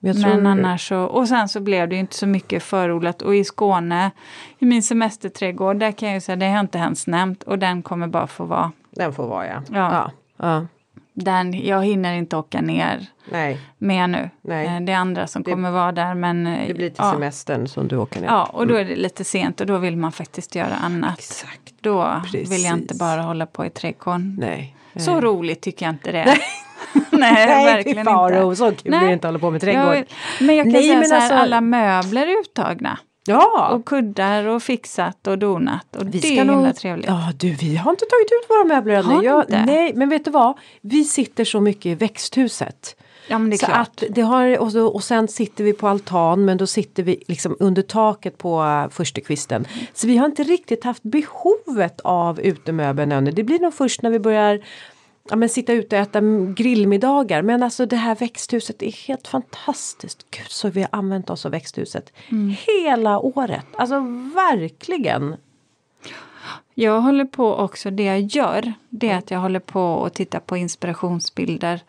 Men, 0.00 0.20
men 0.20 0.46
annars 0.46 0.88
så, 0.88 1.00
och 1.00 1.28
sen 1.28 1.48
så 1.48 1.60
blev 1.60 1.88
det 1.88 1.96
inte 1.96 2.14
så 2.14 2.26
mycket 2.26 2.62
förodlat 2.62 3.22
och 3.22 3.36
i 3.36 3.44
Skåne, 3.44 4.10
i 4.58 4.64
min 4.66 4.82
semesterträdgård, 4.82 5.76
där 5.76 5.92
kan 5.92 6.08
jag 6.08 6.14
ju 6.14 6.20
säga, 6.20 6.36
det 6.36 6.46
har 6.46 6.52
jag 6.52 6.60
inte 6.60 6.78
ens 6.78 7.06
nämnt 7.06 7.42
och 7.42 7.58
den 7.58 7.82
kommer 7.82 8.06
bara 8.06 8.26
få 8.26 8.44
vara. 8.44 8.72
Den 8.90 9.12
får 9.12 9.26
vara 9.26 9.46
ja. 9.46 9.62
ja. 9.70 9.92
ja. 9.92 10.10
ja. 10.36 10.66
Den, 11.12 11.66
jag 11.66 11.84
hinner 11.84 12.14
inte 12.14 12.36
åka 12.36 12.60
ner 12.60 13.06
Nej. 13.30 13.60
mer 13.78 14.06
nu. 14.06 14.30
Nej. 14.42 14.66
Eh, 14.66 14.80
det 14.80 14.92
är 14.92 14.96
andra 14.96 15.26
som 15.26 15.42
det, 15.42 15.50
kommer 15.50 15.70
vara 15.70 15.92
där 15.92 16.14
men... 16.14 16.46
Eh, 16.46 16.68
det 16.68 16.74
blir 16.74 16.88
till 16.88 16.96
ja. 16.98 17.12
semestern 17.12 17.68
som 17.68 17.88
du 17.88 17.96
åker 17.96 18.20
ner. 18.20 18.28
Ja 18.28 18.44
och 18.44 18.66
då 18.66 18.74
mm. 18.74 18.86
är 18.86 18.90
det 18.90 18.96
lite 18.96 19.24
sent 19.24 19.60
och 19.60 19.66
då 19.66 19.78
vill 19.78 19.96
man 19.96 20.12
faktiskt 20.12 20.54
göra 20.54 20.74
annat. 20.74 21.18
Exakt. 21.18 21.74
Då 21.80 22.20
Precis. 22.24 22.52
vill 22.52 22.64
jag 22.64 22.78
inte 22.78 22.94
bara 22.94 23.22
hålla 23.22 23.46
på 23.46 23.66
i 23.66 23.70
trädgården. 23.70 24.36
Nej. 24.40 24.76
Så 24.96 25.20
roligt 25.20 25.60
tycker 25.60 25.86
jag 25.86 25.94
inte 25.94 26.12
det 26.12 26.18
är. 26.18 26.26
Nej, 26.26 26.38
Nej 27.10 27.64
verkligen 27.64 28.04
faro, 28.04 28.44
inte. 28.44 28.56
Så 28.56 28.70
kul 28.70 28.90
Nej. 28.90 29.06
det 29.06 29.12
inte 29.12 29.28
att 29.28 29.32
hålla 29.32 29.38
på 29.38 29.50
med 29.50 29.60
trädgård. 29.60 29.94
Jag, 29.94 30.06
men 30.40 30.56
jag 30.56 30.64
kan 30.64 30.72
Nej, 30.72 30.82
säga 30.82 31.04
så 31.04 31.14
här, 31.14 31.20
alltså... 31.20 31.34
alla 31.34 31.60
möbler 31.60 32.26
är 32.26 32.40
uttagna. 32.40 32.98
Ja. 33.26 33.68
Och 33.74 33.84
kuddar 33.84 34.44
och 34.44 34.62
fixat 34.62 35.26
och 35.26 35.38
donat. 35.38 35.96
Och 35.96 36.06
vi 36.06 36.18
det 36.18 36.38
är 36.38 36.44
himla 36.44 36.72
trevligt. 36.72 37.06
Ja 37.06 37.32
du, 37.36 37.50
vi 37.50 37.76
har 37.76 37.90
inte 37.90 38.04
tagit 38.04 38.32
ut 38.32 38.50
våra 38.50 38.64
möbler 38.64 38.94
ännu. 38.94 39.24
Jag, 39.24 39.44
nej, 39.48 39.92
men 39.94 40.08
vet 40.08 40.24
du 40.24 40.30
vad? 40.30 40.58
Vi 40.80 41.04
sitter 41.04 41.44
så 41.44 41.60
mycket 41.60 41.86
i 41.86 41.94
växthuset. 41.94 42.96
Ja, 43.28 43.38
men 43.38 43.50
det 43.50 43.56
är 43.56 43.58
så 43.58 43.66
klart. 43.66 43.78
Att 43.78 44.04
det 44.10 44.22
har, 44.22 44.58
och, 44.58 44.72
så, 44.72 44.86
och 44.86 45.04
sen 45.04 45.28
sitter 45.28 45.64
vi 45.64 45.72
på 45.72 45.88
altan 45.88 46.44
men 46.44 46.56
då 46.56 46.66
sitter 46.66 47.02
vi 47.02 47.22
liksom 47.28 47.56
under 47.60 47.82
taket 47.82 48.38
på 48.38 48.62
uh, 48.62 48.88
förstukvisten. 48.88 49.66
Så 49.94 50.06
vi 50.06 50.16
har 50.16 50.26
inte 50.26 50.42
riktigt 50.42 50.84
haft 50.84 51.02
behovet 51.02 52.00
av 52.00 52.40
utemöbeln 52.40 53.12
ännu. 53.12 53.30
Det 53.30 53.42
blir 53.44 53.58
nog 53.58 53.74
först 53.74 54.02
när 54.02 54.10
vi 54.10 54.18
börjar 54.18 54.60
ja, 55.28 55.36
men 55.36 55.48
sitta 55.48 55.72
ute 55.72 55.96
och 55.96 56.02
äta 56.02 56.20
grillmiddagar. 56.56 57.42
Men 57.42 57.62
alltså 57.62 57.86
det 57.86 57.96
här 57.96 58.14
växthuset 58.14 58.82
är 58.82 59.06
helt 59.06 59.28
fantastiskt. 59.28 60.26
Gud 60.30 60.50
så 60.50 60.68
vi 60.68 60.80
har 60.80 60.88
använt 60.92 61.30
oss 61.30 61.46
av 61.46 61.52
växthuset 61.52 62.12
mm. 62.28 62.56
hela 62.66 63.18
året. 63.18 63.66
Alltså 63.72 64.00
verkligen. 64.34 65.36
Jag 66.74 67.00
håller 67.00 67.24
på 67.24 67.54
också, 67.54 67.90
det 67.90 68.04
jag 68.04 68.20
gör, 68.20 68.72
det 68.88 69.08
är 69.08 69.18
att 69.18 69.30
jag 69.30 69.38
håller 69.38 69.60
på 69.60 69.92
och 69.94 70.12
tittar 70.12 70.40
på 70.40 70.56
inspirationsbilder 70.56 71.80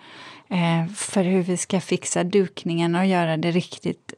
eh, 0.50 0.94
för 0.96 1.24
hur 1.24 1.44
vi 1.44 1.58
ska 1.58 1.82
fixa 1.82 2.24
dukningen 2.24 2.96
och 2.96 3.06
göra 3.06 3.38
det 3.38 3.52
riktigt 3.52 4.14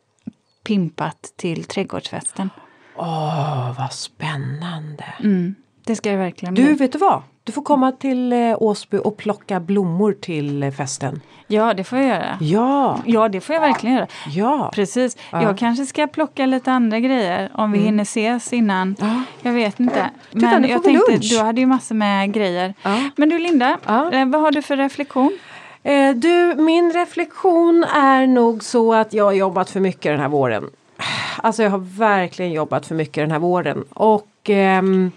pimpat 0.64 1.34
till 1.36 1.64
trädgårdsfesten. 1.64 2.50
Åh, 2.96 3.78
vad 3.78 3.94
spännande! 3.94 5.14
Mm, 5.20 5.56
det 5.86 5.96
ska 5.96 6.12
det 6.12 6.18
verkligen 6.18 6.54
bli. 6.54 6.64
Du, 6.64 6.74
vet 6.74 6.92
du 6.92 6.98
vad? 6.98 7.22
Du 7.44 7.52
får 7.52 7.62
komma 7.62 7.92
till 7.92 8.34
eh, 8.34 8.56
Åsby 8.58 8.98
och 8.98 9.18
plocka 9.18 9.60
blommor 9.60 10.14
till 10.22 10.64
eh, 10.64 10.72
festen. 10.72 11.22
Ja, 11.48 11.74
det 11.74 11.84
får 11.84 12.00
jag 12.00 12.08
göra. 12.08 12.38
Ja, 12.42 13.00
ja 13.06 13.30
det 13.30 13.42
får 13.42 13.54
jag 13.54 13.62
verkligen 13.62 13.96
göra. 13.96 14.08
Ja. 14.36 14.72
Precis. 14.74 15.18
Ja. 15.32 15.44
Jag 15.44 15.58
kanske 15.58 15.86
ska 15.86 16.08
plocka 16.08 16.46
lite 16.46 16.72
andra 16.72 17.00
grejer 17.00 17.52
om 17.54 17.72
vi 17.72 17.78
mm. 17.78 17.86
hinner 17.86 18.04
ses 18.04 18.54
innan. 18.54 18.96
Ja. 19.00 19.22
Jag 19.42 19.54
vet 19.54 19.80
inte. 19.80 20.10
Men 20.32 20.64
Titta, 20.64 20.74
jag 20.74 20.84
tänkte, 20.84 21.12
lunch. 21.12 21.30
du 21.30 21.40
hade 21.40 21.62
ju 21.62 21.68
massor 21.68 21.96
med 21.96 22.34
grejer. 22.34 22.74
Ja. 22.84 23.10
Men 23.16 23.30
du 23.30 23.40
Linda, 23.40 23.78
eh, 23.88 24.26
vad 24.26 24.42
har 24.42 24.52
du 24.52 24.62
för 24.62 24.78
reflektion? 24.78 25.38
Eh, 25.84 26.16
du, 26.16 26.56
min 26.58 26.94
reflektion 26.94 27.84
är 27.84 28.28
nog 28.28 28.64
så 28.64 28.94
att 28.94 29.14
jag 29.14 29.24
har 29.24 29.32
jobbat 29.32 29.70
för 29.70 29.80
mycket 29.80 30.12
den 30.12 30.20
här 30.20 30.30
våren. 30.30 30.70
Alltså 31.38 31.64
jag 31.64 31.70
har 31.70 31.98
verkligen 31.98 32.52
jobbat 32.52 32.86
för 32.86 32.96
mycket 32.96 33.24
den 33.24 33.32
här 33.32 33.40
våren. 33.40 33.84
Och 33.90 34.30
ehm, 34.50 35.12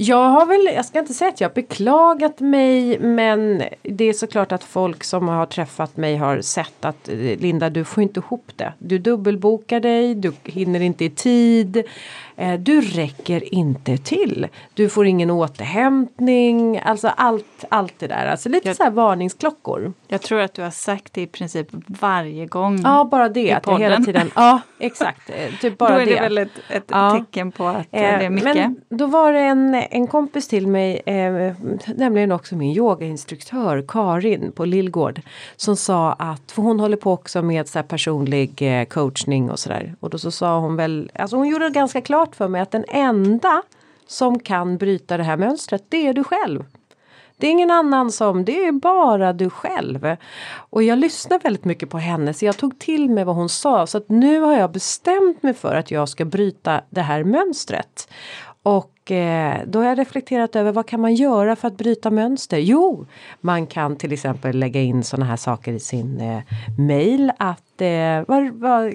jag 0.00 0.28
har 0.30 0.46
väl, 0.46 0.74
jag 0.74 0.84
ska 0.84 0.98
inte 0.98 1.14
säga 1.14 1.28
att 1.28 1.40
jag 1.40 1.52
beklagat 1.52 2.40
mig 2.40 2.98
men 2.98 3.62
det 3.82 4.04
är 4.04 4.12
såklart 4.12 4.52
att 4.52 4.64
folk 4.64 5.04
som 5.04 5.28
har 5.28 5.46
träffat 5.46 5.96
mig 5.96 6.16
har 6.16 6.40
sett 6.40 6.84
att 6.84 7.08
eh, 7.08 7.14
Linda 7.16 7.70
du 7.70 7.84
får 7.84 8.02
inte 8.02 8.20
ihop 8.20 8.50
det. 8.56 8.72
Du 8.78 8.98
dubbelbokar 8.98 9.80
dig, 9.80 10.14
du 10.14 10.32
hinner 10.44 10.80
inte 10.80 11.04
i 11.04 11.10
tid. 11.10 11.82
Eh, 12.38 12.60
du 12.60 12.80
räcker 12.80 13.54
inte 13.54 13.96
till. 13.96 14.46
Du 14.74 14.88
får 14.88 15.06
ingen 15.06 15.30
återhämtning. 15.30 16.78
Alltså 16.78 17.08
allt, 17.08 17.64
allt 17.68 17.94
det 17.98 18.06
där. 18.06 18.26
Alltså 18.26 18.48
lite 18.48 18.68
jag, 18.68 18.76
så 18.76 18.82
här 18.82 18.90
varningsklockor. 18.90 19.92
Jag 20.08 20.22
tror 20.22 20.40
att 20.40 20.54
du 20.54 20.62
har 20.62 20.70
sagt 20.70 21.14
det 21.14 21.22
i 21.22 21.26
princip 21.26 21.68
varje 21.86 22.46
gång. 22.46 22.80
Ja, 22.84 23.08
bara 23.10 23.28
det. 23.28 23.52
Att 23.52 23.66
jag 23.66 23.78
hela 23.78 23.96
tiden, 23.96 24.30
ja, 24.34 24.60
exakt. 24.78 25.30
Eh, 25.30 25.54
typ 25.60 25.78
bara 25.78 25.94
då 25.94 26.00
är 26.00 26.06
det, 26.06 26.14
det. 26.14 26.20
väl 26.20 26.38
ett, 26.38 26.50
ett 26.68 26.84
ja. 26.86 27.18
tecken 27.18 27.52
på 27.52 27.66
att 27.66 27.76
eh, 27.76 27.84
det 27.90 27.98
är 28.06 28.30
mycket. 28.30 28.54
Men 28.54 28.80
då 28.88 29.06
var 29.06 29.32
det 29.32 29.40
en, 29.40 29.74
en 29.74 30.06
kompis 30.06 30.48
till 30.48 30.66
mig, 30.66 31.02
eh, 31.06 31.54
nämligen 31.96 32.32
också 32.32 32.56
min 32.56 32.76
yogainstruktör 32.76 33.84
Karin 33.88 34.52
på 34.52 34.64
Lillgård. 34.64 35.20
Som 35.56 35.76
sa 35.76 36.12
att, 36.12 36.52
för 36.52 36.62
hon 36.62 36.80
håller 36.80 36.96
på 36.96 37.12
också 37.12 37.42
med 37.42 37.68
så 37.68 37.82
personlig 37.82 38.80
eh, 38.80 38.84
coachning 38.84 39.50
och 39.50 39.58
sådär. 39.58 39.94
Och 40.00 40.10
då 40.10 40.18
så 40.18 40.30
sa 40.30 40.58
hon 40.58 40.76
väl, 40.76 41.10
alltså 41.14 41.36
hon 41.36 41.48
gjorde 41.48 41.64
det 41.64 41.74
ganska 41.74 42.00
klart 42.00 42.27
klart 42.28 42.36
för 42.36 42.48
mig 42.48 42.60
att 42.60 42.70
den 42.70 42.84
enda 42.88 43.62
som 44.06 44.38
kan 44.38 44.78
bryta 44.78 45.16
det 45.16 45.24
här 45.24 45.36
mönstret, 45.36 45.84
det 45.88 46.06
är 46.06 46.14
du 46.14 46.24
själv. 46.24 46.64
Det 47.36 47.46
är 47.46 47.50
ingen 47.50 47.70
annan 47.70 48.12
som, 48.12 48.44
det 48.44 48.64
är 48.64 48.72
bara 48.72 49.32
du 49.32 49.50
själv. 49.50 50.16
Och 50.70 50.82
jag 50.82 50.98
lyssnar 50.98 51.38
väldigt 51.38 51.64
mycket 51.64 51.90
på 51.90 51.98
henne 51.98 52.34
så 52.34 52.44
jag 52.44 52.56
tog 52.56 52.78
till 52.78 53.10
mig 53.10 53.24
vad 53.24 53.36
hon 53.36 53.48
sa 53.48 53.86
så 53.86 53.98
att 53.98 54.08
nu 54.08 54.40
har 54.40 54.58
jag 54.58 54.72
bestämt 54.72 55.42
mig 55.42 55.54
för 55.54 55.74
att 55.74 55.90
jag 55.90 56.08
ska 56.08 56.24
bryta 56.24 56.80
det 56.90 57.02
här 57.02 57.24
mönstret. 57.24 58.08
Och 58.62 59.10
eh, 59.10 59.60
då 59.66 59.78
har 59.78 59.86
jag 59.86 59.98
reflekterat 59.98 60.56
över 60.56 60.72
vad 60.72 60.86
kan 60.86 61.00
man 61.00 61.14
göra 61.14 61.56
för 61.56 61.68
att 61.68 61.76
bryta 61.76 62.10
mönster? 62.10 62.58
Jo, 62.58 63.06
man 63.40 63.66
kan 63.66 63.96
till 63.96 64.12
exempel 64.12 64.58
lägga 64.58 64.80
in 64.80 65.04
sådana 65.04 65.26
här 65.26 65.36
saker 65.36 65.72
i 65.72 65.80
sin 65.80 66.20
eh, 66.20 66.42
mail 66.78 67.32
att 67.38 67.80
eh, 67.80 68.26
var, 68.28 68.50
var, 68.50 68.94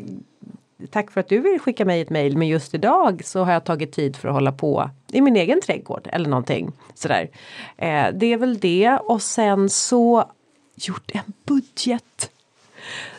tack 0.89 1.11
för 1.11 1.19
att 1.19 1.29
du 1.29 1.39
vill 1.39 1.59
skicka 1.59 1.85
mig 1.85 2.01
ett 2.01 2.09
mejl 2.09 2.37
men 2.37 2.47
just 2.47 2.73
idag 2.73 3.21
så 3.25 3.43
har 3.43 3.53
jag 3.53 3.63
tagit 3.63 3.91
tid 3.91 4.15
för 4.15 4.27
att 4.27 4.33
hålla 4.33 4.51
på 4.51 4.89
i 5.11 5.21
min 5.21 5.35
egen 5.35 5.61
trädgård 5.61 6.07
eller 6.11 6.29
någonting 6.29 6.71
sådär. 6.93 7.29
Eh, 7.77 8.07
det 8.13 8.25
är 8.25 8.37
väl 8.37 8.57
det 8.59 8.97
och 9.03 9.21
sen 9.21 9.69
så 9.69 10.31
gjort 10.75 11.11
en 11.13 11.33
budget. 11.45 12.29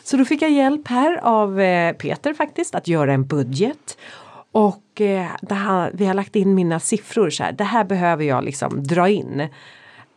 Så 0.03 0.17
då 0.17 0.25
fick 0.25 0.41
jag 0.41 0.51
hjälp 0.51 0.87
här 0.87 1.17
av 1.23 1.61
eh, 1.61 1.93
Peter 1.93 2.33
faktiskt 2.33 2.75
att 2.75 2.87
göra 2.87 3.13
en 3.13 3.25
budget. 3.25 3.97
Och 4.51 5.01
eh, 5.01 5.27
här, 5.49 5.91
vi 5.93 6.05
har 6.05 6.13
lagt 6.13 6.35
in 6.35 6.55
mina 6.55 6.79
siffror 6.79 7.29
så 7.29 7.43
här. 7.43 7.51
Det 7.51 7.63
här 7.63 7.83
behöver 7.83 8.23
jag 8.23 8.43
liksom 8.43 8.83
dra 8.83 9.09
in. 9.09 9.47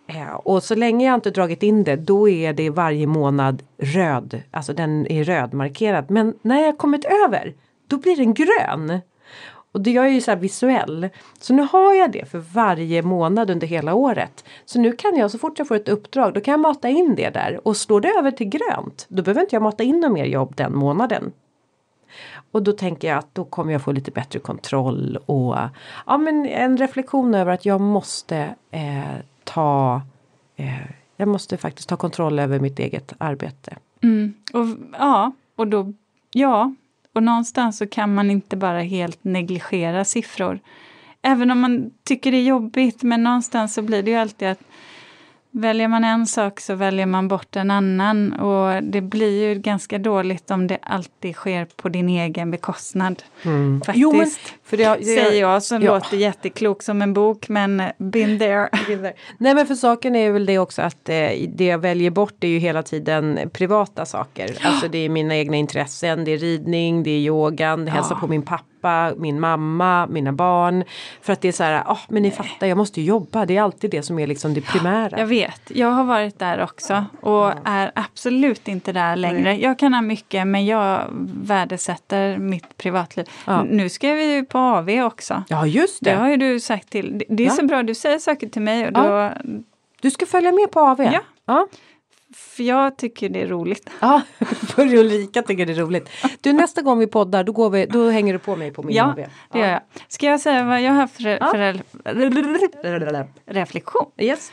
Eh, 0.08 0.34
och 0.34 0.62
så 0.62 0.74
länge 0.74 1.06
jag 1.06 1.14
inte 1.14 1.30
dragit 1.30 1.62
in 1.62 1.84
det 1.84 1.96
då 1.96 2.28
är 2.28 2.52
det 2.52 2.70
varje 2.70 3.06
månad 3.06 3.62
röd, 3.78 4.42
alltså 4.50 4.72
den 4.72 5.06
är 5.12 5.24
rödmarkerad. 5.24 6.10
Men 6.10 6.34
när 6.42 6.60
jag 6.60 6.78
kommit 6.78 7.04
över 7.04 7.54
då 7.86 7.96
blir 7.96 8.16
den 8.16 8.34
grön. 8.34 9.00
Och 9.72 9.80
det, 9.80 9.90
jag 9.90 10.06
är 10.06 10.10
ju 10.10 10.20
så 10.20 10.34
visuell. 10.34 11.08
Så 11.40 11.54
nu 11.54 11.62
har 11.62 11.94
jag 11.94 12.12
det 12.12 12.30
för 12.30 12.38
varje 12.38 13.02
månad 13.02 13.50
under 13.50 13.66
hela 13.66 13.94
året. 13.94 14.44
Så 14.64 14.80
nu 14.80 14.92
kan 14.92 15.16
jag 15.16 15.30
så 15.30 15.38
fort 15.38 15.58
jag 15.58 15.68
får 15.68 15.74
ett 15.74 15.88
uppdrag 15.88 16.34
då 16.34 16.40
kan 16.40 16.52
jag 16.52 16.60
mata 16.60 16.88
in 16.88 17.14
det 17.14 17.30
där 17.30 17.60
och 17.68 17.76
slår 17.76 18.00
det 18.00 18.08
över 18.08 18.30
till 18.30 18.48
grönt 18.48 19.06
då 19.08 19.22
behöver 19.22 19.40
inte 19.40 19.56
jag 19.56 19.62
mata 19.62 19.84
in 19.84 20.00
något 20.00 20.12
mer 20.12 20.24
jobb 20.24 20.56
den 20.56 20.76
månaden. 20.76 21.32
Och 22.50 22.62
då 22.62 22.72
tänker 22.72 23.08
jag 23.08 23.18
att 23.18 23.34
då 23.34 23.44
kommer 23.44 23.72
jag 23.72 23.82
få 23.82 23.92
lite 23.92 24.10
bättre 24.10 24.38
kontroll 24.38 25.18
och 25.26 25.56
ja 26.06 26.18
men 26.18 26.46
en 26.46 26.76
reflektion 26.76 27.34
över 27.34 27.52
att 27.52 27.64
jag 27.64 27.80
måste 27.80 28.54
eh, 28.70 29.18
ta 29.48 30.02
eh, 30.56 30.90
jag 31.18 31.28
måste 31.28 31.56
faktiskt 31.56 31.88
ta 31.88 31.96
kontroll 31.96 32.38
över 32.38 32.60
mitt 32.60 32.78
eget 32.78 33.12
arbete. 33.18 33.76
Mm. 34.02 34.34
Och, 34.52 34.66
ja, 34.92 35.32
och 35.56 35.68
då, 35.68 35.92
ja, 36.32 36.74
och 37.12 37.22
någonstans 37.22 37.78
så 37.78 37.86
kan 37.86 38.14
man 38.14 38.30
inte 38.30 38.56
bara 38.56 38.80
helt 38.80 39.24
negligera 39.24 40.04
siffror. 40.04 40.60
Även 41.22 41.50
om 41.50 41.60
man 41.60 41.90
tycker 42.04 42.32
det 42.32 42.36
är 42.36 42.42
jobbigt, 42.42 43.02
men 43.02 43.22
någonstans 43.22 43.74
så 43.74 43.82
blir 43.82 44.02
det 44.02 44.10
ju 44.10 44.16
alltid 44.16 44.48
att 44.48 44.60
Väljer 45.50 45.88
man 45.88 46.04
en 46.04 46.26
sak 46.26 46.60
så 46.60 46.74
väljer 46.74 47.06
man 47.06 47.28
bort 47.28 47.56
en 47.56 47.70
annan 47.70 48.32
och 48.32 48.82
det 48.82 49.00
blir 49.00 49.48
ju 49.48 49.54
ganska 49.54 49.98
dåligt 49.98 50.50
om 50.50 50.66
det 50.66 50.78
alltid 50.82 51.34
sker 51.34 51.64
på 51.64 51.88
din 51.88 52.08
egen 52.08 52.50
bekostnad. 52.50 53.22
Mm. 53.42 53.80
Faktiskt, 53.80 54.02
jo, 54.02 54.12
men, 54.12 54.30
för 54.64 54.76
det, 54.76 54.96
det, 54.98 55.04
säger 55.04 55.40
jag 55.40 55.62
som 55.62 55.82
ja. 55.82 55.94
låter 55.94 56.16
jätteklok 56.16 56.82
som 56.82 57.02
en 57.02 57.12
bok 57.12 57.48
men 57.48 57.82
been 57.98 58.38
there. 58.38 58.68
Nej 59.38 59.54
men 59.54 59.66
för 59.66 59.74
saken 59.74 60.16
är 60.16 60.30
väl 60.30 60.46
det 60.46 60.58
också 60.58 60.82
att 60.82 61.08
eh, 61.08 61.30
det 61.48 61.64
jag 61.64 61.78
väljer 61.78 62.10
bort 62.10 62.44
är 62.44 62.48
ju 62.48 62.58
hela 62.58 62.82
tiden 62.82 63.50
privata 63.52 64.06
saker. 64.06 64.56
Alltså 64.62 64.88
det 64.88 64.98
är 64.98 65.08
mina 65.08 65.36
egna 65.36 65.56
intressen, 65.56 66.24
det 66.24 66.30
är 66.30 66.38
ridning, 66.38 67.02
det 67.02 67.10
är 67.10 67.20
yogan, 67.20 67.84
det 67.84 67.90
ja. 67.90 67.94
hälsa 67.94 68.14
på 68.14 68.26
min 68.26 68.42
pappa 68.42 68.67
pappa, 68.80 69.14
min 69.16 69.40
mamma, 69.40 70.06
mina 70.06 70.32
barn. 70.32 70.84
För 71.22 71.32
att 71.32 71.40
det 71.40 71.48
är 71.48 71.52
så 71.52 71.64
här, 71.64 71.82
oh, 71.82 71.98
men 72.08 72.22
ni 72.22 72.30
fattar, 72.30 72.66
jag 72.66 72.78
måste 72.78 73.02
jobba. 73.02 73.46
Det 73.46 73.56
är 73.56 73.62
alltid 73.62 73.90
det 73.90 74.02
som 74.02 74.18
är 74.18 74.26
liksom 74.26 74.54
det 74.54 74.60
primära. 74.60 75.18
Jag 75.18 75.26
vet, 75.26 75.62
jag 75.74 75.90
har 75.90 76.04
varit 76.04 76.38
där 76.38 76.62
också 76.62 77.04
och 77.20 77.52
är 77.64 77.92
absolut 77.94 78.68
inte 78.68 78.92
där 78.92 79.16
längre. 79.16 79.56
Jag 79.56 79.78
kan 79.78 79.94
ha 79.94 80.02
mycket 80.02 80.46
men 80.46 80.66
jag 80.66 81.04
värdesätter 81.42 82.38
mitt 82.38 82.76
privatliv. 82.76 83.26
Ja. 83.46 83.62
Nu 83.62 83.88
ska 83.88 84.12
vi 84.12 84.34
ju 84.34 84.44
på 84.44 84.58
AV 84.58 84.90
också. 84.90 85.42
Ja 85.48 85.66
just 85.66 86.04
det. 86.04 86.10
Det 86.10 86.16
har 86.16 86.28
ju 86.28 86.36
du 86.36 86.60
sagt 86.60 86.90
till. 86.90 87.22
Det 87.28 87.42
är 87.42 87.46
ja. 87.46 87.52
så 87.52 87.66
bra, 87.66 87.82
du 87.82 87.94
säger 87.94 88.18
saker 88.18 88.48
till 88.48 88.62
mig 88.62 88.86
och 88.86 88.92
då... 88.92 89.00
Ja. 89.00 89.32
Du 90.00 90.10
ska 90.10 90.26
följa 90.26 90.52
med 90.52 90.70
på 90.70 90.80
AV? 90.80 91.10
Ja. 91.46 91.66
För 92.58 92.64
jag 92.64 92.96
tycker 92.96 93.28
det 93.28 93.42
är 93.42 93.46
roligt. 93.46 93.90
Ja, 94.00 94.22
för 94.68 94.94
Ulrika 94.94 95.42
tycker 95.42 95.66
det 95.66 95.72
är 95.72 95.76
roligt. 95.76 96.08
Du 96.40 96.52
nästa 96.52 96.82
gång 96.82 96.98
vi 96.98 97.06
poddar 97.06 97.44
då, 97.44 97.52
går 97.52 97.70
vi, 97.70 97.86
då 97.86 98.10
hänger 98.10 98.32
du 98.32 98.38
på 98.38 98.56
mig 98.56 98.70
på 98.70 98.82
min 98.82 98.96
Ja, 98.96 99.04
HB. 99.04 99.16
det 99.52 99.58
gör 99.58 99.68
jag. 99.68 99.80
Ska 100.08 100.26
jag 100.26 100.40
säga 100.40 100.64
vad 100.64 100.82
jag 100.82 100.92
har 100.92 101.06
för, 101.06 101.28
ja. 101.28 101.50
för 101.50 101.80
reflektion? 103.52 104.06
Yes. 104.16 104.52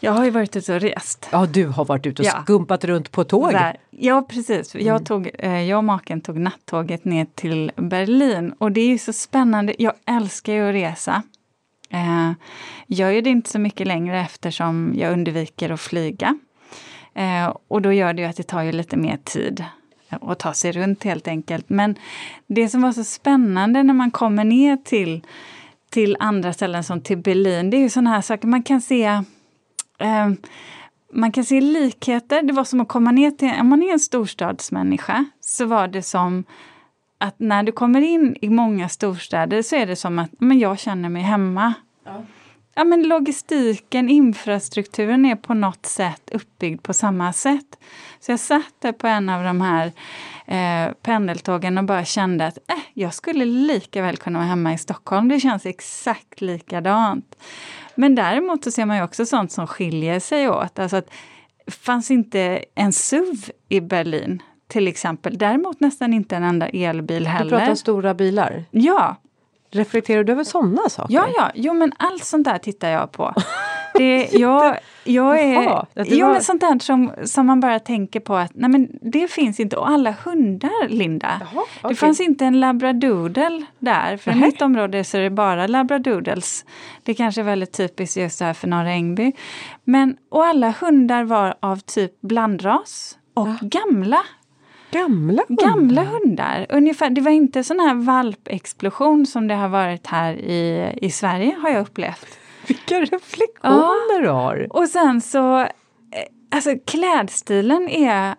Jag 0.00 0.12
har 0.12 0.24
ju 0.24 0.30
varit 0.30 0.56
ute 0.56 0.74
och 0.74 0.80
rest. 0.80 1.28
Ja, 1.32 1.46
du 1.46 1.66
har 1.66 1.84
varit 1.84 2.06
ute 2.06 2.22
och 2.22 2.26
ja. 2.26 2.42
skumpat 2.42 2.84
runt 2.84 3.10
på 3.10 3.24
tåg. 3.24 3.52
Där. 3.52 3.76
Ja, 3.90 4.26
precis. 4.28 4.74
Jag, 4.74 4.86
mm. 4.86 5.04
tog, 5.04 5.30
eh, 5.34 5.62
jag 5.62 5.78
och 5.78 5.84
maken 5.84 6.20
tog 6.20 6.38
nattåget 6.38 7.04
ner 7.04 7.26
till 7.34 7.72
Berlin 7.76 8.54
och 8.58 8.72
det 8.72 8.80
är 8.80 8.88
ju 8.88 8.98
så 8.98 9.12
spännande. 9.12 9.74
Jag 9.78 9.92
älskar 10.06 10.52
ju 10.52 10.68
att 10.68 10.74
resa. 10.74 11.22
Eh, 11.90 12.32
jag 12.86 13.14
gör 13.14 13.22
det 13.22 13.30
inte 13.30 13.50
så 13.50 13.58
mycket 13.58 13.86
längre 13.86 14.20
eftersom 14.20 14.94
jag 14.96 15.12
undviker 15.12 15.70
att 15.70 15.80
flyga. 15.80 16.38
Eh, 17.14 17.56
och 17.68 17.82
då 17.82 17.92
gör 17.92 18.12
det 18.12 18.22
ju 18.22 18.28
att 18.28 18.36
det 18.36 18.42
tar 18.42 18.62
ju 18.62 18.72
lite 18.72 18.96
mer 18.96 19.16
tid 19.16 19.64
att 20.08 20.38
ta 20.38 20.52
sig 20.52 20.72
runt 20.72 21.04
helt 21.04 21.28
enkelt. 21.28 21.68
Men 21.68 21.94
det 22.46 22.68
som 22.68 22.82
var 22.82 22.92
så 22.92 23.04
spännande 23.04 23.82
när 23.82 23.94
man 23.94 24.10
kommer 24.10 24.44
ner 24.44 24.76
till, 24.76 25.22
till 25.90 26.16
andra 26.20 26.52
ställen 26.52 26.84
som 26.84 27.00
till 27.00 27.18
Berlin, 27.18 27.70
det 27.70 27.76
är 27.76 27.80
ju 27.80 27.88
sådana 27.88 28.10
här 28.10 28.20
saker 28.20 28.48
man 28.48 28.62
kan 28.62 28.80
se 28.80 29.04
eh, 29.98 30.30
man 31.12 31.32
kan 31.32 31.44
se 31.44 31.60
likheter. 31.60 32.42
Det 32.42 32.52
var 32.52 32.64
som 32.64 32.80
att 32.80 32.88
komma 32.88 33.10
ner 33.10 33.30
till, 33.30 33.52
om 33.60 33.68
man 33.68 33.82
är 33.82 33.92
en 33.92 34.00
storstadsmänniska, 34.00 35.24
så 35.40 35.64
var 35.64 35.88
det 35.88 36.02
som 36.02 36.44
att 37.18 37.34
när 37.38 37.62
du 37.62 37.72
kommer 37.72 38.00
in 38.00 38.36
i 38.40 38.50
många 38.50 38.88
storstäder 38.88 39.62
så 39.62 39.76
är 39.76 39.86
det 39.86 39.96
som 39.96 40.18
att 40.18 40.30
men 40.38 40.58
jag 40.58 40.78
känner 40.78 41.08
mig 41.08 41.22
hemma. 41.22 41.74
Ja 42.04 42.22
ja, 42.74 42.84
men 42.84 43.02
logistiken, 43.02 44.08
infrastrukturen 44.08 45.26
är 45.26 45.36
på 45.36 45.54
något 45.54 45.86
sätt 45.86 46.30
uppbyggd 46.32 46.82
på 46.82 46.92
samma 46.92 47.32
sätt. 47.32 47.78
Så 48.20 48.32
jag 48.32 48.40
satt 48.40 48.74
där 48.78 48.92
på 48.92 49.06
en 49.06 49.28
av 49.28 49.44
de 49.44 49.60
här 49.60 49.92
eh, 50.46 50.92
pendeltågen 51.02 51.78
och 51.78 51.84
bara 51.84 52.04
kände 52.04 52.46
att 52.46 52.58
eh, 52.58 52.76
jag 52.94 53.14
skulle 53.14 53.44
lika 53.44 54.02
väl 54.02 54.16
kunna 54.16 54.38
vara 54.38 54.48
hemma 54.48 54.72
i 54.72 54.78
Stockholm. 54.78 55.28
Det 55.28 55.40
känns 55.40 55.66
exakt 55.66 56.40
likadant. 56.40 57.36
Men 57.94 58.14
däremot 58.14 58.64
så 58.64 58.70
ser 58.70 58.86
man 58.86 58.96
ju 58.96 59.02
också 59.02 59.26
sånt 59.26 59.52
som 59.52 59.66
skiljer 59.66 60.20
sig 60.20 60.48
åt. 60.48 60.78
Alltså 60.78 60.96
att 60.96 61.10
fanns 61.66 62.10
inte 62.10 62.64
en 62.74 62.92
SUV 62.92 63.50
i 63.68 63.80
Berlin 63.80 64.42
till 64.68 64.88
exempel. 64.88 65.38
Däremot 65.38 65.80
nästan 65.80 66.14
inte 66.14 66.36
en 66.36 66.42
enda 66.42 66.68
elbil 66.68 67.26
heller. 67.26 67.50
Du 67.50 67.56
pratar 67.56 67.74
stora 67.74 68.14
bilar? 68.14 68.64
Ja, 68.70 69.16
Reflekterar 69.74 70.24
du 70.24 70.32
över 70.32 70.44
sådana 70.44 70.88
saker? 70.88 71.14
Ja, 71.14 71.28
ja, 71.36 71.50
jo 71.54 71.72
men 71.72 71.92
allt 71.96 72.24
sånt 72.24 72.44
där 72.44 72.58
tittar 72.58 72.88
jag 72.88 73.12
på. 73.12 73.34
Det, 73.98 74.28
jag, 74.32 74.78
jag 75.04 75.40
är, 75.40 75.62
Jaha, 75.62 75.86
jo, 75.94 76.28
men 76.28 76.42
sånt 76.42 76.60
där 76.60 76.78
som, 76.78 77.12
som 77.24 77.46
man 77.46 77.60
bara 77.60 77.78
tänker 77.78 78.20
på 78.20 78.36
att 78.36 78.50
nej 78.54 78.70
men 78.70 78.88
det 79.02 79.30
finns 79.30 79.60
inte. 79.60 79.76
Och 79.76 79.88
alla 79.88 80.14
hundar, 80.24 80.88
Linda. 80.88 81.40
Jaha, 81.40 81.62
okay. 81.78 81.88
Det 81.88 81.94
fanns 81.94 82.20
inte 82.20 82.44
en 82.44 82.60
labradoodle 82.60 83.64
där. 83.78 84.16
För 84.16 84.30
i 84.30 84.34
mitt 84.34 84.62
område 84.62 85.04
så 85.04 85.16
är 85.16 85.22
det 85.22 85.30
bara 85.30 85.66
labradoodles. 85.66 86.64
Det 87.02 87.14
kanske 87.14 87.40
är 87.40 87.44
väldigt 87.44 87.72
typiskt 87.72 88.16
just 88.16 88.40
här 88.40 88.54
för 88.54 88.68
Norra 88.68 88.90
Ängby. 88.90 89.32
Men, 89.84 90.16
och 90.30 90.44
alla 90.44 90.74
hundar 90.80 91.24
var 91.24 91.54
av 91.60 91.76
typ 91.76 92.20
blandras 92.20 93.18
och 93.34 93.48
ja. 93.48 93.56
gamla. 93.60 94.22
Gamla 94.94 95.42
hundar? 95.48 95.64
Gamla 95.64 96.04
hundar. 96.04 96.66
Ungefär, 96.68 97.10
det 97.10 97.20
var 97.20 97.30
inte 97.30 97.64
sån 97.64 97.80
här 97.80 97.94
valpexplosion 97.94 99.26
som 99.26 99.48
det 99.48 99.54
har 99.54 99.68
varit 99.68 100.06
här 100.06 100.34
i, 100.34 100.92
i 101.02 101.10
Sverige 101.10 101.56
har 101.62 101.70
jag 101.70 101.80
upplevt. 101.82 102.38
Vilka 102.66 103.00
reflektioner 103.00 104.22
du 104.22 104.28
har! 104.28 104.66
Och 104.70 104.88
sen 104.88 105.20
så, 105.20 105.60
eh, 105.60 105.68
alltså 106.50 106.70
klädstilen 106.86 107.88
är 107.88 108.34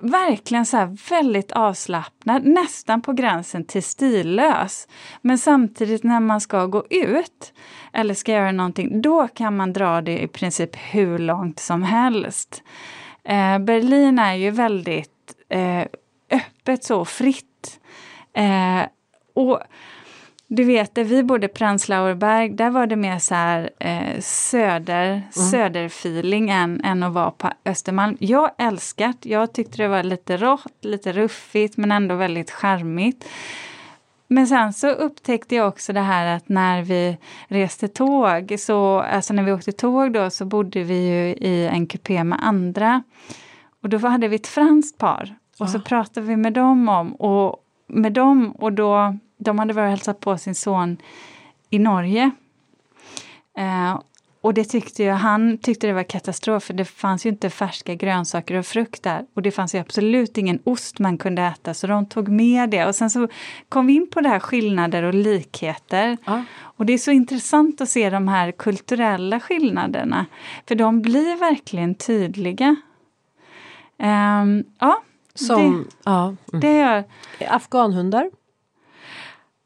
verkligen 0.00 0.66
så 0.66 0.96
väldigt 1.10 1.52
avslappnad, 1.52 2.46
nästan 2.46 3.02
på 3.02 3.12
gränsen 3.12 3.64
till 3.64 3.82
stillös. 3.82 4.88
Men 5.22 5.38
samtidigt 5.38 6.04
när 6.04 6.20
man 6.20 6.40
ska 6.40 6.66
gå 6.66 6.84
ut 6.90 7.52
eller 7.92 8.14
ska 8.14 8.32
göra 8.32 8.52
någonting, 8.52 9.02
då 9.02 9.28
kan 9.28 9.56
man 9.56 9.72
dra 9.72 10.00
det 10.00 10.22
i 10.22 10.28
princip 10.28 10.76
hur 10.76 11.18
långt 11.18 11.58
som 11.58 11.82
helst. 11.82 12.62
Eh, 13.24 13.58
Berlin 13.58 14.18
är 14.18 14.34
ju 14.34 14.50
väldigt 14.50 15.19
eh, 15.50 15.86
öppet 16.30 16.84
så 16.84 17.04
fritt. 17.04 17.80
Eh, 18.32 18.82
och 19.34 19.60
du 20.52 20.64
vet, 20.64 20.94
där 20.94 21.04
vi 21.04 21.22
bodde 21.22 21.48
Prenzlauer 21.48 22.14
Berg, 22.14 22.48
där 22.48 22.70
var 22.70 22.86
det 22.86 22.96
mer 22.96 23.18
så 23.18 23.34
här 23.34 23.70
eh, 23.78 24.20
söder, 24.20 25.10
mm. 25.10 25.30
söderfeeling 25.32 26.50
än, 26.50 26.80
än 26.84 27.02
att 27.02 27.12
vara 27.12 27.30
på 27.30 27.50
Östermalm. 27.64 28.16
Jag 28.20 28.50
älskat, 28.58 29.16
jag 29.20 29.52
tyckte 29.52 29.76
det 29.76 29.88
var 29.88 30.02
lite 30.02 30.36
rått, 30.36 30.84
lite 30.84 31.12
ruffigt 31.12 31.76
men 31.76 31.92
ändå 31.92 32.14
väldigt 32.14 32.50
charmigt. 32.50 33.28
Men 34.28 34.46
sen 34.46 34.72
så 34.72 34.88
upptäckte 34.88 35.54
jag 35.54 35.68
också 35.68 35.92
det 35.92 36.00
här 36.00 36.36
att 36.36 36.48
när 36.48 36.82
vi 36.82 37.18
reste 37.48 37.88
tåg, 37.88 38.54
så, 38.58 39.00
alltså 39.00 39.34
när 39.34 39.42
vi 39.42 39.52
åkte 39.52 39.72
tåg 39.72 40.12
då 40.12 40.30
så 40.30 40.44
bodde 40.44 40.82
vi 40.82 41.08
ju 41.08 41.34
i 41.48 41.66
en 41.66 41.86
kupé 41.86 42.24
med 42.24 42.38
andra. 42.42 43.02
Och 43.82 43.88
då 43.88 43.98
hade 43.98 44.28
vi 44.28 44.36
ett 44.36 44.46
franskt 44.46 44.98
par. 44.98 45.39
Och 45.60 45.70
så 45.70 45.80
pratade 45.80 46.26
vi 46.26 46.36
med 46.36 46.52
dem 46.52 46.88
om, 46.88 47.14
och 47.14 47.64
med 47.86 48.12
dem 48.12 48.50
och 48.50 48.72
då, 48.72 49.16
de 49.38 49.58
hade 49.58 49.72
varit 49.72 49.84
och 49.84 49.90
hälsat 49.90 50.20
på 50.20 50.38
sin 50.38 50.54
son 50.54 50.96
i 51.70 51.78
Norge. 51.78 52.30
Eh, 53.56 54.00
och 54.42 54.54
det 54.54 54.64
tyckte 54.64 55.02
jag, 55.04 55.14
han 55.14 55.58
tyckte 55.58 55.86
det 55.86 55.92
var 55.92 56.02
katastrof 56.02 56.62
för 56.62 56.74
det 56.74 56.84
fanns 56.84 57.26
ju 57.26 57.30
inte 57.30 57.50
färska 57.50 57.94
grönsaker 57.94 58.54
och 58.54 58.66
frukt 58.66 59.02
där. 59.02 59.26
Och 59.34 59.42
det 59.42 59.50
fanns 59.50 59.74
ju 59.74 59.78
absolut 59.78 60.38
ingen 60.38 60.58
ost 60.64 60.98
man 60.98 61.18
kunde 61.18 61.42
äta 61.42 61.74
så 61.74 61.86
de 61.86 62.06
tog 62.06 62.28
med 62.28 62.70
det. 62.70 62.86
Och 62.86 62.94
sen 62.94 63.10
så 63.10 63.28
kom 63.68 63.86
vi 63.86 63.92
in 63.92 64.10
på 64.10 64.20
det 64.20 64.28
här 64.28 64.40
skillnader 64.40 65.02
och 65.02 65.14
likheter. 65.14 66.16
Ja. 66.24 66.44
Och 66.60 66.86
det 66.86 66.92
är 66.92 66.98
så 66.98 67.10
intressant 67.10 67.80
att 67.80 67.88
se 67.88 68.10
de 68.10 68.28
här 68.28 68.52
kulturella 68.52 69.40
skillnaderna. 69.40 70.26
För 70.68 70.74
de 70.74 71.02
blir 71.02 71.36
verkligen 71.36 71.94
tydliga. 71.94 72.76
Um, 73.98 74.64
ja, 74.78 75.02
som, 75.46 75.84
det, 75.84 75.94
ja. 76.04 76.34
Mm. 76.52 76.60
det. 76.60 77.04
Afghanhundar? 77.48 78.30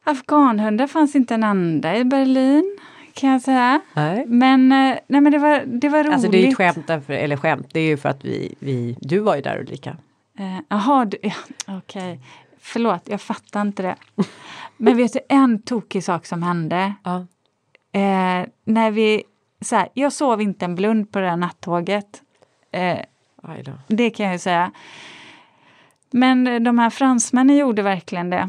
Afghanhundar 0.05 0.87
fanns 0.87 1.15
inte 1.15 1.35
en 1.35 1.45
enda 1.45 1.97
i 1.97 2.05
Berlin 2.05 2.79
kan 3.15 3.31
jag 3.31 3.43
säga. 3.43 3.81
Nej. 3.95 4.27
Men, 4.27 4.73
eh, 4.73 4.99
nej, 5.07 5.21
men 5.21 5.33
det, 5.33 5.39
var, 5.39 5.63
det 5.67 5.89
var 5.89 5.99
roligt. 5.99 6.13
Alltså 6.13 6.31
det 6.31 6.47
är 6.47 6.49
ett 6.49 6.57
skämt, 6.57 6.87
därför, 6.87 7.13
eller 7.13 7.37
skämt, 7.37 7.69
det 7.73 7.81
är 7.81 7.87
ju 7.87 7.97
för 7.97 8.09
att 8.09 8.25
vi, 8.25 8.55
vi 8.59 8.97
du 9.01 9.19
var 9.19 9.37
ju 9.37 9.43
där 9.43 9.59
Ulrika. 9.59 9.97
Eh, 10.39 10.59
jaha, 10.69 11.11
ja, 11.23 11.33
okej. 11.67 11.79
Okay. 11.79 12.19
Förlåt, 12.61 13.03
jag 13.05 13.21
fattar 13.21 13.61
inte 13.61 13.83
det. 13.83 13.97
Men 14.77 14.97
vet 14.97 15.13
du 15.13 15.21
en 15.29 15.63
tokig 15.63 16.05
sak 16.05 16.27
som 16.27 16.43
hände? 16.43 16.95
Ja. 17.05 17.17
Eh, 17.93 18.47
när 18.65 18.91
vi, 18.91 19.23
så 19.61 19.77
här, 19.77 19.89
jag 19.95 20.13
sov 20.13 20.41
inte 20.41 20.65
en 20.65 20.75
blund 20.75 21.13
på 21.13 21.19
det 21.19 21.27
där 21.27 21.37
nattåget. 21.37 22.23
Det 23.87 24.11
kan 24.11 24.27
jag 24.27 24.33
ju 24.33 24.39
säga. 24.39 24.73
Men 26.17 26.65
de 26.65 26.79
här 26.79 26.91
fransmännen 26.91 27.57
gjorde 27.57 27.83
verkligen 27.83 28.31
det. 28.31 28.49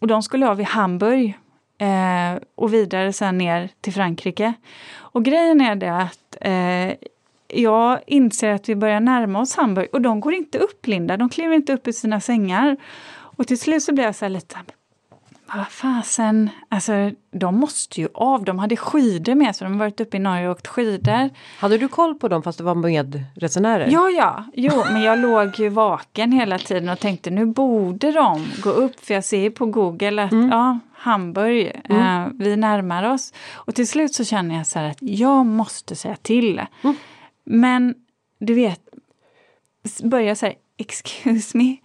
Och 0.00 0.06
de 0.06 0.22
skulle 0.22 0.48
av 0.48 0.60
i 0.60 0.64
Hamburg 0.64 1.38
eh, 1.78 2.42
och 2.54 2.74
vidare 2.74 3.12
sen 3.12 3.38
ner 3.38 3.70
till 3.80 3.92
Frankrike. 3.92 4.52
Och 4.92 5.24
grejen 5.24 5.60
är 5.60 5.74
det 5.74 5.96
att 5.96 6.36
eh, 6.40 7.08
jag 7.60 8.00
inser 8.06 8.50
att 8.50 8.68
vi 8.68 8.76
börjar 8.76 9.00
närma 9.00 9.40
oss 9.40 9.56
Hamburg 9.56 9.88
och 9.92 10.00
de 10.00 10.20
går 10.20 10.34
inte 10.34 10.58
upp, 10.58 10.86
Linda. 10.86 11.16
De 11.16 11.28
kliver 11.28 11.54
inte 11.54 11.72
upp 11.72 11.88
i 11.88 11.92
sina 11.92 12.20
sängar. 12.20 12.76
Och 13.10 13.46
till 13.46 13.60
slut 13.60 13.82
så 13.82 13.92
blir 13.92 14.04
jag 14.04 14.14
så 14.14 14.24
här 14.24 14.30
lite 14.30 14.56
vad 15.56 15.68
fasen, 15.68 16.50
alltså 16.68 17.10
de 17.30 17.56
måste 17.56 18.00
ju 18.00 18.08
av. 18.14 18.44
De 18.44 18.58
hade 18.58 18.76
skidor 18.76 19.34
med 19.34 19.56
sig, 19.56 19.64
de 19.64 19.72
har 19.72 19.78
varit 19.78 20.00
uppe 20.00 20.16
i 20.16 20.20
Norge 20.20 20.48
och 20.48 20.56
åkt 20.56 20.66
skidor. 20.66 21.30
Hade 21.58 21.78
du 21.78 21.88
koll 21.88 22.14
på 22.14 22.28
dem 22.28 22.42
fast 22.42 22.58
du 22.58 22.64
var 22.64 22.74
med 22.74 23.24
resenärer? 23.34 23.88
Ja, 23.90 24.10
ja, 24.10 24.44
jo, 24.54 24.82
men 24.92 25.02
jag 25.02 25.18
låg 25.18 25.58
ju 25.58 25.68
vaken 25.68 26.32
hela 26.32 26.58
tiden 26.58 26.88
och 26.88 26.98
tänkte 26.98 27.30
nu 27.30 27.46
borde 27.46 28.12
de 28.12 28.46
gå 28.62 28.70
upp 28.70 29.04
för 29.06 29.14
jag 29.14 29.24
ser 29.24 29.50
på 29.50 29.66
Google 29.66 30.24
att 30.24 30.32
mm. 30.32 30.50
ja, 30.50 30.78
Hamburg, 30.92 31.80
mm. 31.84 32.02
eh, 32.02 32.32
vi 32.34 32.56
närmar 32.56 33.12
oss. 33.12 33.32
Och 33.52 33.74
till 33.74 33.88
slut 33.88 34.14
så 34.14 34.24
känner 34.24 34.56
jag 34.56 34.66
så 34.66 34.78
här 34.78 34.90
att 34.90 34.98
jag 35.00 35.46
måste 35.46 35.96
säga 35.96 36.16
till. 36.16 36.62
Mm. 36.82 36.96
Men 37.44 37.94
du 38.38 38.54
vet, 38.54 38.80
börja 40.02 40.36
säga 40.36 40.54
excuse 40.76 41.58
me, 41.58 41.76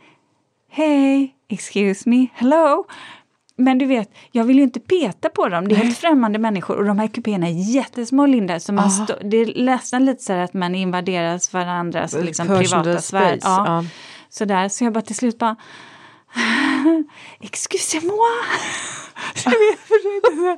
hey, 0.70 1.30
excuse 1.48 2.10
me, 2.10 2.28
hello. 2.34 2.86
Men 3.58 3.78
du 3.78 3.86
vet, 3.86 4.10
jag 4.32 4.44
vill 4.44 4.58
ju 4.58 4.64
inte 4.64 4.80
peta 4.80 5.30
på 5.30 5.50
dem. 5.50 5.68
Det 5.68 5.76
är 5.76 5.80
helt 5.80 5.98
främmande 5.98 6.40
människor 6.40 6.78
och 6.78 6.86
de 6.86 7.00
här 7.00 7.08
kupéerna 7.08 7.48
är 7.48 7.74
jättesmå 7.76 8.26
Linda. 8.26 8.60
Så 8.60 8.74
man 8.74 8.92
stå, 8.92 9.14
det 9.24 9.38
är 9.38 9.64
nästan 9.66 10.06
lite 10.06 10.24
så 10.24 10.34
att 10.34 10.54
man 10.54 10.76
invaderas 10.76 11.54
varandras 11.54 12.14
liksom, 12.14 12.48
privata 12.48 13.02
sfär. 13.02 13.40
Ja. 13.42 13.64
ja. 13.68 13.84
Sådär, 14.30 14.70
så 14.70 14.84
jag 14.84 14.94
bara 14.94 15.02
till 15.02 15.16
slut 15.16 15.38
bara 15.38 15.56
Excusez-moi! 17.40 18.30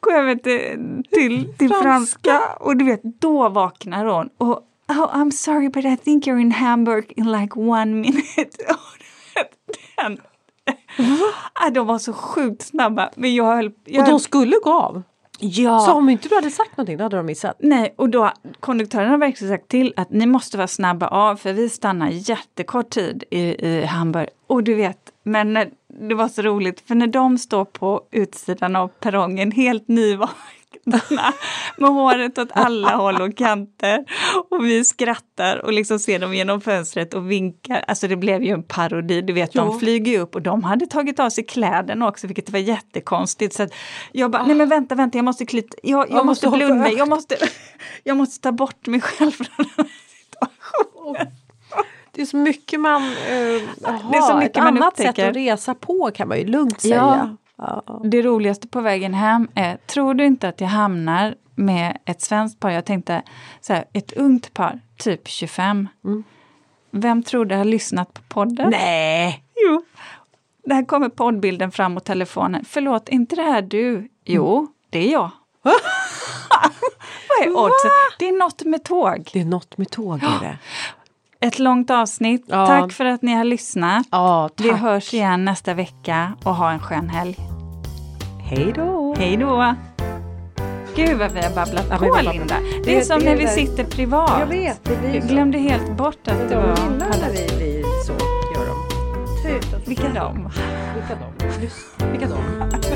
Gå 0.00 0.10
över 0.10 0.34
till, 0.34 1.02
till, 1.10 1.54
till 1.58 1.68
franska 1.68 2.40
och 2.60 2.76
du 2.76 2.84
vet, 2.84 3.02
då 3.02 3.48
vaknar 3.48 4.04
hon. 4.04 4.30
Och, 4.38 4.62
oh, 4.88 5.16
I'm 5.16 5.30
sorry 5.30 5.68
but 5.68 5.84
I 5.84 5.96
think 5.96 6.26
you're 6.26 6.40
in 6.40 6.52
Hamburg 6.52 7.12
in 7.16 7.32
like 7.32 7.58
one 7.58 7.94
minute. 7.94 8.50
Den 9.96 10.18
Va? 10.98 11.70
De 11.74 11.86
var 11.86 11.98
så 11.98 12.12
sjukt 12.12 12.62
snabba. 12.62 13.10
Men 13.16 13.34
jag 13.34 13.56
höll, 13.56 13.72
jag 13.84 14.02
och 14.02 14.10
de 14.10 14.20
skulle 14.20 14.56
gå 14.62 14.72
av? 14.72 15.02
Ja. 15.38 15.78
Så 15.78 15.92
om 15.92 16.08
inte 16.08 16.28
du 16.28 16.34
hade 16.34 16.50
sagt 16.50 16.76
någonting 16.76 16.96
då 16.96 17.04
hade 17.04 17.16
de 17.16 17.26
missat? 17.26 17.56
Nej, 17.58 17.94
och 17.98 18.08
då 18.08 18.32
konduktören 18.60 19.10
har 19.10 19.18
verkligen 19.18 19.54
sagt 19.54 19.68
till 19.68 19.94
att 19.96 20.10
ni 20.10 20.26
måste 20.26 20.56
vara 20.56 20.68
snabba 20.68 21.06
av 21.06 21.36
för 21.36 21.52
vi 21.52 21.68
stannar 21.68 22.08
jättekort 22.08 22.90
tid 22.90 23.24
i, 23.30 23.66
i 23.68 23.84
Hamburg. 23.84 24.28
Och 24.46 24.62
du 24.62 24.74
vet, 24.74 24.98
men 25.22 25.54
det 26.08 26.14
var 26.14 26.28
så 26.28 26.42
roligt 26.42 26.80
för 26.80 26.94
när 26.94 27.06
de 27.06 27.38
står 27.38 27.64
på 27.64 28.02
utsidan 28.10 28.76
av 28.76 28.88
perrongen 28.88 29.50
helt 29.50 29.88
nyvakna 29.88 30.36
med 31.76 31.90
håret 31.90 32.38
åt 32.38 32.48
alla 32.52 32.96
håll 32.96 33.22
och 33.22 33.36
kanter. 33.36 34.04
Och 34.50 34.64
vi 34.64 34.84
skrattar 34.84 35.56
och 35.56 35.72
liksom 35.72 35.98
ser 35.98 36.18
dem 36.18 36.34
genom 36.34 36.60
fönstret 36.60 37.14
och 37.14 37.30
vinkar. 37.30 37.84
Alltså 37.88 38.08
det 38.08 38.16
blev 38.16 38.42
ju 38.42 38.50
en 38.50 38.62
parodi, 38.62 39.20
du 39.20 39.32
vet 39.32 39.54
jo. 39.54 39.64
de 39.64 39.78
flyger 39.78 40.20
upp 40.20 40.34
och 40.34 40.42
de 40.42 40.64
hade 40.64 40.86
tagit 40.86 41.20
av 41.20 41.30
sig 41.30 41.44
kläderna 41.44 42.08
också 42.08 42.26
vilket 42.26 42.50
var 42.50 42.58
jättekonstigt. 42.58 43.54
Så 43.54 43.66
jag 44.12 44.30
bara, 44.30 44.46
nej 44.46 44.56
men 44.56 44.68
vänta, 44.68 44.94
vänta, 44.94 45.18
jag 45.18 45.24
måste 45.24 45.46
klyta, 45.46 45.76
jag, 45.82 46.10
jag, 46.10 46.18
jag 46.18 46.26
måste, 46.26 46.46
måste 46.46 46.66
blunda, 46.66 46.90
jag 46.90 47.08
måste, 47.08 47.36
jag 48.04 48.16
måste 48.16 48.40
ta 48.40 48.52
bort 48.52 48.86
mig 48.86 49.00
själv 49.00 49.30
från 49.30 49.46
den 49.56 49.66
här 49.76 49.86
situationen. 50.20 51.26
Det 52.14 52.22
är 52.22 52.26
så 52.26 52.36
mycket 52.36 52.80
man... 52.80 53.02
Uh, 53.02 53.08
det 53.78 54.16
är 54.16 54.28
så 54.28 54.36
mycket 54.36 54.56
ett 54.56 54.62
man 54.62 54.76
annat 54.76 54.92
upptäcker. 54.92 55.12
sätt 55.12 55.28
att 55.28 55.36
resa 55.36 55.74
på 55.74 56.10
kan 56.14 56.28
man 56.28 56.38
ju 56.38 56.46
lugnt 56.46 56.80
säga. 56.80 56.94
Ja, 56.94 57.36
det 58.04 58.22
roligaste 58.22 58.68
på 58.68 58.80
vägen 58.80 59.14
hem 59.14 59.48
är, 59.54 59.76
tror 59.76 60.14
du 60.14 60.24
inte 60.24 60.48
att 60.48 60.60
jag 60.60 60.68
hamnar 60.68 61.34
med 61.54 61.98
ett 62.04 62.20
svenskt 62.20 62.60
par? 62.60 62.70
Jag 62.70 62.84
tänkte 62.84 63.22
så 63.60 63.72
här, 63.72 63.84
ett 63.92 64.12
ungt 64.12 64.54
par, 64.54 64.80
typ 64.96 65.28
25. 65.28 65.88
Mm. 66.04 66.24
Vem 66.90 67.22
tror 67.22 67.44
du 67.44 67.54
har 67.56 67.64
lyssnat 67.64 68.14
på 68.14 68.22
podden? 68.28 68.70
Nej! 68.70 69.44
Jo. 69.66 69.84
Där 70.64 70.84
kommer 70.84 71.08
poddbilden 71.08 71.72
fram 71.72 71.96
och 71.96 72.04
telefonen. 72.04 72.64
Förlåt, 72.68 73.08
inte 73.08 73.36
det 73.36 73.42
här 73.42 73.62
du? 73.62 74.08
Jo, 74.24 74.58
mm. 74.58 74.68
det 74.90 74.98
är 74.98 75.12
jag. 75.12 75.30
Vad 77.28 77.48
är 77.48 77.50
oddsen? 77.50 77.90
Det 78.18 78.28
är 78.28 78.38
något 78.38 78.64
med 78.64 78.84
tåg. 78.84 79.30
Det 79.32 79.40
är 79.40 79.44
något 79.44 79.78
med 79.78 79.90
tåg 79.90 80.22
är 80.22 80.40
det. 80.40 80.58
Ett 81.42 81.58
långt 81.58 81.90
avsnitt. 81.90 82.44
Ja. 82.46 82.66
Tack 82.66 82.92
för 82.92 83.04
att 83.04 83.22
ni 83.22 83.34
har 83.34 83.44
lyssnat. 83.44 84.06
Ja, 84.10 84.50
Vi 84.56 84.72
hörs 84.72 85.14
igen 85.14 85.44
nästa 85.44 85.74
vecka 85.74 86.32
och 86.44 86.54
ha 86.54 86.70
en 86.70 86.78
skön 86.78 87.08
helg. 87.08 87.36
Hej 88.42 88.72
då! 88.76 89.14
Hej 89.18 89.36
då! 89.36 89.74
Gud 90.96 91.18
vad 91.18 91.32
vi 91.32 91.40
har 91.40 91.54
babblat 91.54 91.86
ja, 91.90 91.96
på 91.98 92.20
Linda. 92.32 92.54
Det, 92.54 92.82
det 92.84 92.96
är 92.98 93.02
som 93.02 93.18
det, 93.18 93.24
när 93.24 93.36
vi 93.36 93.48
sitter 93.48 93.84
privat. 93.84 94.36
Jag 94.38 94.46
vet, 94.46 94.84
det 94.84 95.00
blir 95.00 95.14
Jag 95.14 95.28
glömde 95.28 95.58
helt 95.58 95.96
bort 95.96 96.28
att 96.28 96.48
det 96.48 96.56
var... 96.56 96.76
De 96.76 96.92
gillar 96.92 97.18
när 97.20 97.30
vi 97.30 97.56
blir 97.56 98.04
så, 98.06 98.12
gör 98.54 98.66
de. 98.66 99.78
Vilka 99.86 100.02
de? 100.02 100.50
Vilka 100.94 101.14
de? 101.14 101.48
Vilka 101.50 101.66
de? 101.98 102.10
Vilka 102.12 102.26
de? 102.26 102.91